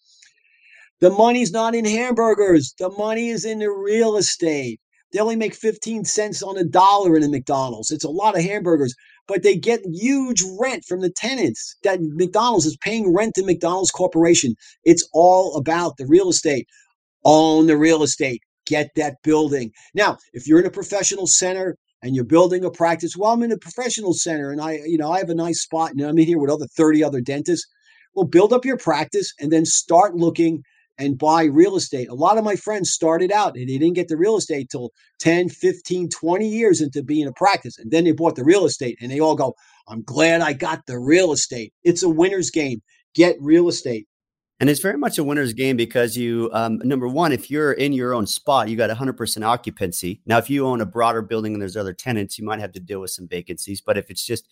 The 1.01 1.09
money's 1.09 1.51
not 1.51 1.75
in 1.75 1.85
hamburgers. 1.85 2.73
The 2.77 2.89
money 2.89 3.29
is 3.29 3.43
in 3.43 3.59
the 3.59 3.69
real 3.69 4.15
estate. 4.15 4.79
They 5.11 5.19
only 5.19 5.35
make 5.35 5.55
15 5.55 6.05
cents 6.05 6.43
on 6.43 6.57
a 6.57 6.63
dollar 6.63 7.15
in 7.15 7.23
a 7.23 7.29
McDonald's. 7.29 7.91
It's 7.91 8.03
a 8.03 8.09
lot 8.09 8.37
of 8.37 8.43
hamburgers, 8.43 8.93
but 9.27 9.43
they 9.43 9.55
get 9.55 9.81
huge 9.85 10.43
rent 10.59 10.85
from 10.85 11.01
the 11.01 11.09
tenants. 11.09 11.75
That 11.83 11.99
McDonald's 12.01 12.65
is 12.65 12.77
paying 12.77 13.13
rent 13.13 13.35
to 13.35 13.45
McDonald's 13.45 13.91
Corporation. 13.91 14.55
It's 14.83 15.07
all 15.13 15.55
about 15.55 15.97
the 15.97 16.05
real 16.05 16.29
estate. 16.29 16.67
Own 17.25 17.67
the 17.67 17.77
real 17.77 18.03
estate 18.03 18.41
get 18.69 18.91
that 18.95 19.15
building. 19.23 19.71
Now, 19.93 20.17
if 20.33 20.47
you're 20.47 20.59
in 20.59 20.65
a 20.65 20.71
professional 20.71 21.27
center 21.27 21.75
and 22.01 22.15
you're 22.15 22.23
building 22.23 22.63
a 22.63 22.71
practice, 22.71 23.17
well, 23.17 23.33
I'm 23.33 23.43
in 23.43 23.51
a 23.51 23.57
professional 23.57 24.13
center 24.13 24.51
and 24.51 24.61
I, 24.61 24.79
you 24.85 24.97
know, 24.97 25.11
I 25.11 25.17
have 25.17 25.29
a 25.29 25.35
nice 25.35 25.61
spot 25.61 25.91
and 25.91 26.01
I'm 26.01 26.19
in 26.19 26.27
here 26.27 26.37
with 26.37 26.51
other 26.51 26.67
30 26.77 27.03
other 27.03 27.19
dentists. 27.19 27.67
Well, 28.13 28.25
build 28.25 28.53
up 28.53 28.65
your 28.65 28.77
practice 28.77 29.33
and 29.39 29.51
then 29.51 29.65
start 29.65 30.15
looking 30.15 30.63
and 30.99 31.17
buy 31.17 31.45
real 31.45 31.77
estate. 31.77 32.09
A 32.09 32.13
lot 32.13 32.37
of 32.37 32.43
my 32.43 32.55
friends 32.55 32.91
started 32.91 33.31
out 33.31 33.55
and 33.55 33.67
they 33.67 33.77
didn't 33.77 33.95
get 33.95 34.09
the 34.09 34.17
real 34.17 34.35
estate 34.35 34.69
till 34.69 34.91
10, 35.19 35.49
15, 35.49 36.09
20 36.09 36.47
years 36.47 36.81
into 36.81 37.01
being 37.01 37.25
a 37.25 37.31
practice. 37.31 37.79
And 37.79 37.89
then 37.89 38.03
they 38.03 38.11
bought 38.11 38.35
the 38.35 38.43
real 38.43 38.65
estate 38.65 38.97
and 39.01 39.09
they 39.09 39.19
all 39.19 39.35
go, 39.35 39.55
I'm 39.87 40.03
glad 40.03 40.41
I 40.41 40.53
got 40.53 40.85
the 40.85 40.99
real 40.99 41.31
estate. 41.31 41.73
It's 41.83 42.03
a 42.03 42.09
winner's 42.09 42.51
game. 42.51 42.81
Get 43.15 43.37
real 43.39 43.69
estate. 43.69 44.07
And 44.59 44.69
it's 44.69 44.81
very 44.81 44.97
much 44.97 45.17
a 45.17 45.23
winner's 45.23 45.53
game 45.53 45.77
because 45.77 46.17
you, 46.17 46.49
um, 46.51 46.79
number 46.83 47.07
one, 47.07 47.31
if 47.31 47.49
you're 47.49 47.71
in 47.71 47.93
your 47.93 48.13
own 48.13 48.27
spot, 48.27 48.67
you 48.67 48.75
got 48.75 48.89
100% 48.89 49.45
occupancy. 49.45 50.21
Now, 50.25 50.37
if 50.37 50.49
you 50.49 50.67
own 50.67 50.81
a 50.81 50.85
broader 50.85 51.21
building 51.21 51.53
and 51.53 51.61
there's 51.61 51.77
other 51.77 51.93
tenants, 51.93 52.37
you 52.37 52.43
might 52.43 52.59
have 52.59 52.73
to 52.73 52.79
deal 52.81 52.99
with 52.99 53.11
some 53.11 53.25
vacancies. 53.25 53.79
But 53.79 53.97
if 53.97 54.09
it's 54.09 54.25
just 54.25 54.49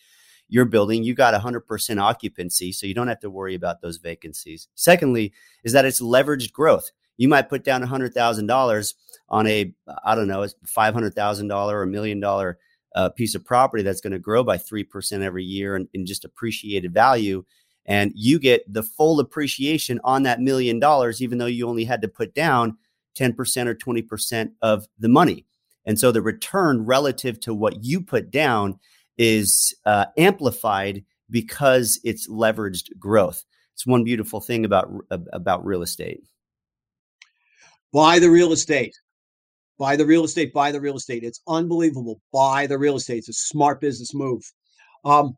your 0.49 0.65
building, 0.65 1.03
you 1.03 1.13
got 1.13 1.39
100% 1.39 2.01
occupancy. 2.01 2.71
So 2.71 2.87
you 2.87 2.93
don't 2.93 3.07
have 3.07 3.19
to 3.21 3.29
worry 3.29 3.55
about 3.55 3.81
those 3.81 3.97
vacancies. 3.97 4.67
Secondly, 4.75 5.33
is 5.63 5.73
that 5.73 5.85
it's 5.85 6.01
leveraged 6.01 6.53
growth. 6.53 6.91
You 7.17 7.27
might 7.27 7.49
put 7.49 7.63
down 7.63 7.83
$100,000 7.83 8.93
on 9.29 9.47
a, 9.47 9.73
I 10.05 10.15
don't 10.15 10.27
know, 10.27 10.45
$500,000 10.65 11.71
or 11.71 11.83
a 11.83 11.87
million 11.87 12.19
dollar 12.19 12.59
a 12.97 13.11
piece 13.11 13.35
of 13.35 13.45
property 13.45 13.83
that's 13.83 14.01
going 14.01 14.13
to 14.13 14.19
grow 14.19 14.43
by 14.43 14.57
3% 14.57 15.21
every 15.21 15.43
year 15.43 15.75
and, 15.75 15.87
in 15.93 16.05
just 16.05 16.25
appreciated 16.25 16.93
value. 16.93 17.43
And 17.85 18.11
you 18.15 18.39
get 18.39 18.71
the 18.71 18.83
full 18.83 19.19
appreciation 19.19 19.99
on 20.03 20.23
that 20.23 20.41
million 20.41 20.79
dollars, 20.79 21.21
even 21.21 21.37
though 21.37 21.45
you 21.45 21.67
only 21.67 21.85
had 21.85 22.01
to 22.01 22.07
put 22.07 22.33
down 22.33 22.77
10% 23.15 23.67
or 23.67 23.75
20% 23.75 24.51
of 24.61 24.87
the 24.97 25.09
money. 25.09 25.45
And 25.85 25.99
so 25.99 26.11
the 26.11 26.21
return 26.21 26.85
relative 26.85 27.39
to 27.41 27.53
what 27.53 27.83
you 27.83 28.01
put 28.01 28.31
down 28.31 28.79
is 29.17 29.75
uh, 29.85 30.05
amplified 30.17 31.03
because 31.29 31.99
it's 32.03 32.29
leveraged 32.29 32.97
growth. 32.99 33.43
It's 33.73 33.85
one 33.85 34.03
beautiful 34.03 34.41
thing 34.41 34.65
about 34.65 34.89
about 35.09 35.65
real 35.65 35.81
estate. 35.81 36.21
Buy 37.93 38.19
the 38.19 38.29
real 38.29 38.51
estate. 38.51 38.95
Buy 39.77 39.95
the 39.95 40.05
real 40.05 40.23
estate. 40.23 40.53
Buy 40.53 40.71
the 40.71 40.81
real 40.81 40.95
estate. 40.95 41.23
It's 41.23 41.41
unbelievable. 41.47 42.19
Buy 42.33 42.65
the 42.67 42.77
real 42.77 42.95
estate. 42.95 43.19
It's 43.19 43.29
a 43.29 43.33
smart 43.33 43.79
business 43.79 44.13
move. 44.13 44.41
Um, 45.05 45.37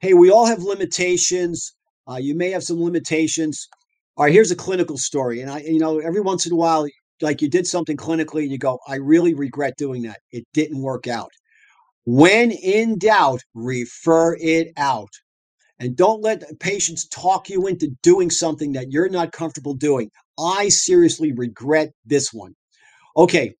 hey, 0.00 0.14
we 0.14 0.30
all 0.30 0.46
have 0.46 0.62
limitations. 0.62 1.74
Uh, 2.08 2.16
you 2.16 2.34
may 2.34 2.50
have 2.50 2.64
some 2.64 2.82
limitations. 2.82 3.68
All 4.16 4.24
right, 4.24 4.32
here's 4.32 4.50
a 4.50 4.56
clinical 4.56 4.98
story, 4.98 5.40
and 5.40 5.50
I, 5.50 5.60
you 5.60 5.78
know, 5.78 6.00
every 6.00 6.20
once 6.20 6.44
in 6.44 6.52
a 6.52 6.56
while, 6.56 6.86
like 7.20 7.40
you 7.40 7.48
did 7.48 7.66
something 7.66 7.96
clinically, 7.96 8.42
and 8.42 8.50
you 8.50 8.58
go, 8.58 8.78
"I 8.88 8.96
really 8.96 9.34
regret 9.34 9.76
doing 9.78 10.02
that. 10.02 10.18
It 10.32 10.44
didn't 10.52 10.82
work 10.82 11.06
out." 11.06 11.30
When 12.12 12.50
in 12.50 12.98
doubt, 12.98 13.38
refer 13.54 14.36
it 14.40 14.72
out. 14.76 15.12
And 15.78 15.94
don't 15.94 16.20
let 16.22 16.42
patients 16.58 17.06
talk 17.06 17.48
you 17.48 17.68
into 17.68 17.96
doing 18.02 18.30
something 18.30 18.72
that 18.72 18.90
you're 18.90 19.08
not 19.08 19.30
comfortable 19.30 19.74
doing. 19.74 20.10
I 20.36 20.70
seriously 20.70 21.30
regret 21.30 21.92
this 22.04 22.32
one. 22.32 22.56
Okay, 23.16 23.54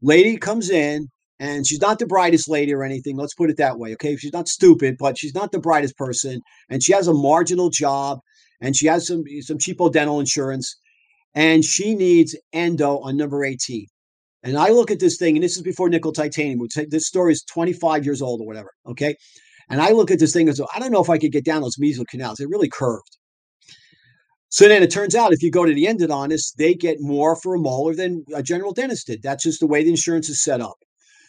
lady 0.00 0.38
comes 0.38 0.70
in 0.70 1.10
and 1.38 1.66
she's 1.66 1.82
not 1.82 1.98
the 1.98 2.06
brightest 2.06 2.48
lady 2.48 2.72
or 2.72 2.82
anything. 2.82 3.18
Let's 3.18 3.34
put 3.34 3.50
it 3.50 3.58
that 3.58 3.78
way. 3.78 3.92
Okay, 3.92 4.16
she's 4.16 4.32
not 4.32 4.48
stupid, 4.48 4.96
but 4.98 5.18
she's 5.18 5.34
not 5.34 5.52
the 5.52 5.60
brightest 5.60 5.94
person, 5.98 6.40
and 6.70 6.82
she 6.82 6.94
has 6.94 7.08
a 7.08 7.12
marginal 7.12 7.68
job, 7.68 8.20
and 8.62 8.74
she 8.74 8.86
has 8.86 9.06
some 9.06 9.24
some 9.42 9.58
cheapo 9.58 9.92
dental 9.92 10.18
insurance, 10.18 10.78
and 11.34 11.62
she 11.62 11.94
needs 11.94 12.34
endo 12.54 13.00
on 13.00 13.18
number 13.18 13.44
18. 13.44 13.86
And 14.44 14.56
I 14.56 14.70
look 14.70 14.90
at 14.90 14.98
this 14.98 15.16
thing, 15.18 15.36
and 15.36 15.44
this 15.44 15.56
is 15.56 15.62
before 15.62 15.88
nickel 15.88 16.12
titanium. 16.12 16.66
This 16.88 17.06
story 17.06 17.32
is 17.32 17.44
25 17.44 18.04
years 18.04 18.20
old 18.20 18.40
or 18.40 18.46
whatever. 18.46 18.72
Okay. 18.86 19.14
And 19.70 19.80
I 19.80 19.90
look 19.90 20.10
at 20.10 20.18
this 20.18 20.32
thing 20.32 20.48
and 20.48 20.58
go, 20.58 20.66
I 20.74 20.80
don't 20.80 20.90
know 20.90 21.02
if 21.02 21.10
I 21.10 21.18
could 21.18 21.32
get 21.32 21.44
down 21.44 21.62
those 21.62 21.76
mesial 21.76 22.06
canals. 22.06 22.38
They're 22.38 22.48
really 22.48 22.68
curved. 22.68 23.16
So 24.48 24.68
then 24.68 24.82
it 24.82 24.90
turns 24.90 25.14
out 25.14 25.32
if 25.32 25.42
you 25.42 25.50
go 25.50 25.64
to 25.64 25.72
the 25.72 25.86
endodontist, 25.86 26.56
they 26.58 26.74
get 26.74 26.98
more 27.00 27.36
for 27.36 27.54
a 27.54 27.58
molar 27.58 27.94
than 27.94 28.24
a 28.34 28.42
general 28.42 28.72
dentist 28.72 29.06
did. 29.06 29.22
That's 29.22 29.44
just 29.44 29.60
the 29.60 29.66
way 29.66 29.82
the 29.82 29.90
insurance 29.90 30.28
is 30.28 30.42
set 30.42 30.60
up. 30.60 30.76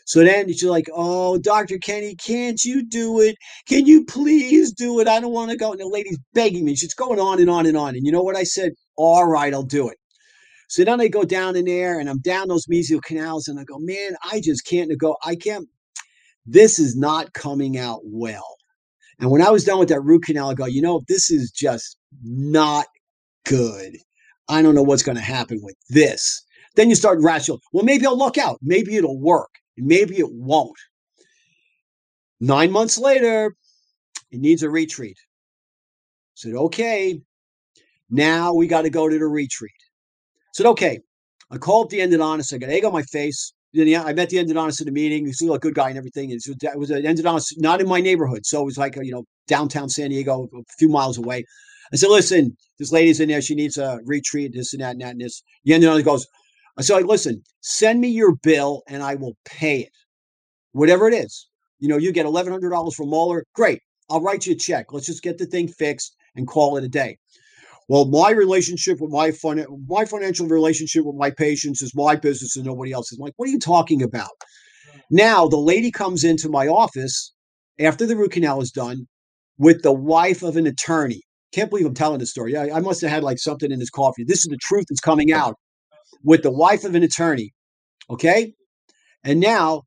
So 0.06 0.26
then 0.26 0.48
you're 0.50 0.70
like, 0.70 0.90
Oh, 0.94 1.38
Dr. 1.38 1.78
Kenny, 1.78 2.16
can't 2.16 2.62
you 2.66 2.84
do 2.86 3.22
it? 3.22 3.38
Can 3.66 3.86
you 3.86 4.04
please 4.04 4.74
do 4.74 5.00
it? 5.00 5.08
I 5.08 5.22
don't 5.22 5.32
want 5.32 5.52
to 5.52 5.58
go. 5.58 5.72
And 5.72 5.80
the 5.80 5.88
lady's 5.88 6.20
begging 6.34 6.66
me. 6.66 6.76
She's 6.76 6.94
going 6.94 7.20
on 7.20 7.40
and 7.40 7.50
on 7.50 7.66
and 7.66 7.78
on. 7.78 7.96
And 7.96 8.06
you 8.06 8.12
know 8.12 8.24
what 8.24 8.36
I 8.36 8.44
said? 8.44 8.74
All 8.98 9.26
right, 9.26 9.54
I'll 9.54 9.64
do 9.64 9.88
it. 9.88 9.98
So 10.74 10.84
then 10.84 11.00
I 11.00 11.08
go 11.08 11.24
down 11.24 11.56
in 11.56 11.66
there 11.66 12.00
and 12.00 12.10
I'm 12.10 12.18
down 12.18 12.48
those 12.48 12.66
mesial 12.66 13.00
canals 13.00 13.48
and 13.48 13.60
I 13.60 13.64
go, 13.64 13.78
man, 13.78 14.16
I 14.32 14.42
just 14.42 14.66
can't 14.66 14.92
go. 14.98 15.16
I 15.24 15.36
can't. 15.36 15.70
This 16.48 16.80
is 16.80 16.96
not 16.96 17.32
coming 17.34 17.78
out 17.78 18.00
well. 18.04 18.58
And 19.20 19.30
when 19.30 19.44
I 19.44 19.52
was 19.52 19.66
done 19.66 19.78
with 19.78 19.90
that 19.90 20.02
root 20.02 20.24
canal, 20.24 20.50
I 20.50 20.56
go, 20.56 20.66
you 20.66 20.82
know, 20.82 21.04
this 21.08 21.30
is 21.30 21.52
just 21.52 22.00
not 22.24 22.88
good. 23.46 23.98
I 24.50 24.64
don't 24.64 24.74
know 24.74 24.82
what's 24.82 25.04
going 25.04 25.16
to 25.16 25.22
happen 25.22 25.60
with 25.62 25.76
this. 25.90 26.44
Then 26.76 26.90
you 26.90 26.96
start 26.96 27.20
rational. 27.22 27.62
Well, 27.72 27.86
maybe 27.86 28.08
I'll 28.08 28.18
luck 28.18 28.40
out. 28.40 28.58
Maybe 28.64 28.96
it'll 28.96 29.22
work. 29.22 29.52
Maybe 29.78 30.18
it 30.18 30.32
won't. 30.32 30.74
Nine 32.40 32.72
months 32.72 32.98
later, 32.98 33.56
it 34.32 34.40
needs 34.40 34.64
a 34.64 34.72
retreat. 34.72 35.18
I 35.20 36.34
said, 36.34 36.56
okay, 36.56 37.22
now 38.10 38.56
we 38.56 38.66
got 38.66 38.82
to 38.82 38.90
go 38.90 39.08
to 39.08 39.20
the 39.20 39.28
retreat 39.28 39.83
said, 40.54 40.66
okay. 40.68 41.00
I 41.52 41.58
called 41.58 41.90
the 41.90 42.00
endodontist. 42.00 42.54
I 42.54 42.58
got 42.58 42.70
egg 42.70 42.86
on 42.86 42.94
my 42.94 43.04
face. 43.04 43.54
Then 43.74 43.88
I 43.96 44.14
met 44.14 44.30
the 44.30 44.38
endodontist 44.38 44.82
at 44.82 44.88
a 44.88 44.92
meeting. 44.92 45.26
He 45.26 45.34
seemed 45.34 45.52
like 45.52 45.60
a 45.60 45.62
good 45.62 45.76
guy 45.76 45.90
and 45.90 45.98
everything. 45.98 46.30
It 46.30 46.42
was, 46.48 46.48
it 46.48 46.80
was 46.80 46.90
an 46.90 47.04
endodontist 47.04 47.54
not 47.58 47.82
in 47.82 47.88
my 47.88 48.02
neighborhood. 48.02 48.46
So 48.46 48.62
it 48.62 48.66
was 48.66 48.78
like, 48.78 48.96
you 48.96 49.12
know, 49.12 49.26
downtown 49.48 49.90
San 49.90 50.10
Diego, 50.10 50.48
a 50.54 50.64
few 50.78 50.90
miles 50.90 51.18
away. 51.18 51.44
I 51.92 51.96
said, 51.96 52.10
listen, 52.10 52.56
this 52.80 52.92
lady's 52.92 53.20
in 53.20 53.30
there. 53.30 53.42
She 53.42 53.56
needs 53.56 53.78
a 53.78 54.00
retreat, 54.06 54.54
this 54.54 54.74
and 54.74 54.82
that 54.82 54.92
and 54.92 55.02
that 55.02 55.12
and 55.12 55.22
this. 55.22 55.44
The 55.66 55.74
endodontist 55.74 56.06
goes, 56.06 56.28
I 56.78 56.82
said, 56.82 57.06
listen, 57.06 57.44
send 57.62 58.02
me 58.02 58.08
your 58.08 58.36
bill 58.36 58.84
and 58.88 59.04
I 59.04 59.16
will 59.16 59.36
pay 59.46 59.82
it. 59.82 59.92
Whatever 60.72 61.08
it 61.08 61.14
is. 61.14 61.48
You 61.80 61.90
know, 61.90 61.98
you 61.98 62.12
get 62.12 62.26
$1,100 62.26 62.94
from 62.94 63.10
molar. 63.10 63.44
Great. 63.54 63.82
I'll 64.10 64.22
write 64.22 64.48
you 64.48 64.54
a 64.54 64.56
check. 64.58 64.92
Let's 64.92 65.06
just 65.06 65.22
get 65.24 65.38
the 65.38 65.46
thing 65.46 65.68
fixed 65.68 66.16
and 66.36 66.48
call 66.48 66.78
it 66.78 66.84
a 66.84 66.90
day. 66.90 67.18
Well, 67.94 68.06
my 68.06 68.32
relationship 68.32 69.00
with 69.00 69.12
my 69.12 69.30
fun, 69.30 69.64
my 69.88 70.06
financial 70.06 70.48
relationship 70.48 71.06
with 71.06 71.16
my 71.16 71.30
patients 71.30 71.84
is 71.84 71.94
my 71.94 72.16
business 72.16 72.56
and 72.56 72.66
nobody 72.66 72.92
else's. 72.92 73.20
Like, 73.20 73.34
what 73.36 73.48
are 73.48 73.52
you 73.52 73.60
talking 73.60 74.02
about? 74.02 74.32
Now 75.12 75.48
the 75.48 75.58
lady 75.58 75.92
comes 75.92 76.24
into 76.24 76.50
my 76.50 76.68
office 76.68 77.32
after 77.80 78.08
the 78.08 78.16
root 78.16 78.32
canal 78.32 78.62
is 78.62 78.72
done 78.72 79.06
with 79.60 79.84
the 79.84 79.94
wife 79.94 80.42
of 80.42 80.58
an 80.58 80.66
attorney. 80.66 81.22
Can't 81.54 81.70
believe 81.70 81.86
I'm 81.86 81.94
telling 81.94 82.18
this 82.18 82.32
story. 82.32 82.58
I, 82.58 82.78
I 82.78 82.80
must 82.80 83.00
have 83.02 83.12
had 83.12 83.24
like 83.24 83.38
something 83.38 83.72
in 83.72 83.80
his 83.80 83.92
coffee. 83.92 84.24
This 84.24 84.40
is 84.40 84.48
the 84.50 84.58
truth 84.60 84.86
that's 84.90 85.00
coming 85.00 85.32
out 85.32 85.54
with 86.24 86.42
the 86.42 86.52
wife 86.52 86.86
of 86.86 86.96
an 86.96 87.04
attorney. 87.04 87.52
Okay. 88.10 88.56
And 89.24 89.40
now 89.40 89.84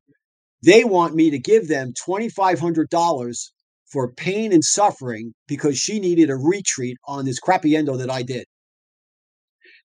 they 0.63 0.85
want 0.85 1.13
me 1.13 1.29
to 1.31 1.39
give 1.39 1.67
them 1.67 1.91
$2,500 2.07 3.49
for 3.91 4.11
pain 4.11 4.51
and 4.51 4.63
suffering 4.63 5.33
because 5.47 5.77
she 5.77 5.99
needed 5.99 6.29
a 6.29 6.35
retreat 6.35 6.97
on 7.07 7.25
this 7.25 7.39
crappy 7.39 7.75
endo 7.75 7.97
that 7.97 8.09
I 8.09 8.21
did. 8.21 8.45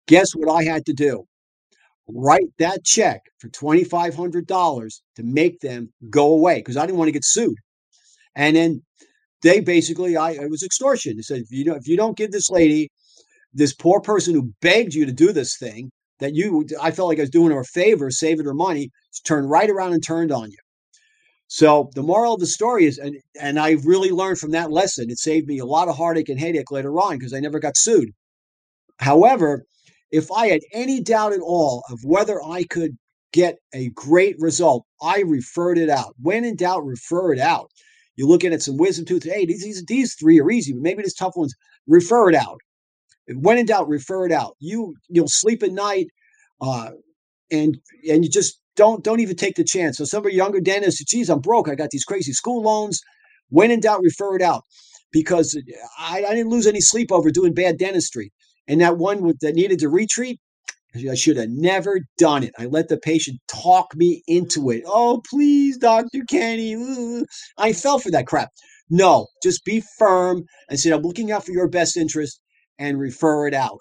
Guess 0.07 0.33
what 0.35 0.53
I 0.53 0.65
had 0.65 0.87
to 0.87 0.93
do? 0.93 1.25
Write 2.09 2.49
that 2.59 2.85
check 2.85 3.21
for 3.39 3.49
$2,500 3.49 4.91
to 5.17 5.23
make 5.23 5.61
them 5.61 5.93
go 6.09 6.33
away 6.33 6.57
because 6.57 6.77
I 6.77 6.87
didn't 6.87 6.99
want 6.99 7.09
to 7.09 7.13
get 7.13 7.25
sued. 7.25 7.57
And 8.35 8.57
then 8.57 8.83
they 9.43 9.61
basically, 9.61 10.17
I 10.17 10.33
it 10.33 10.51
was 10.51 10.63
extortion. 10.63 11.17
They 11.17 11.23
said, 11.23 11.39
if 11.39 11.51
you 11.51 11.65
don't, 11.65 11.77
if 11.77 11.87
you 11.87 11.97
don't 11.97 12.17
give 12.17 12.33
this 12.33 12.51
lady, 12.51 12.89
this 13.53 13.75
poor 13.75 14.01
person 14.01 14.35
who 14.35 14.53
begged 14.61 14.95
you 14.95 15.07
to 15.07 15.13
do 15.13 15.33
this 15.33 15.57
thing, 15.59 15.91
that 16.19 16.35
you, 16.35 16.67
I 16.81 16.91
felt 16.91 17.09
like 17.09 17.19
I 17.19 17.23
was 17.23 17.31
doing 17.31 17.51
her 17.51 17.61
a 17.61 17.65
favor, 17.65 18.11
saving 18.11 18.47
her 18.47 18.55
money, 18.55 18.91
turned 19.25 19.51
right 19.51 19.71
around 19.71 19.93
and 19.93 20.05
turned 20.05 20.33
on 20.33 20.51
you. 20.51 20.59
So 21.53 21.91
the 21.97 22.03
moral 22.05 22.35
of 22.35 22.41
the 22.41 22.47
story 22.47 22.85
is, 22.85 22.99
and, 22.99 23.17
and 23.41 23.59
I 23.59 23.73
really 23.83 24.13
learned 24.13 24.39
from 24.39 24.53
that 24.53 24.71
lesson. 24.71 25.11
It 25.11 25.19
saved 25.19 25.49
me 25.49 25.59
a 25.59 25.65
lot 25.65 25.89
of 25.89 25.97
heartache 25.97 26.29
and 26.29 26.39
headache 26.39 26.71
later 26.71 26.93
on 27.01 27.19
because 27.19 27.35
I 27.35 27.41
never 27.41 27.59
got 27.59 27.77
sued. 27.77 28.11
However, 29.01 29.65
if 30.13 30.31
I 30.31 30.47
had 30.47 30.61
any 30.73 31.01
doubt 31.01 31.33
at 31.33 31.41
all 31.41 31.83
of 31.91 31.99
whether 32.05 32.41
I 32.41 32.63
could 32.71 32.97
get 33.33 33.57
a 33.75 33.91
great 33.91 34.37
result, 34.39 34.85
I 35.03 35.23
referred 35.23 35.77
it 35.77 35.91
out. 35.91 36.15
When 36.23 36.45
in 36.45 36.55
doubt, 36.55 36.87
refer 36.87 37.33
it 37.33 37.41
out. 37.41 37.69
You're 38.15 38.29
looking 38.29 38.53
at 38.53 38.63
some 38.63 38.77
wisdom 38.77 39.05
tooth. 39.05 39.25
Hey, 39.25 39.45
these, 39.45 39.65
these, 39.65 39.85
these 39.87 40.15
three 40.15 40.41
are 40.41 40.53
easy, 40.53 40.73
but 40.73 40.83
maybe 40.83 41.03
these 41.03 41.15
tough 41.15 41.35
ones, 41.35 41.53
refer 41.89 42.29
it 42.29 42.37
out. 42.37 42.61
When 43.27 43.59
in 43.59 43.67
doubt, 43.67 43.89
refer 43.89 44.25
it 44.25 44.33
out. 44.33 44.55
You 44.61 44.95
you'll 45.09 45.27
sleep 45.27 45.65
at 45.65 45.73
night, 45.73 46.07
uh, 46.61 46.91
and 47.51 47.77
and 48.09 48.25
you 48.25 48.31
just 48.31 48.61
don't 48.81 49.05
don't 49.05 49.21
even 49.21 49.37
take 49.37 49.57
the 49.57 49.65
chance. 49.65 49.99
So 49.99 50.05
some 50.05 50.21
of 50.21 50.33
your 50.33 50.33
younger 50.33 50.61
dentists, 50.61 51.05
geez, 51.05 51.29
I'm 51.29 51.41
broke. 51.41 51.69
I 51.69 51.75
got 51.75 51.91
these 51.91 52.05
crazy 52.05 52.33
school 52.33 52.63
loans. 52.63 53.03
When 53.51 53.71
in 53.71 53.81
doubt, 53.81 54.01
refer 54.03 54.37
it 54.37 54.43
out 54.43 54.63
because 55.13 55.61
I, 55.99 56.25
I 56.25 56.35
didn't 56.35 56.51
lose 56.51 56.67
any 56.67 56.81
sleep 56.81 57.13
over 57.13 57.31
doing 57.31 57.53
bad 57.53 57.77
dentistry. 57.79 58.33
And 58.67 58.81
that 58.81 58.97
one 58.97 59.21
with, 59.23 59.41
that 59.41 59.55
needed 59.55 59.81
to 59.81 59.91
retreat, 59.91 60.41
I 60.95 61.15
should 61.15 61.37
have 61.37 61.51
never 61.51 62.01
done 62.17 62.43
it. 62.43 62.55
I 62.59 62.67
let 62.67 62.89
the 62.89 62.97
patient 62.97 63.39
talk 63.49 63.95
me 63.97 64.23
into 64.27 64.71
it. 64.71 64.83
Oh, 64.87 65.21
please, 65.29 65.77
Dr. 65.77 66.23
Kenny. 66.31 67.23
I 67.59 67.75
fell 67.75 67.99
for 67.99 68.11
that 68.13 68.27
crap. 68.27 68.49
No, 68.89 69.27
just 69.43 69.65
be 69.65 69.83
firm 69.99 70.45
and 70.71 70.81
say, 70.81 70.91
I'm 70.91 71.03
looking 71.03 71.33
out 71.33 71.45
for 71.45 71.53
your 71.53 71.69
best 71.69 71.99
interest 71.99 72.41
and 72.79 72.99
refer 72.99 73.47
it 73.47 73.55
out. 73.55 73.81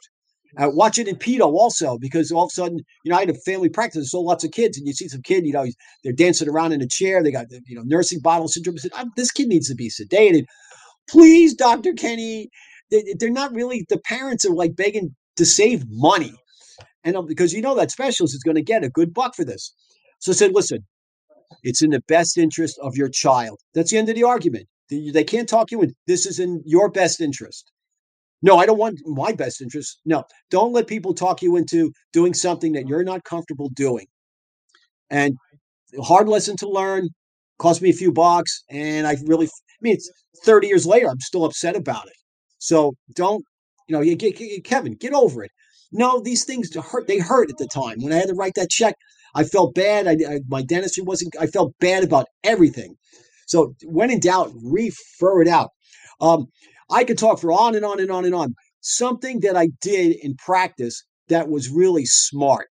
Uh, 0.57 0.69
watch 0.69 0.97
it 0.97 1.07
in 1.07 1.15
pedo 1.15 1.45
also 1.45 1.97
because 1.97 2.31
all 2.31 2.45
of 2.45 2.49
a 2.49 2.53
sudden, 2.53 2.79
you 3.03 3.11
know, 3.11 3.17
I 3.17 3.21
had 3.21 3.29
a 3.29 3.35
family 3.35 3.69
practice, 3.69 4.11
so 4.11 4.19
lots 4.19 4.43
of 4.43 4.51
kids, 4.51 4.77
and 4.77 4.87
you 4.87 4.93
see 4.93 5.07
some 5.07 5.21
kid, 5.21 5.45
you 5.45 5.53
know, 5.53 5.65
they're 6.03 6.13
dancing 6.13 6.49
around 6.49 6.71
in 6.71 6.81
a 6.81 6.87
chair. 6.87 7.21
They 7.21 7.31
got, 7.31 7.47
you 7.67 7.75
know, 7.75 7.83
nursing 7.85 8.19
bottle 8.19 8.47
syndrome. 8.47 8.77
Said, 8.77 8.91
this 9.15 9.31
kid 9.31 9.47
needs 9.47 9.69
to 9.69 9.75
be 9.75 9.89
sedated. 9.89 10.45
Please, 11.09 11.53
Dr. 11.53 11.93
Kenny. 11.93 12.49
They, 12.91 13.03
they're 13.19 13.29
not 13.29 13.53
really, 13.53 13.85
the 13.89 13.99
parents 13.99 14.45
are 14.45 14.53
like 14.53 14.75
begging 14.75 15.15
to 15.37 15.45
save 15.45 15.83
money. 15.89 16.33
And 17.03 17.15
because 17.27 17.53
you 17.53 17.61
know 17.61 17.75
that 17.75 17.91
specialist 17.91 18.33
is 18.35 18.43
going 18.43 18.55
to 18.55 18.63
get 18.63 18.83
a 18.83 18.89
good 18.89 19.13
buck 19.13 19.35
for 19.35 19.45
this. 19.45 19.73
So 20.19 20.31
I 20.31 20.35
said, 20.35 20.53
listen, 20.53 20.79
it's 21.63 21.81
in 21.81 21.91
the 21.91 22.01
best 22.07 22.37
interest 22.37 22.77
of 22.81 22.95
your 22.95 23.09
child. 23.09 23.59
That's 23.73 23.91
the 23.91 23.97
end 23.97 24.09
of 24.09 24.15
the 24.15 24.23
argument. 24.23 24.67
They, 24.89 25.11
they 25.11 25.23
can't 25.23 25.47
talk 25.47 25.71
you 25.71 25.81
in. 25.81 25.93
This 26.07 26.25
is 26.25 26.39
in 26.39 26.61
your 26.65 26.89
best 26.89 27.21
interest. 27.21 27.71
No, 28.41 28.57
I 28.57 28.65
don't 28.65 28.77
want 28.79 28.99
my 29.05 29.33
best 29.33 29.61
interest. 29.61 29.99
No, 30.05 30.23
don't 30.51 30.73
let 30.73 30.87
people 30.87 31.13
talk 31.13 31.41
you 31.41 31.57
into 31.57 31.91
doing 32.13 32.33
something 32.33 32.73
that 32.73 32.87
you're 32.87 33.03
not 33.03 33.23
comfortable 33.25 33.69
doing. 33.75 34.07
And 35.09 35.35
hard 36.01 36.29
lesson 36.29 36.57
to 36.57 36.69
learn 36.69 37.09
Cost 37.59 37.81
me 37.81 37.89
a 37.91 37.93
few 37.93 38.11
bucks, 38.11 38.63
and 38.69 39.07
I 39.07 39.17
really, 39.27 39.47
I 39.47 39.49
mean, 39.81 39.93
it's 39.95 40.11
30 40.45 40.67
years 40.67 40.85
later, 40.85 41.09
I'm 41.09 41.21
still 41.21 41.45
upset 41.45 41.77
about 41.77 42.07
it. 42.07 42.15
So 42.59 42.95
don't, 43.15 43.45
you 43.87 43.95
know, 43.95 44.01
you 44.01 44.15
get, 44.17 44.33
Kevin, 44.65 44.95
get 44.95 45.13
over 45.13 45.43
it. 45.45 45.51
No, 45.93 46.21
these 46.21 46.45
things 46.45 46.75
hurt. 46.75 47.07
They 47.07 47.19
hurt 47.19 47.49
at 47.51 47.57
the 47.59 47.67
time 47.73 47.97
when 48.01 48.13
I 48.13 48.17
had 48.17 48.29
to 48.29 48.35
write 48.35 48.55
that 48.55 48.69
check. 48.69 48.95
I 49.35 49.45
felt 49.45 49.75
bad. 49.75 50.07
I, 50.09 50.13
I, 50.29 50.39
my 50.49 50.63
dentistry 50.63 51.03
wasn't. 51.03 51.35
I 51.39 51.47
felt 51.47 51.73
bad 51.79 52.03
about 52.03 52.27
everything. 52.43 52.95
So 53.47 53.75
when 53.85 54.11
in 54.11 54.19
doubt, 54.19 54.51
refer 54.63 55.41
it 55.41 55.49
out. 55.49 55.69
Um, 56.21 56.47
I 56.89 57.03
could 57.03 57.17
talk 57.17 57.39
for 57.39 57.51
on 57.51 57.75
and 57.75 57.85
on 57.85 57.99
and 57.99 58.11
on 58.11 58.25
and 58.25 58.35
on. 58.35 58.55
Something 58.81 59.39
that 59.41 59.55
I 59.55 59.67
did 59.81 60.15
in 60.23 60.35
practice 60.35 61.03
that 61.27 61.49
was 61.49 61.69
really 61.69 62.05
smart. 62.05 62.69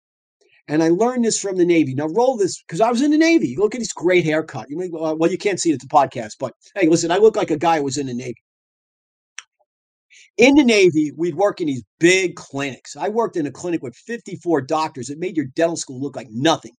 And 0.67 0.83
I 0.83 0.89
learned 0.89 1.25
this 1.25 1.39
from 1.39 1.57
the 1.57 1.65
Navy. 1.65 1.93
Now 1.93 2.07
roll 2.07 2.37
this 2.37 2.61
because 2.61 2.81
I 2.81 2.89
was 2.89 3.01
in 3.01 3.11
the 3.11 3.17
Navy. 3.17 3.55
Look 3.57 3.75
at 3.75 3.79
this 3.79 3.91
great 3.91 4.23
haircut. 4.23 4.69
You 4.69 4.89
well, 4.91 5.31
you 5.31 5.37
can't 5.37 5.59
see 5.59 5.71
it 5.71 5.73
at 5.73 5.81
the 5.81 5.87
podcast, 5.87 6.33
but 6.39 6.53
hey, 6.75 6.87
listen, 6.87 7.11
I 7.11 7.17
look 7.17 7.35
like 7.35 7.51
a 7.51 7.57
guy 7.57 7.77
who 7.77 7.83
was 7.83 7.97
in 7.97 8.07
the 8.07 8.13
Navy. 8.13 8.41
In 10.37 10.55
the 10.55 10.63
Navy, 10.63 11.11
we'd 11.17 11.35
work 11.35 11.59
in 11.59 11.67
these 11.67 11.83
big 11.99 12.35
clinics. 12.35 12.95
I 12.95 13.09
worked 13.09 13.35
in 13.35 13.45
a 13.45 13.51
clinic 13.51 13.83
with 13.83 13.95
54 13.95 14.61
doctors. 14.61 15.09
It 15.09 15.19
made 15.19 15.35
your 15.35 15.47
dental 15.47 15.75
school 15.75 15.99
look 15.99 16.15
like 16.15 16.29
nothing. 16.31 16.71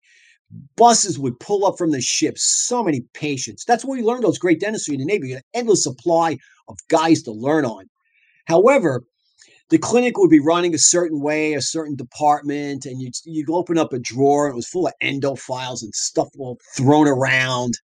Buses 0.76 1.18
would 1.18 1.38
pull 1.38 1.64
up 1.66 1.78
from 1.78 1.90
the 1.90 2.00
ship, 2.00 2.38
so 2.38 2.82
many 2.82 3.02
patients. 3.14 3.64
That's 3.64 3.84
where 3.84 3.98
we 3.98 4.04
learned 4.04 4.24
those 4.24 4.38
great 4.38 4.60
dentistry 4.60 4.94
in 4.94 5.00
the 5.00 5.06
Navy. 5.06 5.28
You 5.28 5.34
had 5.34 5.44
an 5.54 5.60
endless 5.60 5.84
supply 5.84 6.38
of 6.72 6.88
guys 6.88 7.22
to 7.22 7.32
learn 7.32 7.64
on. 7.64 7.84
However, 8.46 9.02
the 9.70 9.78
clinic 9.78 10.18
would 10.18 10.28
be 10.28 10.40
running 10.40 10.74
a 10.74 10.78
certain 10.78 11.20
way, 11.20 11.54
a 11.54 11.62
certain 11.62 11.96
department, 11.96 12.84
and 12.84 13.00
you'd, 13.00 13.14
you'd 13.24 13.48
open 13.48 13.78
up 13.78 13.92
a 13.92 13.98
drawer, 13.98 14.46
and 14.46 14.52
it 14.52 14.56
was 14.56 14.68
full 14.68 14.86
of 14.86 14.92
endo 15.00 15.34
files 15.34 15.82
and 15.82 15.94
stuff 15.94 16.28
all 16.38 16.58
thrown 16.76 17.08
around. 17.08 17.78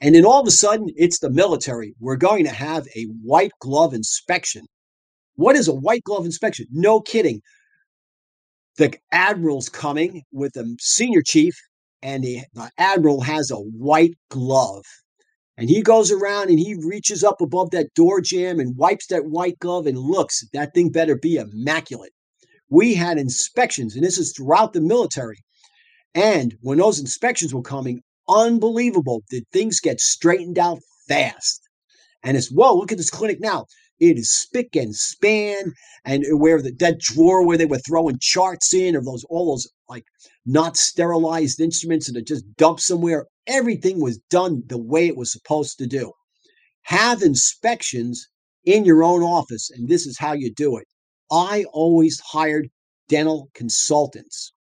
And 0.00 0.14
then 0.14 0.24
all 0.24 0.40
of 0.40 0.46
a 0.46 0.52
sudden, 0.52 0.86
it's 0.96 1.18
the 1.18 1.30
military. 1.30 1.94
We're 1.98 2.16
going 2.16 2.44
to 2.44 2.50
have 2.50 2.86
a 2.94 3.04
white 3.22 3.50
glove 3.60 3.92
inspection. 3.92 4.66
What 5.34 5.56
is 5.56 5.66
a 5.66 5.74
white 5.74 6.04
glove 6.04 6.24
inspection? 6.24 6.66
No 6.70 7.00
kidding. 7.00 7.40
The 8.76 8.94
admiral's 9.10 9.68
coming 9.68 10.22
with 10.32 10.52
the 10.52 10.76
senior 10.78 11.22
chief, 11.22 11.54
and 12.02 12.22
the, 12.22 12.42
the 12.54 12.70
admiral 12.78 13.22
has 13.22 13.50
a 13.50 13.56
white 13.56 14.14
glove. 14.28 14.84
And 15.58 15.70
he 15.70 15.80
goes 15.80 16.12
around 16.12 16.50
and 16.50 16.58
he 16.58 16.74
reaches 16.74 17.24
up 17.24 17.40
above 17.40 17.70
that 17.70 17.94
door 17.94 18.20
jamb 18.20 18.60
and 18.60 18.76
wipes 18.76 19.06
that 19.06 19.26
white 19.26 19.58
glove 19.58 19.86
and 19.86 19.98
looks. 19.98 20.44
That 20.52 20.74
thing 20.74 20.90
better 20.90 21.16
be 21.16 21.36
immaculate. 21.36 22.12
We 22.68 22.94
had 22.94 23.16
inspections, 23.16 23.94
and 23.94 24.04
this 24.04 24.18
is 24.18 24.32
throughout 24.32 24.72
the 24.72 24.80
military. 24.80 25.38
And 26.14 26.56
when 26.60 26.78
those 26.78 26.98
inspections 26.98 27.54
were 27.54 27.62
coming, 27.62 28.02
unbelievable. 28.28 29.22
Did 29.30 29.44
things 29.52 29.80
get 29.80 30.00
straightened 30.00 30.58
out 30.58 30.80
fast? 31.08 31.62
And 32.22 32.36
it's, 32.36 32.50
whoa, 32.50 32.74
look 32.74 32.92
at 32.92 32.98
this 32.98 33.10
clinic 33.10 33.40
now. 33.40 33.66
It 33.98 34.18
is 34.18 34.30
spick 34.30 34.76
and 34.76 34.94
span, 34.94 35.72
and 36.04 36.24
where 36.38 36.60
the 36.60 36.72
that 36.80 36.98
drawer 36.98 37.46
where 37.46 37.56
they 37.56 37.64
were 37.64 37.78
throwing 37.78 38.18
charts 38.20 38.74
in, 38.74 38.94
or 38.94 39.02
those 39.02 39.24
all 39.24 39.52
those 39.52 39.70
like 39.88 40.04
not 40.44 40.76
sterilized 40.76 41.60
instruments 41.60 42.06
that 42.06 42.18
are 42.18 42.24
just 42.24 42.44
dumped 42.56 42.82
somewhere. 42.82 43.26
Everything 43.46 44.00
was 44.00 44.18
done 44.30 44.62
the 44.66 44.78
way 44.78 45.06
it 45.06 45.16
was 45.16 45.32
supposed 45.32 45.78
to 45.78 45.86
do. 45.86 46.12
Have 46.82 47.22
inspections 47.22 48.28
in 48.64 48.84
your 48.84 49.04
own 49.04 49.22
office, 49.22 49.70
and 49.70 49.88
this 49.88 50.06
is 50.06 50.18
how 50.18 50.32
you 50.32 50.52
do 50.52 50.76
it. 50.76 50.86
I 51.30 51.64
always 51.72 52.20
hired 52.20 52.68
dental 53.08 53.50
consultants. 53.54 54.52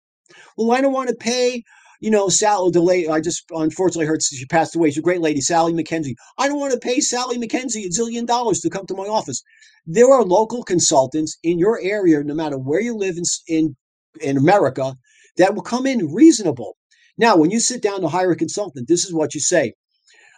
Well, 0.56 0.72
I 0.72 0.80
don't 0.80 0.92
want 0.92 1.08
to 1.08 1.14
pay 1.14 1.62
you 2.04 2.10
know, 2.10 2.28
Sally 2.28 2.70
delay. 2.70 3.08
I 3.08 3.20
just 3.22 3.44
unfortunately 3.50 4.04
heard 4.04 4.22
she 4.22 4.44
passed 4.44 4.76
away. 4.76 4.90
She's 4.90 4.98
a 4.98 5.02
great 5.02 5.22
lady, 5.22 5.40
Sally 5.40 5.72
McKenzie. 5.72 6.16
I 6.36 6.48
don't 6.48 6.60
want 6.60 6.74
to 6.74 6.78
pay 6.78 7.00
Sally 7.00 7.38
McKenzie 7.38 7.86
a 7.86 7.88
zillion 7.88 8.26
dollars 8.26 8.60
to 8.60 8.68
come 8.68 8.84
to 8.88 8.94
my 8.94 9.04
office. 9.04 9.42
There 9.86 10.12
are 10.12 10.22
local 10.22 10.64
consultants 10.64 11.38
in 11.42 11.58
your 11.58 11.80
area, 11.80 12.22
no 12.22 12.34
matter 12.34 12.58
where 12.58 12.82
you 12.82 12.94
live 12.94 13.16
in 13.16 13.24
in, 13.48 13.76
in 14.20 14.36
America, 14.36 14.96
that 15.38 15.54
will 15.54 15.62
come 15.62 15.86
in 15.86 16.12
reasonable. 16.12 16.76
Now, 17.16 17.36
when 17.36 17.50
you 17.50 17.60
sit 17.60 17.82
down 17.82 18.00
to 18.00 18.08
hire 18.08 18.32
a 18.32 18.36
consultant, 18.36 18.88
this 18.88 19.04
is 19.04 19.12
what 19.12 19.34
you 19.34 19.40
say. 19.40 19.74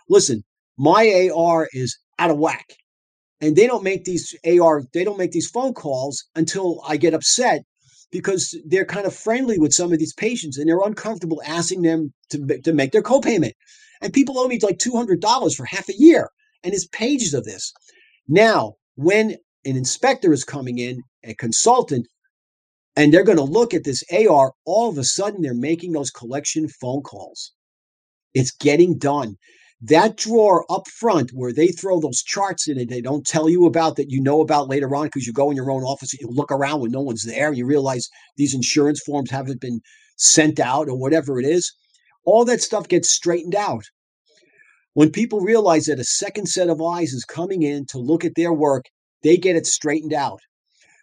Listen, 0.09 0.44
my 0.78 1.31
AR 1.35 1.69
is 1.73 1.98
out 2.19 2.31
of 2.31 2.39
whack. 2.39 2.66
And 3.40 3.55
they 3.55 3.66
don't 3.66 3.85
make 3.85 4.05
these 4.05 4.35
AR, 4.47 4.82
they 4.94 5.05
don't 5.05 5.19
make 5.19 5.32
these 5.32 5.51
phone 5.51 5.74
calls 5.74 6.24
until 6.35 6.81
I 6.86 6.97
get 6.97 7.15
upset 7.15 7.62
because 8.11 8.59
they're 8.66 8.86
kind 8.86 9.07
of 9.07 9.15
friendly 9.15 9.59
with 9.59 9.74
some 9.74 9.93
of 9.93 9.98
these 9.98 10.15
patients 10.15 10.57
and 10.57 10.69
they're 10.69 10.81
uncomfortable 10.81 11.43
asking 11.44 11.82
them 11.82 12.15
to, 12.31 12.61
to 12.65 12.73
make 12.73 12.93
their 12.93 13.03
copayment. 13.03 13.53
And 14.01 14.12
people 14.12 14.39
owe 14.39 14.48
me 14.48 14.59
like 14.62 14.78
$200 14.78 15.55
for 15.55 15.65
half 15.66 15.89
a 15.89 15.97
year. 15.97 16.31
And 16.62 16.73
it's 16.73 16.86
pages 16.89 17.35
of 17.35 17.44
this. 17.44 17.73
Now, 18.28 18.74
when 18.94 19.36
an 19.65 19.77
inspector 19.77 20.32
is 20.32 20.44
coming 20.44 20.78
in, 20.78 21.03
a 21.24 21.35
consultant, 21.35 22.07
and 22.97 23.12
they're 23.12 23.24
going 23.24 23.39
to 23.39 23.44
look 23.44 23.74
at 23.74 23.85
this 23.85 24.02
AR, 24.10 24.52
all 24.64 24.89
of 24.89 24.98
a 24.98 25.05
sudden 25.05 25.43
they're 25.43 25.55
making 25.55 25.93
those 25.93 26.10
collection 26.10 26.68
phone 26.68 27.02
calls. 27.02 27.52
It's 28.35 28.51
getting 28.51 28.98
done. 28.98 29.36
That 29.82 30.16
drawer 30.16 30.64
up 30.70 30.89
front 30.89 31.31
where 31.35 31.52
they 31.52 31.68
throw 31.68 32.01
those 32.01 32.23
charts 32.23 32.66
in 32.66 32.78
it 32.78 32.89
they 32.89 33.02
don't 33.02 33.27
tell 33.27 33.48
you 33.51 33.66
about 33.66 33.97
that 33.97 34.10
you 34.10 34.23
know 34.23 34.40
about 34.40 34.68
later 34.68 34.94
on 34.97 35.06
because 35.06 35.27
you 35.27 35.35
go 35.35 35.51
in 35.51 35.56
your 35.56 35.70
own 35.70 35.82
office 35.82 36.14
and 36.14 36.20
you 36.20 36.35
look 36.35 36.51
around 36.51 36.81
when 36.81 36.90
no 36.90 37.02
one's 37.02 37.24
there 37.24 37.48
and 37.48 37.59
you 37.59 37.66
realize 37.66 38.09
these 38.36 38.55
insurance 38.55 39.02
forms 39.05 39.31
haven't 39.31 39.60
been 39.60 39.81
sent 40.16 40.59
out 40.59 40.89
or 40.89 40.97
whatever 40.97 41.39
it 41.39 41.44
is 41.44 41.74
all 42.24 42.44
that 42.47 42.60
stuff 42.62 42.89
gets 42.89 43.10
straightened 43.10 43.55
out. 43.55 43.85
When 44.94 45.12
people 45.12 45.40
realize 45.40 45.85
that 45.85 46.01
a 46.01 46.05
second 46.05 46.47
set 46.47 46.70
of 46.70 46.82
eyes 46.82 47.12
is 47.12 47.24
coming 47.24 47.62
in 47.62 47.85
to 47.90 47.98
look 47.98 48.24
at 48.24 48.35
their 48.35 48.52
work 48.52 48.86
they 49.23 49.36
get 49.36 49.56
it 49.56 49.66
straightened 49.66 50.12
out 50.12 50.40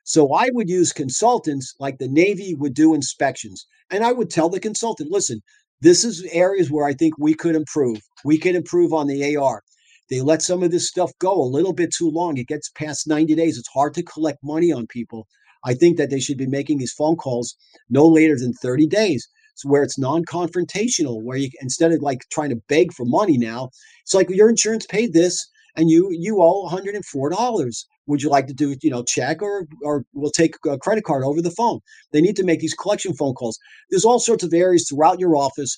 so 0.03 0.33
i 0.33 0.49
would 0.53 0.69
use 0.69 0.93
consultants 0.93 1.75
like 1.79 1.97
the 1.97 2.07
navy 2.07 2.55
would 2.55 2.73
do 2.73 2.93
inspections 2.93 3.65
and 3.89 4.03
i 4.03 4.11
would 4.11 4.29
tell 4.29 4.49
the 4.49 4.59
consultant 4.59 5.11
listen 5.11 5.41
this 5.83 6.05
is 6.05 6.23
areas 6.31 6.71
where 6.71 6.87
I 6.87 6.93
think 6.93 7.15
we 7.17 7.33
could 7.33 7.57
improve. 7.57 7.99
We 8.23 8.37
could 8.37 8.55
improve 8.55 8.93
on 8.93 9.07
the 9.07 9.35
AR. 9.35 9.61
They 10.09 10.21
let 10.21 10.41
some 10.41 10.63
of 10.63 10.71
this 10.71 10.87
stuff 10.87 11.11
go 11.19 11.33
a 11.33 11.53
little 11.55 11.73
bit 11.73 11.93
too 11.93 12.09
long. 12.09 12.37
It 12.37 12.47
gets 12.47 12.69
past 12.69 13.05
90 13.05 13.35
days. 13.35 13.57
It's 13.57 13.67
hard 13.67 13.93
to 13.95 14.03
collect 14.03 14.37
money 14.41 14.71
on 14.71 14.87
people. 14.87 15.27
I 15.65 15.73
think 15.73 15.97
that 15.97 16.09
they 16.09 16.21
should 16.21 16.37
be 16.37 16.47
making 16.47 16.77
these 16.77 16.93
phone 16.93 17.17
calls 17.17 17.57
no 17.89 18.07
later 18.07 18.37
than 18.37 18.53
30 18.53 18.87
days. 18.87 19.27
So 19.55 19.67
where 19.67 19.83
it's 19.83 19.99
non-confrontational, 19.99 21.21
where 21.21 21.37
you 21.37 21.49
instead 21.59 21.91
of 21.91 22.01
like 22.01 22.21
trying 22.31 22.51
to 22.51 22.61
beg 22.69 22.93
for 22.93 23.05
money 23.05 23.37
now, 23.37 23.69
it's 24.03 24.13
like 24.13 24.29
your 24.29 24.47
insurance 24.47 24.85
paid 24.85 25.11
this 25.11 25.45
and 25.75 25.89
you 25.89 26.09
you 26.11 26.41
owe 26.41 26.69
$104 26.69 27.85
would 28.05 28.21
you 28.21 28.29
like 28.29 28.47
to 28.47 28.53
do 28.53 28.75
you 28.81 28.89
know 28.89 29.03
check 29.03 29.41
or 29.41 29.67
or 29.81 30.05
we'll 30.13 30.31
take 30.31 30.55
a 30.65 30.77
credit 30.77 31.03
card 31.03 31.23
over 31.23 31.41
the 31.41 31.51
phone? 31.51 31.79
They 32.11 32.21
need 32.21 32.35
to 32.37 32.43
make 32.43 32.59
these 32.59 32.73
collection 32.73 33.13
phone 33.13 33.33
calls. 33.33 33.57
There's 33.89 34.05
all 34.05 34.19
sorts 34.19 34.43
of 34.43 34.53
areas 34.53 34.87
throughout 34.87 35.19
your 35.19 35.35
office 35.35 35.77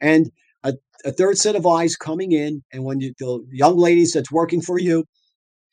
and 0.00 0.30
a, 0.64 0.74
a 1.04 1.12
third 1.12 1.38
set 1.38 1.56
of 1.56 1.66
eyes 1.66 1.96
coming 1.96 2.32
in 2.32 2.62
and 2.72 2.84
when 2.84 3.00
you, 3.00 3.12
the 3.18 3.44
young 3.52 3.76
ladies 3.76 4.12
that's 4.12 4.32
working 4.32 4.60
for 4.60 4.78
you 4.78 5.04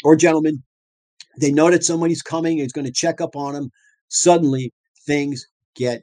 or 0.04 0.16
gentlemen 0.16 0.62
they 1.40 1.52
know 1.52 1.70
that 1.70 1.84
somebody's 1.84 2.22
coming 2.22 2.60
is 2.60 2.72
going 2.72 2.86
to 2.86 2.94
check 2.94 3.20
up 3.20 3.36
on 3.36 3.54
them 3.54 3.70
suddenly 4.10 4.72
things 5.06 5.46
get 5.76 6.02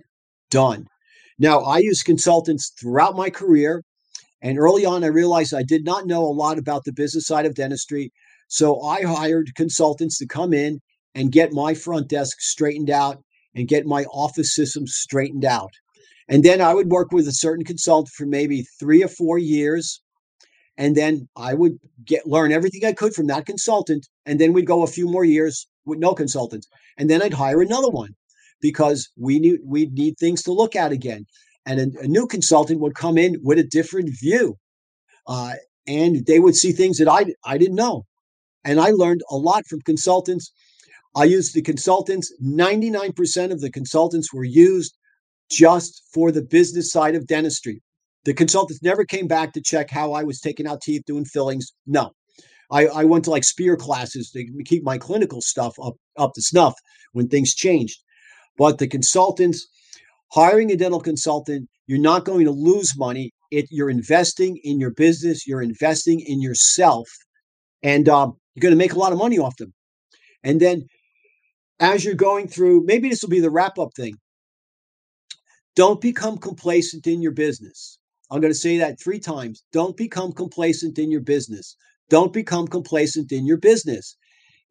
done. 0.50 0.86
Now 1.38 1.60
i 1.60 1.78
use 1.78 2.02
consultants 2.02 2.72
throughout 2.80 3.16
my 3.16 3.30
career 3.30 3.82
and 4.42 4.58
early 4.58 4.84
on 4.84 5.04
i 5.04 5.08
realized 5.08 5.54
i 5.54 5.62
did 5.62 5.84
not 5.84 6.06
know 6.06 6.24
a 6.24 6.38
lot 6.42 6.58
about 6.58 6.84
the 6.84 6.92
business 6.92 7.26
side 7.26 7.46
of 7.46 7.54
dentistry 7.54 8.12
so 8.52 8.82
I 8.82 9.00
hired 9.00 9.54
consultants 9.54 10.18
to 10.18 10.26
come 10.26 10.52
in 10.52 10.82
and 11.14 11.32
get 11.32 11.54
my 11.54 11.72
front 11.72 12.08
desk 12.08 12.42
straightened 12.42 12.90
out 12.90 13.24
and 13.54 13.66
get 13.66 13.86
my 13.86 14.04
office 14.12 14.54
system 14.54 14.86
straightened 14.86 15.46
out. 15.46 15.70
And 16.28 16.44
then 16.44 16.60
I 16.60 16.74
would 16.74 16.90
work 16.90 17.12
with 17.12 17.26
a 17.26 17.32
certain 17.32 17.64
consultant 17.64 18.12
for 18.14 18.26
maybe 18.26 18.66
three 18.78 19.02
or 19.02 19.08
four 19.08 19.38
years. 19.38 20.02
And 20.76 20.94
then 20.94 21.30
I 21.34 21.54
would 21.54 21.78
get 22.04 22.26
learn 22.26 22.52
everything 22.52 22.84
I 22.84 22.92
could 22.92 23.14
from 23.14 23.26
that 23.28 23.46
consultant. 23.46 24.06
And 24.26 24.38
then 24.38 24.52
we'd 24.52 24.66
go 24.66 24.82
a 24.82 24.86
few 24.98 25.08
more 25.08 25.24
years 25.24 25.66
with 25.86 25.98
no 25.98 26.12
consultant. 26.12 26.66
And 26.98 27.08
then 27.08 27.22
I'd 27.22 27.32
hire 27.32 27.62
another 27.62 27.88
one 27.88 28.14
because 28.60 29.08
we 29.16 29.38
need 29.38 29.60
we'd 29.64 29.94
need 29.94 30.18
things 30.18 30.42
to 30.42 30.52
look 30.52 30.76
at 30.76 30.92
again. 30.92 31.24
And 31.66 31.80
a, 31.80 32.00
a 32.00 32.06
new 32.08 32.26
consultant 32.26 32.80
would 32.80 32.94
come 32.94 33.18
in 33.18 33.36
with 33.42 33.58
a 33.58 33.64
different 33.64 34.10
view. 34.20 34.56
Uh, 35.26 35.54
and 35.86 36.26
they 36.26 36.38
would 36.38 36.56
see 36.56 36.72
things 36.72 36.98
that 36.98 37.08
I, 37.08 37.26
I 37.44 37.58
didn't 37.58 37.76
know. 37.76 38.04
And 38.64 38.80
I 38.80 38.90
learned 38.90 39.22
a 39.30 39.36
lot 39.36 39.66
from 39.66 39.80
consultants. 39.80 40.52
I 41.14 41.24
used 41.24 41.54
the 41.54 41.62
consultants. 41.62 42.32
99% 42.42 43.52
of 43.52 43.60
the 43.60 43.70
consultants 43.70 44.32
were 44.32 44.44
used 44.44 44.96
just 45.50 46.02
for 46.12 46.32
the 46.32 46.42
business 46.42 46.90
side 46.92 47.14
of 47.14 47.26
dentistry. 47.26 47.82
The 48.24 48.34
consultants 48.34 48.82
never 48.82 49.04
came 49.04 49.26
back 49.26 49.52
to 49.52 49.60
check 49.60 49.90
how 49.90 50.12
I 50.12 50.22
was 50.22 50.40
taking 50.40 50.66
out 50.66 50.80
teeth, 50.80 51.02
doing 51.06 51.24
fillings. 51.24 51.72
No. 51.86 52.12
I, 52.70 52.86
I 52.86 53.04
went 53.04 53.24
to 53.24 53.30
like 53.30 53.44
spear 53.44 53.76
classes 53.76 54.30
to 54.30 54.46
keep 54.64 54.82
my 54.82 54.96
clinical 54.96 55.40
stuff 55.42 55.74
up, 55.82 55.94
up 56.16 56.32
to 56.34 56.42
snuff 56.42 56.74
when 57.12 57.28
things 57.28 57.54
changed. 57.54 58.00
But 58.56 58.78
the 58.78 58.86
consultants, 58.86 59.66
hiring 60.32 60.70
a 60.72 60.76
dental 60.76 61.00
consultant, 61.00 61.68
you're 61.86 61.98
not 61.98 62.24
going 62.24 62.44
to 62.44 62.50
lose 62.50 62.96
money 62.96 63.32
it 63.52 63.66
you're 63.70 63.90
investing 63.90 64.58
in 64.64 64.80
your 64.80 64.90
business, 64.90 65.46
you're 65.46 65.62
investing 65.62 66.20
in 66.20 66.40
yourself, 66.40 67.06
and 67.82 68.08
um, 68.08 68.34
you're 68.54 68.62
going 68.62 68.72
to 68.72 68.78
make 68.78 68.94
a 68.94 68.98
lot 68.98 69.12
of 69.12 69.18
money 69.18 69.38
off 69.38 69.56
them. 69.56 69.72
And 70.42 70.58
then 70.58 70.86
as 71.78 72.04
you're 72.04 72.14
going 72.14 72.48
through, 72.48 72.84
maybe 72.86 73.10
this 73.10 73.22
will 73.22 73.28
be 73.28 73.40
the 73.40 73.50
wrap 73.50 73.78
up 73.78 73.90
thing. 73.94 74.14
Don't 75.76 76.00
become 76.00 76.38
complacent 76.38 77.06
in 77.06 77.20
your 77.20 77.32
business. 77.32 77.98
I'm 78.30 78.40
going 78.40 78.52
to 78.52 78.58
say 78.58 78.78
that 78.78 78.98
three 79.00 79.20
times. 79.20 79.62
Don't 79.72 79.96
become 79.96 80.32
complacent 80.32 80.98
in 80.98 81.10
your 81.10 81.20
business. 81.20 81.76
Don't 82.08 82.32
become 82.32 82.66
complacent 82.66 83.32
in 83.32 83.46
your 83.46 83.58
business. 83.58 84.16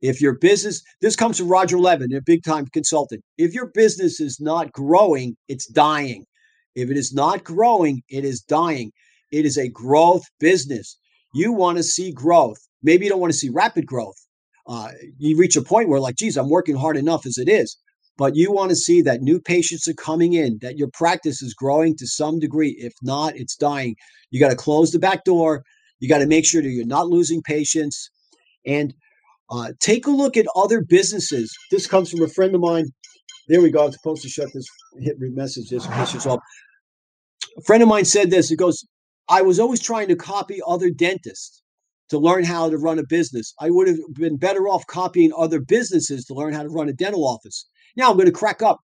If 0.02 0.20
your 0.20 0.38
business, 0.38 0.82
this 1.02 1.16
comes 1.16 1.38
from 1.38 1.48
Roger 1.48 1.78
Levin, 1.78 2.14
a 2.14 2.22
big 2.22 2.44
time 2.44 2.66
consultant. 2.68 3.24
If 3.38 3.54
your 3.54 3.68
business 3.68 4.20
is 4.20 4.40
not 4.40 4.72
growing, 4.72 5.36
it's 5.48 5.68
dying. 5.68 6.26
If 6.76 6.90
it 6.90 6.98
is 6.98 7.14
not 7.14 7.44
growing, 7.44 8.02
it 8.10 8.26
is 8.26 8.42
dying. 8.42 8.92
It 9.32 9.46
is 9.46 9.58
a 9.58 9.70
growth 9.70 10.24
business. 10.40 10.98
You 11.34 11.54
want 11.54 11.78
to 11.78 11.84
see 11.84 12.12
growth. 12.12 12.58
Maybe 12.84 13.06
you 13.06 13.12
don't 13.12 13.22
want 13.22 13.32
to 13.32 13.38
see 13.40 13.50
rapid 13.50 13.86
growth. 13.86 14.16
Uh, 14.68 14.90
you 15.18 15.38
reach 15.38 15.56
a 15.56 15.62
point 15.62 15.90
where, 15.90 16.00
like, 16.00 16.16
geez, 16.16 16.38
I'm 16.38 16.50
working 16.50 16.76
hard 16.76 16.98
enough 16.98 17.26
as 17.26 17.38
it 17.38 17.50
is. 17.50 17.78
But 18.18 18.36
you 18.36 18.52
want 18.52 18.70
to 18.70 18.76
see 18.76 19.02
that 19.04 19.22
new 19.22 19.40
patients 19.40 19.88
are 19.88 19.94
coming 19.94 20.34
in, 20.34 20.60
that 20.62 20.78
your 20.78 20.90
practice 20.94 21.42
is 21.42 21.54
growing 21.54 21.96
to 21.98 22.08
some 22.08 22.40
degree. 22.40 22.76
If 22.78 22.94
not, 23.02 23.36
it's 23.36 23.56
dying. 23.56 23.96
You 24.30 24.40
got 24.40 24.50
to 24.50 24.56
close 24.56 24.92
the 24.92 25.00
back 25.00 25.24
door. 25.24 25.64
You 26.00 26.10
got 26.10 26.20
to 26.20 26.28
make 26.28 26.46
sure 26.46 26.62
that 26.62 26.70
you're 26.70 26.86
not 26.86 27.08
losing 27.08 27.42
patients. 27.42 28.10
And 28.66 28.94
uh, 29.52 29.74
take 29.80 30.08
a 30.08 30.12
look 30.12 30.38
at 30.38 30.46
other 30.56 30.82
businesses. 30.82 31.54
This 31.70 31.86
comes 31.86 32.10
from 32.10 32.24
a 32.24 32.28
friend 32.28 32.56
of 32.56 32.62
mine. 32.62 32.86
There 33.48 33.62
we 33.62 33.70
go. 33.70 33.86
I'm 33.86 33.92
supposed 33.92 34.22
to 34.24 34.30
shut 34.30 34.50
this 34.54 34.66
hit 35.00 35.18
message 35.20 35.70
this 35.70 35.86
case 35.88 36.26
off. 36.26 36.40
A 37.58 37.62
friend 37.64 37.84
of 37.84 37.90
mine 37.90 38.06
said 38.06 38.32
this. 38.32 38.50
It 38.50 38.58
goes, 38.58 38.86
I 39.28 39.42
was 39.42 39.60
always 39.60 39.82
trying 39.82 40.08
to 40.08 40.16
copy 40.16 40.62
other 40.66 40.90
dentists 40.90 41.62
to 42.10 42.18
learn 42.18 42.44
how 42.46 42.70
to 42.70 42.78
run 42.78 43.00
a 43.00 43.06
business. 43.06 43.54
I 43.60 43.70
would 43.70 43.88
have 43.88 43.98
been 44.14 44.38
better 44.38 44.68
off 44.68 44.88
copying 44.88 45.32
other 45.38 45.60
businesses 45.60 46.26
to 46.26 46.34
learn 46.34 46.54
how 46.54 46.64
to 46.64 46.70
run 46.70 46.90
a 46.90 46.94
dental 46.94 47.28
office. 47.28 47.68
Now 47.98 48.10
I'm 48.10 48.18
going 48.18 48.28
to 48.28 48.32
crack 48.32 48.62
up. 48.62 48.80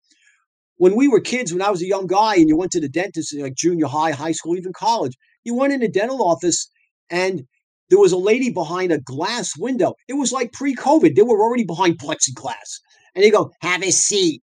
When 0.77 0.97
we 0.97 1.09
were 1.09 1.21
kids, 1.21 1.53
when 1.53 1.63
I 1.63 1.71
was 1.71 1.83
a 1.83 1.87
young 1.87 2.07
guy 2.07 2.35
and 2.37 2.49
you 2.49 2.57
went 2.57 2.73
to 2.73 2.81
the 2.81 2.89
dentist, 2.89 3.35
like 3.39 3.55
junior 3.55 3.87
high, 3.87 4.13
high 4.13 4.33
school, 4.33 4.57
even 4.57 4.73
college, 4.73 5.15
you 5.45 5.55
went 5.55 5.73
in 5.73 5.83
a 5.83 5.89
dental 5.89 6.23
office 6.23 6.69
and 7.11 7.45
there 7.91 7.99
was 7.99 8.13
a 8.13 8.17
lady 8.17 8.51
behind 8.51 8.93
a 8.93 9.01
glass 9.01 9.57
window. 9.57 9.95
It 10.09 10.15
was 10.15 10.33
like 10.33 10.53
pre 10.53 10.75
COVID. 10.75 11.15
They 11.15 11.23
were 11.23 11.41
already 11.41 11.65
behind 11.65 11.99
plexiglass. 11.99 12.81
And 13.15 13.23
they 13.23 13.31
go, 13.31 13.53
have 13.61 13.83
a 13.83 13.93
seat. 13.93 14.43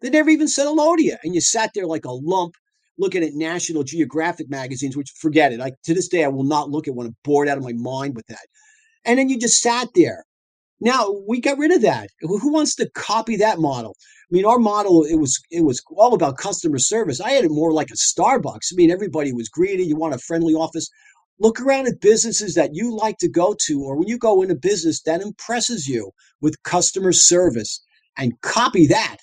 They 0.00 0.10
never 0.10 0.30
even 0.30 0.48
said 0.48 0.64
hello 0.64 0.96
to 0.96 1.02
you. 1.02 1.16
And 1.22 1.34
you 1.34 1.40
sat 1.40 1.70
there 1.74 1.86
like 1.86 2.04
a 2.04 2.12
lump 2.12 2.54
looking 2.98 3.22
at 3.22 3.34
National 3.34 3.82
Geographic 3.82 4.48
magazines, 4.48 4.96
which 4.96 5.10
forget 5.10 5.52
it. 5.52 5.60
I, 5.60 5.72
to 5.84 5.94
this 5.94 6.08
day, 6.08 6.24
I 6.24 6.28
will 6.28 6.44
not 6.44 6.70
look 6.70 6.88
at 6.88 6.94
one. 6.94 7.06
I'm 7.06 7.16
bored 7.24 7.48
out 7.48 7.58
of 7.58 7.64
my 7.64 7.74
mind 7.74 8.16
with 8.16 8.26
that. 8.28 8.46
And 9.04 9.18
then 9.18 9.28
you 9.28 9.38
just 9.38 9.60
sat 9.60 9.88
there. 9.94 10.24
Now 10.80 11.14
we 11.26 11.40
got 11.40 11.58
rid 11.58 11.72
of 11.72 11.82
that. 11.82 12.10
Who 12.20 12.52
wants 12.52 12.74
to 12.76 12.90
copy 12.90 13.36
that 13.36 13.58
model? 13.58 13.96
I 14.30 14.30
mean, 14.30 14.44
our 14.44 14.58
model 14.58 15.04
it 15.04 15.16
was 15.16 15.40
it 15.50 15.64
was 15.64 15.82
all 15.96 16.12
about 16.12 16.36
customer 16.36 16.78
service. 16.78 17.20
I 17.20 17.30
had 17.30 17.44
it 17.44 17.50
more 17.50 17.72
like 17.72 17.90
a 17.90 17.94
Starbucks. 17.94 18.72
I 18.72 18.74
mean, 18.74 18.90
everybody 18.90 19.32
was 19.32 19.48
greeted. 19.48 19.86
You 19.86 19.96
want 19.96 20.14
a 20.14 20.18
friendly 20.18 20.54
office. 20.54 20.90
Look 21.38 21.60
around 21.60 21.86
at 21.86 22.00
businesses 22.00 22.54
that 22.54 22.70
you 22.74 22.96
like 22.96 23.18
to 23.18 23.28
go 23.28 23.54
to, 23.66 23.82
or 23.82 23.96
when 23.96 24.08
you 24.08 24.18
go 24.18 24.42
into 24.42 24.54
business 24.54 25.02
that 25.02 25.20
impresses 25.20 25.86
you 25.86 26.10
with 26.40 26.62
customer 26.62 27.12
service, 27.12 27.82
and 28.16 28.40
copy 28.40 28.86
that. 28.86 29.18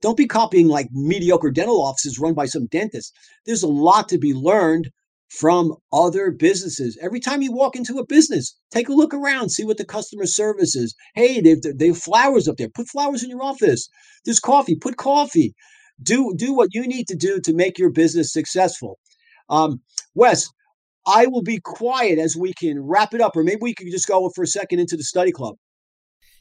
Don't 0.00 0.16
be 0.16 0.26
copying 0.26 0.68
like 0.68 0.88
mediocre 0.92 1.50
dental 1.50 1.82
offices 1.82 2.18
run 2.18 2.34
by 2.34 2.46
some 2.46 2.66
dentist. 2.66 3.12
There's 3.46 3.64
a 3.64 3.68
lot 3.68 4.08
to 4.10 4.18
be 4.18 4.32
learned 4.32 4.90
from 5.28 5.74
other 5.92 6.30
businesses. 6.30 6.96
Every 7.02 7.20
time 7.20 7.42
you 7.42 7.52
walk 7.52 7.76
into 7.76 7.98
a 7.98 8.06
business, 8.06 8.56
take 8.70 8.88
a 8.88 8.94
look 8.94 9.12
around, 9.12 9.50
see 9.50 9.64
what 9.64 9.76
the 9.76 9.84
customer 9.84 10.24
service 10.24 10.74
is. 10.74 10.94
Hey, 11.14 11.40
they've, 11.40 11.60
they 11.62 11.88
have 11.88 11.98
flowers 11.98 12.48
up 12.48 12.56
there. 12.56 12.68
Put 12.70 12.88
flowers 12.88 13.22
in 13.22 13.30
your 13.30 13.42
office. 13.42 13.88
There's 14.24 14.40
coffee. 14.40 14.76
Put 14.76 14.96
coffee. 14.96 15.54
Do 16.02 16.32
do 16.36 16.54
what 16.54 16.74
you 16.74 16.86
need 16.86 17.08
to 17.08 17.16
do 17.16 17.40
to 17.40 17.52
make 17.52 17.78
your 17.78 17.90
business 17.90 18.32
successful. 18.32 18.98
Um, 19.48 19.80
Wes, 20.14 20.48
I 21.08 21.26
will 21.26 21.42
be 21.42 21.58
quiet 21.58 22.18
as 22.18 22.36
we 22.36 22.52
can 22.52 22.80
wrap 22.80 23.14
it 23.14 23.20
up, 23.20 23.34
or 23.36 23.42
maybe 23.42 23.60
we 23.62 23.74
could 23.74 23.90
just 23.90 24.06
go 24.06 24.28
for 24.34 24.44
a 24.44 24.46
second 24.46 24.78
into 24.78 24.96
the 24.96 25.02
study 25.02 25.32
club. 25.32 25.56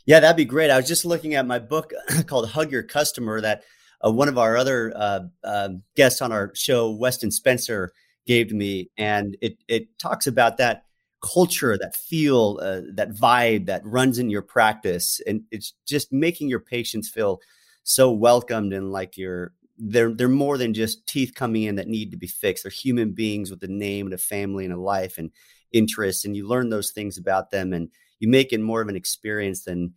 Yeah, 0.05 0.19
that'd 0.19 0.37
be 0.37 0.45
great. 0.45 0.69
I 0.69 0.77
was 0.77 0.87
just 0.87 1.05
looking 1.05 1.35
at 1.35 1.47
my 1.47 1.59
book 1.59 1.93
called 2.27 2.49
Hug 2.49 2.71
Your 2.71 2.83
Customer 2.83 3.39
that 3.41 3.63
uh, 4.05 4.11
one 4.11 4.27
of 4.27 4.37
our 4.37 4.57
other 4.57 4.93
uh, 4.95 5.21
uh, 5.43 5.69
guests 5.95 6.21
on 6.21 6.31
our 6.31 6.51
show, 6.53 6.91
Weston 6.91 7.31
Spencer, 7.31 7.91
gave 8.25 8.49
to 8.49 8.55
me, 8.55 8.91
and 8.97 9.37
it 9.41 9.57
it 9.69 9.97
talks 9.99 10.27
about 10.27 10.57
that 10.57 10.83
culture, 11.21 11.77
that 11.77 11.95
feel, 11.95 12.59
uh, 12.61 12.81
that 12.93 13.11
vibe 13.11 13.65
that 13.65 13.85
runs 13.85 14.19
in 14.19 14.29
your 14.29 14.41
practice, 14.41 15.21
and 15.25 15.43
it's 15.49 15.73
just 15.87 16.11
making 16.11 16.49
your 16.49 16.59
patients 16.59 17.09
feel 17.09 17.39
so 17.83 18.11
welcomed 18.11 18.73
and 18.73 18.91
like 18.91 19.17
you're 19.17 19.53
they're 19.77 20.13
they're 20.13 20.27
more 20.27 20.57
than 20.57 20.73
just 20.73 21.07
teeth 21.07 21.33
coming 21.35 21.63
in 21.63 21.75
that 21.75 21.87
need 21.87 22.11
to 22.11 22.17
be 22.17 22.27
fixed. 22.27 22.63
They're 22.63 22.71
human 22.71 23.11
beings 23.11 23.49
with 23.51 23.63
a 23.63 23.67
name 23.67 24.07
and 24.07 24.13
a 24.13 24.17
family 24.17 24.65
and 24.65 24.73
a 24.73 24.79
life 24.79 25.17
and 25.17 25.31
interests, 25.71 26.25
and 26.25 26.35
you 26.35 26.47
learn 26.47 26.69
those 26.69 26.91
things 26.91 27.17
about 27.17 27.51
them 27.51 27.73
and 27.73 27.89
you 28.19 28.27
make 28.27 28.53
it 28.53 28.59
more 28.59 28.81
of 28.81 28.89
an 28.89 28.95
experience 28.95 29.63
than 29.63 29.93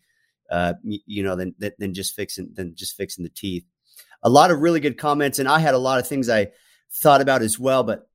uh, 0.51 0.75
you 0.85 1.23
know 1.23 1.37
than 1.37 1.55
than 1.79 1.95
just 1.95 2.15
fixing 2.15 2.51
than 2.55 2.75
just 2.75 2.97
fixing 2.97 3.25
the 3.25 3.31
teeth. 3.31 3.65
A 4.23 4.29
lot 4.29 4.51
of 4.51 4.61
really 4.61 4.81
good 4.81 4.99
comments, 4.99 5.39
and 5.39 5.49
I 5.49 5.59
had 5.59 5.75
a 5.75 5.79
lot 5.79 5.99
of 5.99 6.07
things 6.07 6.29
I 6.29 6.49
thought 6.93 7.21
about 7.21 7.43
as 7.43 7.59
well, 7.59 7.83
but 7.83 8.09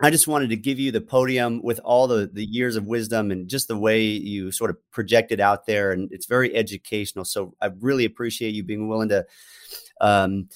I 0.00 0.10
just 0.10 0.26
wanted 0.26 0.50
to 0.50 0.56
give 0.56 0.78
you 0.78 0.90
the 0.90 1.00
podium 1.00 1.62
with 1.62 1.80
all 1.84 2.06
the 2.06 2.30
the 2.32 2.44
years 2.44 2.76
of 2.76 2.86
wisdom 2.86 3.30
and 3.30 3.48
just 3.48 3.68
the 3.68 3.76
way 3.76 4.02
you 4.02 4.50
sort 4.52 4.70
of 4.70 4.78
project 4.90 5.32
it 5.32 5.40
out 5.40 5.66
there, 5.66 5.92
and 5.92 6.10
it's 6.12 6.26
very 6.26 6.54
educational. 6.54 7.24
So 7.24 7.54
I 7.60 7.70
really 7.80 8.04
appreciate 8.04 8.54
you 8.54 8.62
being 8.62 8.88
willing 8.88 9.10
to. 9.10 9.26
Um, 10.00 10.48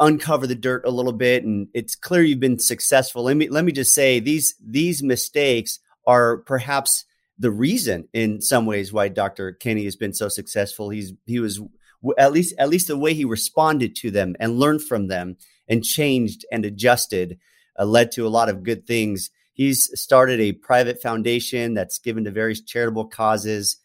uncover 0.00 0.46
the 0.46 0.54
dirt 0.54 0.84
a 0.84 0.90
little 0.90 1.12
bit 1.12 1.44
and 1.44 1.68
it's 1.74 1.94
clear 1.94 2.22
you've 2.22 2.40
been 2.40 2.58
successful 2.58 3.24
let 3.24 3.36
me 3.36 3.48
let 3.48 3.64
me 3.64 3.72
just 3.72 3.92
say 3.92 4.20
these 4.20 4.54
these 4.64 5.02
mistakes 5.02 5.80
are 6.06 6.38
perhaps 6.38 7.04
the 7.38 7.50
reason 7.50 8.08
in 8.12 8.40
some 8.40 8.66
ways 8.66 8.92
why 8.92 9.08
Dr. 9.08 9.52
Kenny 9.52 9.84
has 9.84 9.94
been 9.94 10.12
so 10.12 10.28
successful. 10.28 10.90
He's 10.90 11.12
he 11.26 11.38
was 11.38 11.60
at 12.18 12.32
least 12.32 12.54
at 12.58 12.68
least 12.68 12.88
the 12.88 12.96
way 12.96 13.14
he 13.14 13.24
responded 13.24 13.94
to 13.96 14.10
them 14.10 14.34
and 14.40 14.58
learned 14.58 14.82
from 14.82 15.08
them 15.08 15.36
and 15.68 15.84
changed 15.84 16.44
and 16.50 16.64
adjusted 16.64 17.38
uh, 17.78 17.84
led 17.84 18.10
to 18.12 18.26
a 18.26 18.28
lot 18.28 18.48
of 18.48 18.64
good 18.64 18.86
things. 18.86 19.30
He's 19.52 19.90
started 20.00 20.40
a 20.40 20.52
private 20.52 21.00
foundation 21.00 21.74
that's 21.74 21.98
given 21.98 22.24
to 22.24 22.30
various 22.30 22.60
charitable 22.60 23.06
causes. 23.06 23.76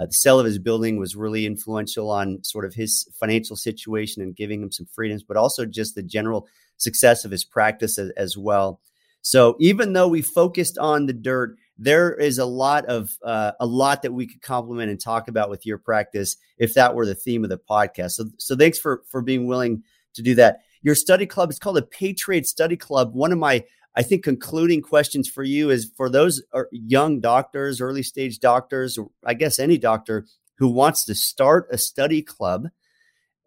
Uh, 0.00 0.06
the 0.06 0.12
sale 0.12 0.38
of 0.38 0.46
his 0.46 0.58
building 0.58 0.96
was 0.96 1.14
really 1.14 1.44
influential 1.44 2.10
on 2.10 2.42
sort 2.42 2.64
of 2.64 2.72
his 2.72 3.06
financial 3.12 3.54
situation 3.54 4.22
and 4.22 4.34
giving 4.34 4.62
him 4.62 4.72
some 4.72 4.86
freedoms, 4.86 5.22
but 5.22 5.36
also 5.36 5.66
just 5.66 5.94
the 5.94 6.02
general 6.02 6.48
success 6.78 7.26
of 7.26 7.30
his 7.30 7.44
practice 7.44 7.98
as, 7.98 8.10
as 8.16 8.38
well. 8.38 8.80
So 9.20 9.56
even 9.60 9.92
though 9.92 10.08
we 10.08 10.22
focused 10.22 10.78
on 10.78 11.04
the 11.04 11.12
dirt, 11.12 11.56
there 11.76 12.14
is 12.14 12.38
a 12.38 12.46
lot 12.46 12.86
of 12.86 13.10
uh, 13.22 13.52
a 13.60 13.66
lot 13.66 14.00
that 14.00 14.12
we 14.12 14.26
could 14.26 14.40
compliment 14.40 14.90
and 14.90 14.98
talk 14.98 15.28
about 15.28 15.50
with 15.50 15.66
your 15.66 15.76
practice 15.76 16.36
if 16.56 16.72
that 16.74 16.94
were 16.94 17.04
the 17.04 17.14
theme 17.14 17.44
of 17.44 17.50
the 17.50 17.58
podcast. 17.58 18.12
So, 18.12 18.24
so 18.38 18.56
thanks 18.56 18.78
for 18.78 19.02
for 19.06 19.20
being 19.20 19.46
willing 19.46 19.82
to 20.14 20.22
do 20.22 20.34
that. 20.36 20.60
Your 20.82 20.94
study 20.94 21.26
club 21.26 21.50
is 21.50 21.58
called 21.58 21.76
a 21.76 21.82
Patriot 21.82 22.46
Study 22.46 22.76
Club. 22.76 23.14
One 23.14 23.32
of 23.32 23.38
my 23.38 23.64
I 23.96 24.02
think 24.02 24.22
concluding 24.22 24.82
questions 24.82 25.28
for 25.28 25.42
you 25.42 25.70
is 25.70 25.90
for 25.96 26.08
those 26.08 26.42
uh, 26.52 26.62
young 26.70 27.20
doctors, 27.20 27.80
early 27.80 28.02
stage 28.02 28.38
doctors, 28.38 28.96
or 28.96 29.10
I 29.24 29.34
guess 29.34 29.58
any 29.58 29.78
doctor 29.78 30.26
who 30.58 30.68
wants 30.68 31.04
to 31.06 31.14
start 31.14 31.68
a 31.72 31.78
study 31.78 32.22
club 32.22 32.68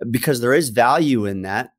because 0.10 0.42
there 0.42 0.54
is 0.54 0.70
value 0.70 1.26
in 1.26 1.44
that. 1.44 1.72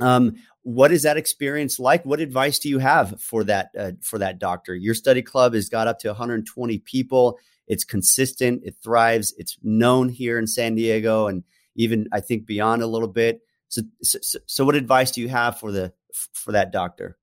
Um, 0.00 0.36
what 0.62 0.92
is 0.92 1.02
that 1.02 1.16
experience 1.16 1.78
like? 1.78 2.04
What 2.04 2.20
advice 2.20 2.58
do 2.58 2.68
you 2.68 2.78
have 2.78 3.20
for 3.20 3.42
that 3.44 3.70
uh, 3.76 3.92
for 4.02 4.18
that 4.18 4.38
doctor? 4.38 4.74
Your 4.74 4.94
study 4.94 5.22
club 5.22 5.54
has 5.54 5.68
got 5.68 5.88
up 5.88 5.98
to 6.00 6.08
120 6.08 6.78
people. 6.80 7.38
It's 7.66 7.84
consistent. 7.84 8.62
It 8.64 8.76
thrives. 8.82 9.34
It's 9.38 9.56
known 9.62 10.08
here 10.08 10.38
in 10.38 10.46
San 10.46 10.74
Diego 10.74 11.26
and 11.26 11.42
even 11.74 12.06
I 12.12 12.20
think 12.20 12.46
beyond 12.46 12.82
a 12.82 12.86
little 12.86 13.08
bit. 13.08 13.40
So, 13.68 13.82
so, 14.02 14.38
so 14.46 14.64
what 14.64 14.74
advice 14.74 15.10
do 15.10 15.20
you 15.20 15.28
have 15.28 15.58
for 15.58 15.72
the 15.72 15.92
for 16.32 16.52
that 16.52 16.72
doctor? 16.72 17.17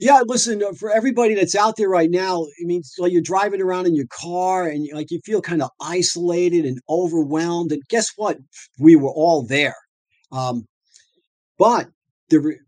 Yeah, 0.00 0.22
listen, 0.24 0.62
uh, 0.62 0.72
for 0.72 0.90
everybody 0.90 1.34
that's 1.34 1.56
out 1.56 1.76
there 1.76 1.88
right 1.88 2.10
now, 2.10 2.44
I 2.44 2.64
mean, 2.64 2.84
so 2.84 3.06
you're 3.06 3.20
driving 3.20 3.60
around 3.60 3.86
in 3.86 3.96
your 3.96 4.06
car 4.06 4.68
and 4.68 4.88
like 4.92 5.10
you 5.10 5.20
feel 5.24 5.42
kind 5.42 5.60
of 5.60 5.70
isolated 5.80 6.64
and 6.64 6.78
overwhelmed. 6.88 7.72
And 7.72 7.82
guess 7.88 8.10
what? 8.16 8.38
We 8.78 8.94
were 8.94 9.10
all 9.10 9.42
there. 9.42 9.74
Um, 10.30 10.66
but 11.58 11.88
the 12.30 12.58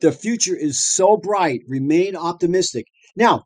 the 0.00 0.12
future 0.12 0.54
is 0.54 0.78
so 0.78 1.16
bright. 1.16 1.62
Remain 1.66 2.14
optimistic. 2.14 2.86
Now, 3.16 3.44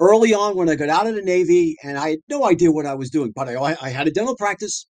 early 0.00 0.34
on 0.34 0.56
when 0.56 0.68
I 0.68 0.74
got 0.74 0.90
out 0.90 1.06
of 1.06 1.14
the 1.14 1.22
Navy, 1.22 1.76
and 1.82 1.96
I 1.96 2.10
had 2.10 2.18
no 2.28 2.44
idea 2.44 2.72
what 2.72 2.86
I 2.86 2.94
was 2.94 3.10
doing, 3.10 3.32
but 3.34 3.48
I, 3.48 3.76
I 3.80 3.90
had 3.90 4.08
a 4.08 4.10
dental 4.10 4.36
practice, 4.36 4.86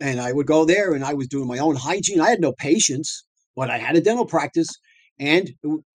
and 0.00 0.20
I 0.20 0.32
would 0.32 0.46
go 0.46 0.64
there, 0.64 0.92
and 0.92 1.04
I 1.04 1.14
was 1.14 1.28
doing 1.28 1.48
my 1.48 1.58
own 1.58 1.76
hygiene. 1.76 2.20
I 2.20 2.30
had 2.30 2.40
no 2.40 2.52
patience, 2.52 3.24
but 3.56 3.70
I 3.70 3.78
had 3.78 3.96
a 3.96 4.00
dental 4.00 4.26
practice, 4.26 4.68
and 5.18 5.50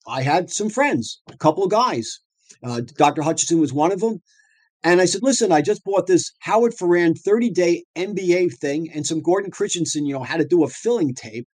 I 0.07 0.21
had 0.21 0.49
some 0.51 0.69
friends, 0.69 1.21
a 1.31 1.37
couple 1.37 1.63
of 1.63 1.71
guys. 1.71 2.19
Uh, 2.63 2.81
Dr. 2.97 3.21
Hutchinson 3.21 3.59
was 3.59 3.73
one 3.73 3.91
of 3.91 3.99
them. 3.99 4.21
And 4.83 5.01
I 5.01 5.05
said, 5.05 5.23
listen, 5.23 5.51
I 5.51 5.61
just 5.61 5.83
bought 5.83 6.05
this 6.05 6.31
Howard 6.41 6.75
Farran 6.75 7.15
30 7.15 7.49
day 7.49 7.83
MBA 7.95 8.53
thing 8.59 8.89
and 8.93 9.05
some 9.05 9.21
Gordon 9.21 9.49
Christensen, 9.49 10.05
you 10.05 10.13
know, 10.13 10.23
how 10.23 10.37
to 10.37 10.45
do 10.45 10.63
a 10.63 10.69
filling 10.69 11.15
tape. 11.15 11.47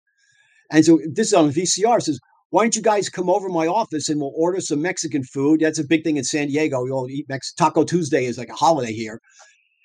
And 0.72 0.85
so 0.85 0.98
this 1.12 1.28
is 1.28 1.35
on 1.35 1.51
VCR. 1.51 2.02
Says, 2.02 2.18
why 2.51 2.62
don't 2.62 2.74
you 2.74 2.82
guys 2.82 3.09
come 3.09 3.31
over 3.31 3.48
my 3.48 3.68
office 3.68 4.09
and 4.09 4.20
we'll 4.20 4.32
order 4.35 4.60
some 4.60 4.82
Mexican 4.82 5.22
food? 5.22 5.60
That's 5.60 5.78
a 5.78 5.86
big 5.86 6.02
thing 6.02 6.16
in 6.16 6.24
San 6.24 6.48
Diego. 6.48 6.85
You 6.85 6.93
all 6.93 7.09
eat 7.09 7.27
Mex- 7.28 7.52
Taco 7.52 7.85
Tuesday 7.85 8.24
is 8.24 8.36
like 8.36 8.48
a 8.48 8.55
holiday 8.55 8.93
here. 8.93 9.20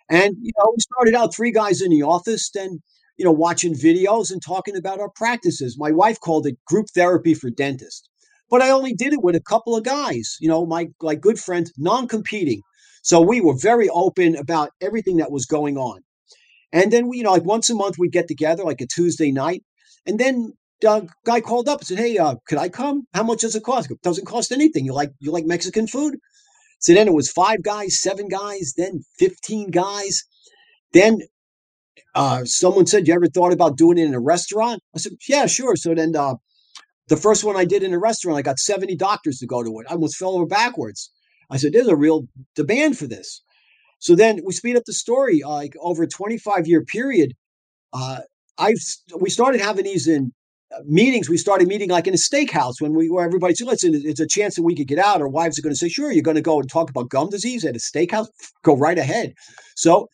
And, 0.10 0.36
you 0.42 0.52
know, 0.58 0.74
we 0.76 0.82
started 0.82 1.14
out 1.14 1.36
three 1.36 1.52
guys 1.52 1.82
in 1.82 1.92
the 1.92 2.02
office, 2.02 2.50
then, 2.52 2.80
you 3.18 3.26
know, 3.26 3.32
watching 3.32 3.76
videos 3.76 4.32
and 4.32 4.42
talking 4.42 4.76
about 4.76 5.00
our 5.00 5.10
practices. 5.10 5.78
My 5.80 5.92
wife 5.92 6.20
called 6.20 6.48
it 6.48 6.58
group 6.66 6.88
therapy 6.96 7.36
for 7.36 7.52
dentists. 7.52 8.10
But 8.50 8.62
I 8.62 8.70
only 8.70 8.94
did 8.94 9.14
it 9.14 9.24
with 9.24 9.36
a 9.36 9.42
couple 9.42 9.76
of 9.76 9.84
guys, 9.84 10.38
you 10.40 10.48
know, 10.48 10.66
my 10.66 10.88
like 11.02 11.22
good 11.22 11.40
friends, 11.40 11.74
non-competing. 11.78 12.62
So 13.02 13.22
we 13.22 13.42
were 13.42 13.56
very 13.58 13.90
open 13.90 14.36
about 14.36 14.70
everything 14.82 15.18
that 15.18 15.32
was 15.32 15.46
going 15.46 15.78
on. 15.78 16.02
And 16.72 16.92
then 16.92 17.08
we, 17.08 17.18
you 17.18 17.24
know, 17.24 17.32
like 17.32 17.46
once 17.46 17.70
a 17.70 17.76
month 17.76 17.98
we'd 17.98 18.12
get 18.12 18.28
together, 18.28 18.64
like 18.64 18.82
a 18.82 18.88
Tuesday 18.88 19.32
night. 19.32 19.64
And 20.06 20.20
then 20.20 20.54
the 20.82 21.08
guy 21.26 21.42
called 21.42 21.70
up 21.70 21.80
and 21.80 21.88
said, 21.88 22.00
"Hey, 22.00 22.18
uh, 22.18 22.36
could 22.48 22.58
I 22.58 22.70
come? 22.70 23.08
How 23.14 23.24
much 23.24 23.42
does 23.42 23.56
it 23.56 23.64
cost? 23.64 23.90
It 23.90 24.02
doesn't 24.02 24.26
cost 24.26 24.52
anything. 24.52 24.86
You 24.86 24.94
like 24.94 25.12
you 25.20 25.32
like 25.32 25.46
Mexican 25.46 25.88
food?" 25.88 26.18
So 26.80 26.94
then 26.94 27.08
it 27.08 27.14
was 27.14 27.32
five 27.32 27.64
guys, 27.64 28.00
seven 28.00 28.28
guys, 28.28 28.74
then 28.78 29.04
fifteen 29.18 29.72
guys. 29.72 30.24
Then 30.92 31.22
uh, 32.14 32.46
someone 32.46 32.86
said, 32.86 33.08
"You 33.08 33.14
ever 33.14 33.28
thought 33.28 33.54
about 33.54 33.78
doing 33.78 33.98
it 33.98 34.06
in 34.06 34.14
a 34.14 34.20
restaurant?" 34.20 34.82
I 34.96 35.00
said, 35.00 35.14
"Yeah, 35.28 35.46
sure." 35.46 35.76
So 35.76 35.96
then 35.96 36.16
uh, 36.16 36.36
the 37.08 37.18
first 37.18 37.44
one 37.44 37.56
I 37.56 37.66
did 37.66 37.84
in 37.84 37.94
a 37.94 38.00
restaurant, 38.00 38.38
I 38.38 38.42
got 38.42 38.60
seventy 38.60 38.96
doctors 38.96 39.40
to 39.40 39.48
go 39.48 39.64
to 39.64 39.80
it. 39.80 39.88
I 39.90 39.94
almost 39.94 40.18
fell 40.18 40.36
over 40.36 40.46
backwards. 40.46 41.12
I 41.50 41.58
said, 41.58 41.74
"There's 41.74 41.88
a 41.88 41.96
real 41.96 42.28
demand 42.56 42.98
for 42.98 43.08
this." 43.08 43.42
So 44.00 44.16
then 44.16 44.42
we 44.46 44.54
speed 44.54 44.76
up 44.78 44.84
the 44.86 44.94
story. 44.94 45.44
Uh, 45.44 45.50
like 45.50 45.76
over 45.80 46.04
a 46.04 46.08
25 46.08 46.68
year 46.68 46.84
period, 46.84 47.34
uh, 47.94 48.20
I've 48.58 48.78
we 49.20 49.30
started 49.30 49.62
having 49.62 49.86
these 49.86 50.08
in 50.08 50.34
uh, 50.76 50.82
meetings. 50.86 51.30
We 51.30 51.38
started 51.38 51.68
meeting 51.68 51.90
like 51.90 52.08
in 52.08 52.14
a 52.14 52.18
steakhouse 52.18 52.82
when 52.82 52.94
we 52.94 53.10
where 53.10 53.26
everybody 53.26 53.56
said, 53.56 53.68
"Listen, 53.68 53.94
it's 53.96 54.20
a 54.20 54.28
chance 54.28 54.56
that 54.56 54.64
we 54.64 54.76
could 54.76 54.88
get 54.88 55.00
out." 55.00 55.22
Our 55.22 55.28
wives 55.30 55.60
are 55.60 55.62
going 55.62 55.74
to 55.74 55.80
say, 55.80 55.90
"Sure, 55.90 56.12
you're 56.12 56.24
going 56.24 56.36
to 56.36 56.42
go 56.42 56.60
and 56.60 56.70
talk 56.70 56.90
about 56.90 57.10
gum 57.10 57.30
disease 57.30 57.66
at 57.66 57.76
a 57.76 57.80
steakhouse. 57.80 58.28
Go 58.64 58.78
right 58.78 58.98
ahead." 58.98 59.34
So 59.76 60.10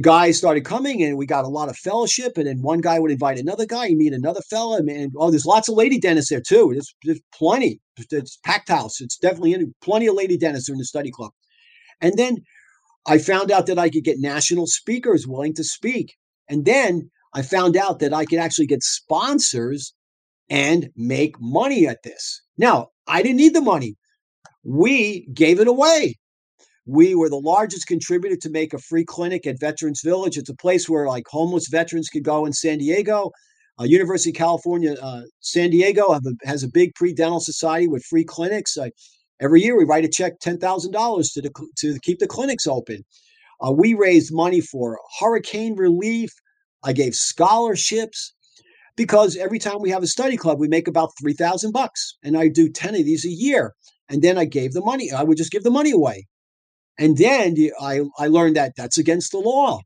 guys 0.00 0.38
started 0.38 0.64
coming 0.64 1.02
and 1.02 1.16
we 1.16 1.26
got 1.26 1.44
a 1.44 1.48
lot 1.48 1.68
of 1.68 1.76
fellowship. 1.76 2.36
And 2.36 2.46
then 2.46 2.62
one 2.62 2.80
guy 2.80 2.98
would 2.98 3.10
invite 3.10 3.38
another 3.38 3.66
guy. 3.66 3.86
You 3.86 3.96
meet 3.96 4.12
another 4.12 4.40
fella 4.48 4.78
and 4.78 5.12
oh 5.16 5.30
there's 5.30 5.46
lots 5.46 5.68
of 5.68 5.76
lady 5.76 5.98
dentists 5.98 6.30
there 6.30 6.40
too. 6.40 6.70
There's, 6.72 6.94
there's 7.04 7.20
plenty. 7.34 7.80
It's 8.10 8.38
packed 8.44 8.68
house. 8.68 9.00
It's 9.00 9.16
definitely 9.16 9.54
in, 9.54 9.74
plenty 9.82 10.06
of 10.06 10.14
lady 10.14 10.36
dentists 10.36 10.68
in 10.68 10.78
the 10.78 10.84
study 10.84 11.10
club. 11.10 11.32
And 12.00 12.16
then 12.16 12.38
i 13.06 13.18
found 13.18 13.50
out 13.50 13.66
that 13.66 13.78
i 13.78 13.88
could 13.88 14.04
get 14.04 14.18
national 14.18 14.66
speakers 14.66 15.26
willing 15.26 15.54
to 15.54 15.64
speak. 15.64 16.14
And 16.48 16.64
then 16.64 17.10
i 17.34 17.42
found 17.42 17.76
out 17.76 17.98
that 18.00 18.14
i 18.14 18.24
could 18.24 18.38
actually 18.38 18.66
get 18.66 18.82
sponsors 18.82 19.94
and 20.50 20.90
make 20.96 21.34
money 21.40 21.86
at 21.86 22.02
this. 22.04 22.42
Now 22.56 22.88
i 23.06 23.22
didn't 23.22 23.38
need 23.38 23.54
the 23.54 23.60
money. 23.60 23.96
We 24.64 25.26
gave 25.32 25.60
it 25.60 25.68
away 25.68 26.16
we 26.88 27.14
were 27.14 27.28
the 27.28 27.36
largest 27.36 27.86
contributor 27.86 28.34
to 28.34 28.48
make 28.48 28.72
a 28.72 28.78
free 28.78 29.04
clinic 29.04 29.46
at 29.46 29.60
Veterans 29.60 30.00
Village. 30.02 30.38
It's 30.38 30.48
a 30.48 30.56
place 30.56 30.88
where 30.88 31.06
like 31.06 31.28
homeless 31.28 31.68
veterans 31.68 32.08
could 32.08 32.24
go 32.24 32.46
in 32.46 32.52
San 32.54 32.78
Diego. 32.78 33.30
Uh, 33.78 33.84
University 33.84 34.30
of 34.30 34.36
California, 34.36 34.94
uh, 34.94 35.20
San 35.40 35.68
Diego 35.68 36.12
a, 36.12 36.20
has 36.44 36.62
a 36.62 36.68
big 36.68 36.94
pre-dental 36.94 37.40
society 37.40 37.86
with 37.86 38.02
free 38.06 38.24
clinics. 38.24 38.78
Uh, 38.78 38.88
every 39.38 39.60
year 39.60 39.76
we 39.76 39.84
write 39.84 40.06
a 40.06 40.08
check 40.08 40.40
ten 40.40 40.58
thousand 40.58 40.92
dollars 40.92 41.30
to 41.32 41.42
to 41.76 41.98
keep 42.00 42.20
the 42.20 42.26
clinics 42.26 42.66
open. 42.66 43.04
Uh, 43.60 43.70
we 43.70 43.92
raised 43.92 44.32
money 44.32 44.62
for 44.62 44.98
hurricane 45.20 45.76
relief. 45.76 46.30
I 46.82 46.94
gave 46.94 47.14
scholarships 47.14 48.32
because 48.96 49.36
every 49.36 49.58
time 49.58 49.82
we 49.82 49.90
have 49.90 50.02
a 50.02 50.06
study 50.06 50.38
club, 50.38 50.58
we 50.58 50.68
make 50.68 50.88
about 50.88 51.10
three 51.20 51.34
thousand 51.34 51.72
bucks, 51.72 52.16
and 52.24 52.34
I 52.34 52.48
do 52.48 52.70
ten 52.70 52.94
of 52.94 53.04
these 53.04 53.26
a 53.26 53.30
year. 53.30 53.74
And 54.08 54.22
then 54.22 54.38
I 54.38 54.46
gave 54.46 54.72
the 54.72 54.80
money. 54.80 55.12
I 55.12 55.22
would 55.22 55.36
just 55.36 55.52
give 55.52 55.64
the 55.64 55.70
money 55.70 55.90
away. 55.90 56.26
And 56.98 57.16
then 57.16 57.56
I, 57.80 58.00
I 58.18 58.26
learned 58.26 58.56
that 58.56 58.72
that's 58.76 58.98
against 58.98 59.32
the 59.32 59.38
law. 59.38 59.80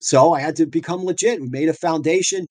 So 0.00 0.32
I 0.32 0.40
had 0.40 0.56
to 0.56 0.66
become 0.66 1.04
legit. 1.04 1.40
We 1.40 1.48
made 1.48 1.68
a 1.68 1.74
foundation. 1.74 2.46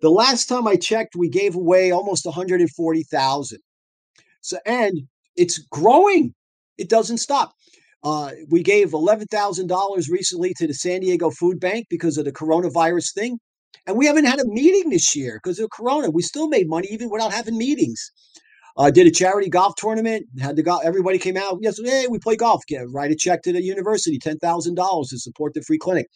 The 0.00 0.10
last 0.10 0.46
time 0.46 0.66
I 0.66 0.76
checked, 0.76 1.16
we 1.16 1.28
gave 1.28 1.54
away 1.54 1.90
almost 1.90 2.26
140,000. 2.26 3.58
So 4.40 4.58
and 4.66 5.02
it's 5.36 5.58
growing. 5.70 6.34
It 6.76 6.88
doesn't 6.88 7.18
stop. 7.18 7.52
Uh, 8.04 8.30
we 8.48 8.62
gave 8.62 8.90
$11,000 8.90 10.10
recently 10.10 10.54
to 10.54 10.66
the 10.66 10.74
San 10.74 11.00
Diego 11.00 11.30
Food 11.30 11.58
Bank 11.58 11.86
because 11.90 12.16
of 12.16 12.24
the 12.24 12.32
coronavirus 12.32 13.12
thing. 13.12 13.38
And 13.86 13.96
we 13.96 14.06
haven't 14.06 14.26
had 14.26 14.40
a 14.40 14.46
meeting 14.46 14.90
this 14.90 15.16
year 15.16 15.40
because 15.42 15.58
of 15.58 15.70
Corona. 15.70 16.10
We 16.10 16.22
still 16.22 16.48
made 16.48 16.68
money 16.68 16.88
even 16.90 17.10
without 17.10 17.32
having 17.32 17.58
meetings. 17.58 18.12
Uh, 18.78 18.90
did 18.92 19.08
a 19.08 19.10
charity 19.10 19.48
golf 19.48 19.74
tournament. 19.76 20.24
Had 20.40 20.56
the 20.56 20.62
golf. 20.62 20.82
Everybody 20.84 21.18
came 21.18 21.36
out. 21.36 21.58
Yes, 21.60 21.80
hey, 21.84 22.06
we 22.08 22.20
play 22.20 22.36
golf. 22.36 22.62
Get 22.68 22.88
write 22.90 23.10
a 23.10 23.16
check 23.16 23.42
to 23.42 23.52
the 23.52 23.62
university, 23.62 24.18
ten 24.18 24.38
thousand 24.38 24.76
dollars 24.76 25.08
to 25.08 25.18
support 25.18 25.54
the 25.54 25.62
free 25.62 25.78
clinic. 25.78 26.06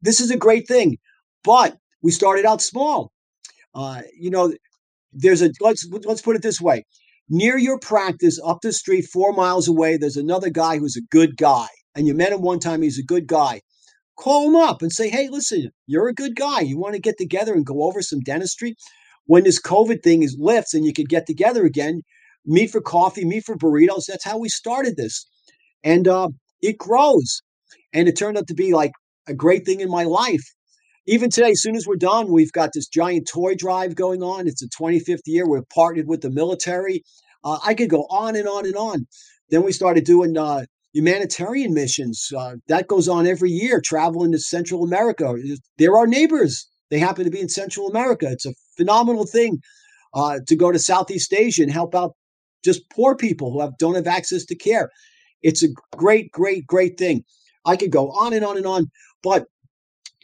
This 0.00 0.20
is 0.20 0.30
a 0.30 0.36
great 0.36 0.66
thing, 0.66 0.96
but 1.44 1.76
we 2.02 2.10
started 2.10 2.46
out 2.46 2.62
small. 2.62 3.12
Uh, 3.74 4.02
you 4.18 4.30
know, 4.30 4.54
there's 5.12 5.42
a 5.42 5.50
let's 5.60 5.86
let's 6.06 6.22
put 6.22 6.34
it 6.34 6.42
this 6.42 6.62
way: 6.62 6.84
near 7.28 7.58
your 7.58 7.78
practice, 7.78 8.40
up 8.42 8.60
the 8.62 8.72
street, 8.72 9.06
four 9.12 9.34
miles 9.34 9.68
away, 9.68 9.98
there's 9.98 10.16
another 10.16 10.48
guy 10.48 10.78
who's 10.78 10.96
a 10.96 11.02
good 11.10 11.36
guy, 11.36 11.66
and 11.94 12.06
you 12.06 12.14
met 12.14 12.32
him 12.32 12.40
one 12.40 12.58
time. 12.58 12.80
He's 12.80 12.98
a 12.98 13.04
good 13.04 13.26
guy. 13.26 13.60
Call 14.16 14.48
him 14.48 14.56
up 14.56 14.80
and 14.80 14.90
say, 14.90 15.10
"Hey, 15.10 15.28
listen, 15.28 15.70
you're 15.86 16.08
a 16.08 16.14
good 16.14 16.36
guy. 16.36 16.60
You 16.60 16.78
want 16.78 16.94
to 16.94 17.00
get 17.00 17.18
together 17.18 17.52
and 17.52 17.66
go 17.66 17.82
over 17.82 18.00
some 18.00 18.20
dentistry." 18.20 18.76
When 19.28 19.44
this 19.44 19.60
COVID 19.60 20.02
thing 20.02 20.22
is 20.22 20.36
lifts 20.38 20.74
and 20.74 20.84
you 20.84 20.92
could 20.92 21.08
get 21.08 21.26
together 21.26 21.64
again, 21.64 22.00
meet 22.46 22.70
for 22.70 22.80
coffee, 22.80 23.26
meet 23.26 23.44
for 23.44 23.56
burritos. 23.56 24.06
That's 24.08 24.24
how 24.24 24.38
we 24.38 24.48
started 24.48 24.96
this. 24.96 25.26
And 25.84 26.08
uh, 26.08 26.30
it 26.62 26.78
grows. 26.78 27.42
And 27.92 28.08
it 28.08 28.16
turned 28.16 28.38
out 28.38 28.48
to 28.48 28.54
be 28.54 28.72
like 28.72 28.92
a 29.28 29.34
great 29.34 29.66
thing 29.66 29.80
in 29.80 29.90
my 29.90 30.04
life. 30.04 30.42
Even 31.06 31.28
today, 31.30 31.50
as 31.50 31.60
soon 31.60 31.76
as 31.76 31.86
we're 31.86 31.96
done, 31.96 32.32
we've 32.32 32.52
got 32.52 32.70
this 32.72 32.88
giant 32.88 33.28
toy 33.30 33.54
drive 33.54 33.94
going 33.94 34.22
on. 34.22 34.48
It's 34.48 34.62
the 34.62 34.70
25th 34.80 35.20
year. 35.26 35.46
We're 35.46 35.62
partnered 35.74 36.08
with 36.08 36.22
the 36.22 36.30
military. 36.30 37.02
Uh, 37.44 37.58
I 37.64 37.74
could 37.74 37.90
go 37.90 38.06
on 38.10 38.34
and 38.34 38.48
on 38.48 38.64
and 38.64 38.76
on. 38.76 39.06
Then 39.50 39.62
we 39.62 39.72
started 39.72 40.04
doing 40.04 40.38
uh, 40.38 40.64
humanitarian 40.94 41.74
missions. 41.74 42.30
Uh, 42.34 42.56
that 42.68 42.88
goes 42.88 43.08
on 43.08 43.26
every 43.26 43.50
year, 43.50 43.80
traveling 43.82 44.32
to 44.32 44.38
Central 44.38 44.84
America. 44.84 45.34
They're 45.76 45.96
our 45.96 46.06
neighbors. 46.06 46.66
They 46.90 46.98
happen 46.98 47.24
to 47.24 47.30
be 47.30 47.40
in 47.40 47.48
Central 47.48 47.88
America. 47.88 48.28
It's 48.30 48.46
a 48.46 48.54
phenomenal 48.76 49.26
thing 49.26 49.60
uh, 50.14 50.40
to 50.46 50.56
go 50.56 50.72
to 50.72 50.78
Southeast 50.78 51.32
Asia 51.32 51.62
and 51.62 51.72
help 51.72 51.94
out 51.94 52.14
just 52.64 52.88
poor 52.90 53.14
people 53.14 53.52
who 53.52 53.60
have 53.60 53.76
don't 53.78 53.94
have 53.94 54.06
access 54.06 54.44
to 54.46 54.56
care. 54.56 54.90
It's 55.42 55.62
a 55.62 55.68
great, 55.96 56.30
great, 56.32 56.66
great 56.66 56.98
thing. 56.98 57.24
I 57.64 57.76
could 57.76 57.92
go 57.92 58.10
on 58.10 58.32
and 58.32 58.44
on 58.44 58.56
and 58.56 58.66
on, 58.66 58.86
but 59.22 59.46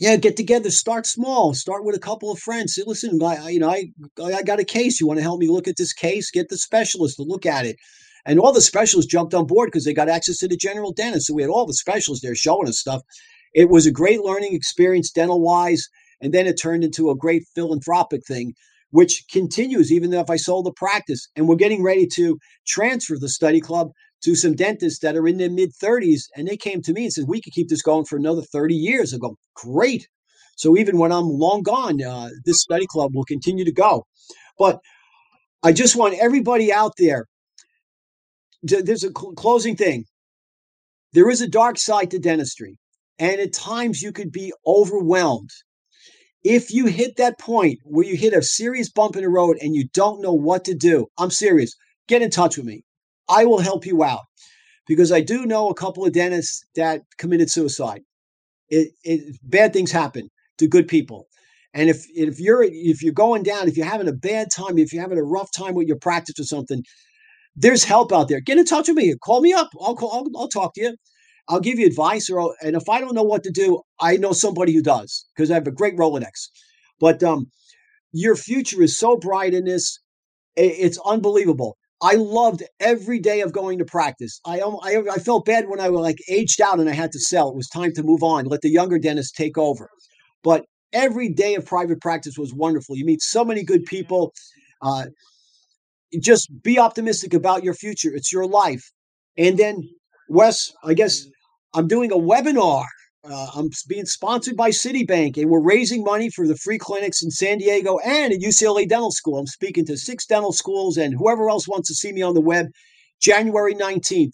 yeah, 0.00 0.16
get 0.16 0.36
together, 0.36 0.70
start 0.70 1.06
small, 1.06 1.54
start 1.54 1.84
with 1.84 1.94
a 1.94 2.00
couple 2.00 2.32
of 2.32 2.40
friends. 2.40 2.74
Say, 2.74 2.82
listen, 2.84 3.22
I, 3.22 3.50
you 3.50 3.60
know, 3.60 3.70
I, 3.70 3.92
I 4.20 4.42
got 4.42 4.58
a 4.58 4.64
case. 4.64 5.00
You 5.00 5.06
want 5.06 5.18
to 5.18 5.22
help 5.22 5.38
me 5.38 5.48
look 5.48 5.68
at 5.68 5.76
this 5.76 5.92
case? 5.92 6.32
Get 6.32 6.48
the 6.48 6.56
specialist 6.56 7.16
to 7.16 7.22
look 7.22 7.46
at 7.46 7.64
it. 7.64 7.76
And 8.26 8.40
all 8.40 8.52
the 8.52 8.60
specialists 8.60 9.10
jumped 9.10 9.34
on 9.34 9.46
board 9.46 9.68
because 9.68 9.84
they 9.84 9.94
got 9.94 10.08
access 10.08 10.38
to 10.38 10.48
the 10.48 10.56
general 10.56 10.92
dentist. 10.92 11.26
So 11.26 11.34
we 11.34 11.42
had 11.42 11.50
all 11.50 11.66
the 11.66 11.74
specialists 11.74 12.24
there 12.24 12.34
showing 12.34 12.68
us 12.68 12.80
stuff. 12.80 13.02
It 13.52 13.68
was 13.68 13.86
a 13.86 13.92
great 13.92 14.20
learning 14.22 14.54
experience, 14.54 15.12
dental 15.12 15.40
wise. 15.40 15.88
And 16.20 16.32
then 16.32 16.46
it 16.46 16.60
turned 16.60 16.84
into 16.84 17.10
a 17.10 17.16
great 17.16 17.44
philanthropic 17.54 18.26
thing, 18.26 18.54
which 18.90 19.24
continues 19.30 19.92
even 19.92 20.10
though 20.10 20.20
if 20.20 20.30
I 20.30 20.36
sold 20.36 20.66
the 20.66 20.72
practice. 20.72 21.28
And 21.36 21.48
we're 21.48 21.56
getting 21.56 21.82
ready 21.82 22.06
to 22.14 22.38
transfer 22.66 23.16
the 23.18 23.28
study 23.28 23.60
club 23.60 23.90
to 24.22 24.34
some 24.34 24.54
dentists 24.54 25.00
that 25.00 25.16
are 25.16 25.28
in 25.28 25.38
their 25.38 25.50
mid 25.50 25.70
30s. 25.72 26.22
And 26.36 26.48
they 26.48 26.56
came 26.56 26.82
to 26.82 26.92
me 26.92 27.04
and 27.04 27.12
said, 27.12 27.24
We 27.28 27.40
could 27.40 27.52
keep 27.52 27.68
this 27.68 27.82
going 27.82 28.04
for 28.04 28.16
another 28.16 28.42
30 28.42 28.74
years. 28.74 29.12
I 29.12 29.18
go, 29.18 29.36
Great. 29.54 30.08
So 30.56 30.76
even 30.76 30.98
when 30.98 31.12
I'm 31.12 31.28
long 31.28 31.62
gone, 31.62 32.02
uh, 32.02 32.30
this 32.44 32.60
study 32.60 32.86
club 32.88 33.14
will 33.14 33.24
continue 33.24 33.64
to 33.64 33.72
go. 33.72 34.06
But 34.58 34.78
I 35.62 35.72
just 35.72 35.96
want 35.96 36.14
everybody 36.20 36.72
out 36.72 36.92
there. 36.98 37.26
To, 38.68 38.82
there's 38.82 39.04
a 39.04 39.08
cl- 39.08 39.32
closing 39.32 39.76
thing. 39.76 40.04
There 41.12 41.30
is 41.30 41.40
a 41.40 41.48
dark 41.48 41.78
side 41.78 42.10
to 42.10 42.18
dentistry, 42.18 42.76
and 43.18 43.40
at 43.40 43.52
times 43.52 44.02
you 44.02 44.12
could 44.12 44.32
be 44.32 44.52
overwhelmed 44.66 45.50
if 46.44 46.70
you 46.70 46.86
hit 46.86 47.16
that 47.16 47.38
point 47.38 47.78
where 47.84 48.06
you 48.06 48.16
hit 48.16 48.34
a 48.34 48.42
serious 48.42 48.90
bump 48.90 49.16
in 49.16 49.22
the 49.22 49.28
road 49.30 49.56
and 49.60 49.74
you 49.74 49.88
don't 49.94 50.20
know 50.20 50.34
what 50.34 50.64
to 50.66 50.74
do, 50.74 51.06
I'm 51.18 51.30
serious, 51.30 51.74
get 52.06 52.22
in 52.22 52.30
touch 52.30 52.58
with 52.58 52.66
me. 52.66 52.84
I 53.28 53.46
will 53.46 53.60
help 53.60 53.86
you 53.86 54.04
out 54.04 54.20
because 54.86 55.10
I 55.10 55.22
do 55.22 55.46
know 55.46 55.70
a 55.70 55.74
couple 55.74 56.04
of 56.04 56.12
dentists 56.12 56.62
that 56.76 57.00
committed 57.18 57.50
suicide. 57.50 58.02
It, 58.68 58.92
it, 59.02 59.38
bad 59.42 59.72
things 59.72 59.90
happen 59.90 60.28
to 60.58 60.68
good 60.68 60.86
people. 60.86 61.26
And 61.72 61.90
if 61.90 62.06
if 62.14 62.38
you're 62.38 62.62
if 62.62 63.02
you're 63.02 63.12
going 63.12 63.42
down, 63.42 63.66
if 63.66 63.76
you're 63.76 63.86
having 63.86 64.06
a 64.06 64.12
bad 64.12 64.48
time, 64.52 64.78
if 64.78 64.92
you're 64.92 65.02
having 65.02 65.18
a 65.18 65.24
rough 65.24 65.50
time 65.52 65.74
with 65.74 65.88
your 65.88 65.98
practice 65.98 66.38
or 66.38 66.44
something, 66.44 66.84
there's 67.56 67.82
help 67.82 68.12
out 68.12 68.28
there. 68.28 68.40
Get 68.40 68.58
in 68.58 68.64
touch 68.64 68.86
with 68.86 68.96
me. 68.96 69.12
Call 69.24 69.40
me 69.40 69.52
up. 69.52 69.70
I'll 69.80 69.96
call. 69.96 70.12
I'll, 70.12 70.40
I'll 70.40 70.48
talk 70.48 70.74
to 70.74 70.82
you. 70.82 70.96
I'll 71.48 71.60
give 71.60 71.78
you 71.78 71.86
advice, 71.86 72.30
or 72.30 72.54
and 72.62 72.76
if 72.76 72.88
I 72.88 73.00
don't 73.00 73.14
know 73.14 73.22
what 73.22 73.42
to 73.44 73.50
do, 73.50 73.82
I 74.00 74.16
know 74.16 74.32
somebody 74.32 74.72
who 74.72 74.82
does 74.82 75.26
because 75.34 75.50
I 75.50 75.54
have 75.54 75.66
a 75.66 75.72
great 75.72 75.96
Rolodex. 75.96 76.48
But 77.00 77.22
um, 77.22 77.46
your 78.12 78.36
future 78.36 78.82
is 78.82 78.98
so 78.98 79.16
bright 79.16 79.54
in 79.54 79.64
this; 79.64 79.98
it's 80.56 80.98
unbelievable. 81.04 81.76
I 82.02 82.14
loved 82.14 82.62
every 82.80 83.18
day 83.18 83.40
of 83.40 83.52
going 83.52 83.78
to 83.78 83.84
practice. 83.84 84.40
I, 84.44 84.60
I, 84.60 85.02
I 85.14 85.18
felt 85.18 85.46
bad 85.46 85.68
when 85.68 85.80
I 85.80 85.88
was 85.88 86.00
like 86.00 86.18
aged 86.28 86.60
out 86.60 86.78
and 86.80 86.88
I 86.88 86.92
had 86.92 87.12
to 87.12 87.20
sell. 87.20 87.48
It 87.48 87.56
was 87.56 87.68
time 87.68 87.92
to 87.94 88.02
move 88.02 88.22
on, 88.22 88.44
let 88.46 88.60
the 88.60 88.70
younger 88.70 88.98
dentists 88.98 89.32
take 89.32 89.56
over. 89.56 89.88
But 90.42 90.66
every 90.92 91.30
day 91.30 91.54
of 91.54 91.64
private 91.64 92.00
practice 92.02 92.36
was 92.36 92.52
wonderful. 92.52 92.96
You 92.96 93.06
meet 93.06 93.22
so 93.22 93.44
many 93.44 93.64
good 93.64 93.84
people. 93.84 94.32
Uh, 94.82 95.06
just 96.20 96.50
be 96.62 96.78
optimistic 96.78 97.34
about 97.34 97.64
your 97.64 97.74
future. 97.74 98.14
It's 98.14 98.32
your 98.32 98.46
life. 98.46 98.92
And 99.36 99.58
then, 99.58 99.88
Wes, 100.28 100.72
I 100.82 100.94
guess 100.94 101.26
I'm 101.74 101.88
doing 101.88 102.12
a 102.12 102.16
webinar. 102.16 102.84
Uh, 103.24 103.46
I'm 103.54 103.70
being 103.88 104.04
sponsored 104.04 104.56
by 104.56 104.70
Citibank, 104.70 105.38
and 105.38 105.48
we're 105.48 105.62
raising 105.62 106.04
money 106.04 106.28
for 106.28 106.46
the 106.46 106.56
free 106.56 106.76
clinics 106.76 107.22
in 107.22 107.30
San 107.30 107.58
Diego 107.58 107.98
and 108.04 108.32
at 108.32 108.40
UCLA 108.40 108.86
Dental 108.86 109.10
School. 109.10 109.38
I'm 109.38 109.46
speaking 109.46 109.86
to 109.86 109.96
six 109.96 110.26
dental 110.26 110.52
schools 110.52 110.98
and 110.98 111.14
whoever 111.14 111.48
else 111.48 111.66
wants 111.66 111.88
to 111.88 111.94
see 111.94 112.12
me 112.12 112.20
on 112.20 112.34
the 112.34 112.42
web, 112.42 112.66
January 113.20 113.74
19th. 113.74 114.32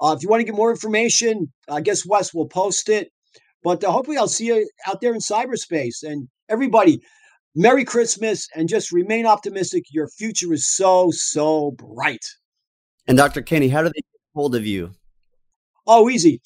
Uh, 0.00 0.14
if 0.16 0.22
you 0.22 0.28
want 0.28 0.40
to 0.40 0.44
get 0.44 0.56
more 0.56 0.70
information, 0.70 1.52
I 1.68 1.80
guess 1.80 2.04
Wes 2.04 2.34
will 2.34 2.48
post 2.48 2.88
it. 2.88 3.10
But 3.62 3.82
uh, 3.84 3.90
hopefully, 3.92 4.18
I'll 4.18 4.28
see 4.28 4.46
you 4.46 4.68
out 4.86 5.00
there 5.00 5.14
in 5.14 5.20
cyberspace. 5.20 6.02
And 6.02 6.28
everybody, 6.48 7.00
Merry 7.54 7.84
Christmas 7.84 8.48
and 8.54 8.68
just 8.68 8.92
remain 8.92 9.24
optimistic. 9.24 9.84
Your 9.90 10.08
future 10.08 10.52
is 10.52 10.66
so, 10.66 11.10
so 11.12 11.70
bright. 11.72 12.26
And 13.06 13.16
Dr. 13.16 13.40
Kenny, 13.40 13.68
how 13.68 13.82
do 13.82 13.88
they 13.88 14.00
get 14.00 14.20
hold 14.34 14.54
of 14.54 14.66
you? 14.66 14.90
Oh, 15.86 16.08
easy. 16.10 16.40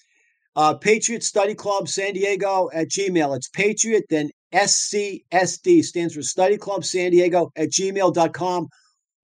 Uh, 0.56 0.74
Patriot 0.74 1.22
Study 1.22 1.54
Club 1.54 1.88
San 1.88 2.14
Diego 2.14 2.68
at 2.72 2.88
Gmail. 2.88 3.36
It's 3.36 3.48
Patriot, 3.48 4.04
then 4.10 4.30
SCSD 4.52 5.82
stands 5.84 6.14
for 6.14 6.22
Study 6.22 6.58
Club 6.58 6.84
San 6.84 7.12
Diego 7.12 7.50
at 7.56 7.70
gmail.com. 7.70 8.68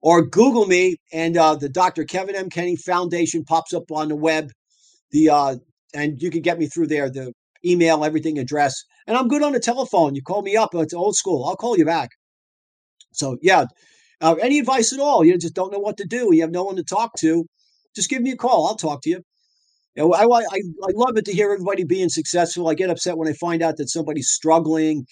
Or 0.01 0.21
Google 0.21 0.67
me, 0.67 0.97
and 1.11 1.35
uh, 1.35 1.55
the 1.55 1.69
Dr. 1.69 2.05
Kevin 2.05 2.35
M. 2.35 2.49
Kenny 2.49 2.75
Foundation 2.75 3.43
pops 3.43 3.73
up 3.73 3.91
on 3.91 4.09
the 4.09 4.15
web. 4.15 4.51
The 5.11 5.29
uh, 5.29 5.55
and 5.93 6.21
you 6.21 6.29
can 6.29 6.41
get 6.41 6.59
me 6.59 6.67
through 6.67 6.87
there. 6.87 7.09
The 7.09 7.33
email, 7.65 8.05
everything, 8.05 8.37
address. 8.37 8.83
And 9.07 9.17
I'm 9.17 9.27
good 9.27 9.41
on 9.41 9.53
the 9.53 9.59
telephone. 9.59 10.15
You 10.15 10.21
call 10.21 10.43
me 10.43 10.55
up. 10.55 10.69
It's 10.75 10.93
old 10.93 11.15
school. 11.15 11.45
I'll 11.45 11.55
call 11.55 11.77
you 11.77 11.85
back. 11.85 12.09
So, 13.13 13.37
yeah. 13.41 13.65
Uh, 14.21 14.35
any 14.41 14.59
advice 14.59 14.93
at 14.93 14.99
all? 14.99 15.25
You 15.25 15.37
just 15.37 15.55
don't 15.55 15.71
know 15.71 15.79
what 15.79 15.97
to 15.97 16.05
do. 16.05 16.33
You 16.33 16.41
have 16.41 16.51
no 16.51 16.63
one 16.63 16.75
to 16.75 16.83
talk 16.83 17.11
to. 17.19 17.45
Just 17.95 18.09
give 18.09 18.21
me 18.21 18.31
a 18.31 18.37
call. 18.37 18.67
I'll 18.67 18.75
talk 18.75 19.01
to 19.03 19.09
you. 19.09 19.21
You 19.97 20.03
know, 20.03 20.13
I, 20.13 20.23
I, 20.23 20.61
I 20.83 20.91
love 20.93 21.17
it 21.17 21.25
to 21.25 21.33
hear 21.33 21.51
everybody 21.51 21.83
being 21.83 22.09
successful. 22.09 22.69
I 22.69 22.75
get 22.75 22.89
upset 22.89 23.17
when 23.17 23.27
I 23.27 23.33
find 23.33 23.61
out 23.61 23.77
that 23.77 23.89
somebody's 23.89 24.29
struggling 24.29 25.05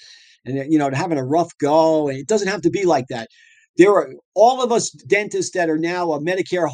and, 0.45 0.72
you 0.72 0.80
know, 0.80 0.90
having 0.94 1.18
a 1.18 1.26
rough 1.26 1.52
go. 1.60 2.07
And 2.07 2.18
it 2.18 2.28
doesn't 2.28 2.48
have 2.48 2.62
to 2.62 2.70
be 2.70 2.86
like 2.86 3.06
that. 3.10 3.28
There 3.78 3.91
are 3.91 4.14
all 4.36 4.64
of 4.64 4.72
us 4.72 4.91
dentists 4.91 5.53
that 5.56 5.70
are 5.70 5.78
now 5.78 6.12
uh, 6.12 6.20
Medicare 6.20 6.70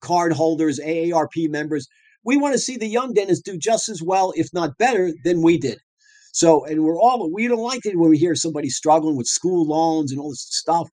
card 0.00 0.32
holders, 0.32 0.80
AARP 0.80 1.50
members 1.50 1.86
we 2.26 2.36
want 2.36 2.54
to 2.54 2.58
see 2.58 2.76
the 2.76 2.88
young 2.88 3.14
dentists 3.14 3.42
do 3.42 3.56
just 3.56 3.88
as 3.88 4.02
well, 4.02 4.32
if 4.36 4.48
not 4.52 4.76
better, 4.78 5.12
than 5.24 5.42
we 5.42 5.56
did. 5.58 5.78
So, 6.32 6.64
and 6.66 6.82
we're 6.82 6.98
all, 6.98 7.30
we 7.32 7.46
don't 7.46 7.62
like 7.62 7.86
it 7.86 7.96
when 7.96 8.10
we 8.10 8.18
hear 8.18 8.34
somebody 8.34 8.68
struggling 8.68 9.16
with 9.16 9.28
school 9.28 9.66
loans 9.66 10.10
and 10.10 10.20
all 10.20 10.30
this 10.30 10.46
stuff. 10.50 10.88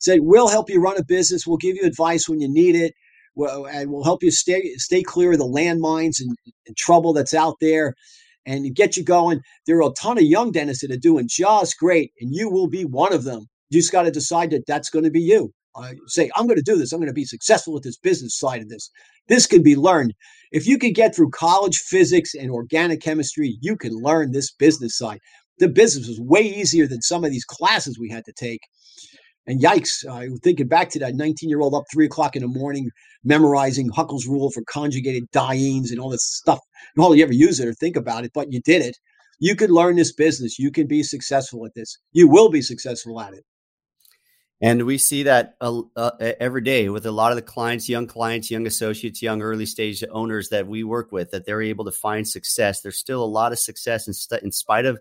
Say, 0.00 0.18
we'll 0.18 0.48
help 0.48 0.70
you 0.70 0.80
run 0.80 0.96
a 0.96 1.04
business. 1.04 1.46
We'll 1.46 1.58
give 1.58 1.76
you 1.76 1.82
advice 1.82 2.26
when 2.26 2.40
you 2.40 2.48
need 2.48 2.74
it. 2.74 2.94
And 3.38 3.90
we'll 3.90 4.04
help 4.04 4.22
you 4.22 4.30
stay, 4.30 4.72
stay 4.76 5.02
clear 5.02 5.32
of 5.32 5.38
the 5.38 5.44
landmines 5.44 6.20
and, 6.20 6.36
and 6.66 6.76
trouble 6.76 7.12
that's 7.12 7.34
out 7.34 7.56
there 7.60 7.94
and 8.46 8.74
get 8.74 8.96
you 8.96 9.04
going. 9.04 9.40
There 9.66 9.76
are 9.78 9.90
a 9.90 9.94
ton 9.94 10.18
of 10.18 10.24
young 10.24 10.52
dentists 10.52 10.82
that 10.82 10.94
are 10.94 10.98
doing 10.98 11.28
just 11.28 11.78
great, 11.78 12.12
and 12.20 12.34
you 12.34 12.50
will 12.50 12.68
be 12.68 12.84
one 12.84 13.12
of 13.12 13.24
them. 13.24 13.46
You 13.70 13.80
just 13.80 13.92
got 13.92 14.02
to 14.02 14.10
decide 14.10 14.50
that 14.50 14.66
that's 14.66 14.90
going 14.90 15.04
to 15.04 15.10
be 15.10 15.20
you. 15.20 15.52
Uh, 15.74 15.92
say, 16.06 16.30
I'm 16.34 16.46
going 16.46 16.56
to 16.56 16.62
do 16.62 16.76
this. 16.76 16.92
I'm 16.92 16.98
going 16.98 17.08
to 17.08 17.12
be 17.14 17.24
successful 17.24 17.74
with 17.74 17.84
this 17.84 17.98
business 17.98 18.36
side 18.36 18.62
of 18.62 18.68
this. 18.68 18.90
This 19.28 19.46
can 19.46 19.62
be 19.62 19.76
learned. 19.76 20.14
If 20.50 20.66
you 20.66 20.78
can 20.78 20.92
get 20.92 21.14
through 21.14 21.30
college 21.30 21.76
physics 21.76 22.34
and 22.34 22.50
organic 22.50 23.02
chemistry, 23.02 23.58
you 23.60 23.76
can 23.76 23.92
learn 23.92 24.32
this 24.32 24.50
business 24.50 24.96
side. 24.96 25.20
The 25.58 25.68
business 25.68 26.08
was 26.08 26.20
way 26.20 26.40
easier 26.40 26.86
than 26.86 27.02
some 27.02 27.24
of 27.24 27.30
these 27.30 27.44
classes 27.44 27.98
we 27.98 28.10
had 28.10 28.24
to 28.24 28.32
take. 28.32 28.60
And 29.48 29.62
yikes, 29.62 30.04
uh, 30.06 30.36
thinking 30.42 30.68
back 30.68 30.90
to 30.90 30.98
that 30.98 31.14
19 31.14 31.48
year 31.48 31.60
old 31.60 31.74
up 31.74 31.84
three 31.90 32.04
o'clock 32.04 32.36
in 32.36 32.42
the 32.42 32.48
morning, 32.48 32.90
memorizing 33.24 33.90
Huckel's 33.90 34.26
rule 34.26 34.50
for 34.50 34.62
conjugated 34.68 35.24
dienes 35.32 35.90
and 35.90 35.98
all 35.98 36.10
this 36.10 36.24
stuff. 36.24 36.60
And 36.94 37.02
all 37.02 37.16
you 37.16 37.24
ever 37.24 37.32
use 37.32 37.58
it 37.58 37.66
or 37.66 37.72
think 37.72 37.96
about 37.96 38.24
it, 38.24 38.32
but 38.34 38.52
you 38.52 38.60
did 38.60 38.82
it. 38.82 38.98
You 39.40 39.56
could 39.56 39.70
learn 39.70 39.96
this 39.96 40.12
business. 40.12 40.58
You 40.58 40.70
can 40.70 40.86
be 40.86 41.02
successful 41.02 41.64
at 41.64 41.74
this. 41.74 41.96
You 42.12 42.28
will 42.28 42.50
be 42.50 42.60
successful 42.60 43.18
at 43.22 43.32
it. 43.32 43.44
And 44.60 44.82
we 44.84 44.98
see 44.98 45.22
that 45.22 45.54
uh, 45.62 45.82
uh, 45.96 46.10
every 46.20 46.60
day 46.60 46.90
with 46.90 47.06
a 47.06 47.12
lot 47.12 47.32
of 47.32 47.36
the 47.36 47.42
clients, 47.42 47.88
young 47.88 48.06
clients, 48.06 48.50
young 48.50 48.66
associates, 48.66 49.22
young 49.22 49.40
early 49.40 49.64
stage 49.64 50.04
owners 50.10 50.50
that 50.50 50.66
we 50.66 50.84
work 50.84 51.10
with, 51.10 51.30
that 51.30 51.46
they're 51.46 51.62
able 51.62 51.86
to 51.86 51.92
find 51.92 52.28
success. 52.28 52.82
There's 52.82 52.98
still 52.98 53.24
a 53.24 53.24
lot 53.24 53.52
of 53.52 53.58
success 53.58 54.08
in, 54.08 54.12
st- 54.12 54.42
in 54.42 54.52
spite 54.52 54.84
of 54.84 54.98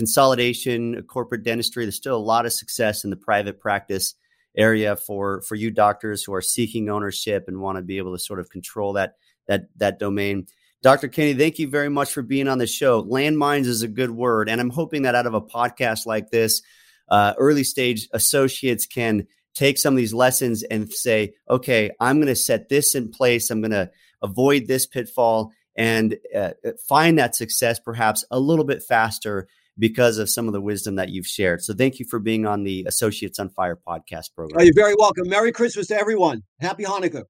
consolidation, 0.00 1.02
corporate 1.02 1.42
dentistry. 1.42 1.84
There's 1.84 1.94
still 1.94 2.16
a 2.16 2.18
lot 2.18 2.46
of 2.46 2.54
success 2.54 3.04
in 3.04 3.10
the 3.10 3.16
private 3.16 3.60
practice 3.60 4.14
area 4.56 4.96
for 4.96 5.42
for 5.42 5.56
you 5.56 5.70
doctors 5.70 6.24
who 6.24 6.32
are 6.32 6.40
seeking 6.40 6.88
ownership 6.88 7.44
and 7.48 7.60
want 7.60 7.76
to 7.76 7.82
be 7.82 7.98
able 7.98 8.14
to 8.14 8.18
sort 8.18 8.40
of 8.40 8.48
control 8.48 8.94
that 8.94 9.16
that 9.46 9.64
that 9.76 9.98
domain. 9.98 10.46
Dr. 10.82 11.08
Kenny, 11.08 11.34
thank 11.34 11.58
you 11.58 11.68
very 11.68 11.90
much 11.90 12.14
for 12.14 12.22
being 12.22 12.48
on 12.48 12.56
the 12.56 12.66
show. 12.66 13.04
Landmines 13.04 13.66
is 13.66 13.82
a 13.82 13.88
good 13.88 14.10
word, 14.10 14.48
and 14.48 14.58
I'm 14.58 14.70
hoping 14.70 15.02
that 15.02 15.14
out 15.14 15.26
of 15.26 15.34
a 15.34 15.42
podcast 15.42 16.06
like 16.06 16.30
this 16.30 16.62
uh, 17.10 17.34
early 17.36 17.64
stage 17.64 18.08
associates 18.14 18.86
can 18.86 19.26
take 19.54 19.76
some 19.76 19.92
of 19.92 19.98
these 19.98 20.14
lessons 20.14 20.62
and 20.62 20.90
say, 20.90 21.34
okay, 21.50 21.90
I'm 22.00 22.16
going 22.16 22.28
to 22.28 22.36
set 22.36 22.70
this 22.70 22.94
in 22.94 23.10
place. 23.10 23.50
I'm 23.50 23.60
going 23.60 23.72
to 23.72 23.90
avoid 24.22 24.66
this 24.66 24.86
pitfall 24.86 25.52
and 25.76 26.16
uh, 26.34 26.52
find 26.88 27.18
that 27.18 27.36
success 27.36 27.78
perhaps 27.78 28.24
a 28.30 28.40
little 28.40 28.64
bit 28.64 28.82
faster 28.82 29.46
because 29.78 30.18
of 30.18 30.28
some 30.28 30.46
of 30.46 30.52
the 30.52 30.60
wisdom 30.60 30.96
that 30.96 31.10
you've 31.10 31.26
shared. 31.26 31.62
So 31.62 31.74
thank 31.74 31.98
you 31.98 32.06
for 32.06 32.18
being 32.18 32.46
on 32.46 32.64
the 32.64 32.84
Associates 32.86 33.38
on 33.38 33.48
Fire 33.50 33.76
podcast 33.76 34.34
program. 34.34 34.58
Oh, 34.60 34.62
you're 34.62 34.74
very 34.74 34.94
welcome. 34.98 35.28
Merry 35.28 35.52
Christmas 35.52 35.86
to 35.88 35.96
everyone. 35.96 36.42
Happy 36.60 36.84
Hanukkah. 36.84 37.24